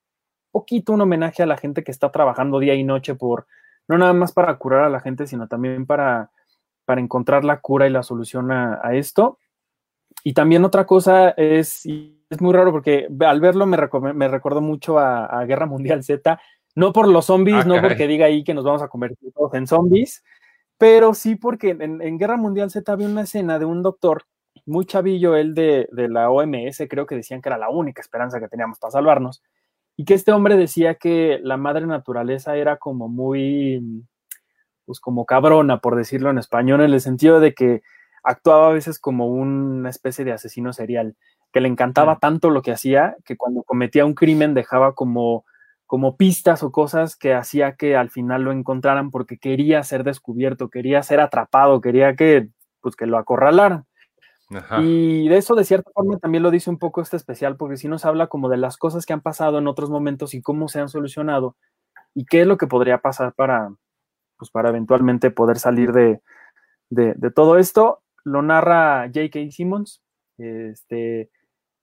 poquito 0.51 0.93
un 0.93 1.01
homenaje 1.01 1.43
a 1.43 1.47
la 1.47 1.57
gente 1.57 1.85
que 1.85 1.91
está 1.93 2.11
trabajando 2.11 2.59
día 2.59 2.75
y 2.75 2.83
noche 2.85 3.15
por, 3.15 3.47
no 3.89 3.97
nada 3.99 4.13
más 4.13 4.33
para 4.33 4.57
curar 4.59 4.85
a 4.85 4.91
la 4.91 5.01
gente, 5.01 5.27
sino 5.27 5.49
también 5.49 5.87
para, 5.87 6.31
para 6.85 7.01
encontrar 7.01 7.45
la 7.45 7.61
cura 7.61 7.87
y 7.87 7.91
la 7.91 8.03
solución 8.03 8.51
a, 8.51 8.81
a 8.83 8.95
esto. 8.95 9.39
Y 10.25 10.33
también 10.35 10.65
otra 10.65 10.87
cosa 10.87 11.31
es, 11.31 11.87
y 11.87 12.25
es 12.31 12.41
muy 12.41 12.53
raro 12.53 12.73
porque 12.73 13.07
al 13.21 13.41
verlo 13.41 13.67
me, 13.67 13.77
me 14.15 14.29
recordó 14.29 14.61
mucho 14.61 14.99
a, 14.99 15.27
a 15.27 15.45
Guerra 15.45 15.67
Mundial 15.67 16.03
Z, 16.03 16.41
no 16.75 16.93
por 16.93 17.07
los 17.07 17.27
zombies, 17.27 17.65
Ah, 17.65 17.69
no 17.69 17.75
caray. 17.77 17.91
porque 17.91 18.07
diga 18.09 18.27
ahí 18.27 18.43
que 18.43 18.55
nos 18.55 18.65
vamos 18.65 18.83
a 18.83 18.89
convertir 18.89 19.33
todos 19.33 19.55
en 19.55 19.67
zombies, 19.67 20.25
pero 20.79 21.15
sí 21.15 21.37
porque 21.37 21.71
en, 21.71 22.03
en 22.03 22.19
Guerra 22.19 22.37
Mundial 22.37 22.71
Z 22.71 22.91
había 22.91 23.07
una 23.09 23.23
escena 23.23 23.59
de 23.59 23.67
un 23.67 23.83
doctor 23.83 24.25
muy 24.67 24.85
chavillo, 24.85 25.37
él 25.37 25.55
de, 25.55 25.89
de 25.93 26.09
la 26.09 26.31
OMS, 26.31 26.83
creo 26.89 27.07
que 27.07 27.15
decían 27.15 27.41
que 27.41 27.49
era 27.49 27.59
la 27.59 27.71
única 27.71 28.01
esperanza 28.01 28.41
que 28.41 28.49
teníamos 28.49 28.79
para 28.79 28.91
salvarnos, 28.91 29.43
y 29.97 30.05
que 30.05 30.15
este 30.15 30.33
hombre 30.33 30.57
decía 30.57 30.97
que 30.97 31.39
la 31.43 31.57
madre 31.57 31.87
naturaleza 31.87 32.57
era 32.57 32.77
como 32.77 33.09
muy, 33.09 34.05
pues 34.85 35.01
como 35.01 35.25
cabrona, 35.25 35.79
por 35.79 35.97
decirlo 35.97 36.31
en 36.31 36.39
español, 36.39 36.83
en 36.83 36.93
el 36.93 37.01
sentido 37.01 37.41
de 37.41 37.55
que 37.55 37.83
actuaba 38.23 38.69
a 38.69 38.73
veces 38.73 38.99
como 38.99 39.29
una 39.29 39.89
especie 39.89 40.25
de 40.25 40.33
asesino 40.33 40.73
serial, 40.73 41.17
que 41.53 41.61
le 41.61 41.69
encantaba 41.69 42.19
tanto 42.19 42.51
lo 42.51 42.61
que 42.61 42.73
hacía 42.73 43.17
que 43.25 43.37
cuando 43.37 43.63
cometía 43.63 44.05
un 44.05 44.15
crimen 44.15 44.53
dejaba 44.53 44.95
como, 44.95 45.45
como 45.87 46.17
pistas 46.17 46.63
o 46.63 46.73
cosas 46.73 47.17
que 47.17 47.33
hacía 47.33 47.77
que 47.77 47.97
al 47.97 48.11
final 48.11 48.43
lo 48.43 48.53
encontraran 48.53 49.11
porque 49.11 49.39
quería 49.39 49.83
ser 49.83 50.05
descubierto, 50.05 50.69
quería 50.69 51.03
ser 51.03 51.21
atrapado, 51.21 51.81
quería 51.81 52.15
que, 52.17 52.49
pues, 52.81 52.97
que 52.97 53.07
lo 53.07 53.17
acorralaran. 53.17 53.87
Ajá. 54.51 54.81
Y 54.81 55.29
de 55.29 55.37
eso, 55.39 55.55
de 55.55 55.65
cierta 55.65 55.91
forma, 55.93 56.19
también 56.19 56.43
lo 56.43 56.51
dice 56.51 56.71
un 56.71 56.79
poco 56.79 57.01
este 57.01 57.17
especial, 57.17 57.57
porque 57.57 57.77
sí 57.77 57.89
nos 57.89 58.05
habla 58.05 58.29
como 58.29 58.49
de 58.49 58.57
las 58.57 58.77
cosas 58.77 59.05
que 59.05 59.13
han 59.13 59.21
pasado 59.21 59.59
en 59.59 59.67
otros 59.67 59.91
momentos 59.91 60.35
y 60.35 60.43
cómo 60.43 60.69
se 60.69 60.81
han 60.81 60.89
solucionado 60.89 61.57
y 62.15 62.25
qué 62.25 62.43
es 62.43 62.47
lo 62.47 62.57
que 62.57 62.67
podría 62.67 62.99
pasar 62.99 63.35
para, 63.35 63.71
pues, 64.39 64.51
para 64.51 64.71
eventualmente 64.71 65.31
poder 65.31 65.59
salir 65.59 65.93
de, 65.93 66.21
de, 66.91 67.15
de 67.15 67.31
todo 67.31 67.59
esto. 67.59 68.03
Lo 68.25 68.43
narra 68.43 69.07
J.K. 69.13 69.51
Simmons. 69.51 70.03
Este, 70.39 71.31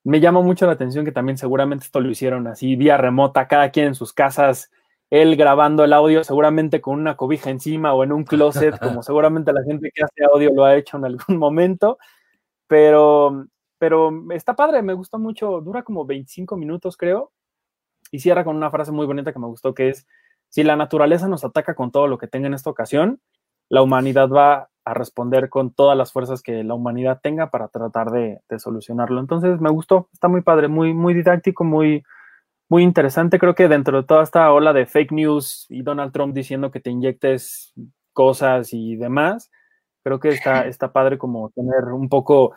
me 0.03 0.19
llama 0.19 0.41
mucho 0.41 0.65
la 0.65 0.73
atención 0.73 1.05
que 1.05 1.11
también 1.11 1.37
seguramente 1.37 1.85
esto 1.85 1.99
lo 1.99 2.09
hicieron 2.09 2.47
así, 2.47 2.75
vía 2.75 2.97
remota, 2.97 3.47
cada 3.47 3.71
quien 3.71 3.87
en 3.87 3.95
sus 3.95 4.13
casas, 4.13 4.69
él 5.09 5.35
grabando 5.35 5.83
el 5.83 5.93
audio, 5.93 6.23
seguramente 6.23 6.81
con 6.81 6.99
una 6.99 7.15
cobija 7.15 7.49
encima 7.49 7.93
o 7.93 8.03
en 8.03 8.11
un 8.11 8.23
closet, 8.23 8.77
como 8.79 9.03
seguramente 9.03 9.53
la 9.53 9.63
gente 9.63 9.91
que 9.93 10.03
hace 10.03 10.23
audio 10.31 10.51
lo 10.53 10.65
ha 10.65 10.75
hecho 10.75 10.97
en 10.97 11.05
algún 11.05 11.37
momento 11.37 11.97
pero, 12.73 13.45
pero 13.77 14.11
está 14.31 14.55
padre, 14.55 14.81
me 14.81 14.95
gustó 14.95 15.19
mucho, 15.19 15.61
dura 15.61 15.83
como 15.83 16.07
25 16.07 16.57
minutos 16.57 16.97
creo, 16.97 17.31
y 18.09 18.17
cierra 18.17 18.43
con 18.43 18.55
una 18.55 18.71
frase 18.71 18.91
muy 18.91 19.05
bonita 19.05 19.31
que 19.31 19.37
me 19.37 19.45
gustó, 19.45 19.75
que 19.75 19.89
es, 19.89 20.07
si 20.49 20.63
la 20.63 20.75
naturaleza 20.75 21.27
nos 21.27 21.43
ataca 21.45 21.75
con 21.75 21.91
todo 21.91 22.07
lo 22.07 22.17
que 22.17 22.27
tenga 22.27 22.47
en 22.47 22.55
esta 22.55 22.71
ocasión, 22.71 23.21
la 23.69 23.83
humanidad 23.83 24.27
va 24.27 24.71
a 24.85 24.93
responder 24.95 25.49
con 25.49 25.71
todas 25.71 25.95
las 25.95 26.11
fuerzas 26.11 26.41
que 26.41 26.63
la 26.63 26.73
humanidad 26.73 27.19
tenga 27.21 27.51
para 27.51 27.67
tratar 27.67 28.09
de, 28.09 28.41
de 28.49 28.57
solucionarlo. 28.57 29.19
Entonces 29.19 29.61
me 29.61 29.69
gustó, 29.69 30.09
está 30.11 30.29
muy 30.29 30.41
padre, 30.41 30.67
muy, 30.67 30.95
muy 30.95 31.13
didáctico, 31.13 31.63
muy, 31.63 32.03
muy 32.69 32.81
interesante. 32.81 33.37
Creo 33.37 33.53
que 33.53 33.67
dentro 33.67 34.01
de 34.01 34.07
toda 34.07 34.23
esta 34.23 34.51
ola 34.51 34.73
de 34.73 34.87
fake 34.87 35.11
news 35.11 35.67
y 35.69 35.83
Donald 35.83 36.11
Trump 36.11 36.33
diciendo 36.33 36.71
que 36.71 36.79
te 36.79 36.89
inyectes 36.89 37.71
cosas 38.13 38.73
y 38.73 38.95
demás, 38.95 39.51
creo 40.03 40.19
que 40.19 40.29
está, 40.29 40.67
está 40.67 40.91
padre 40.91 41.17
como 41.17 41.49
tener 41.51 41.85
un 41.93 42.09
poco 42.09 42.55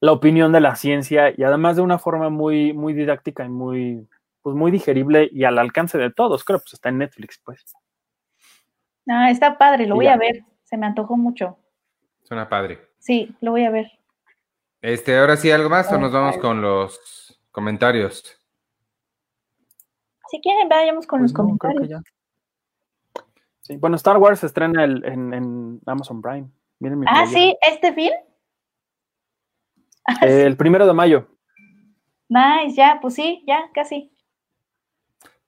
la 0.00 0.12
opinión 0.12 0.52
de 0.52 0.60
la 0.60 0.74
ciencia 0.76 1.32
y 1.36 1.44
además 1.44 1.76
de 1.76 1.82
una 1.82 1.98
forma 1.98 2.28
muy, 2.28 2.72
muy 2.72 2.92
didáctica 2.92 3.44
y 3.44 3.48
muy, 3.48 4.08
pues 4.42 4.56
muy 4.56 4.70
digerible 4.72 5.28
y 5.32 5.44
al 5.44 5.58
alcance 5.58 5.96
de 5.98 6.10
todos. 6.10 6.44
Creo 6.44 6.58
pues 6.58 6.74
está 6.74 6.88
en 6.88 6.98
Netflix, 6.98 7.40
pues. 7.44 7.64
Ah, 9.08 9.30
está 9.30 9.56
padre, 9.58 9.86
lo 9.86 9.94
Y 9.94 9.98
voy 9.98 10.04
ya. 10.06 10.14
a 10.14 10.16
ver. 10.16 10.44
Se 10.64 10.76
me 10.76 10.86
antojó 10.86 11.16
mucho. 11.16 11.58
Suena 12.24 12.48
padre. 12.48 12.80
Sí, 12.98 13.34
lo 13.40 13.50
voy 13.52 13.64
a 13.64 13.70
ver. 13.70 13.90
Este, 14.80 15.16
ahora 15.18 15.36
sí, 15.36 15.50
¿algo 15.50 15.68
más 15.68 15.92
o 15.92 15.98
nos 15.98 16.12
vamos 16.12 16.38
con 16.38 16.60
los 16.62 17.38
comentarios? 17.52 18.38
Si 20.28 20.40
quieren, 20.40 20.68
vayamos 20.68 21.06
con 21.06 21.20
Pues 21.20 21.32
los 21.32 21.38
no, 21.46 21.56
creo 21.58 21.72
que 21.72 21.76
comentarios. 21.76 22.02
ya. 22.04 23.22
Sí, 23.60 23.76
bueno, 23.76 23.96
Star 23.96 24.16
Wars 24.16 24.40
se 24.40 24.46
estrena 24.46 24.82
el- 24.84 25.04
en, 25.04 25.34
en 25.34 25.80
Amazon 25.86 26.20
Prime. 26.22 26.48
Miren 26.82 26.98
mi 26.98 27.06
Ah, 27.08 27.22
playera. 27.24 27.30
sí, 27.30 27.56
este 27.62 27.92
film. 27.92 28.14
Ah, 30.04 30.14
sí. 30.16 30.26
El 30.26 30.56
primero 30.56 30.84
de 30.84 30.92
mayo. 30.92 31.28
Nice, 32.28 32.74
ya, 32.74 32.98
pues 33.00 33.14
sí, 33.14 33.44
ya, 33.46 33.70
casi. 33.72 34.10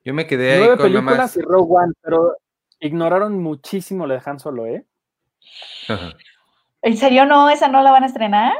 Yo 0.04 0.14
me 0.14 0.26
quedé 0.28 0.52
ahí 0.52 0.58
Nueve 0.60 0.76
con 0.76 0.84
películas 0.92 1.18
más. 1.18 1.36
y 1.36 1.40
Rogue 1.40 1.74
One, 1.76 1.92
pero 2.02 2.36
ignoraron 2.78 3.42
muchísimo 3.42 4.06
lo 4.06 4.14
de 4.14 4.22
Han 4.24 4.38
Solo, 4.38 4.66
¿eh? 4.66 4.86
¿En 6.82 6.96
serio 6.96 7.24
no? 7.26 7.50
¿Esa 7.50 7.66
no 7.68 7.82
la 7.82 7.90
van 7.90 8.04
a 8.04 8.06
estrenar? 8.06 8.52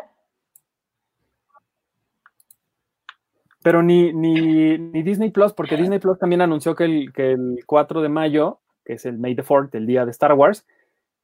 Pero 3.62 3.82
ni, 3.82 4.12
ni, 4.12 4.78
ni 4.78 5.02
Disney 5.02 5.30
Plus, 5.30 5.52
porque 5.52 5.76
Disney 5.76 5.98
Plus 5.98 6.18
también 6.18 6.40
anunció 6.42 6.74
que 6.74 6.84
el, 6.84 7.12
que 7.12 7.32
el 7.32 7.60
4 7.66 8.02
de 8.02 8.08
mayo, 8.08 8.60
que 8.84 8.94
es 8.94 9.06
el 9.06 9.18
May 9.18 9.34
the 9.36 9.42
4th, 9.44 9.74
el 9.74 9.86
día 9.86 10.04
de 10.04 10.10
Star 10.10 10.32
Wars, 10.34 10.66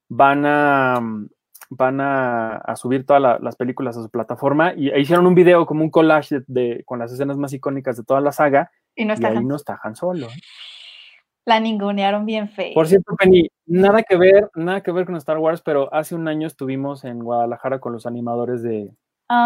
van 0.08 0.46
a, 0.46 1.00
van 1.70 2.00
a, 2.00 2.56
a 2.56 2.76
subir 2.76 3.06
todas 3.06 3.22
la- 3.22 3.38
las 3.38 3.56
películas 3.56 3.96
a 3.96 4.02
su 4.02 4.10
plataforma 4.10 4.74
y 4.74 4.90
e 4.90 5.00
hicieron 5.00 5.26
un 5.26 5.34
video 5.34 5.64
como 5.66 5.82
un 5.84 5.90
collage 5.90 6.40
de, 6.40 6.44
de- 6.48 6.84
con 6.84 6.98
las 6.98 7.12
escenas 7.12 7.36
más 7.38 7.52
icónicas 7.52 7.96
de 7.96 8.02
toda 8.04 8.20
la 8.20 8.32
saga 8.32 8.70
Y 8.96 9.04
no 9.04 9.12
y 9.12 9.14
está. 9.14 9.28
ahí 9.28 9.36
Han- 9.36 9.48
no 9.48 9.56
está 9.56 9.78
Han 9.82 9.94
Solo. 9.96 10.26
¿eh? 10.26 10.40
La 11.46 11.58
ningunearon 11.60 12.26
bien 12.26 12.48
feo. 12.48 12.74
Por 12.74 12.86
cierto, 12.86 13.14
Penny, 13.16 13.48
nada 13.66 14.02
que 14.02 14.16
ver, 14.16 14.50
nada 14.54 14.82
que 14.82 14.92
ver 14.92 15.06
con 15.06 15.16
Star 15.16 15.38
Wars, 15.38 15.62
pero 15.62 15.92
hace 15.94 16.14
un 16.14 16.28
año 16.28 16.46
estuvimos 16.46 17.04
en 17.04 17.20
Guadalajara 17.20 17.78
con 17.80 17.92
los 17.92 18.04
animadores 18.04 18.62
de, 18.62 18.90
por 19.28 19.36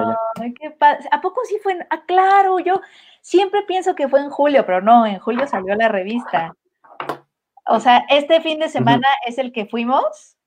allá. 0.00 0.16
Ay, 0.40 0.54
qué. 0.54 0.74
¿A 1.12 1.20
poco 1.20 1.42
sí 1.44 1.58
fue? 1.62 1.72
en- 1.74 1.86
Ah, 1.90 2.02
claro, 2.06 2.58
yo 2.58 2.80
siempre 3.20 3.62
pienso 3.68 3.94
que 3.94 4.08
fue 4.08 4.20
en 4.20 4.30
julio, 4.30 4.64
pero 4.66 4.80
no, 4.80 5.06
en 5.06 5.18
julio 5.18 5.46
salió 5.46 5.74
la 5.76 5.88
revista. 5.88 6.54
O 7.66 7.78
sea, 7.78 8.04
este 8.08 8.40
fin 8.40 8.58
de 8.58 8.68
semana 8.70 9.06
es 9.26 9.36
el 9.38 9.52
que 9.52 9.66
fuimos. 9.66 10.37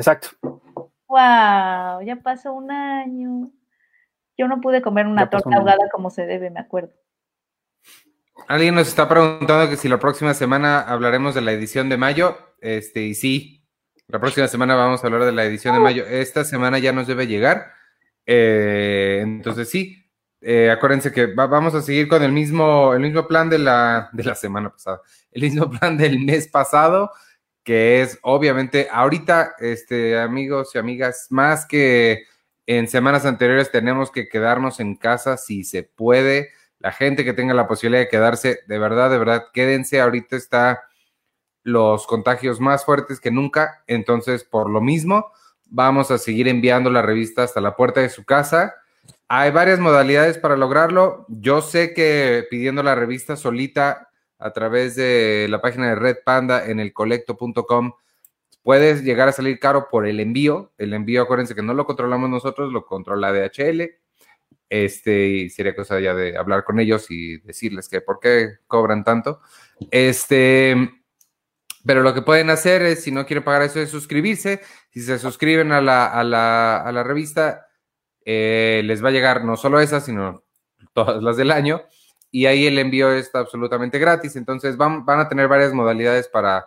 Exacto. 0.00 0.30
¡Wow! 1.08 2.00
Ya 2.06 2.18
pasó 2.22 2.54
un 2.54 2.70
año. 2.70 3.50
Yo 4.38 4.48
no 4.48 4.62
pude 4.62 4.80
comer 4.80 5.06
una 5.06 5.24
Ya 5.24 5.30
torta 5.30 5.56
ahogada 5.56 5.90
como 5.92 6.08
se 6.08 6.24
debe, 6.24 6.48
me 6.48 6.60
acuerdo. 6.60 6.94
Alguien 8.48 8.74
nos 8.74 8.88
está 8.88 9.06
preguntando 9.06 9.68
que 9.68 9.76
si 9.76 9.90
la 9.90 9.98
próxima 9.98 10.32
semana 10.32 10.80
hablaremos 10.80 11.34
de 11.34 11.42
la 11.42 11.52
edición 11.52 11.90
de 11.90 11.98
mayo. 11.98 12.38
Este, 12.62 13.02
y 13.02 13.14
sí, 13.14 13.68
la 14.08 14.18
próxima 14.18 14.48
semana 14.48 14.74
vamos 14.74 15.04
a 15.04 15.06
hablar 15.06 15.24
de 15.24 15.32
la 15.32 15.44
edición 15.44 15.74
de 15.74 15.80
mayo. 15.80 16.06
Esta 16.06 16.44
semana 16.44 16.78
ya 16.78 16.92
nos 16.94 17.06
debe 17.06 17.26
llegar. 17.26 17.72
Eh, 18.24 19.20
entonces 19.22 19.68
sí, 19.68 20.10
eh, 20.40 20.70
acuérdense 20.70 21.12
que 21.12 21.26
vamos 21.26 21.74
a 21.74 21.82
seguir 21.82 22.08
con 22.08 22.22
el 22.22 22.32
mismo, 22.32 22.94
el 22.94 23.00
mismo 23.00 23.28
plan 23.28 23.50
de 23.50 23.58
la, 23.58 24.08
de 24.12 24.24
la 24.24 24.34
semana 24.34 24.70
pasada, 24.70 25.02
el 25.30 25.42
mismo 25.42 25.68
plan 25.78 25.98
del 25.98 26.20
mes 26.20 26.48
pasado, 26.48 27.10
que 27.64 28.02
es 28.02 28.18
obviamente 28.22 28.88
ahorita, 28.90 29.54
este, 29.58 30.18
amigos 30.18 30.74
y 30.74 30.78
amigas, 30.78 31.26
más 31.30 31.66
que 31.66 32.24
en 32.66 32.88
semanas 32.88 33.26
anteriores 33.26 33.70
tenemos 33.70 34.10
que 34.10 34.28
quedarnos 34.28 34.80
en 34.80 34.96
casa 34.96 35.36
si 35.36 35.64
se 35.64 35.82
puede. 35.82 36.50
La 36.78 36.92
gente 36.92 37.24
que 37.24 37.32
tenga 37.32 37.52
la 37.52 37.66
posibilidad 37.66 38.02
de 38.02 38.08
quedarse, 38.08 38.60
de 38.66 38.78
verdad, 38.78 39.10
de 39.10 39.18
verdad, 39.18 39.46
quédense. 39.52 40.00
Ahorita 40.00 40.36
está 40.36 40.82
los 41.62 42.06
contagios 42.06 42.60
más 42.60 42.84
fuertes 42.84 43.20
que 43.20 43.30
nunca. 43.30 43.82
Entonces, 43.86 44.44
por 44.44 44.70
lo 44.70 44.80
mismo, 44.80 45.32
vamos 45.66 46.10
a 46.10 46.18
seguir 46.18 46.48
enviando 46.48 46.90
la 46.90 47.02
revista 47.02 47.42
hasta 47.42 47.60
la 47.60 47.76
puerta 47.76 48.00
de 48.00 48.08
su 48.08 48.24
casa. 48.24 48.74
Hay 49.28 49.50
varias 49.50 49.78
modalidades 49.78 50.38
para 50.38 50.56
lograrlo. 50.56 51.26
Yo 51.28 51.62
sé 51.62 51.92
que 51.92 52.46
pidiendo 52.50 52.82
la 52.82 52.94
revista 52.94 53.36
solita 53.36 54.09
a 54.40 54.52
través 54.52 54.96
de 54.96 55.46
la 55.48 55.60
página 55.60 55.88
de 55.88 55.94
Red 55.94 56.18
Panda 56.24 56.66
en 56.66 56.80
el 56.80 56.92
colecto.com 56.92 57.92
puedes 58.62 59.02
llegar 59.02 59.28
a 59.28 59.32
salir 59.32 59.58
caro 59.58 59.88
por 59.90 60.06
el 60.06 60.20
envío. 60.20 60.72
El 60.78 60.92
envío, 60.92 61.22
acuérdense 61.22 61.54
que 61.54 61.62
no 61.62 61.74
lo 61.74 61.86
controlamos 61.86 62.30
nosotros, 62.30 62.72
lo 62.72 62.84
controla 62.84 63.32
DHL. 63.32 63.90
Este, 64.68 65.26
y 65.28 65.50
sería 65.50 65.74
cosa 65.74 65.98
ya 65.98 66.14
de 66.14 66.36
hablar 66.36 66.64
con 66.64 66.78
ellos 66.78 67.10
y 67.10 67.38
decirles 67.38 67.88
que 67.88 68.00
por 68.00 68.20
qué 68.20 68.58
cobran 68.66 69.04
tanto. 69.04 69.40
Este, 69.90 70.76
pero 71.84 72.02
lo 72.02 72.14
que 72.14 72.22
pueden 72.22 72.50
hacer 72.50 72.82
es, 72.82 73.02
si 73.02 73.10
no 73.10 73.26
quieren 73.26 73.44
pagar 73.44 73.62
eso, 73.62 73.80
es 73.80 73.90
suscribirse. 73.90 74.60
Si 74.90 75.00
se 75.00 75.18
suscriben 75.18 75.72
a 75.72 75.80
la, 75.80 76.06
a 76.06 76.22
la, 76.22 76.76
a 76.78 76.92
la 76.92 77.02
revista, 77.02 77.66
eh, 78.24 78.82
les 78.84 79.02
va 79.02 79.08
a 79.08 79.12
llegar 79.12 79.44
no 79.44 79.56
solo 79.56 79.80
esa, 79.80 80.00
sino 80.00 80.44
todas 80.92 81.22
las 81.22 81.36
del 81.36 81.50
año. 81.50 81.82
Y 82.30 82.46
ahí 82.46 82.66
el 82.66 82.78
envío 82.78 83.12
está 83.12 83.40
absolutamente 83.40 83.98
gratis. 83.98 84.36
Entonces 84.36 84.76
van, 84.76 85.04
van 85.04 85.20
a 85.20 85.28
tener 85.28 85.48
varias 85.48 85.72
modalidades 85.72 86.28
para, 86.28 86.66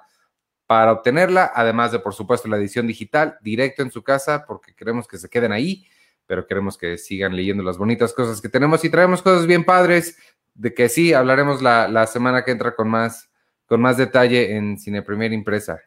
para 0.67 0.91
obtenerla, 0.91 1.51
además 1.53 1.91
de, 1.91 1.99
por 1.99 2.13
supuesto, 2.13 2.47
la 2.47 2.57
edición 2.57 2.87
digital 2.87 3.37
directo 3.41 3.81
en 3.81 3.91
su 3.91 4.03
casa, 4.03 4.45
porque 4.47 4.75
queremos 4.75 5.07
que 5.07 5.17
se 5.17 5.29
queden 5.29 5.51
ahí, 5.51 5.85
pero 6.25 6.45
queremos 6.45 6.77
que 6.77 6.97
sigan 6.97 7.35
leyendo 7.35 7.63
las 7.63 7.77
bonitas 7.77 8.13
cosas 8.13 8.41
que 8.41 8.49
tenemos 8.49 8.83
y 8.83 8.89
traemos 8.89 9.21
cosas 9.21 9.45
bien 9.45 9.63
padres, 9.63 10.17
de 10.53 10.73
que 10.73 10.89
sí, 10.89 11.13
hablaremos 11.13 11.61
la, 11.61 11.87
la 11.87 12.07
semana 12.07 12.43
que 12.43 12.51
entra 12.51 12.75
con 12.75 12.89
más 12.89 13.29
con 13.65 13.81
más 13.81 13.97
detalle 13.97 14.55
en 14.55 14.77
Cine 14.77 15.01
Premier 15.01 15.33
Impresa. 15.33 15.81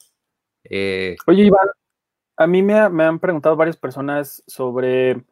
Eh, 0.65 1.17
Oye, 1.27 1.45
Iván, 1.45 1.69
a 2.37 2.47
mí 2.47 2.63
me, 2.63 2.75
han 2.75 3.19
preguntado 3.19 3.57
varias 3.57 3.77
personas 3.77 4.43
sobre 4.47 5.25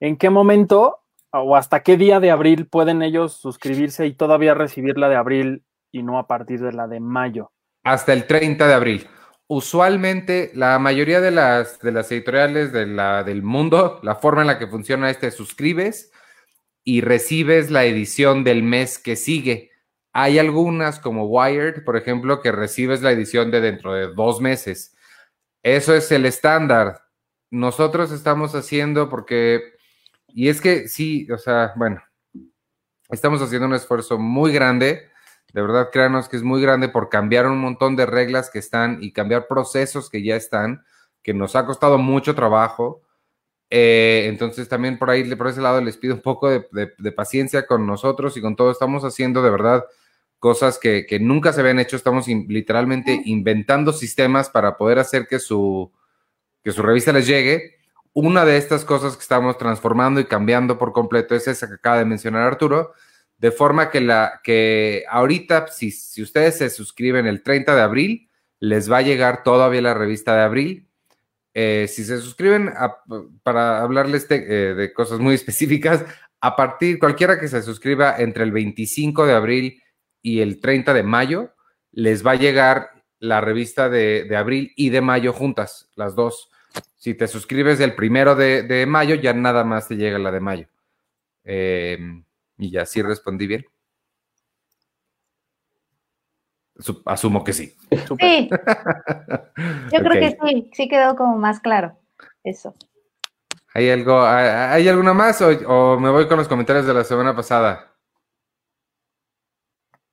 en 0.00 0.16
qué 0.16 0.30
momento 0.30 1.03
o 1.42 1.56
hasta 1.56 1.82
qué 1.82 1.96
día 1.96 2.20
de 2.20 2.30
abril 2.30 2.66
pueden 2.66 3.02
ellos 3.02 3.34
suscribirse 3.34 4.06
y 4.06 4.14
todavía 4.14 4.54
recibir 4.54 4.98
la 4.98 5.08
de 5.08 5.16
abril 5.16 5.64
y 5.90 6.02
no 6.02 6.18
a 6.18 6.26
partir 6.26 6.60
de 6.60 6.72
la 6.72 6.86
de 6.86 7.00
mayo. 7.00 7.50
Hasta 7.82 8.12
el 8.12 8.26
30 8.26 8.66
de 8.66 8.74
abril. 8.74 9.08
Usualmente, 9.46 10.50
la 10.54 10.78
mayoría 10.78 11.20
de 11.20 11.30
las, 11.30 11.78
de 11.80 11.92
las 11.92 12.10
editoriales 12.10 12.72
de 12.72 12.86
la, 12.86 13.24
del 13.24 13.42
mundo, 13.42 14.00
la 14.02 14.14
forma 14.14 14.40
en 14.40 14.46
la 14.46 14.58
que 14.58 14.68
funciona 14.68 15.10
este, 15.10 15.30
suscribes 15.30 16.10
y 16.82 17.00
recibes 17.00 17.70
la 17.70 17.84
edición 17.84 18.44
del 18.44 18.62
mes 18.62 18.98
que 18.98 19.16
sigue. 19.16 19.70
Hay 20.12 20.38
algunas 20.38 20.98
como 21.00 21.26
Wired, 21.26 21.84
por 21.84 21.96
ejemplo, 21.96 22.40
que 22.40 22.52
recibes 22.52 23.02
la 23.02 23.10
edición 23.10 23.50
de 23.50 23.60
dentro 23.60 23.92
de 23.92 24.14
dos 24.14 24.40
meses. 24.40 24.96
Eso 25.62 25.94
es 25.94 26.10
el 26.12 26.24
estándar. 26.26 27.02
Nosotros 27.50 28.12
estamos 28.12 28.54
haciendo 28.54 29.08
porque, 29.08 29.73
y 30.34 30.48
es 30.48 30.60
que 30.60 30.88
sí, 30.88 31.30
o 31.30 31.38
sea, 31.38 31.72
bueno, 31.76 32.02
estamos 33.08 33.40
haciendo 33.40 33.66
un 33.66 33.74
esfuerzo 33.74 34.18
muy 34.18 34.52
grande. 34.52 35.08
De 35.52 35.62
verdad, 35.62 35.90
créanos 35.92 36.28
que 36.28 36.36
es 36.36 36.42
muy 36.42 36.60
grande 36.60 36.88
por 36.88 37.08
cambiar 37.08 37.46
un 37.46 37.58
montón 37.58 37.94
de 37.94 38.04
reglas 38.04 38.50
que 38.50 38.58
están 38.58 38.98
y 39.00 39.12
cambiar 39.12 39.46
procesos 39.46 40.10
que 40.10 40.24
ya 40.24 40.34
están, 40.34 40.84
que 41.22 41.32
nos 41.32 41.54
ha 41.54 41.64
costado 41.64 41.98
mucho 41.98 42.34
trabajo. 42.34 43.02
Eh, 43.70 44.26
entonces 44.28 44.68
también 44.68 44.98
por 44.98 45.10
ahí, 45.10 45.32
por 45.36 45.46
ese 45.46 45.60
lado, 45.60 45.80
les 45.80 45.96
pido 45.96 46.14
un 46.14 46.22
poco 46.22 46.50
de, 46.50 46.66
de, 46.98 47.12
paciencia 47.12 47.66
con 47.66 47.86
nosotros 47.86 48.36
y 48.36 48.40
con 48.40 48.56
todo. 48.56 48.72
Estamos 48.72 49.04
haciendo 49.04 49.40
de 49.40 49.50
verdad 49.50 49.84
cosas 50.40 50.78
que, 50.78 51.06
nunca 51.20 51.52
se 51.52 51.60
habían 51.60 51.78
hecho. 51.78 51.96
Estamos 51.96 52.26
literalmente 52.28 53.22
inventando 53.24 53.92
sistemas 53.92 54.50
para 54.50 54.76
poder 54.76 54.98
hacer 54.98 55.26
que 55.26 55.38
su, 55.38 55.90
que 56.62 56.72
su 56.72 56.82
revista 56.82 57.12
les 57.12 57.26
llegue. 57.26 57.73
Una 58.14 58.46
de 58.46 58.56
estas 58.56 58.84
cosas 58.84 59.16
que 59.16 59.22
estamos 59.22 59.58
transformando 59.58 60.20
y 60.20 60.24
cambiando 60.24 60.78
por 60.78 60.92
completo 60.92 61.34
es 61.34 61.46
esa 61.46 61.68
que 61.68 61.74
acaba 61.74 61.98
de 61.98 62.06
mencionar 62.06 62.42
Arturo, 62.42 62.94
de 63.36 63.50
forma 63.50 63.90
que, 63.90 64.00
la, 64.00 64.40
que 64.42 65.04
ahorita, 65.10 65.66
si, 65.68 65.90
si 65.90 66.22
ustedes 66.22 66.56
se 66.56 66.70
suscriben 66.70 67.26
el 67.26 67.42
30 67.42 67.74
de 67.74 67.82
abril, 67.82 68.30
les 68.60 68.90
va 68.90 68.98
a 68.98 69.02
llegar 69.02 69.42
todavía 69.42 69.82
la 69.82 69.94
revista 69.94 70.34
de 70.34 70.42
abril. 70.42 70.88
Eh, 71.52 71.86
si 71.88 72.04
se 72.04 72.18
suscriben 72.18 72.72
para 73.42 73.82
hablarles 73.82 74.28
de, 74.28 74.84
eh, 74.84 74.92
cosas 74.92 75.18
muy 75.20 75.34
específicas, 75.34 76.04
a 76.40 76.56
partir, 76.56 76.98
cualquiera 76.98 77.38
que 77.38 77.48
se 77.48 77.62
suscriba 77.62 78.16
entre 78.18 78.44
el 78.44 78.52
25 78.52 79.26
de 79.26 79.32
abril 79.32 79.82
y 80.20 80.40
el 80.40 80.60
30 80.60 80.92
de 80.94 81.02
mayo 81.02 81.54
les 81.92 82.26
va 82.26 82.32
a 82.32 82.36
llegar 82.36 82.90
la 83.18 83.40
revista 83.40 83.88
de, 83.88 84.28
abril 84.36 84.72
y 84.76 84.90
de 84.90 85.00
mayo 85.00 85.32
juntas, 85.32 85.90
las 85.94 86.14
dos. 86.14 86.50
Si 86.96 87.14
te 87.14 87.28
suscribes 87.28 87.80
el 87.80 87.94
primero 87.94 88.34
de, 88.34 88.84
mayo, 88.88 89.14
ya 89.14 89.32
nada 89.32 89.64
más 89.64 89.88
te 89.88 89.96
llega 89.96 90.18
la 90.18 90.30
de 90.30 90.40
mayo. 90.40 90.68
Em, 91.44 92.24
y 92.56 92.70
ya 92.70 92.86
sí 92.86 93.02
respondí 93.02 93.46
bien. 93.46 93.66
Asumo 97.04 97.44
que 97.44 97.52
sí. 97.52 97.76
Sí. 98.18 98.50
Yo 99.92 100.00
creo 100.00 100.12
que 100.12 100.36
sí, 100.40 100.70
sí 100.72 100.88
quedó 100.88 101.14
como 101.14 101.36
más 101.38 101.60
claro 101.60 101.96
eso. 102.42 102.74
¿Hay 103.74 103.90
algo, 103.90 104.22
hay, 104.22 104.86
alguna 104.88 105.14
más 105.14 105.40
o 105.42 105.98
me 105.98 106.10
voy 106.10 106.28
con 106.28 106.38
los 106.38 106.46
comentarios 106.46 106.86
de 106.86 106.94
la 106.94 107.02
semana 107.02 107.34
pasada? 107.34 107.94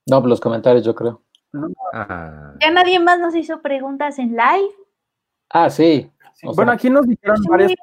No, 0.07 0.19
los 0.21 0.41
comentarios, 0.41 0.83
yo 0.83 0.95
creo. 0.95 1.21
Ah. 1.93 2.55
¿Ya 2.59 2.71
nadie 2.71 2.99
más 2.99 3.19
nos 3.19 3.35
hizo 3.35 3.61
preguntas 3.61 4.17
en 4.19 4.31
live? 4.31 4.73
Ah, 5.49 5.69
sí. 5.69 6.11
Bueno, 6.43 6.71
aquí 6.71 6.89
nos 6.89 7.07
dijeron 7.07 7.37
varias, 7.49 7.73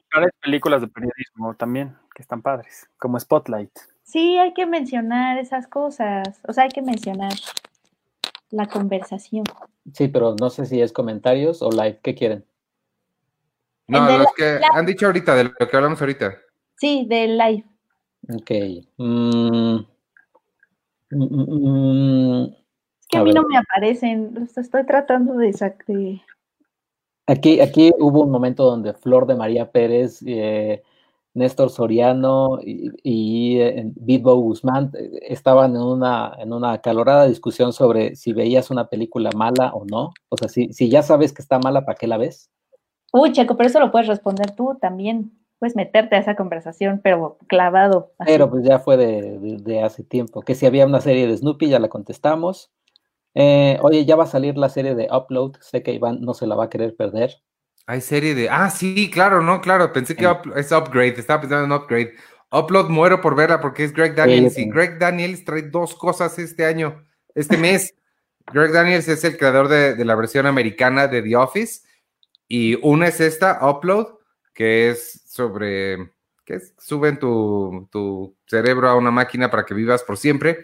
películas 0.41 0.81
de 0.81 0.89
periodismo 0.89 1.55
también, 1.55 1.97
que 2.15 2.23
están 2.23 2.43
padres, 2.43 2.89
como 2.99 3.19
Spotlight. 3.19 3.71
Sí, 4.03 4.39
hay 4.39 4.55
que 4.55 4.67
mencionar 4.67 5.39
esas 5.39 5.67
cosas. 5.67 6.41
O 6.47 6.53
sea, 6.53 6.65
hay 6.65 6.71
que 6.71 6.83
mencionar 6.83 7.33
la 8.51 8.67
conversación. 8.67 9.45
Sí, 9.93 10.09
pero 10.09 10.35
no 10.41 10.51
sé 10.51 10.67
si 10.67 10.81
es 10.81 10.93
comentarios 10.93 11.63
o 11.63 11.71
live. 11.71 12.01
¿Qué 12.03 12.15
quieren? 12.15 12.45
No, 13.87 14.19
los 14.19 14.33
que 14.35 14.61
han 14.73 14.87
dicho 14.87 15.07
ahorita, 15.07 15.35
de 15.35 15.45
lo 15.45 15.69
que 15.69 15.77
hablamos 15.77 16.01
ahorita. 16.01 16.39
Sí, 16.77 17.07
del 17.09 17.39
live. 17.39 17.65
Ok. 18.29 18.51
Mm, 18.97 19.81
Mm, 21.11 21.25
mm, 21.25 22.43
mm, 22.43 22.45
es 23.01 23.07
que 23.09 23.19
a, 23.19 23.25
mí 23.25 23.33
no 23.33 23.43
me 23.45 23.57
aparecen, 23.57 24.49
estoy 24.57 24.85
tratando 24.85 25.35
de, 25.35 25.53
de... 25.87 26.21
Aquí, 27.29 27.61
aquí 27.61 27.93
hubo 27.99 28.23
un 28.23 28.31
momento 28.31 28.65
donde 28.65 28.95
Flor 28.95 29.27
de 29.27 29.35
María 29.35 29.71
Pérez, 29.71 30.23
eh, 30.27 30.83
Néstor 31.35 31.69
Soriano 31.69 32.59
y, 32.63 32.91
y 33.03 33.61
eh, 33.61 33.93
Guzmán 33.95 34.91
eh, 34.95 35.21
estaban 35.29 35.77
en 35.77 35.83
una, 35.83 36.33
en 36.39 36.55
una 36.55 36.73
acalorada 36.73 37.27
discusión 37.27 37.75
sobre 37.75 38.17
si 38.17 38.33
veías 38.33 38.71
una 38.71 38.89
película 38.89 39.31
mala 39.37 39.73
o 39.75 39.85
no. 39.85 40.15
O 40.31 40.39
sea, 40.39 40.49
si, 40.49 40.73
si 40.73 40.89
ya 40.89 41.03
sabes 41.03 41.35
que 41.35 41.43
está 41.43 41.59
mala, 41.59 41.85
¿para 41.85 41.97
qué 41.97 42.07
la 42.07 42.17
ves? 42.17 42.51
Uy, 43.13 43.33
Checo, 43.33 43.59
pero 43.59 43.69
eso 43.69 43.79
lo 43.79 43.93
puedes 43.93 44.09
responder 44.09 44.53
tú 44.53 44.79
también 44.81 45.31
puedes 45.59 45.77
meterte 45.77 46.17
a 46.17 46.21
esa 46.21 46.35
conversación, 46.35 47.01
pero 47.03 47.37
clavado. 47.47 48.13
Pero 48.25 48.49
pues 48.49 48.65
ya 48.65 48.79
fue 48.79 48.97
de, 48.97 49.83
hace 49.83 50.03
tiempo. 50.03 50.41
Que 50.43 50.55
si 50.55 50.67
había 50.67 50.87
una 50.87 51.01
serie 51.01 51.27
de 51.27 51.37
Snoopy, 51.37 51.69
ya 51.69 51.79
la 51.79 51.89
contestamos. 51.89 52.71
Eh, 53.41 53.79
oye, 53.83 54.05
ya 54.05 54.17
va 54.17 54.25
a 54.25 54.27
salir 54.27 54.59
la 54.59 54.69
serie 54.69 54.97
de 54.97 55.07
Upload. 55.13 55.59
Sé 55.61 55.85
que 55.85 55.93
Iván 55.93 56.23
no 56.23 56.35
se 56.35 56.45
la 56.45 56.57
va 56.57 56.65
a 56.65 56.69
querer 56.69 56.97
perder. 56.97 57.37
Hay 57.87 58.01
serie 58.01 58.35
de. 58.35 58.51
Ah, 58.51 58.69
sí, 58.69 59.09
claro, 59.13 59.41
no, 59.41 59.61
claro. 59.61 59.93
Pensé 59.93 60.17
que 60.17 60.29
es 60.57 60.73
Upgrade. 60.73 61.15
Estaba 61.21 61.43
pensando 61.43 61.65
en 61.65 61.81
Upgrade. 61.81 62.15
Upload 62.51 62.89
muero 62.89 63.21
por 63.21 63.37
verla 63.37 63.61
porque 63.61 63.85
es 63.85 63.93
Greg 63.93 64.17
Daniels. 64.17 64.59
y 64.59 64.69
Greg 64.69 64.99
Daniels 64.99 65.45
trae 65.45 65.63
dos 65.63 65.95
cosas 65.95 66.37
este 66.41 66.65
año, 66.65 67.07
este 67.33 67.57
mes. 67.57 67.95
Greg 68.53 68.73
Daniels 68.73 69.07
es 69.07 69.23
el 69.23 69.39
creador 69.39 69.69
de, 69.69 69.95
de 69.95 70.05
la 70.05 70.17
versión 70.17 70.47
americana 70.47 71.07
de 71.07 71.23
The 71.23 71.37
Office. 71.37 71.83
Y 72.49 72.75
una 72.83 73.07
es 73.07 73.21
esta, 73.21 73.61
Upload, 73.63 74.19
que 74.53 74.91
es 74.91 75.23
sobre 75.29 76.11
que 76.49 76.55
es, 76.55 76.75
suben 76.79 77.19
tu, 77.19 77.87
tu 77.93 78.35
cerebro 78.47 78.89
a 78.89 78.97
una 78.97 79.11
máquina 79.11 79.51
para 79.51 79.67
que 79.67 79.75
vivas 79.75 80.03
por 80.03 80.17
siempre. 80.17 80.61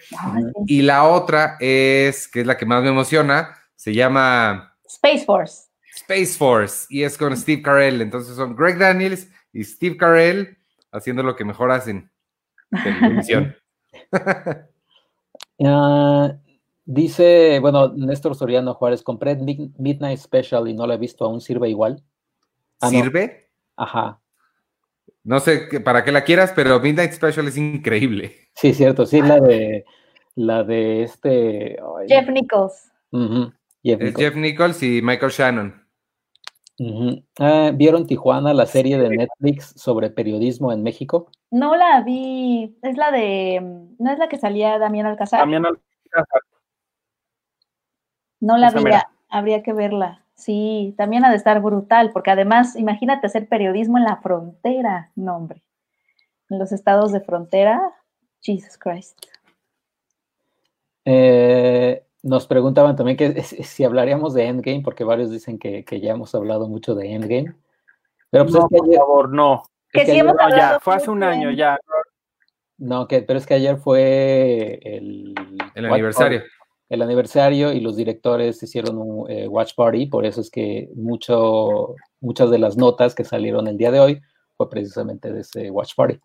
Y 0.66 0.80
la 0.80 1.04
otra 1.04 1.58
es, 1.60 2.26
que 2.26 2.40
es 2.40 2.46
la 2.46 2.56
que 2.56 2.64
más 2.64 2.82
me 2.82 2.88
emociona, 2.88 3.54
se 3.76 3.92
llama 3.92 4.74
Space 4.86 5.26
Force. 5.26 5.68
Space 5.94 6.38
Force 6.38 6.86
y 6.88 7.02
es 7.02 7.18
con 7.18 7.36
Steve 7.36 7.60
Carell. 7.60 8.00
Entonces 8.00 8.34
son 8.34 8.56
Greg 8.56 8.78
Daniels 8.78 9.28
y 9.52 9.62
Steve 9.62 9.98
Carell 9.98 10.56
haciendo 10.90 11.22
lo 11.22 11.36
que 11.36 11.44
mejor 11.44 11.70
hacen. 11.70 12.10
Televisión. 12.82 13.54
Ah, 15.64 16.34
dice, 16.84 17.58
bueno, 17.60 17.92
Néstor 17.94 18.34
Soriano 18.34 18.74
Juárez, 18.74 19.02
compré 19.02 19.36
Mid- 19.36 19.72
Midnight 19.78 20.18
Special 20.18 20.66
y 20.66 20.74
no 20.74 20.86
la 20.86 20.94
he 20.94 20.98
visto, 20.98 21.24
¿aún 21.24 21.40
sirve 21.40 21.68
igual? 21.68 22.02
Ah, 22.80 22.90
no. 22.90 22.90
¿Sirve? 22.90 23.50
Ajá. 23.76 24.20
No 25.22 25.40
sé 25.40 25.80
para 25.84 26.04
qué 26.04 26.12
la 26.12 26.24
quieras, 26.24 26.52
pero 26.54 26.80
Midnight 26.80 27.12
Special 27.12 27.48
es 27.48 27.56
increíble. 27.56 28.36
Sí, 28.54 28.74
cierto, 28.74 29.06
sí, 29.06 29.22
la 29.22 29.40
de 29.40 29.84
la 30.34 30.64
de 30.64 31.02
este 31.02 31.78
ay, 31.98 32.06
Jeff 32.08 32.28
Nichols. 32.28 32.92
Jeff 33.12 34.00
Es 34.00 34.06
Nichols. 34.06 34.16
Jeff 34.18 34.36
Nichols 34.36 34.82
y 34.82 35.00
Michael 35.02 35.32
Shannon. 35.32 35.84
Ah, 37.38 37.70
¿Vieron 37.72 38.06
Tijuana, 38.06 38.52
la 38.52 38.66
serie 38.66 38.98
de 38.98 39.08
Netflix 39.10 39.74
sobre 39.80 40.10
periodismo 40.10 40.72
en 40.72 40.82
México? 40.82 41.30
No 41.52 41.76
la 41.76 42.02
vi. 42.02 42.76
Es 42.82 42.96
la 42.96 43.12
de. 43.12 43.60
¿No 43.98 44.10
es 44.12 44.18
la 44.18 44.28
que 44.28 44.38
salía 44.38 44.78
Damián 44.78 45.06
Alcázar? 45.06 45.40
También 45.40 45.64
al- 45.64 45.78
No 48.40 48.56
la 48.58 48.68
Esa 48.68 48.78
vi. 48.78 48.84
mera. 48.84 49.08
Habría 49.28 49.62
que 49.62 49.72
verla. 49.72 50.23
Sí, 50.34 50.94
también 50.98 51.24
ha 51.24 51.30
de 51.30 51.36
estar 51.36 51.60
brutal, 51.62 52.10
porque 52.12 52.30
además, 52.30 52.76
imagínate 52.76 53.26
hacer 53.26 53.48
periodismo 53.48 53.98
en 53.98 54.04
la 54.04 54.16
frontera. 54.16 55.10
No, 55.14 55.36
hombre. 55.36 55.62
En 56.50 56.58
los 56.58 56.72
estados 56.72 57.12
de 57.12 57.20
frontera. 57.20 57.80
Jesus 58.40 58.76
Christ. 58.76 59.18
Eh, 61.06 62.04
nos 62.22 62.46
preguntaban 62.46 62.96
también 62.96 63.16
que 63.16 63.42
si 63.42 63.84
hablaríamos 63.84 64.34
de 64.34 64.46
Endgame, 64.46 64.82
porque 64.82 65.04
varios 65.04 65.30
dicen 65.30 65.58
que, 65.58 65.84
que 65.84 66.00
ya 66.00 66.12
hemos 66.12 66.34
hablado 66.34 66.68
mucho 66.68 66.94
de 66.94 67.12
Endgame. 67.12 67.54
Pero 68.30 68.44
pues 68.44 68.54
no, 68.54 68.60
es 68.60 68.68
que 68.70 68.76
por 68.76 68.86
ayer, 68.86 68.98
favor, 68.98 69.28
no. 69.32 69.62
Que 69.92 70.00
es 70.00 70.04
que 70.06 70.06
sí 70.06 70.10
ayer- 70.12 70.24
hemos 70.24 70.36
No, 70.36 70.42
hablado 70.42 70.72
ya, 70.74 70.80
fue 70.80 70.94
hace 70.94 71.10
un 71.10 71.22
año, 71.22 71.50
ya. 71.52 71.78
no, 72.78 73.06
que, 73.06 73.22
pero 73.22 73.38
es 73.38 73.46
que 73.46 73.54
ayer 73.54 73.76
fue 73.76 74.80
el, 74.82 75.34
El 75.74 75.84
aniversario. 75.86 76.42
El 76.94 77.02
aniversario 77.02 77.72
y 77.72 77.80
los 77.80 77.96
directores 77.96 78.62
hicieron 78.62 78.98
un 78.98 79.30
eh, 79.30 79.46
watch 79.48 79.74
party, 79.74 80.06
por 80.06 80.24
eso 80.24 80.40
es 80.40 80.50
que 80.50 80.88
mucho, 80.94 81.94
muchas 82.20 82.50
de 82.50 82.58
las 82.58 82.76
notas 82.76 83.14
que 83.14 83.24
salieron 83.24 83.66
el 83.66 83.76
día 83.76 83.90
de 83.90 84.00
hoy 84.00 84.20
fue 84.56 84.70
precisamente 84.70 85.32
de 85.32 85.40
ese 85.40 85.70
watch 85.70 85.94
party. 85.94 86.18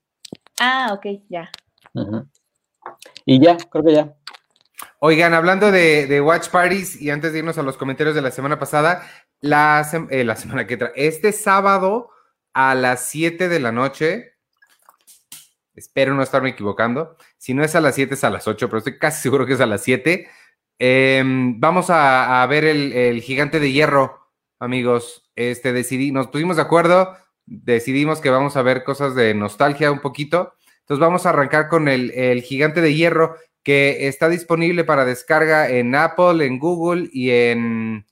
Ah, 0.59 0.91
ok, 0.93 1.05
ya. 1.29 1.49
Y 3.25 3.39
ya, 3.39 3.57
creo 3.57 3.83
que 3.83 3.93
ya. 3.93 4.15
Oigan, 4.99 5.33
hablando 5.33 5.71
de, 5.71 6.07
de 6.07 6.21
Watch 6.21 6.49
Parties 6.49 7.01
y 7.01 7.09
antes 7.09 7.31
de 7.33 7.39
irnos 7.39 7.57
a 7.57 7.63
los 7.63 7.77
comentarios 7.77 8.15
de 8.15 8.21
la 8.21 8.31
semana 8.31 8.59
pasada, 8.59 9.03
la, 9.41 9.81
sem- 9.83 10.07
eh, 10.11 10.23
la 10.23 10.35
semana 10.35 10.67
que 10.67 10.77
trae, 10.77 10.91
este 10.95 11.31
sábado 11.31 12.09
a 12.53 12.75
las 12.75 13.05
7 13.05 13.47
de 13.47 13.59
la 13.59 13.71
noche, 13.71 14.33
espero 15.73 16.13
no 16.13 16.21
estarme 16.23 16.49
equivocando, 16.49 17.15
si 17.37 17.53
no 17.53 17.63
es 17.63 17.75
a 17.75 17.81
las 17.81 17.95
7 17.95 18.13
es 18.15 18.23
a 18.25 18.29
las 18.29 18.47
8, 18.47 18.67
pero 18.67 18.79
estoy 18.79 18.97
casi 18.99 19.21
seguro 19.21 19.45
que 19.45 19.53
es 19.53 19.61
a 19.61 19.65
las 19.65 19.81
7, 19.83 20.27
em, 20.79 21.59
vamos 21.59 21.87
a, 21.89 22.45
ver 22.49 22.65
el, 22.65 22.93
el 22.93 23.21
gigante 23.21 23.59
de 23.59 23.71
hierro, 23.71 24.31
amigos. 24.59 25.29
Este, 25.35 25.73
decidí, 25.73 26.11
nos 26.11 26.27
pusimos 26.27 26.55
de 26.55 26.63
acuerdo, 26.63 27.15
decidimos 27.45 28.21
que 28.21 28.29
vamos 28.29 28.57
a 28.57 28.61
ver 28.61 28.83
cosas 28.83 29.15
de 29.15 29.33
nostalgia 29.33 29.91
un 29.91 29.99
poquito. 29.99 30.53
Entonces 30.81 31.01
vamos 31.01 31.25
a 31.25 31.29
arrancar 31.29 31.69
con 31.69 31.87
el, 31.87 32.11
el 32.11 32.41
gigante 32.41 32.81
de 32.81 32.95
hierro 32.95 33.35
que 33.63 34.07
está 34.07 34.29
disponible 34.29 34.83
para 34.83 35.05
descarga 35.05 35.69
en 35.69 35.93
Apple, 35.93 36.45
en 36.45 36.59
Google 36.59 37.09
y 37.11 37.31
en, 37.31 38.05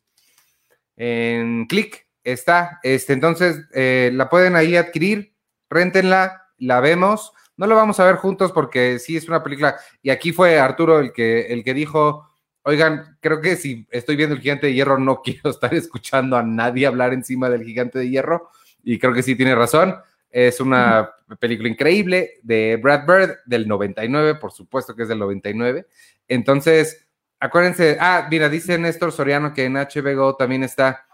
en 0.95 1.65
Click. 1.65 2.05
Está. 2.23 2.79
Este, 2.83 3.13
entonces 3.13 3.61
eh, 3.73 4.11
la 4.13 4.29
pueden 4.29 4.55
ahí 4.55 4.75
adquirir, 4.75 5.33
réntenla, 5.69 6.43
la 6.57 6.81
vemos. 6.81 7.31
No 7.55 7.65
la 7.65 7.75
vamos 7.75 7.99
a 7.99 8.05
ver 8.05 8.17
juntos 8.17 8.51
porque 8.51 8.99
sí 8.99 9.17
es 9.17 9.27
una 9.27 9.41
película. 9.41 9.77
Y 10.01 10.09
aquí 10.09 10.31
fue 10.31 10.59
Arturo 10.59 10.99
el 10.99 11.13
que, 11.13 11.47
el 11.47 11.63
que 11.63 11.73
dijo: 11.73 12.26
Oigan, 12.67 13.17
creo 13.21 13.39
que 13.39 13.55
si 13.55 13.87
estoy 13.91 14.17
viendo 14.17 14.35
el 14.35 14.41
gigante 14.41 14.67
de 14.67 14.73
hierro, 14.73 14.99
no 14.99 15.21
quiero 15.23 15.49
estar 15.51 15.73
escuchando 15.73 16.35
a 16.35 16.43
nadie 16.43 16.85
hablar 16.85 17.13
encima 17.13 17.49
del 17.49 17.63
gigante 17.63 17.97
de 17.97 18.09
hierro. 18.09 18.49
Y 18.83 18.99
creo 18.99 19.13
que 19.13 19.23
sí 19.23 19.35
tiene 19.37 19.55
razón. 19.55 19.95
Es 20.29 20.59
una 20.59 21.09
película 21.39 21.69
increíble 21.69 22.33
de 22.43 22.77
Brad 22.81 23.07
Bird 23.07 23.37
del 23.45 23.69
99, 23.69 24.35
por 24.35 24.51
supuesto 24.51 24.93
que 24.97 25.03
es 25.03 25.07
del 25.09 25.19
99. 25.19 25.87
Entonces, 26.27 27.07
acuérdense, 27.39 27.95
ah, 28.01 28.27
mira, 28.29 28.49
dice 28.49 28.77
Néstor 28.77 29.13
Soriano 29.13 29.53
que 29.53 29.63
en 29.63 29.75
HBO 29.77 30.35
también 30.35 30.63
está. 30.63 31.05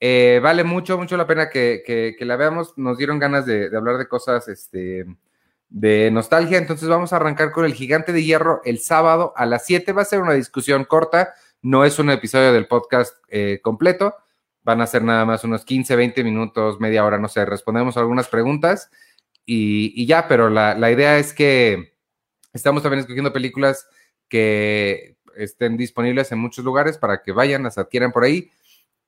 Eh, 0.00 0.40
vale 0.42 0.64
mucho, 0.64 0.96
mucho 0.96 1.18
la 1.18 1.26
pena 1.26 1.50
que, 1.50 1.82
que- 1.86 2.16
que 2.18 2.24
la 2.24 2.36
veamos. 2.36 2.78
Nos 2.78 2.96
dieron 2.96 3.18
ganas 3.18 3.44
de, 3.44 3.68
de 3.68 3.76
hablar 3.76 3.98
de 3.98 4.08
cosas 4.08 4.48
este, 4.48 5.04
de 5.74 6.08
nostalgia. 6.12 6.56
Entonces 6.56 6.88
vamos 6.88 7.12
a 7.12 7.16
arrancar 7.16 7.50
con 7.50 7.64
el 7.64 7.74
gigante 7.74 8.12
de 8.12 8.22
hierro 8.22 8.62
el 8.64 8.78
sábado 8.78 9.32
a 9.36 9.44
las 9.44 9.66
7. 9.66 9.92
Va 9.92 10.02
a 10.02 10.06
ser 10.06 10.20
una 10.20 10.34
discusión 10.34 10.84
corta, 10.84 11.34
no 11.62 11.84
es 11.84 11.98
un 11.98 12.10
episodio 12.10 12.52
del 12.52 12.68
podcast 12.68 13.16
eh, 13.28 13.58
completo. 13.60 14.14
Van 14.62 14.80
a 14.80 14.86
ser 14.86 15.02
nada 15.02 15.24
más 15.24 15.42
unos 15.42 15.64
15, 15.64 15.96
20 15.96 16.22
minutos, 16.22 16.78
media 16.78 17.04
hora, 17.04 17.18
no 17.18 17.26
sé. 17.28 17.44
Respondemos 17.44 17.96
algunas 17.96 18.28
preguntas 18.28 18.88
y, 19.44 19.92
y 20.00 20.06
ya, 20.06 20.28
pero 20.28 20.48
la, 20.48 20.74
la 20.76 20.92
idea 20.92 21.18
es 21.18 21.34
que 21.34 21.96
estamos 22.52 22.82
también 22.84 23.00
escogiendo 23.00 23.32
películas 23.32 23.88
que 24.28 25.16
estén 25.36 25.76
disponibles 25.76 26.30
en 26.30 26.38
muchos 26.38 26.64
lugares 26.64 26.98
para 26.98 27.20
que 27.20 27.32
vayan, 27.32 27.64
las 27.64 27.78
adquieran 27.78 28.12
por 28.12 28.22
ahí 28.22 28.48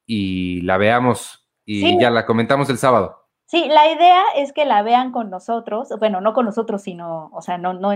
y 0.04 0.62
la 0.62 0.78
veamos 0.78 1.46
y 1.64 1.80
Sí. 1.82 1.98
ya 2.00 2.10
la 2.10 2.26
comentamos 2.26 2.68
el 2.70 2.78
sábado. 2.78 3.25
Sí, 3.46 3.66
la 3.68 3.90
idea 3.92 4.22
es 4.36 4.52
que 4.52 4.64
la 4.64 4.82
vean 4.82 5.12
con 5.12 5.30
nosotros, 5.30 5.88
bueno, 5.98 6.20
no 6.20 6.32
con 6.34 6.44
nosotros, 6.46 6.82
sino, 6.82 7.30
o 7.32 7.42
sea, 7.42 7.58
no, 7.58 7.72
no, 7.74 7.90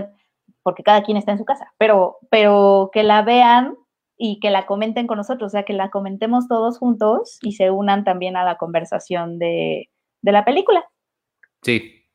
porque 0.63 0.83
cada 0.83 1.03
quien 1.03 1.17
está 1.17 1.31
en 1.33 1.37
su 1.37 1.45
casa, 1.45 1.73
pero, 1.77 2.17
pero 2.29 2.89
que 2.93 3.03
la 3.03 3.21
vean 3.21 3.75
y 4.17 4.39
que 4.39 4.49
la 4.49 4.65
comenten 4.65 5.07
con 5.07 5.17
nosotros, 5.17 5.47
o 5.47 5.51
sea, 5.51 5.63
que 5.63 5.73
la 5.73 5.89
comentemos 5.89 6.47
todos 6.47 6.77
juntos 6.79 7.37
y 7.41 7.53
se 7.53 7.69
unan 7.71 8.03
también 8.03 8.37
a 8.37 8.43
la 8.45 8.57
conversación 8.57 9.39
de, 9.39 9.89
de 10.21 10.31
la 10.31 10.45
película. 10.45 10.85
Sí. 11.63 12.05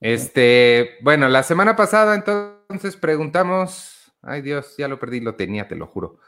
Este, 0.00 0.92
bueno, 1.02 1.28
la 1.28 1.42
semana 1.42 1.76
pasada 1.76 2.14
entonces 2.14 2.96
preguntamos, 2.96 4.12
ay 4.22 4.40
Dios, 4.42 4.76
ya 4.78 4.88
lo 4.88 4.98
perdí, 4.98 5.20
lo 5.20 5.36
tenía, 5.36 5.68
te 5.68 5.76
lo 5.76 5.86
juro. 5.86 6.18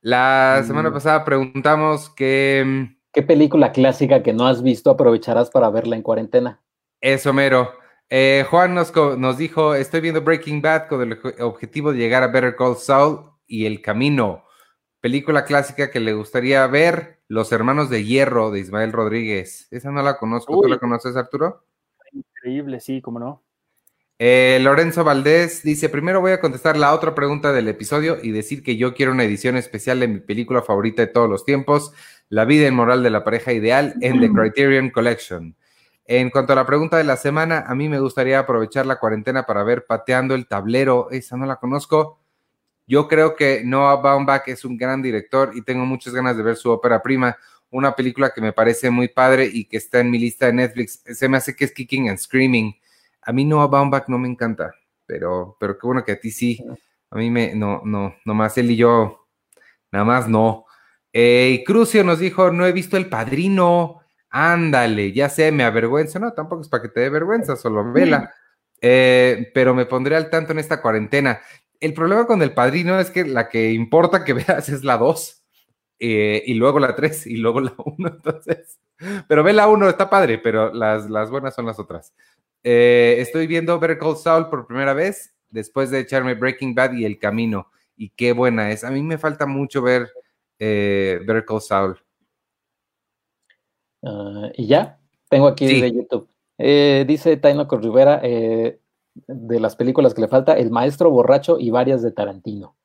La 0.00 0.62
semana 0.66 0.90
Mm. 0.90 0.92
pasada 0.92 1.24
preguntamos 1.24 2.10
que 2.10 2.97
¿Qué 3.12 3.22
película 3.22 3.72
clásica 3.72 4.22
que 4.22 4.32
no 4.32 4.46
has 4.46 4.62
visto 4.62 4.90
aprovecharás 4.90 5.50
para 5.50 5.70
verla 5.70 5.96
en 5.96 6.02
cuarentena? 6.02 6.60
es 7.00 7.24
Homero. 7.26 7.72
Eh, 8.10 8.44
Juan 8.48 8.74
nos, 8.74 9.38
dijo, 9.38 9.74
estoy 9.74 10.00
viendo 10.00 10.22
Breaking 10.22 10.62
Bad 10.62 10.88
con 10.88 11.02
el 11.02 11.20
obje- 11.20 11.40
objetivo 11.40 11.92
de 11.92 11.98
llegar 11.98 12.22
a 12.22 12.28
Better 12.28 12.56
Call 12.56 12.76
Saul 12.76 13.30
y 13.46 13.66
El 13.66 13.82
Camino. 13.82 14.44
Película 15.00 15.44
clásica 15.44 15.90
que 15.90 16.00
le 16.00 16.14
gustaría 16.14 16.66
ver, 16.66 17.20
Los 17.28 17.52
Hermanos 17.52 17.90
de 17.90 18.04
Hierro 18.04 18.50
de 18.50 18.60
Ismael 18.60 18.92
Rodríguez. 18.92 19.68
Esa 19.70 19.90
no 19.90 20.02
la 20.02 20.18
conozco, 20.18 20.60
¿tú 20.60 20.68
la 20.68 20.78
conoces, 20.78 21.16
Arturo? 21.16 21.64
Increíble, 22.12 22.80
sí, 22.80 23.00
cómo 23.02 23.18
no. 23.20 23.42
Eh, 24.18 24.58
Lorenzo 24.60 25.04
Valdés 25.04 25.62
dice, 25.62 25.88
primero 25.88 26.20
voy 26.20 26.32
a 26.32 26.40
contestar 26.40 26.76
la 26.76 26.92
otra 26.92 27.14
pregunta 27.14 27.52
del 27.52 27.68
episodio 27.68 28.18
y 28.20 28.32
decir 28.32 28.64
que 28.64 28.76
yo 28.76 28.94
quiero 28.94 29.12
una 29.12 29.22
edición 29.22 29.56
especial 29.56 30.00
de 30.00 30.08
mi 30.08 30.18
película 30.18 30.62
favorita 30.62 31.02
de 31.02 31.12
todos 31.12 31.30
los 31.30 31.44
tiempos, 31.44 31.92
La 32.28 32.44
vida 32.44 32.68
inmoral 32.68 33.02
de 33.02 33.10
la 33.10 33.24
pareja 33.24 33.52
ideal 33.52 33.94
en 34.00 34.20
The 34.20 34.30
Criterion 34.30 34.90
Collection. 34.90 35.56
En 36.04 36.30
cuanto 36.30 36.54
a 36.54 36.56
la 36.56 36.66
pregunta 36.66 36.96
de 36.96 37.04
la 37.04 37.18
semana, 37.18 37.64
a 37.66 37.74
mí 37.74 37.88
me 37.88 38.00
gustaría 38.00 38.38
aprovechar 38.38 38.86
la 38.86 38.98
cuarentena 38.98 39.44
para 39.44 39.62
ver 39.62 39.84
Pateando 39.86 40.34
el 40.34 40.46
Tablero, 40.46 41.10
esa 41.10 41.36
no 41.36 41.44
la 41.44 41.56
conozco. 41.56 42.18
Yo 42.86 43.06
creo 43.06 43.36
que 43.36 43.62
Noah 43.62 43.96
Baumbach 43.96 44.48
es 44.48 44.64
un 44.64 44.78
gran 44.78 45.02
director 45.02 45.50
y 45.54 45.60
tengo 45.60 45.84
muchas 45.84 46.14
ganas 46.14 46.36
de 46.38 46.42
ver 46.42 46.56
su 46.56 46.70
ópera 46.70 47.02
prima, 47.02 47.36
una 47.70 47.94
película 47.94 48.32
que 48.34 48.40
me 48.40 48.54
parece 48.54 48.88
muy 48.88 49.08
padre 49.08 49.50
y 49.52 49.66
que 49.66 49.76
está 49.76 50.00
en 50.00 50.10
mi 50.10 50.18
lista 50.18 50.46
de 50.46 50.54
Netflix. 50.54 51.02
Se 51.04 51.28
me 51.28 51.36
hace 51.36 51.54
que 51.54 51.66
es 51.66 51.72
Kicking 51.72 52.08
and 52.08 52.18
Screaming. 52.18 52.74
A 53.20 53.32
mí 53.32 53.44
Noah 53.44 53.66
Baumbach 53.66 54.08
no 54.08 54.16
me 54.16 54.28
encanta, 54.28 54.74
pero, 55.04 55.58
pero 55.60 55.76
qué 55.76 55.86
bueno 55.86 56.02
que 56.02 56.12
a 56.12 56.18
ti 56.18 56.30
sí. 56.30 56.64
A 57.10 57.16
mí 57.16 57.28
me, 57.30 57.54
no, 57.54 57.82
no, 57.84 58.14
nomás 58.24 58.56
él 58.56 58.70
y 58.70 58.76
yo, 58.76 59.26
nada 59.92 60.06
más 60.06 60.26
no. 60.26 60.64
Eh, 61.12 61.58
y 61.60 61.64
Crucio 61.64 62.04
nos 62.04 62.18
dijo, 62.18 62.50
no 62.50 62.66
he 62.66 62.72
visto 62.72 62.96
El 62.96 63.08
Padrino. 63.08 64.00
Ándale, 64.30 65.12
ya 65.12 65.28
sé, 65.28 65.52
me 65.52 65.64
avergüenza. 65.64 66.18
No, 66.18 66.32
tampoco 66.32 66.62
es 66.62 66.68
para 66.68 66.82
que 66.82 66.88
te 66.90 67.00
dé 67.00 67.10
vergüenza, 67.10 67.56
solo 67.56 67.92
vela. 67.92 68.32
Eh, 68.80 69.50
pero 69.54 69.74
me 69.74 69.86
pondré 69.86 70.14
al 70.14 70.30
tanto 70.30 70.52
en 70.52 70.60
esta 70.60 70.80
cuarentena. 70.80 71.40
El 71.80 71.94
problema 71.94 72.26
con 72.26 72.42
El 72.42 72.52
Padrino 72.52 72.98
es 72.98 73.10
que 73.10 73.24
la 73.24 73.48
que 73.48 73.72
importa 73.72 74.24
que 74.24 74.32
veas 74.34 74.68
es 74.68 74.84
la 74.84 74.96
2, 74.96 75.44
eh, 76.00 76.42
y 76.46 76.54
luego 76.54 76.78
la 76.78 76.94
3, 76.94 77.26
y 77.26 77.36
luego 77.36 77.60
la 77.60 77.74
1, 77.76 78.08
entonces. 78.16 78.78
Pero 79.28 79.42
ve 79.42 79.52
la 79.52 79.68
1, 79.68 79.88
está 79.88 80.10
padre, 80.10 80.38
pero 80.38 80.72
las, 80.72 81.08
las 81.08 81.30
buenas 81.30 81.54
son 81.54 81.66
las 81.66 81.78
otras. 81.78 82.14
Eh, 82.64 83.16
estoy 83.18 83.46
viendo 83.46 83.78
Better 83.78 83.98
Call 83.98 84.16
Saul 84.16 84.48
por 84.48 84.66
primera 84.66 84.92
vez 84.92 85.34
después 85.50 85.90
de 85.90 86.00
echarme 86.00 86.34
Breaking 86.34 86.74
Bad 86.74 86.94
y 86.94 87.04
El 87.04 87.18
Camino. 87.18 87.70
Y 87.96 88.10
qué 88.10 88.32
buena 88.32 88.70
es. 88.70 88.84
A 88.84 88.90
mí 88.90 89.02
me 89.02 89.18
falta 89.18 89.46
mucho 89.46 89.82
ver 89.82 90.10
eh, 90.58 91.18
Better 91.26 91.44
Call 91.44 91.60
Saul. 91.60 91.98
Ah, 94.02 94.50
y 94.54 94.66
ya, 94.66 94.98
tengo 95.28 95.46
aquí 95.48 95.68
Sí. 95.68 95.80
de 95.80 95.92
YouTube. 95.92 96.28
Eh, 96.58 97.04
dice 97.06 97.36
Taino 97.36 97.66
Rivera, 97.70 98.20
eh, 98.22 98.80
de 99.26 99.60
las 99.60 99.76
películas 99.76 100.14
que 100.14 100.20
le 100.20 100.28
falta, 100.28 100.54
El 100.54 100.70
Maestro 100.70 101.10
Borracho 101.10 101.58
y 101.58 101.70
varias 101.70 102.02
de 102.02 102.12
Tarantino. 102.12 102.76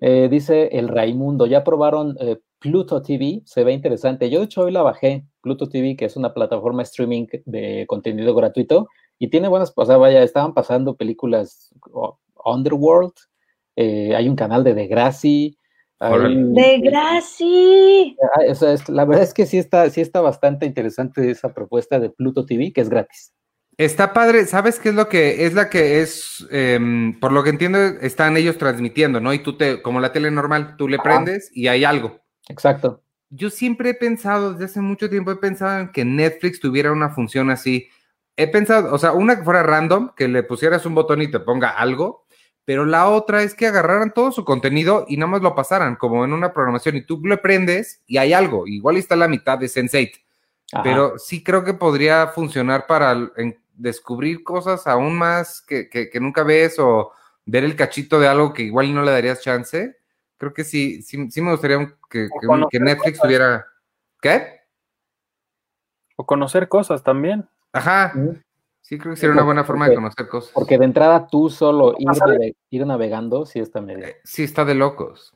Eh, 0.00 0.28
dice 0.30 0.68
El 0.72 0.88
Raimundo, 0.88 1.46
¿ya 1.46 1.62
probaron 1.62 2.16
eh, 2.20 2.38
Pluto 2.58 3.02
TV? 3.02 3.42
Se 3.44 3.64
ve 3.64 3.72
interesante. 3.72 4.30
Yo 4.30 4.38
de 4.40 4.46
hecho 4.46 4.62
hoy 4.62 4.72
la 4.72 4.82
bajé, 4.82 5.24
Pluto 5.40 5.68
TV, 5.68 5.96
que 5.96 6.06
es 6.06 6.16
una 6.16 6.32
plataforma 6.34 6.82
streaming 6.82 7.26
de 7.44 7.84
contenido 7.86 8.34
gratuito, 8.34 8.88
y 9.18 9.28
tiene 9.28 9.48
buenas, 9.48 9.72
o 9.76 9.84
sea, 9.84 9.96
vaya, 9.98 10.22
estaban 10.22 10.54
pasando 10.54 10.96
películas 10.96 11.74
Underworld, 12.44 13.12
eh, 13.76 14.14
hay 14.16 14.28
un 14.28 14.36
canal 14.36 14.64
de 14.64 14.74
Degrassi, 14.74 15.58
De 16.00 16.78
Graci. 16.80 18.16
Ah, 18.22 18.50
o 18.50 18.54
sea, 18.54 18.72
es- 18.72 18.88
la 18.88 19.04
verdad 19.04 19.24
es 19.24 19.34
que 19.34 19.44
sí 19.46 19.58
está, 19.58 19.88
sí 19.90 20.00
está 20.00 20.20
bastante 20.20 20.64
interesante 20.66 21.30
esa 21.30 21.52
propuesta 21.52 22.00
de 22.00 22.10
Pluto 22.10 22.46
TV, 22.46 22.72
que 22.72 22.80
es 22.80 22.88
gratis. 22.88 23.34
Está 23.76 24.12
padre, 24.12 24.46
¿sabes 24.46 24.78
qué 24.78 24.90
es 24.90 24.94
lo 24.94 25.08
que 25.08 25.46
es 25.46 25.54
la 25.54 25.70
que 25.70 26.00
es? 26.00 26.46
em, 26.50 27.18
por 27.20 27.32
lo 27.32 27.42
que 27.42 27.50
entiendo, 27.50 27.78
están 27.78 28.36
ellos 28.36 28.58
transmitiendo, 28.58 29.20
¿no? 29.20 29.32
Y 29.32 29.38
tú 29.40 29.56
te, 29.56 29.80
como 29.82 30.00
la 30.00 30.12
tele 30.12 30.30
normal, 30.30 30.76
tú 30.76 30.88
le 30.88 30.96
Ajá. 30.96 31.02
prendes 31.04 31.50
y 31.54 31.68
hay 31.68 31.84
algo. 31.84 32.20
Exacto. 32.48 33.02
Yo 33.30 33.48
siempre 33.48 33.90
he 33.90 33.94
pensado, 33.94 34.52
desde 34.52 34.64
hace 34.64 34.80
mucho 34.80 35.08
tiempo 35.08 35.30
he 35.30 35.36
pensado 35.36 35.80
en 35.80 35.92
que 35.92 36.04
Netflix 36.04 36.60
tuviera 36.60 36.92
una 36.92 37.10
función 37.10 37.48
así. 37.50 37.88
He 38.36 38.48
pensado, 38.48 38.92
o 38.94 38.98
sea, 38.98 39.12
una 39.12 39.36
que 39.36 39.44
fuera 39.44 39.62
random, 39.62 40.10
que 40.16 40.28
le 40.28 40.42
pusieras 40.42 40.84
un 40.84 40.94
botón 40.94 41.22
y 41.22 41.30
te 41.30 41.40
ponga 41.40 41.70
algo, 41.70 42.26
pero 42.70 42.84
la 42.86 43.08
otra 43.08 43.42
es 43.42 43.52
que 43.56 43.66
agarraran 43.66 44.14
todo 44.14 44.30
su 44.30 44.44
contenido 44.44 45.04
y 45.08 45.16
nada 45.16 45.32
más 45.32 45.42
lo 45.42 45.56
pasaran 45.56 45.96
como 45.96 46.24
en 46.24 46.32
una 46.32 46.52
programación 46.52 46.94
y 46.94 47.02
tú 47.02 47.20
le 47.26 47.36
prendes 47.36 48.00
y 48.06 48.16
hay 48.18 48.32
algo, 48.32 48.64
igual 48.68 48.96
está 48.96 49.16
la 49.16 49.26
mitad 49.26 49.58
de 49.58 49.66
Sense8, 49.66 50.22
Ajá. 50.74 50.82
pero 50.84 51.18
sí 51.18 51.42
creo 51.42 51.64
que 51.64 51.74
podría 51.74 52.28
funcionar 52.28 52.86
para 52.86 53.10
en- 53.36 53.58
descubrir 53.74 54.44
cosas 54.44 54.86
aún 54.86 55.18
más 55.18 55.60
que, 55.62 55.88
que- 55.88 56.08
que 56.10 56.20
nunca 56.20 56.44
ves 56.44 56.78
o 56.78 57.10
ver 57.44 57.64
el 57.64 57.74
cachito 57.74 58.20
de 58.20 58.28
algo 58.28 58.52
que 58.52 58.62
igual 58.62 58.94
no 58.94 59.02
le 59.02 59.10
darías 59.10 59.40
chance. 59.42 59.96
Creo 60.38 60.54
que 60.54 60.62
sí, 60.62 61.02
sí, 61.02 61.28
sí 61.28 61.42
me 61.42 61.50
gustaría 61.50 61.92
que, 62.08 62.28
Netflix 62.78 63.18
cosas. 63.18 63.22
tuviera... 63.22 63.66
¿Qué? 64.22 64.60
O 66.14 66.24
conocer 66.24 66.68
cosas 66.68 67.02
también. 67.02 67.48
Ajá. 67.72 68.12
Sí 68.90 68.98
creo 68.98 69.12
que 69.14 69.20
sería 69.20 69.34
una 69.34 69.44
buena 69.44 69.62
forma 69.62 69.88
de 69.88 69.94
conocer 69.94 70.26
cosas. 70.26 70.50
Porque 70.52 70.76
de 70.76 70.84
entrada 70.84 71.28
tú 71.28 71.48
solo 71.48 71.94
ir, 71.96 72.56
ir 72.70 72.86
navegando, 72.86 73.46
sí 73.46 73.60
está 73.60 73.80
medio. 73.80 74.04
Eh, 74.04 74.16
Sí, 74.24 74.42
está 74.42 74.64
de 74.64 74.74
locos. 74.74 75.32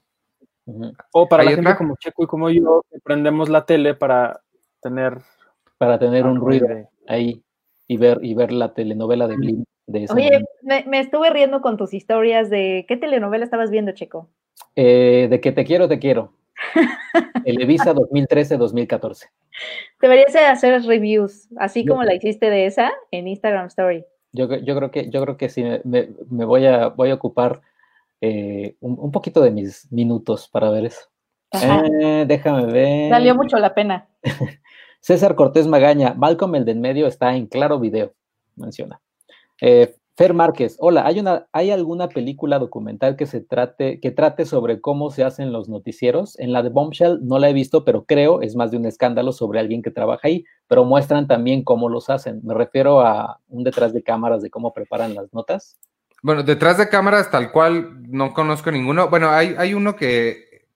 O 1.13 1.29
para 1.29 1.43
¿Hay 1.45 1.51
la 1.51 1.55
gente 1.55 1.77
como 1.77 1.95
Checo 1.97 2.25
y 2.25 2.27
como 2.27 2.51
yo, 2.51 2.83
que 2.91 2.99
prendemos 2.99 3.49
la 3.49 3.65
tele 3.65 3.95
para 3.95 4.41
tener 4.83 5.19
Para 5.79 6.01
tener 6.01 6.25
un 6.25 6.33
algo 6.37 6.47
ruido 6.47 6.67
de- 6.67 6.89
ahí 7.07 7.45
y 7.87 7.97
ver, 7.97 8.19
y 8.23 8.35
ver 8.35 8.51
la 8.51 8.75
telenovela 8.75 9.29
de 9.29 9.37
Blim 9.37 9.65
de 9.87 10.09
Oye, 10.11 10.45
me, 10.63 10.85
me 10.89 10.99
estuve 10.99 11.31
riendo 11.31 11.61
con 11.61 11.77
tus 11.77 11.95
historias 11.95 12.51
de 12.51 12.87
qué 12.89 12.97
telenovela 12.97 13.45
estabas 13.45 13.71
viendo, 13.71 13.93
Checo. 13.93 14.31
Eh, 14.75 15.29
de 15.31 15.41
que 15.41 15.53
te 15.53 15.65
quiero, 15.65 15.87
te 15.87 16.01
quiero. 16.01 16.33
Televisa 17.45 17.95
2013-2014. 17.95 19.29
Deberías 20.01 20.33
de 20.33 20.41
hacer 20.41 20.83
reviews, 20.83 21.49
así 21.59 21.85
como 21.85 22.03
la 22.03 22.15
hiciste 22.15 22.51
de 22.51 22.67
esa 22.67 22.93
en 23.11 23.29
Instagram 23.29 23.67
Story. 23.67 24.05
Yo, 24.33 24.49
yo 24.57 24.77
creo 24.77 24.91
que, 24.91 25.11
yo 25.11 25.23
creo 25.23 25.37
que 25.37 25.49
sí 25.49 25.65
me, 25.85 26.09
voy 26.29 26.67
a 26.67 26.89
voy 26.89 27.11
a 27.11 27.15
ocupar 27.15 27.61
eh, 28.21 28.77
un, 28.81 28.99
un 28.99 29.13
poquito 29.13 29.41
de 29.43 29.51
mis 29.51 29.91
minutos 29.93 30.49
para 30.49 30.71
ver 30.71 30.87
eso. 30.87 31.09
Eh, 31.63 32.25
déjame 32.27 32.67
ver. 32.67 33.11
Valió 33.11 33.35
mucho 33.35 33.59
la 33.59 33.75
pena. 33.75 34.09
César 35.01 35.35
Cortés 35.35 35.67
Magaña, 35.67 36.15
Malcolm 36.15 36.55
el 36.55 36.65
de 36.65 36.73
en 36.73 36.81
medio 36.81 37.07
está 37.07 37.37
en 37.37 37.47
claro 37.47 37.79
video, 37.79 38.15
menciona. 38.57 39.01
Eh, 39.61 39.95
Fer 40.17 40.33
Márquez, 40.33 40.77
hola, 40.79 41.05
¿hay, 41.07 41.19
una, 41.19 41.49
¿hay 41.51 41.73
alguna 41.73 42.09
película 42.09 42.61
documental 42.61 43.17
que 43.17 43.27
se 43.27 43.41
trate, 43.41 43.99
que 43.99 44.13
trate 44.13 44.47
sobre 44.47 44.81
cómo 44.81 45.11
se 45.11 45.25
hacen 45.25 45.53
los 45.53 45.69
noticieros? 45.69 46.39
En 46.39 46.53
la 46.53 46.63
de 46.63 46.69
Bombshell 46.69 47.19
no 47.23 47.41
la 47.41 47.51
he 47.51 47.53
visto, 47.53 47.85
pero 47.85 48.05
creo 48.05 48.41
es 48.41 48.55
más 48.55 48.71
de 48.71 48.77
un 48.77 48.87
escándalo 48.87 49.33
sobre 49.33 49.59
alguien 49.59 49.83
que 49.83 49.91
trabaja 49.91 50.29
ahí, 50.29 50.45
pero 50.69 50.85
muestran 50.85 51.27
también 51.27 51.65
cómo 51.65 51.89
los 51.89 52.11
hacen. 52.11 52.41
Me 52.45 52.55
refiero 52.55 53.01
a 53.01 53.41
un 53.49 53.65
detrás 53.65 53.93
de 53.93 54.05
cámaras 54.05 54.41
de 54.41 54.51
cómo 54.51 54.73
preparan 54.73 55.17
las 55.17 55.35
notas. 55.35 55.77
Bueno, 56.23 56.45
detrás 56.45 56.79
de 56.79 56.89
cámaras, 56.89 57.33
tal 57.33 57.51
cual, 57.51 58.01
no 58.09 58.33
conozco 58.35 58.71
ninguno. 58.71 59.09
Bueno, 59.09 59.31
hay, 59.31 59.57
hay 59.59 59.75
uno 59.75 59.97
que. 59.97 60.69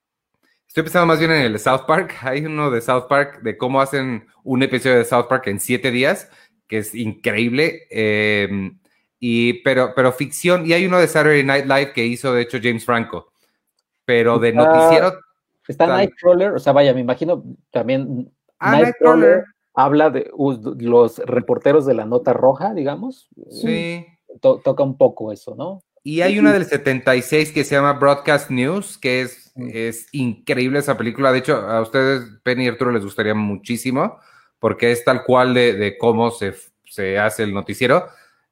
Estoy 0.66 0.82
pensando 0.82 1.06
más 1.06 1.20
bien 1.20 1.30
en 1.30 1.42
el 1.42 1.58
South 1.60 1.82
Park. 1.86 2.16
Hay 2.22 2.44
uno 2.44 2.70
de 2.70 2.80
South 2.82 3.06
Park 3.08 3.40
de 3.42 3.56
cómo 3.56 3.80
hacen 3.80 4.26
un 4.44 4.62
episodio 4.62 4.98
de 4.98 5.04
South 5.04 5.26
Park 5.28 5.46
en 5.46 5.60
siete 5.60 5.90
días, 5.90 6.28
que 6.66 6.78
es 6.78 6.94
increíble. 6.94 7.86
eh, 7.90 8.72
y, 9.20 9.62
pero, 9.62 9.92
pero 9.94 10.12
ficción. 10.12 10.66
Y 10.66 10.72
hay 10.72 10.86
uno 10.86 10.98
de 10.98 11.08
Saturday 11.08 11.44
Night 11.44 11.64
Live 11.66 11.92
que 11.92 12.04
hizo, 12.06 12.32
de 12.32 12.42
hecho, 12.42 12.58
James 12.62 12.84
Franco. 12.84 13.32
Pero 14.04 14.38
de 14.38 14.50
Está- 14.50 14.64
noticiero. 14.64 15.12
Está. 15.66 15.86
Nightcrawler, 15.86 16.52
o 16.52 16.58
sea, 16.58 16.72
vaya, 16.72 16.94
me 16.94 17.00
imagino 17.00 17.44
también 17.70 18.30
Ah, 18.58 18.72
Nightcrawler. 18.80 19.44
habla 19.74 20.10
de 20.10 20.30
uh, 20.32 20.74
los 20.80 21.18
reporteros 21.18 21.84
de 21.86 21.94
la 21.94 22.06
nota 22.06 22.32
roja, 22.32 22.72
digamos. 22.74 23.28
Sí. 23.50 24.04
To- 24.40 24.60
toca 24.64 24.82
un 24.82 24.96
poco 24.96 25.30
eso, 25.32 25.54
¿no? 25.54 25.82
Y 26.02 26.22
hay 26.22 26.38
una 26.38 26.52
del 26.52 26.64
76 26.64 27.52
que 27.52 27.64
se 27.64 27.74
llama 27.74 27.92
Broadcast 27.94 28.50
News, 28.50 28.96
que 28.98 29.20
es, 29.22 29.52
Mm. 29.56 29.68
es 29.74 30.06
increíble 30.12 30.78
esa 30.78 30.96
película. 30.96 31.32
De 31.32 31.38
hecho, 31.38 31.56
a 31.56 31.82
ustedes, 31.82 32.22
Penny 32.44 32.64
y 32.64 32.68
Arturo, 32.68 32.92
les 32.92 33.04
gustaría 33.04 33.34
muchísimo, 33.34 34.18
porque 34.60 34.90
es 34.92 35.04
tal 35.04 35.24
cual 35.24 35.52
de, 35.52 35.74
de 35.74 35.98
cómo 35.98 36.30
se, 36.30 36.54
se 36.86 37.18
hace 37.18 37.42
el 37.42 37.52
noticiero. 37.52 38.06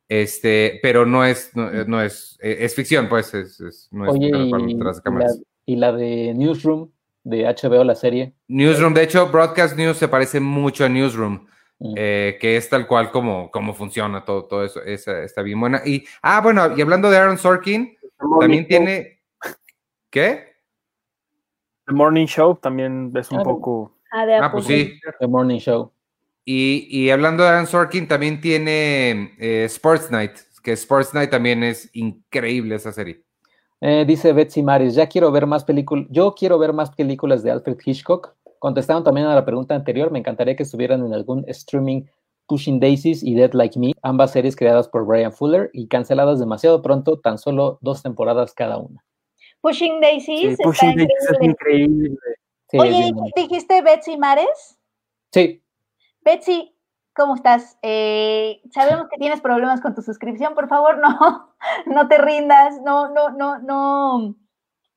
Este, 0.08 0.78
pero 0.82 1.04
no 1.04 1.24
es, 1.24 1.54
no, 1.56 1.70
no 1.86 2.00
es, 2.00 2.38
eh, 2.40 2.58
es 2.60 2.74
ficción, 2.74 3.08
pues, 3.08 3.34
es, 3.34 3.60
es- 3.60 3.88
no 3.90 4.06
es 4.06 4.14
Oye, 4.14 4.28
y, 4.28 4.78
tras 4.78 4.96
de 4.96 5.00
la, 5.00 5.02
cámaras. 5.02 5.42
y 5.66 5.76
la 5.76 5.92
de 5.92 6.32
Newsroom 6.34 6.90
de 7.24 7.44
HBO, 7.46 7.82
la 7.82 7.96
serie. 7.96 8.32
Newsroom, 8.46 8.94
de 8.94 9.02
hecho, 9.02 9.28
Broadcast 9.32 9.76
News 9.76 9.96
se 9.96 10.06
parece 10.08 10.38
mucho 10.40 10.84
a 10.84 10.88
Newsroom, 10.88 11.46
Mm. 11.78 11.94
eh, 11.96 12.38
que 12.40 12.56
es 12.56 12.70
tal 12.70 12.86
cual 12.86 13.10
como, 13.10 13.50
como 13.50 13.74
funciona 13.74 14.24
todo, 14.24 14.44
todo 14.46 14.64
eso. 14.64 14.80
Esa 14.82 15.22
está 15.22 15.42
bien 15.42 15.60
buena. 15.60 15.82
Y, 15.84 16.04
ah, 16.22 16.40
bueno, 16.40 16.74
y 16.74 16.80
hablando 16.80 17.10
de 17.10 17.18
Aaron 17.18 17.36
Sorkin, 17.36 17.94
también 18.40 18.66
tiene. 18.66 19.20
¿Qué? 20.08 20.54
The 21.86 21.92
Morning 21.92 22.24
Show 22.26 22.56
también 22.56 23.12
es 23.14 23.30
un 23.30 23.40
Ah, 23.40 23.42
poco. 23.42 23.98
Ah, 24.10 24.24
de 24.24 24.36
Ah, 24.36 24.50
pues 24.50 24.64
sí. 24.64 24.98
The 25.20 25.26
Morning 25.26 25.58
Show. 25.58 25.92
Y, 26.48 26.86
y 26.88 27.10
hablando 27.10 27.42
de 27.42 27.48
Aaron 27.50 27.66
Sorkin, 27.66 28.06
también 28.06 28.40
tiene 28.40 29.34
eh, 29.38 29.64
Sports 29.64 30.12
Night, 30.12 30.30
que 30.62 30.72
Sports 30.72 31.12
Night 31.12 31.28
también 31.28 31.64
es 31.64 31.90
increíble 31.92 32.76
esa 32.76 32.92
serie. 32.92 33.24
Eh, 33.80 34.04
dice 34.06 34.32
Betsy 34.32 34.62
Maris, 34.62 34.94
ya 34.94 35.08
quiero 35.08 35.32
ver 35.32 35.46
más 35.46 35.64
películas. 35.64 36.06
Yo 36.08 36.34
quiero 36.34 36.58
ver 36.58 36.72
más 36.72 36.90
películas 36.94 37.42
de 37.42 37.50
Alfred 37.50 37.76
Hitchcock. 37.84 38.36
Contestaron 38.60 39.02
también 39.02 39.26
a 39.26 39.34
la 39.34 39.44
pregunta 39.44 39.74
anterior. 39.74 40.12
Me 40.12 40.20
encantaría 40.20 40.54
que 40.54 40.62
estuvieran 40.62 41.04
en 41.04 41.12
algún 41.12 41.44
streaming 41.48 42.04
Pushing 42.46 42.78
Daisies 42.78 43.24
y 43.24 43.34
Dead 43.34 43.52
Like 43.52 43.76
Me, 43.76 43.92
ambas 44.02 44.30
series 44.30 44.54
creadas 44.54 44.88
por 44.88 45.04
Brian 45.04 45.32
Fuller 45.32 45.68
y 45.72 45.88
canceladas 45.88 46.38
demasiado 46.38 46.80
pronto, 46.80 47.18
tan 47.18 47.38
solo 47.38 47.78
dos 47.80 48.04
temporadas 48.04 48.54
cada 48.54 48.78
una. 48.78 49.04
Pushing 49.62 50.00
Daisies. 50.00 50.40
Sí, 50.40 50.46
está 50.46 50.62
Pushing 50.62 50.96
Daisies 50.96 51.10
es 51.22 51.42
increíble. 51.42 52.08
increíble. 52.08 52.18
Sí, 52.68 52.76
es 52.76 52.82
Oye, 52.82 52.90
bien 52.90 53.14
bonito. 53.16 53.40
¿dijiste 53.40 53.82
Betsy 53.82 54.16
Mares? 54.16 54.78
Sí, 55.32 55.60
Betsy, 56.26 56.74
¿cómo 57.14 57.36
estás? 57.36 57.78
Eh, 57.82 58.60
sabemos 58.72 59.06
que 59.08 59.16
tienes 59.16 59.40
problemas 59.40 59.80
con 59.80 59.94
tu 59.94 60.02
suscripción, 60.02 60.54
por 60.56 60.68
favor, 60.68 60.98
no, 61.02 61.54
no 61.86 62.08
te 62.08 62.18
rindas, 62.18 62.80
no, 62.84 63.10
no, 63.14 63.30
no, 63.30 63.60
no. 63.60 64.34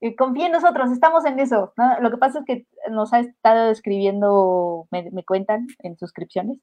eh, 0.01 0.15
confía 0.15 0.47
en 0.47 0.53
nosotros, 0.53 0.91
estamos 0.91 1.25
en 1.25 1.37
eso. 1.39 1.71
Lo 2.01 2.09
que 2.09 2.17
pasa 2.17 2.39
es 2.39 2.45
que 2.45 2.65
nos 2.89 3.13
ha 3.13 3.19
estado 3.19 3.69
escribiendo, 3.69 4.87
me, 4.89 5.23
cuentan, 5.23 5.67
en 5.83 5.97
suscripciones. 5.99 6.57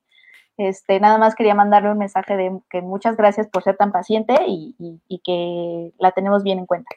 Este, 0.56 0.98
nada 0.98 1.16
más 1.18 1.36
quería 1.36 1.54
mandarle 1.54 1.92
un 1.92 1.98
mensaje 1.98 2.36
de 2.36 2.58
que 2.68 2.82
muchas 2.82 3.16
gracias 3.16 3.46
por 3.46 3.62
ser 3.62 3.76
tan 3.76 3.92
paciente 3.92 4.34
y, 4.48 4.74
y- 4.80 5.00
y 5.06 5.20
que 5.20 5.92
la 6.00 6.10
tenemos 6.10 6.42
bien 6.42 6.58
en 6.58 6.66
cuenta. 6.66 6.90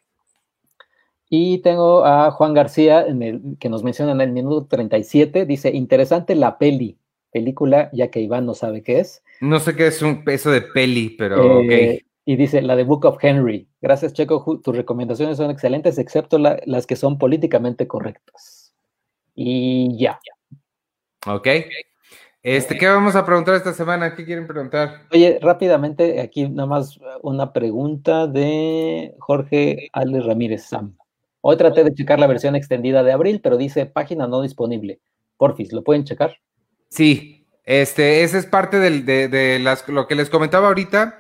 Y 1.30 1.60
tengo 1.60 2.04
a 2.04 2.32
Juan 2.32 2.56
García, 2.56 3.06
en 3.06 3.22
el, 3.22 3.58
que 3.60 3.70
nos 3.70 3.84
menciona 3.84 4.14
en 4.14 4.22
el 4.22 4.32
minuto 4.32 4.66
37, 4.68 5.46
dice, 5.46 5.70
interesante 5.70 6.34
la 6.34 6.58
peli, 6.58 6.98
película, 7.32 7.90
ya 7.94 8.10
que 8.10 8.20
Iván 8.22 8.46
no 8.46 8.54
sabe 8.54 8.84
qué 8.84 9.00
es. 9.00 9.24
No 9.42 9.60
sé 9.60 9.76
qué 9.76 9.88
es 9.88 10.02
un 10.02 10.24
peso 10.24 10.52
de 10.52 10.62
peli, 10.62 11.12
pero 11.18 11.62
Eh, 11.62 11.96
ok. 12.00 12.06
Y 12.26 12.36
dice, 12.36 12.62
la 12.62 12.76
de 12.76 12.84
Book 12.84 13.06
of 13.06 13.18
Henry. 13.24 13.68
Gracias, 13.82 14.14
Checo, 14.14 14.60
tus 14.64 14.76
recomendaciones 14.76 15.38
son 15.38 15.50
excelentes, 15.50 15.98
excepto 15.98 16.38
la- 16.38 16.60
las 16.66 16.86
que 16.86 16.96
son 16.96 17.18
políticamente 17.18 17.88
correctas. 17.88 18.74
Y 19.34 19.98
ya. 19.98 20.20
Ok. 21.26 21.48
Este, 22.42 22.78
¿qué 22.78 22.88
vamos 22.88 23.16
a 23.16 23.26
preguntar 23.26 23.56
esta 23.56 23.74
semana? 23.74 24.16
¿Qué 24.16 24.24
quieren 24.26 24.48
preguntar? 24.48 25.08
Oye, 25.12 25.40
rápidamente, 25.42 26.22
aquí 26.22 26.48
nada 26.48 26.68
más 26.68 27.00
una 27.22 27.52
pregunta 27.52 28.28
de 28.28 29.14
Jorge 29.20 29.90
Ale 29.92 30.22
Ramírez 30.22 30.64
Sam. 30.64 30.96
Hoy 31.42 31.58
traté 31.58 31.84
de 31.84 31.94
checar 31.94 32.20
la 32.20 32.28
versión 32.28 32.56
extendida 32.56 33.04
de 33.04 33.12
abril, 33.12 33.40
pero 33.42 33.58
dice 33.58 33.86
página 33.86 34.28
no 34.28 34.42
disponible. 34.42 35.00
Porfis, 35.38 35.74
¿lo 35.74 35.84
pueden 35.84 36.04
checar? 36.06 36.38
Sí, 36.90 37.48
este, 37.64 38.24
esa 38.24 38.38
es 38.38 38.46
parte 38.46 38.80
de, 38.80 39.28
de 39.28 39.60
las, 39.60 39.88
lo 39.88 40.08
que 40.08 40.16
les 40.16 40.30
comentaba 40.30 40.68
ahorita. 40.68 41.20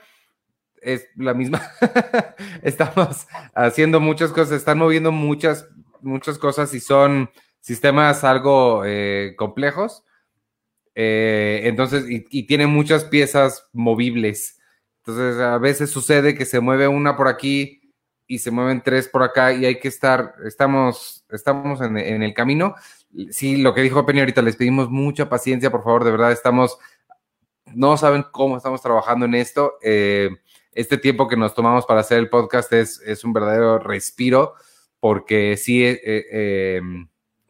Es 0.81 1.07
la 1.15 1.33
misma. 1.33 1.61
Estamos 2.63 3.27
haciendo 3.53 3.99
muchas 3.99 4.31
cosas, 4.31 4.53
están 4.53 4.77
moviendo 4.77 5.11
muchas, 5.11 5.67
muchas 6.01 6.37
cosas 6.37 6.73
y 6.73 6.79
son 6.79 7.29
sistemas 7.59 8.23
algo 8.23 8.83
eh, 8.85 9.33
complejos. 9.37 10.03
Eh, 10.95 11.61
entonces, 11.65 12.09
y, 12.09 12.25
y 12.29 12.43
tiene 12.47 12.65
muchas 12.67 13.05
piezas 13.05 13.67
movibles. 13.73 14.59
Entonces, 14.99 15.41
a 15.41 15.57
veces 15.57 15.89
sucede 15.89 16.35
que 16.35 16.45
se 16.45 16.59
mueve 16.59 16.87
una 16.87 17.15
por 17.15 17.27
aquí 17.27 17.78
y 18.29 18.37
se 18.37 18.51
mueven 18.51 18.83
tres 18.83 19.09
por 19.09 19.23
acá 19.23 19.51
y 19.51 19.65
hay 19.65 19.79
que 19.79 19.87
estar, 19.87 20.35
estamos, 20.45 21.25
estamos 21.31 21.81
en, 21.81 21.97
en 21.97 22.21
el 22.21 22.35
camino. 22.35 22.75
Sí, 23.31 23.57
lo 23.57 23.73
que 23.73 23.81
dijo 23.81 24.05
Penny 24.05 24.19
ahorita, 24.19 24.43
les 24.43 24.55
pedimos 24.55 24.87
mucha 24.87 25.27
paciencia, 25.27 25.71
por 25.71 25.83
favor, 25.83 26.03
de 26.03 26.11
verdad, 26.11 26.31
estamos, 26.31 26.77
no 27.65 27.97
saben 27.97 28.23
cómo 28.31 28.55
estamos 28.55 28.83
trabajando 28.83 29.25
en 29.25 29.33
esto. 29.33 29.73
Eh, 29.81 30.29
este 30.71 30.99
tiempo 30.99 31.27
que 31.27 31.37
nos 31.37 31.55
tomamos 31.55 31.87
para 31.87 32.01
hacer 32.01 32.19
el 32.19 32.29
podcast 32.29 32.71
es, 32.71 33.01
es 33.01 33.23
un 33.23 33.33
verdadero 33.33 33.79
respiro, 33.79 34.53
porque 34.99 35.57
sí, 35.57 35.83
eh, 35.83 35.99
eh, 36.03 36.81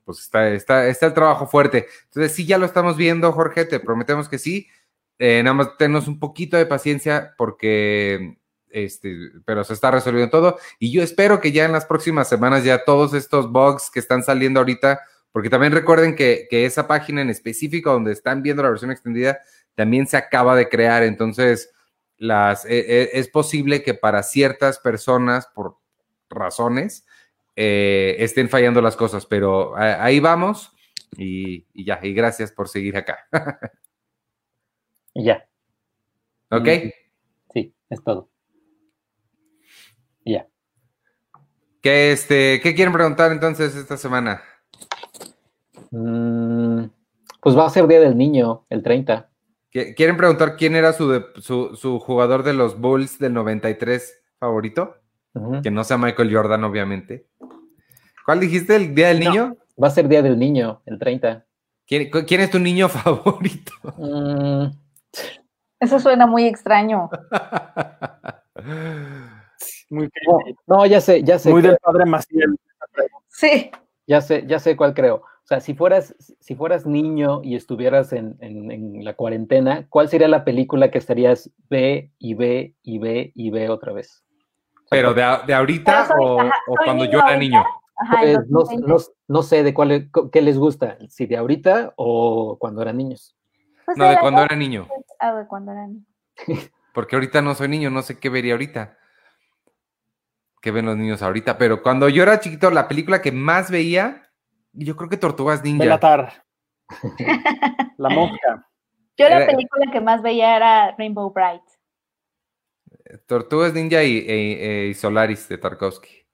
pues 0.06 0.20
está, 0.20 0.50
está, 0.50 0.88
está 0.88 1.08
el 1.08 1.14
trabajo 1.14 1.46
fuerte. 1.46 1.88
Entonces, 2.06 2.32
sí, 2.32 2.46
ya 2.46 2.58
lo 2.58 2.66
estamos 2.66 2.96
viendo, 2.96 3.34
Jorge, 3.34 3.66
te 3.66 3.82
prometemos 3.82 4.30
que 4.30 4.40
sí. 4.40 4.70
Eh, 5.18 5.44
nada 5.44 5.56
más 5.56 5.76
tenos 5.76 6.08
un 6.08 6.20
poquito 6.20 6.56
de 6.56 6.66
paciencia 6.66 7.34
porque, 7.38 8.39
este, 8.72 9.16
pero 9.46 9.64
se 9.64 9.74
está 9.74 9.91
resolviendo 9.91 10.30
todo. 10.30 10.58
Y 10.80 10.91
yo 10.91 11.04
espero 11.04 11.40
que 11.40 11.52
ya 11.52 11.66
en 11.66 11.72
las 11.72 11.86
próximas 11.86 12.30
semanas 12.30 12.64
ya 12.64 12.84
todos 12.84 13.14
estos 13.14 13.52
bugs 13.52 13.90
que 13.91 14.00
están 14.00 14.24
saliendo 14.24 14.60
ahorita, 14.60 15.02
porque 15.32 15.50
también 15.50 15.74
recuerden 15.74 16.16
que, 16.16 16.48
que 16.50 16.66
esa 16.66 16.88
página 16.88 17.22
en 17.22 17.30
específico 17.30 17.91
donde 17.91 18.12
están 18.12 18.41
viendo 18.41 18.64
la 18.64 18.70
versión 18.70 18.91
extendida 18.91 19.40
también 19.76 20.08
se 20.08 20.18
acaba 20.18 20.56
de 20.56 20.70
crear. 20.70 21.04
Entonces, 21.04 21.72
las, 22.18 22.66
eh, 22.66 22.86
eh, 22.88 23.10
es 23.14 23.30
posible 23.30 23.82
que 23.82 23.94
para 23.94 24.24
ciertas 24.24 24.80
personas, 24.80 25.48
por 25.48 25.78
razones, 26.30 27.06
eh, 27.56 28.16
estén 28.20 28.50
fallando 28.50 28.82
las 28.82 28.96
cosas, 28.96 29.26
pero 29.26 29.76
ahí 29.76 30.20
vamos 30.20 30.72
y, 31.18 31.66
y 31.74 31.86
ya, 31.86 32.00
y 32.02 32.14
gracias 32.14 32.52
por 32.52 32.70
seguir 32.70 32.98
acá. 32.98 33.28
Y 35.14 35.26
ya. 35.26 35.50
¿Ok? 36.52 36.68
Sí, 37.54 37.74
es 37.90 38.04
todo. 38.04 38.30
Y 40.24 40.34
ya. 40.34 40.48
¿Qué, 41.82 42.12
este, 42.12 42.60
¿Qué 42.62 42.76
quieren 42.76 42.94
preguntar 42.94 43.32
entonces 43.32 43.76
esta 43.76 43.96
semana? 43.98 44.42
Mm, 45.92 46.86
pues 47.42 47.58
va 47.58 47.66
a 47.66 47.70
ser 47.70 47.88
Día 47.88 48.00
del 48.02 48.18
Niño, 48.18 48.66
el 48.70 48.84
30. 48.84 49.30
¿Qui- 49.74 49.96
¿Quieren 49.96 50.18
preguntar 50.18 50.56
quién 50.58 50.76
era 50.76 50.94
su, 50.94 51.10
de- 51.10 51.26
su, 51.38 51.76
su 51.76 52.00
jugador 52.00 52.44
de 52.44 52.54
los 52.54 52.80
Bulls 52.80 53.18
del 53.20 53.34
93 53.34 54.22
favorito? 54.40 54.96
Que 55.64 55.72
no 55.72 55.84
sea 55.84 55.98
Michael 55.98 56.36
Jordan, 56.36 56.64
obviamente. 56.66 57.28
¿Cuál 58.26 58.40
dijiste? 58.42 58.76
¿El 58.76 58.94
Día 58.96 59.10
del 59.10 59.20
No. 59.24 59.30
Niño? 59.30 59.58
Va 59.82 59.88
a 59.88 59.92
ser 59.92 60.08
Día 60.10 60.22
del 60.22 60.38
Niño, 60.38 60.82
el 60.86 61.00
30. 61.00 61.46
¿Quién, 61.88 62.10
cu- 62.12 62.26
quién 62.28 62.42
es 62.42 62.52
tu 62.52 62.60
niño 62.60 62.90
favorito? 62.90 63.72
Mm, 63.98 64.66
Eso 65.80 66.00
suena 66.00 66.28
muy 66.28 66.46
extraño. 66.46 67.10
Muy, 69.90 70.10
no, 70.28 70.40
no, 70.78 70.86
ya 70.86 71.02
sé, 71.02 71.24
ya 71.24 71.40
sé. 71.40 71.49
muy 71.49 71.61
del 71.61 71.78
padre 71.82 72.06
Maciel. 72.06 72.56
Sí. 73.28 73.72
Ya 74.07 74.22
sé, 74.22 74.44
ya 74.48 74.60
sé 74.60 74.76
cuál 74.76 74.94
creo. 74.94 75.16
O 75.18 75.48
sea, 75.49 75.60
si 75.61 75.74
fueras, 75.74 76.16
si 76.40 76.56
fueras 76.56 76.86
niño 76.86 77.41
y 77.44 77.56
estuvieras 77.56 78.14
en, 78.14 78.36
en- 78.40 78.72
en 78.72 79.03
la 79.03 79.16
cuarentena, 79.16 79.88
¿cuál 79.90 80.07
sería 80.10 80.28
la 80.28 80.44
película 80.45 80.91
que 80.91 80.98
estarías 80.99 81.49
ve 81.70 82.11
y 82.20 82.34
ve 82.36 82.76
y 82.84 82.99
ve 82.99 83.32
y 83.36 83.49
ve 83.49 83.70
otra 83.70 83.94
vez? 83.94 84.24
¿Pero 84.91 85.14
de, 85.14 85.24
de 85.48 85.53
ahorita 85.53 85.91
Pero 85.91 86.06
soy- 86.06 86.26
o, 86.26 86.40
ajá, 86.41 86.56
o 86.68 86.76
soy 86.76 86.86
cuando 86.86 87.03
niño 87.06 87.14
yo 87.14 87.18
era 87.20 87.28
ahorita. 87.34 87.40
niño? 87.40 87.64
Ajá, 87.98 88.18
Pues, 88.22 88.38
no, 88.49 88.60
2020. 88.60 88.88
no- 88.88 88.98
no 89.28 89.44
sé 89.44 89.64
de 89.64 89.74
cuál 89.74 90.10
qué 90.32 90.41
les 90.41 90.57
gusta, 90.57 90.98
si 91.10 91.26
de 91.26 91.38
ahorita 91.38 91.94
o 91.95 92.57
cuando 92.60 92.82
eran 92.84 92.98
niños. 92.98 93.36
Pues 93.86 93.98
No, 93.98 94.07
de 94.07 94.20
cuando 94.20 94.44
era 94.44 94.56
niño. 94.56 94.88
Ah, 95.20 95.34
de 95.36 95.48
cuando 95.48 95.72
era 95.72 95.88
niño. 95.88 96.06
Porque 96.94 97.16
ahorita 97.16 97.41
no 97.41 97.56
soy 97.56 97.68
niño, 97.70 97.90
no 97.90 98.02
sé 98.03 98.20
qué 98.20 98.30
vería 98.30 98.53
ahorita. 98.53 98.98
¿Qué 100.61 100.72
ven 100.72 100.86
los 100.86 100.98
niños 100.98 101.22
ahorita? 101.22 101.57
Pero 101.57 101.81
cuando 101.81 102.10
yo 102.10 102.23
era 102.23 102.40
chiquito, 102.40 102.69
la 102.72 102.88
película 102.88 103.22
que 103.22 103.31
más 103.31 103.72
veía, 103.72 104.30
yo 104.73 104.95
creo 104.95 105.10
que 105.10 105.18
Tortugas 105.18 105.64
Ninja. 105.64 105.84
Belatar. 105.84 106.44
La 107.98 108.10
mosca. 108.10 108.68
Yo 109.18 109.27
la 109.27 109.45
película 109.45 109.91
que 109.91 109.99
más 109.99 110.22
veía 110.22 110.56
era 110.56 110.95
Rainbow 110.98 111.31
Bright. 111.34 111.61
Tortugas 113.26 113.73
Ninja 113.73 114.02
y, 114.03 114.18
y 114.90 114.94
Solaris 114.94 115.49
de 115.49 115.57
Tarkovsky. 115.57 116.26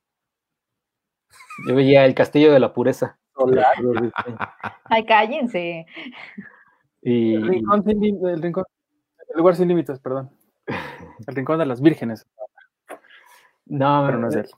Yo 1.67 1.75
veía 1.75 2.05
El 2.05 2.13
Castillo 2.13 2.53
de 2.53 2.59
la 2.59 2.73
Pureza. 2.73 3.17
Ay, 4.85 5.05
cállense. 5.05 5.85
Y, 7.01 7.33
El 7.35 7.47
rincón, 7.47 7.83
sin 7.83 8.03
el 8.03 8.41
rincón- 8.41 8.65
el 9.29 9.37
lugar 9.37 9.55
sin 9.55 9.67
límites, 9.67 9.99
perdón. 9.99 10.29
El 10.67 11.35
rincón 11.35 11.59
de 11.59 11.65
las 11.65 11.81
vírgenes, 11.81 12.27
no, 13.65 14.03
pero 14.05 14.17
no 14.19 14.29
es 14.29 14.35
él. 14.35 14.49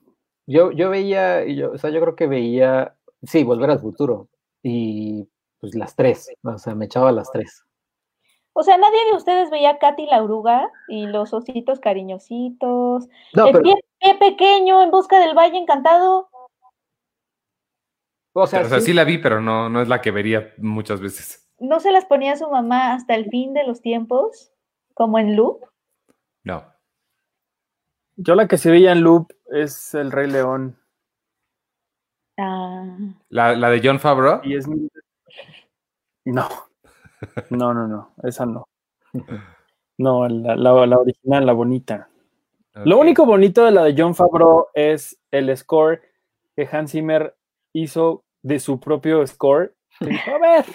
yo, 0.46 0.72
yo 0.72 0.90
veía, 0.90 1.46
yo, 1.46 1.72
o 1.72 1.78
sea, 1.78 1.90
yo 1.90 2.02
creo 2.02 2.16
que 2.16 2.28
veía, 2.28 2.96
sí, 3.24 3.44
Volver 3.44 3.70
al 3.72 3.80
Futuro. 3.80 4.30
Y 4.64 5.28
pues 5.60 5.76
las 5.76 5.96
tres, 5.96 6.30
o 6.44 6.58
sea, 6.58 6.76
me 6.76 6.86
echaba 6.86 7.12
las 7.12 7.32
tres. 7.32 7.64
O 8.54 8.64
sea, 8.64 8.78
nadie 8.78 9.06
de 9.06 9.16
ustedes 9.16 9.52
veía 9.52 9.78
Katy 9.78 10.08
la 10.08 10.24
oruga 10.24 10.68
y 10.88 11.06
los 11.06 11.32
ositos 11.32 11.80
cariñositos. 11.80 13.08
No, 13.34 13.46
el 13.46 13.52
pero, 13.52 13.62
pie, 13.62 13.76
pie 14.00 14.16
pequeño 14.16 14.82
en 14.82 14.90
busca 14.90 15.20
del 15.20 15.36
valle 15.36 15.58
encantado. 15.58 16.30
o 18.34 18.48
sea, 18.48 18.62
o 18.62 18.66
sea, 18.66 18.80
sí, 18.80 18.88
sí 18.88 18.94
la 18.94 19.04
vi, 19.04 19.20
pero 19.20 19.42
no, 19.42 19.70
no 19.70 19.82
es 19.82 19.88
la 19.88 20.02
que 20.02 20.10
vería 20.10 20.54
muchas 20.58 21.00
veces. 21.00 21.48
¿No 21.60 21.80
se 21.80 21.92
las 21.92 22.06
ponía 22.06 22.36
su 22.36 22.50
mamá 22.50 22.94
hasta 22.94 23.16
el 23.16 23.26
fin 23.30 23.54
de 23.54 23.64
los 23.64 23.82
tiempos? 23.82 24.52
Como 24.94 25.20
en 25.20 25.36
loop. 25.36 25.62
No. 26.44 26.66
Yo 28.18 28.36
la 28.36 28.48
que 28.48 28.58
sí 28.58 28.70
veía 28.70 28.92
en 28.92 29.02
loop 29.02 29.32
es 29.52 29.94
El 29.94 30.12
Rey 30.12 30.30
León. 30.30 30.78
Ah, 32.38 32.98
La, 33.30 33.56
la 33.56 33.70
de 33.70 33.82
John 33.84 34.00
Favreau. 34.00 34.42
Y 34.44 34.56
es 34.56 34.68
mi- 34.68 34.90
No. 36.26 36.48
No, 37.50 37.74
no, 37.74 37.88
no. 37.88 38.14
Esa 38.24 38.46
no. 38.46 38.68
No, 39.98 40.28
la, 40.28 40.56
la- 40.56 40.86
la 40.86 40.98
original, 41.00 41.46
la 41.46 41.54
bonita. 41.54 42.10
Lo 42.86 43.00
único 43.00 43.26
bonito 43.26 43.66
de 43.66 43.72
la 43.72 43.84
de 43.84 43.96
John 43.98 44.14
Favreau 44.14 44.68
es 44.76 45.20
el 45.32 45.56
score 45.58 46.00
que 46.56 46.68
Hans 46.72 46.92
Zimmer 46.92 47.36
hizo 47.74 48.24
de 48.44 48.60
su 48.60 48.80
propio 48.80 49.26
score. 49.26 49.74
Dijo, 50.00 50.32
a 50.32 50.38
ver, 50.40 50.66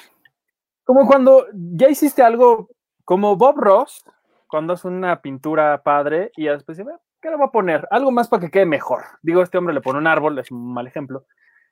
como 0.85 1.06
cuando 1.06 1.47
ya 1.52 1.89
hiciste 1.89 2.23
algo 2.23 2.69
como 3.05 3.36
Bob 3.36 3.56
Ross, 3.59 4.05
cuando 4.48 4.73
hace 4.73 4.89
una 4.89 5.23
pintura 5.23 5.81
padre 5.85 6.32
y 6.36 6.47
después 6.47 6.77
dice, 6.77 6.82
"Bueno, 6.85 7.01
¿qué 7.23 7.31
le 7.31 7.36
voy 7.36 7.47
a 7.47 7.51
poner? 7.53 7.86
Algo 7.90 8.11
más 8.11 8.28
para 8.28 8.40
que 8.43 8.51
quede 8.51 8.66
mejor. 8.66 9.05
Digo, 9.23 9.43
este 9.43 9.57
hombre 9.57 9.73
le 9.74 9.81
pone 9.81 9.99
un 9.99 10.07
árbol, 10.07 10.39
es 10.39 10.51
un 10.51 10.74
mal 10.74 10.86
ejemplo, 10.86 11.24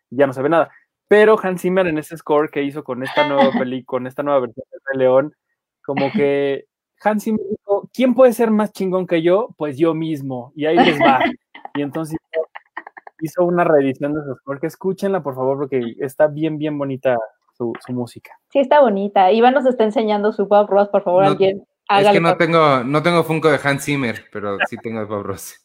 ya 0.09 0.27
no 0.27 0.33
se 0.33 0.41
ve 0.43 0.49
nada. 0.49 0.71
Pero 1.09 1.37
Hans 1.43 1.61
Zimmer 1.63 1.87
en 1.89 1.99
ese 1.99 2.17
score 2.17 2.51
que 2.51 2.63
hizo 2.63 2.85
con 2.85 3.03
esta 3.03 3.27
nueva 3.29 3.51
peli, 3.67 3.85
con 3.85 4.07
esta 4.07 4.23
nueva 4.23 4.41
versión 4.41 4.65
de 4.71 4.79
Rey 4.87 4.99
León, 5.01 5.35
como 5.85 6.11
que 6.13 6.67
Hans 7.03 7.25
Zimmer 7.25 7.45
dijo, 7.51 7.91
¿quién 7.93 8.15
puede 8.15 8.33
ser 8.33 8.51
más 8.51 8.73
chingón 8.73 9.07
que 9.07 9.21
yo? 9.23 9.49
Pues 9.59 9.77
yo 9.77 9.93
mismo. 9.95 10.53
Y 10.55 10.67
ahí 10.67 10.77
les 10.77 10.99
va. 11.01 11.19
Y 11.75 11.83
entonces 11.83 12.19
hizo- 13.21 13.45
una 13.45 13.63
reedición 13.65 14.13
de 14.13 14.21
ese 14.21 14.35
score, 14.41 14.59
que 14.61 14.67
escúchenla, 14.67 15.23
por 15.23 15.35
favor, 15.37 15.57
porque 15.59 15.95
está 16.01 16.27
bien, 16.27 16.59
bien 16.59 16.77
bonita 16.77 17.17
su, 17.57 17.73
su 17.87 17.93
música. 17.93 18.33
sí, 18.51 18.59
está 18.59 18.81
bonita. 18.81 19.31
Iván 19.31 19.55
nos 19.55 19.67
está 19.67 19.85
enseñando 19.85 20.33
su 20.33 20.47
Bob 20.47 20.69
Ross, 20.69 20.89
por 20.89 21.03
favor, 21.05 21.23
No, 21.25 21.31
alguien. 21.31 21.63
Es 21.99 22.09
que 22.13 22.21
no 22.21 22.37
tengo, 22.37 22.85
no 22.85 23.03
tengo 23.03 23.25
Funko 23.25 23.51
de 23.51 23.59
Hans 23.63 23.85
Zimmer, 23.85 24.25
pero 24.33 24.59
sí 24.69 24.77
tengo 24.77 25.01
de 25.01 25.07
Bob 25.07 25.23
Ross. 25.25 25.57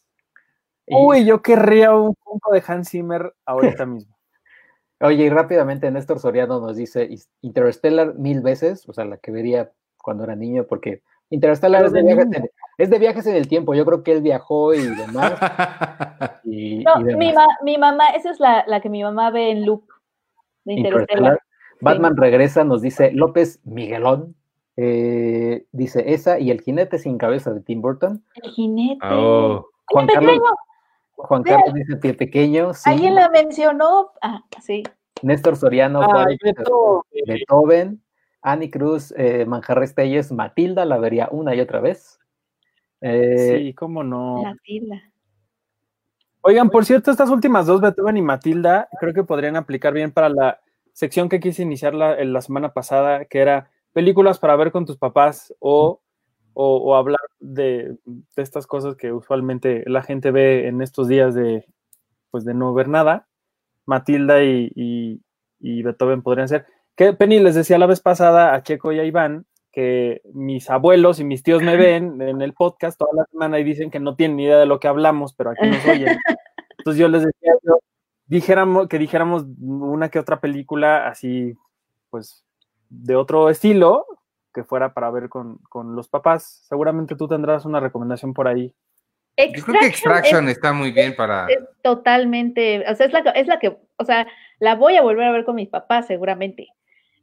Uy, 0.88 1.26
yo 1.26 1.42
querría 1.42 1.94
un 1.96 2.16
punto 2.16 2.52
de 2.52 2.64
Hans 2.68 2.90
Zimmer 2.90 3.34
ahorita 3.46 3.86
mismo. 3.86 4.16
Oye, 5.02 5.26
y 5.26 5.30
rápidamente 5.30 5.92
Néstor 5.92 6.20
Soriano 6.20 6.60
nos 6.60 6.78
dice 6.78 7.04
"Is- 7.06 7.30
Interstellar 7.42 8.16
mil 8.16 8.42
veces, 8.42 8.88
o 8.88 8.94
sea, 8.94 9.06
la 9.06 9.18
que 9.18 9.32
vería 9.32 9.72
cuando 9.98 10.24
era 10.24 10.36
niño, 10.36 10.66
porque 10.68 11.02
Interstellar 11.30 11.84
es 11.86 11.92
de, 11.92 12.04
viajes 12.04 12.26
niño. 12.28 12.38
en, 12.38 12.50
es 12.78 12.90
de 12.90 13.00
viajes 13.00 13.26
en 13.28 13.36
el 13.36 13.48
tiempo. 13.48 13.74
Yo 13.74 13.84
creo 13.86 14.04
que 14.04 14.12
él 14.12 14.22
viajó 14.22 14.74
y 14.74 14.86
demás. 14.88 15.34
Y, 16.44 16.84
No, 16.84 17.02
y 17.02 17.04
demás. 17.06 17.18
mi, 17.18 17.34
ma- 17.34 17.58
mi 17.64 17.78
mamá, 17.80 18.08
esa 18.10 18.30
es 18.30 18.40
la, 18.40 18.64
la 18.68 18.80
que 18.80 18.88
mi 18.90 19.02
mamá 19.04 19.32
ve 19.32 19.50
en 19.50 19.66
loop 19.66 19.84
de 20.64 20.74
Interstellar. 20.74 21.02
Interstellar. 21.08 21.40
Batman 21.82 22.16
regresa, 22.18 22.64
nos 22.64 22.82
dice 22.84 23.12
López 23.12 23.60
Miguelón. 23.64 24.36
Eh, 24.78 25.66
dice 25.72 26.04
esa 26.14 26.40
y 26.40 26.52
El 26.52 26.62
jinete 26.62 27.00
sin 27.00 27.18
cabeza 27.18 27.54
de 27.54 27.62
Tim 27.62 27.82
Burton. 27.82 28.24
El 28.36 28.52
jinete. 28.52 29.00
Oh, 29.10 29.68
Juan 29.88 30.08
Carlos. 30.08 30.40
Juan 31.16 31.44
Carlos 31.44 31.74
dice 31.74 31.96
Pie 31.96 32.14
Pequeño. 32.14 32.74
sí. 32.74 32.90
¿Alguien 32.90 33.16
la 33.16 33.30
mencionó? 33.30 34.12
Ah, 34.22 34.44
sí. 34.62 34.84
Néstor 35.22 35.56
Soriano, 35.56 36.04
Juárez, 36.04 36.38
Beto, 36.44 37.06
Beethoven. 37.26 38.02
Ani 38.42 38.70
Cruz, 38.70 39.12
eh, 39.18 39.44
Manjarres 39.48 39.96
Telles, 39.96 40.32
Matilda, 40.32 40.86
la 40.86 41.00
vería 41.00 41.28
una 41.32 41.56
y 41.56 41.62
otra 41.62 41.80
vez. 41.80 42.20
Eh, 43.02 43.58
Sí, 43.58 43.74
cómo 43.74 44.04
no. 44.04 44.44
La 44.44 44.56
tila. 44.64 45.02
Oigan, 46.42 46.70
por 46.70 46.86
cierto, 46.86 47.10
estas 47.10 47.32
últimas 47.32 47.66
dos, 47.66 47.82
Beethoven 47.82 48.18
y 48.18 48.22
Matilda, 48.22 48.88
creo 49.00 49.16
que 49.16 49.24
podrían 49.24 49.56
aplicar 49.56 49.94
bien 49.94 50.12
para 50.12 50.30
la 50.30 50.60
sección 50.94 51.28
que 51.28 51.40
quise 51.40 51.64
iniciar 51.64 51.96
la, 51.96 52.20
en 52.20 52.34
la 52.34 52.42
semana 52.42 52.72
pasada, 52.72 53.26
que 53.26 53.40
era 53.40 53.72
películas 53.96 54.38
para 54.40 54.56
ver 54.58 54.72
con 54.74 54.86
tus 54.86 54.98
papás 54.98 55.56
o, 55.60 56.02
o- 56.54 56.78
o 56.78 56.96
hablar 56.96 57.22
de, 57.40 57.96
de 58.06 58.44
estas 58.44 58.68
cosas 58.68 58.96
que 58.98 59.14
usualmente 59.14 59.84
la 59.88 60.04
gente 60.04 60.32
ve 60.32 60.68
en 60.68 60.82
estos 60.82 61.08
días 61.08 61.34
de, 61.34 61.66
pues 62.30 62.44
de 62.44 62.54
no 62.54 62.74
ver 62.74 62.90
nada. 62.90 63.28
Matilda 63.86 64.44
y, 64.44 64.70
y- 64.76 65.22
y 65.60 65.82
Beethoven 65.82 66.22
podrían 66.22 66.50
ser. 66.50 66.66
Que 66.96 67.14
Penny 67.14 67.40
les 67.40 67.56
decía 67.56 67.78
la 67.78 67.86
vez 67.88 68.02
pasada 68.02 68.54
a 68.54 68.62
Checo 68.64 68.92
y 68.92 69.00
a 69.00 69.06
Iván 69.06 69.46
que 69.72 70.22
mis 70.34 70.70
abuelos 70.70 71.20
y 71.20 71.24
mis 71.26 71.44
tíos 71.44 71.62
me 71.62 71.76
ven 71.78 72.22
en 72.22 72.42
el 72.42 72.54
podcast 72.54 72.98
toda 72.98 73.12
la 73.14 73.26
semana 73.26 73.60
y 73.60 73.64
dicen 73.66 73.92
que 73.92 74.00
no 74.00 74.16
tienen 74.16 74.38
ni 74.38 74.44
idea 74.46 74.58
de 74.58 74.66
lo 74.66 74.80
que 74.80 74.88
hablamos, 74.88 75.34
pero 75.34 75.50
aquí 75.52 75.68
nos 75.70 75.86
oyen. 75.86 76.18
Entonces 76.78 77.00
yo 77.00 77.08
les 77.10 77.24
decía 77.26 77.52
yo, 77.64 77.80
dijéramos, 78.28 78.88
que 78.88 78.98
dijéramos 79.00 79.46
una 79.60 80.08
que 80.10 80.20
otra 80.20 80.40
película 80.40 81.08
así, 81.10 81.54
pues, 82.10 82.45
de 83.04 83.16
otro 83.16 83.50
estilo, 83.50 84.06
que 84.54 84.64
fuera 84.64 84.94
para 84.94 85.12
ver 85.12 85.30
con, 85.30 85.58
con 85.70 85.96
los 85.96 86.08
papás. 86.08 86.64
Seguramente 86.68 87.16
tú 87.16 87.28
tendrás 87.28 87.66
una 87.66 87.80
recomendación 87.80 88.34
por 88.34 88.48
ahí. 88.48 88.74
yo 89.38 89.64
creo 89.64 89.80
que 89.82 89.88
Extraction 89.88 90.48
está 90.50 90.74
muy 90.74 90.92
bien 90.92 91.16
para. 91.16 91.48
es, 91.48 91.58
es 91.58 91.64
totalmente, 91.82 92.84
o 92.90 92.96
sea, 92.96 93.06
es 93.06 93.14
la, 93.14 93.20
es 93.20 93.48
la 93.48 93.60
que, 93.60 93.78
o 93.98 94.06
sea, 94.06 94.28
la 94.60 94.76
voy 94.76 94.96
a 94.96 95.02
volver 95.02 95.28
a 95.28 95.32
ver 95.32 95.46
con 95.46 95.56
mis 95.56 95.70
papás 95.70 96.08
seguramente. 96.08 96.70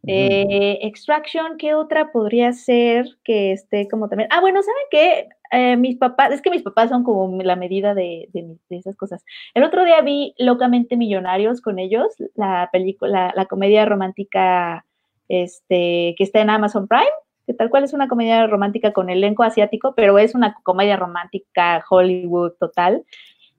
Eh, 0.05 0.81
Extraction, 0.83 1.57
¿qué 1.59 1.75
otra 1.75 2.11
podría 2.11 2.53
ser 2.53 3.07
que 3.23 3.53
esté 3.53 3.87
como 3.89 4.09
también? 4.09 4.29
Ah, 4.33 4.41
bueno, 4.41 4.61
¿saben 4.63 4.83
qué? 4.91 5.29
Eh, 5.53 5.77
mis 5.77 5.97
papás, 5.97 6.33
es 6.33 6.43
que 6.43 6.51
mis 6.51 6.63
papás 6.63 6.89
son 6.89 7.05
como 7.05 7.41
la 7.43 7.55
medida 7.55 7.95
de, 7.95 8.29
de 8.33 8.59
esas 8.71 8.97
cosas. 8.97 9.25
El 9.55 9.63
otro 9.63 9.85
día 9.85 10.01
vi 10.01 10.35
Locamente 10.39 10.97
Millonarios 10.97 11.61
con 11.61 11.79
ellos, 11.79 12.09
la 12.35 12.69
película, 12.73 13.33
la 13.37 13.47
comedia 13.47 13.85
romántica 13.85 14.85
este, 15.33 16.15
que 16.19 16.25
está 16.25 16.43
en 16.43 16.51
Amazon 16.51 16.87
Prime, 16.87 17.07
que 17.47 17.55
tal 17.55 17.71
cual 17.71 17.85
es 17.85 17.95
una 17.95 18.07
comedia 18.07 18.47
romántica 18.47 18.93
con 18.93 19.09
elenco 19.09 19.43
asiático, 19.43 19.95
pero 19.97 20.19
es 20.19 20.35
una 20.35 20.55
comedia 20.63 20.99
romántica 20.99 21.83
Hollywood 21.89 22.53
total. 22.61 23.03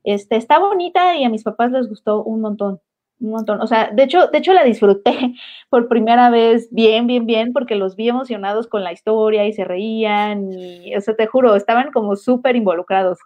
Este, 0.04 0.36
está 0.36 0.60
bonita 0.60 1.16
y 1.18 1.24
a 1.24 1.30
mis 1.30 1.44
papás 1.44 1.72
les 1.72 1.90
gustó 1.90 2.24
un 2.24 2.42
montón, 2.42 2.80
un 3.20 3.32
montón. 3.32 3.60
O 3.60 3.66
sea, 3.66 3.90
de 3.90 4.04
hecho, 4.04 4.28
de 4.28 4.38
hecho 4.38 4.54
la 4.54 4.64
disfruté 4.64 5.34
por 5.70 5.88
primera 5.88 6.30
vez 6.30 6.70
bien, 6.72 7.08
bien, 7.08 7.26
bien, 7.26 7.54
porque 7.54 7.74
los 7.74 7.96
vi 7.96 8.10
emocionados 8.10 8.68
con 8.68 8.84
la 8.84 8.94
historia 8.94 9.48
y 9.48 9.54
se 9.54 9.64
reían 9.64 10.52
y, 10.54 10.96
o 10.96 11.02
sea, 11.02 11.16
te 11.16 11.26
juro, 11.26 11.56
estaban 11.56 11.92
como 11.92 12.16
súper 12.16 12.56
involucrados. 12.56 13.18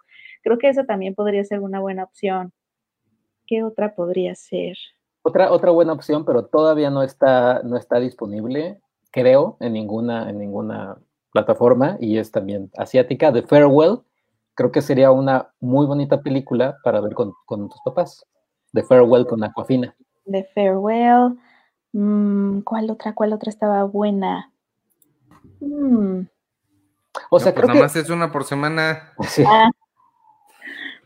Creo 0.42 0.56
que 0.56 0.70
esa 0.70 0.86
también 0.86 1.14
podría 1.14 1.44
ser 1.44 1.60
una 1.60 1.80
buena 1.80 2.04
opción. 2.04 2.54
¿Qué 3.46 3.62
otra 3.62 3.94
podría 3.94 4.34
ser? 4.34 4.78
Otra, 5.22 5.50
otra 5.52 5.70
buena 5.70 5.92
opción, 5.92 6.24
pero 6.24 6.44
todavía 6.46 6.90
no 6.90 7.02
está, 7.02 7.60
no 7.64 7.76
está 7.76 7.98
disponible, 8.00 8.80
creo, 9.10 9.56
en 9.60 9.72
ninguna, 9.74 10.30
en 10.30 10.38
ninguna 10.38 10.96
plataforma, 11.32 11.96
y 12.00 12.18
es 12.18 12.30
también 12.30 12.70
asiática, 12.78 13.32
The 13.32 13.42
Farewell. 13.42 14.00
Creo 14.54 14.72
que 14.72 14.82
sería 14.82 15.10
una 15.12 15.50
muy 15.60 15.86
bonita 15.86 16.20
película 16.22 16.78
para 16.82 17.00
ver 17.00 17.14
con, 17.14 17.32
con 17.46 17.68
tus 17.68 17.80
papás. 17.84 18.24
The 18.72 18.82
Farewell 18.82 19.26
con 19.26 19.44
Aquafina. 19.44 19.94
The 20.24 20.48
Farewell. 20.54 21.38
Mm, 21.92 22.60
¿Cuál 22.60 22.90
otra? 22.90 23.14
¿Cuál 23.14 23.32
otra 23.32 23.50
estaba 23.50 23.84
buena? 23.84 24.50
Mm, 25.60 26.22
O 27.30 27.38
sea, 27.40 27.52
No, 27.52 27.54
pues 27.54 27.54
creo 27.54 27.66
nada 27.68 27.72
que. 27.74 27.82
más 27.82 27.96
es 27.96 28.10
una 28.10 28.30
por 28.32 28.44
semana. 28.44 29.12
sí. 29.28 29.44
ah, 29.46 29.70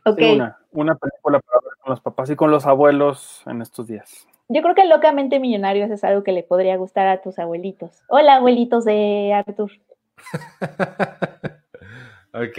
Sí, 0.05 0.35
una, 0.35 0.59
una 0.73 0.95
película 0.97 1.41
para 1.41 1.61
ver 1.61 1.73
con 1.81 1.91
los 1.91 2.01
papás 2.01 2.31
y 2.31 2.37
con 2.37 2.51
los 2.51 2.67
abuelos 2.67 3.43
en 3.47 3.63
estos 3.63 3.87
días. 3.87 4.27
Yo 4.49 4.63
creo 4.63 4.75
que 4.75 4.85
Locamente 4.85 5.39
Millonarios 5.39 5.91
es 5.91 6.05
algo 6.05 6.23
que 6.23 6.33
le 6.33 6.43
podría 6.43 6.77
gustar 6.77 7.07
a 7.07 7.23
tus 7.23 7.39
abuelitos. 7.39 8.03
Hola, 8.09 8.37
abuelitos 8.37 8.85
de 8.85 9.33
Arthur. 9.33 9.71
ok. 12.35 12.59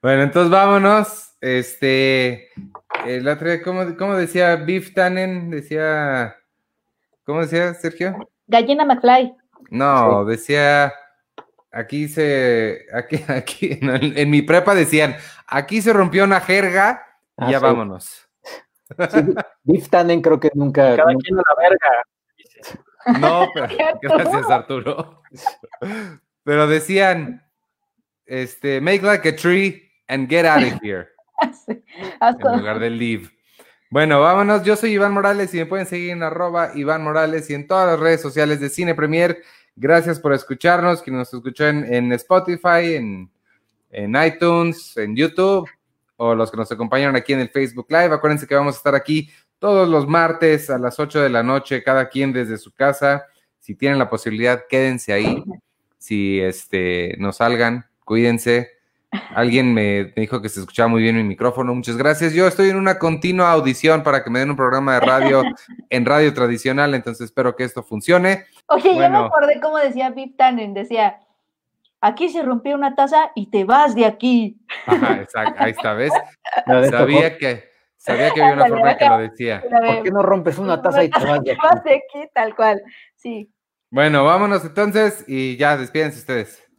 Bueno, 0.00 0.22
entonces 0.22 0.50
vámonos. 0.50 1.36
Este. 1.40 2.48
El 3.06 3.28
otro 3.28 3.48
día, 3.48 3.62
¿cómo, 3.62 3.96
cómo 3.98 4.16
decía 4.16 4.56
Beef 4.56 4.94
Tannen? 4.94 5.50
Decía. 5.50 6.36
¿Cómo 7.24 7.42
decía, 7.42 7.74
Sergio? 7.74 8.30
Gallina 8.46 8.84
McFly. 8.84 9.34
No, 9.70 10.24
decía. 10.24 10.92
Aquí 11.72 12.08
se. 12.08 12.86
Aquí, 12.92 13.22
aquí. 13.28 13.78
no, 13.82 13.94
en, 13.94 14.16
en 14.18 14.30
mi 14.30 14.42
prepa 14.42 14.74
decían. 14.74 15.16
Aquí 15.46 15.80
se 15.82 15.92
rompió 15.92 16.24
una 16.24 16.40
jerga 16.40 17.04
y 17.38 17.44
Ah, 17.44 17.50
ya 17.52 17.58
sí. 17.58 17.64
vámonos. 17.64 18.28
Sí, 19.10 19.20
Biff 19.62 19.88
Tannen 19.88 20.20
creo 20.20 20.40
que 20.40 20.50
nunca. 20.54 20.96
Cada 20.96 21.12
nunca- 21.12 21.22
quien 21.24 21.38
a 21.38 21.42
la 21.48 21.68
verga. 21.68 23.18
No, 23.20 23.48
pero 24.02 24.16
gracias 24.18 24.50
Arturo. 24.50 25.22
Pero 26.44 26.66
decían, 26.66 27.46
este, 28.26 28.80
make 28.80 29.02
like 29.02 29.28
a 29.28 29.36
tree 29.36 29.90
and 30.08 30.28
get 30.28 30.44
out 30.44 30.62
of 30.62 30.80
here, 30.82 31.08
Sí, 31.66 31.82
hasta- 32.20 32.52
en 32.52 32.58
lugar 32.58 32.78
de 32.80 32.90
leave. 32.90 33.30
Bueno, 33.90 34.20
vámonos. 34.20 34.62
Yo 34.64 34.76
soy 34.76 34.92
Iván 34.92 35.12
Morales 35.12 35.52
y 35.54 35.58
me 35.58 35.66
pueden 35.66 35.86
seguir 35.86 36.10
en 36.10 36.22
arroba 36.22 36.70
Iván 36.74 37.02
Morales 37.02 37.48
y 37.50 37.54
en 37.54 37.66
todas 37.66 37.86
las 37.88 37.98
redes 37.98 38.20
sociales 38.20 38.60
de 38.60 38.68
Cine 38.68 38.94
Premier. 38.94 39.42
Gracias 39.82 40.20
por 40.20 40.34
escucharnos, 40.34 41.00
que 41.00 41.10
nos 41.10 41.32
escuchó 41.32 41.66
en, 41.66 42.12
Spotify, 42.12 42.96
en, 42.96 43.30
en 43.90 44.14
iTunes, 44.14 44.94
en 44.98 45.16
YouTube, 45.16 45.66
o 46.16 46.34
los 46.34 46.50
que 46.50 46.58
nos 46.58 46.70
acompañaron 46.70 47.16
aquí 47.16 47.32
en 47.32 47.40
el 47.40 47.48
Facebook 47.48 47.86
Live. 47.88 48.12
Acuérdense 48.12 48.46
que 48.46 48.54
vamos 48.54 48.74
a 48.74 48.76
estar 48.76 48.94
aquí 48.94 49.30
todos 49.58 49.88
los 49.88 50.06
martes 50.06 50.68
a 50.68 50.76
las 50.76 51.00
8 51.00 51.22
de 51.22 51.30
la 51.30 51.42
noche, 51.42 51.82
cada 51.82 52.10
quien 52.10 52.30
desde 52.30 52.58
su 52.58 52.74
casa. 52.74 53.24
Si 53.58 53.74
tienen 53.74 53.98
la 53.98 54.10
posibilidad, 54.10 54.64
quédense 54.68 55.14
ahí. 55.14 55.42
Si 55.96 56.38
este, 56.42 57.16
no 57.18 57.32
salgan, 57.32 57.86
cuídense. 58.04 58.79
Alguien 59.34 59.74
me 59.74 60.04
dijo 60.16 60.40
que 60.40 60.48
se 60.48 60.60
escuchaba 60.60 60.88
muy 60.88 61.02
bien 61.02 61.16
mi 61.16 61.24
micrófono. 61.24 61.74
Muchas 61.74 61.96
gracias. 61.96 62.32
Yo 62.32 62.46
estoy 62.46 62.70
en 62.70 62.76
una 62.76 62.98
continua 62.98 63.50
audición 63.50 64.02
para 64.02 64.22
que 64.22 64.30
me 64.30 64.38
den 64.38 64.50
un 64.50 64.56
programa 64.56 64.94
de 64.94 65.00
radio 65.00 65.42
en 65.90 66.06
radio 66.06 66.32
tradicional, 66.32 66.94
entonces 66.94 67.26
espero 67.26 67.56
que 67.56 67.64
esto 67.64 67.82
funcione. 67.82 68.46
Oye, 68.66 68.94
ya 68.94 69.08
me 69.08 69.18
acordé 69.18 69.60
cómo 69.60 69.78
decía 69.78 70.14
Pip 70.14 70.36
Tannen. 70.36 70.74
Decía, 70.74 71.20
aquí 72.00 72.28
se 72.28 72.42
rompió 72.42 72.76
una 72.76 72.94
taza 72.94 73.32
y 73.34 73.50
te 73.50 73.64
vas 73.64 73.94
de 73.94 74.06
aquí. 74.06 74.60
Ajá, 74.86 75.20
exacto. 75.20 75.54
Ahí 75.58 75.72
está, 75.72 75.94
¿ves? 75.94 76.12
Sabía 76.90 77.36
que, 77.36 77.64
sabía 77.96 78.30
que 78.30 78.42
había 78.42 78.54
una 78.54 78.66
forma 78.66 78.96
que 78.96 79.08
lo 79.08 79.18
decía. 79.18 79.62
¿Por 79.62 80.02
qué 80.02 80.10
no 80.10 80.22
rompes 80.22 80.58
una 80.58 80.80
taza 80.80 81.02
y 81.02 81.10
te 81.10 81.24
vas 81.24 81.40
de 81.40 81.44
Te 81.44 81.52
aquí? 81.52 81.60
vas 81.62 81.84
de 81.84 81.94
aquí, 81.94 82.30
tal 82.32 82.54
cual. 82.54 82.82
Sí. 83.16 83.52
Bueno, 83.90 84.24
vámonos 84.24 84.64
entonces 84.64 85.24
y 85.26 85.56
ya, 85.56 85.76
despídense 85.76 86.20
ustedes. 86.20 86.69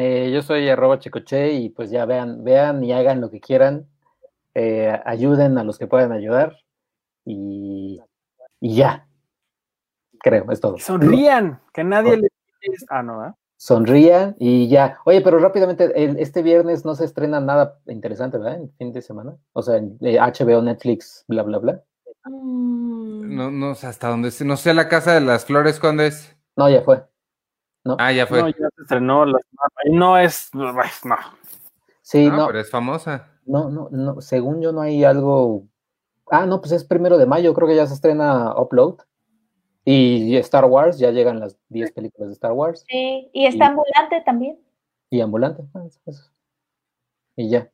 Eh, 0.00 0.30
yo 0.32 0.42
soy 0.42 0.68
arroba 0.68 1.00
chicoche 1.00 1.52
y 1.54 1.70
pues 1.70 1.90
ya 1.90 2.04
vean, 2.04 2.44
vean 2.44 2.84
y 2.84 2.92
hagan 2.92 3.20
lo 3.20 3.30
que 3.30 3.40
quieran. 3.40 3.88
Eh, 4.54 4.96
ayuden 5.04 5.58
a 5.58 5.64
los 5.64 5.76
que 5.76 5.88
puedan 5.88 6.12
ayudar 6.12 6.56
y, 7.24 8.00
y 8.60 8.76
ya. 8.76 9.08
Creo, 10.20 10.50
es 10.52 10.60
todo. 10.60 10.78
Sonrían, 10.78 11.60
que 11.72 11.82
nadie 11.82 12.16
le 12.16 12.28
Ah, 12.90 13.02
no, 13.02 13.26
¿eh? 13.26 13.32
Sonrían 13.56 14.36
y 14.38 14.68
ya. 14.68 14.98
Oye, 15.04 15.20
pero 15.20 15.38
rápidamente, 15.40 15.90
el- 15.96 16.18
este 16.20 16.42
viernes 16.42 16.84
no 16.84 16.94
se 16.94 17.04
estrena 17.04 17.40
nada 17.40 17.80
interesante, 17.86 18.38
¿verdad? 18.38 18.60
En 18.60 18.70
fin 18.78 18.92
de 18.92 19.02
semana. 19.02 19.36
O 19.52 19.62
sea, 19.62 19.78
en 19.78 19.98
eh, 20.00 20.18
HBO, 20.20 20.62
Netflix, 20.62 21.24
bla, 21.26 21.42
bla, 21.42 21.58
bla. 21.58 21.82
Mm, 22.24 23.34
No, 23.34 23.50
no 23.50 23.74
sé 23.74 23.88
hasta 23.88 24.08
dónde 24.08 24.28
es. 24.28 24.40
No 24.44 24.56
sé 24.56 24.74
la 24.74 24.88
casa 24.88 25.12
de 25.14 25.20
las 25.22 25.44
flores, 25.44 25.80
¿cuándo 25.80 26.04
es? 26.04 26.36
No, 26.56 26.68
ya 26.68 26.82
fue. 26.82 27.02
Ah, 27.98 28.12
ya 28.12 28.26
fue. 28.26 28.40
No, 28.42 28.48
ya 28.48 28.68
se 28.76 28.82
estrenó. 28.82 29.24
la- 29.24 29.38
no 29.90 30.18
es. 30.18 30.50
No. 30.54 30.72
Sí, 32.02 32.28
No, 32.28 32.36
no, 32.36 32.46
pero 32.46 32.60
es 32.60 32.70
famosa. 32.70 33.28
no, 33.44 33.68
no, 33.70 33.88
no, 33.90 34.20
según 34.20 34.60
yo 34.62 34.72
no 34.72 34.80
hay 34.80 35.04
algo. 35.04 35.64
Ah, 36.30 36.46
no, 36.46 36.60
pues 36.60 36.72
es 36.72 36.84
primero 36.84 37.16
de 37.18 37.26
mayo, 37.26 37.54
creo 37.54 37.68
que 37.68 37.76
ya 37.76 37.86
se 37.86 37.94
estrena 37.94 38.54
Upload. 38.58 38.98
Y 39.84 40.36
Star 40.36 40.66
Wars, 40.66 40.98
ya 40.98 41.10
llegan 41.10 41.40
las 41.40 41.56
10 41.70 41.92
películas 41.92 42.28
de 42.28 42.34
Star 42.34 42.52
Wars. 42.52 42.84
Sí, 42.88 43.30
y 43.32 43.46
está 43.46 43.64
Y- 43.64 43.68
ambulante 43.68 44.22
también. 44.26 44.58
Y 45.10 45.20
Ambulante. 45.22 45.62
ah. 45.74 45.84
Y 47.36 47.48
ya, 47.48 47.70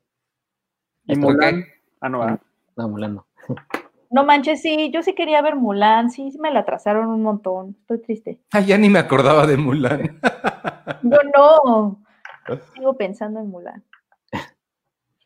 Y. 1.07 1.15
Mulan. 1.17 1.65
Ah, 1.99 2.07
no, 2.09 2.19
¿verdad? 2.19 2.39
no, 2.77 2.87
Mulan 2.89 3.15
no. 3.15 3.27
No 4.15 4.23
manches, 4.23 4.61
sí, 4.61 4.91
yo 4.93 5.03
sí 5.03 5.13
quería 5.13 5.41
ver 5.41 5.57
Mulan, 5.57 6.09
sí, 6.09 6.31
me 6.39 6.49
la 6.49 6.61
atrasaron 6.61 7.09
un 7.09 7.21
montón, 7.21 7.75
estoy 7.81 8.01
triste. 8.01 8.39
Ah, 8.53 8.61
ya 8.61 8.77
ni 8.77 8.87
me 8.87 8.99
acordaba 8.99 9.45
de 9.45 9.57
Mulan. 9.57 10.21
Yo 11.03 11.17
no, 11.35 12.01
sigo 12.73 12.95
pensando 12.95 13.41
en 13.41 13.49
Mulan. 13.49 13.83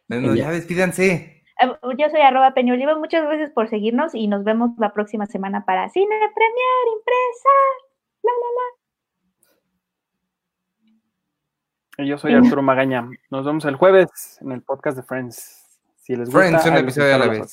Bueno, 0.08 0.34
ya 0.34 0.50
despídanse. 0.50 1.44
Eh, 1.62 1.68
Yo 2.00 2.10
soy 2.10 2.22
arroba 2.22 2.56
Peñoliva, 2.56 2.98
muchas 2.98 3.26
gracias 3.26 3.52
por 3.52 3.70
seguirnos 3.70 4.16
y 4.16 4.28
nos 4.28 4.44
vemos 4.44 4.72
la 4.80 4.92
próxima 4.92 5.28
semana 5.28 5.66
para 5.66 5.88
Cine 5.90 6.08
Premier 6.08 6.88
Impresa. 6.98 7.56
La, 8.24 8.32
la, 8.42 8.48
la. 11.96 12.06
Y 12.06 12.08
Yo 12.08 12.18
soy 12.18 12.34
Arturo 12.34 12.64
Magaña. 12.64 13.08
Nos 13.30 13.46
vemos 13.46 13.66
el 13.66 13.76
jueves 13.76 14.40
en 14.42 14.52
el 14.52 14.64
podcast 14.64 14.98
de 14.98 15.04
Friends. 15.04 15.64
Si 15.98 16.16
les 16.16 16.28
gusta, 16.28 16.40
Friends, 16.40 16.66
un 16.66 16.78
episodio 16.78 17.14
a 17.14 17.20
la 17.20 17.28
vez. 17.28 17.52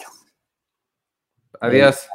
Adiós. 1.60 2.08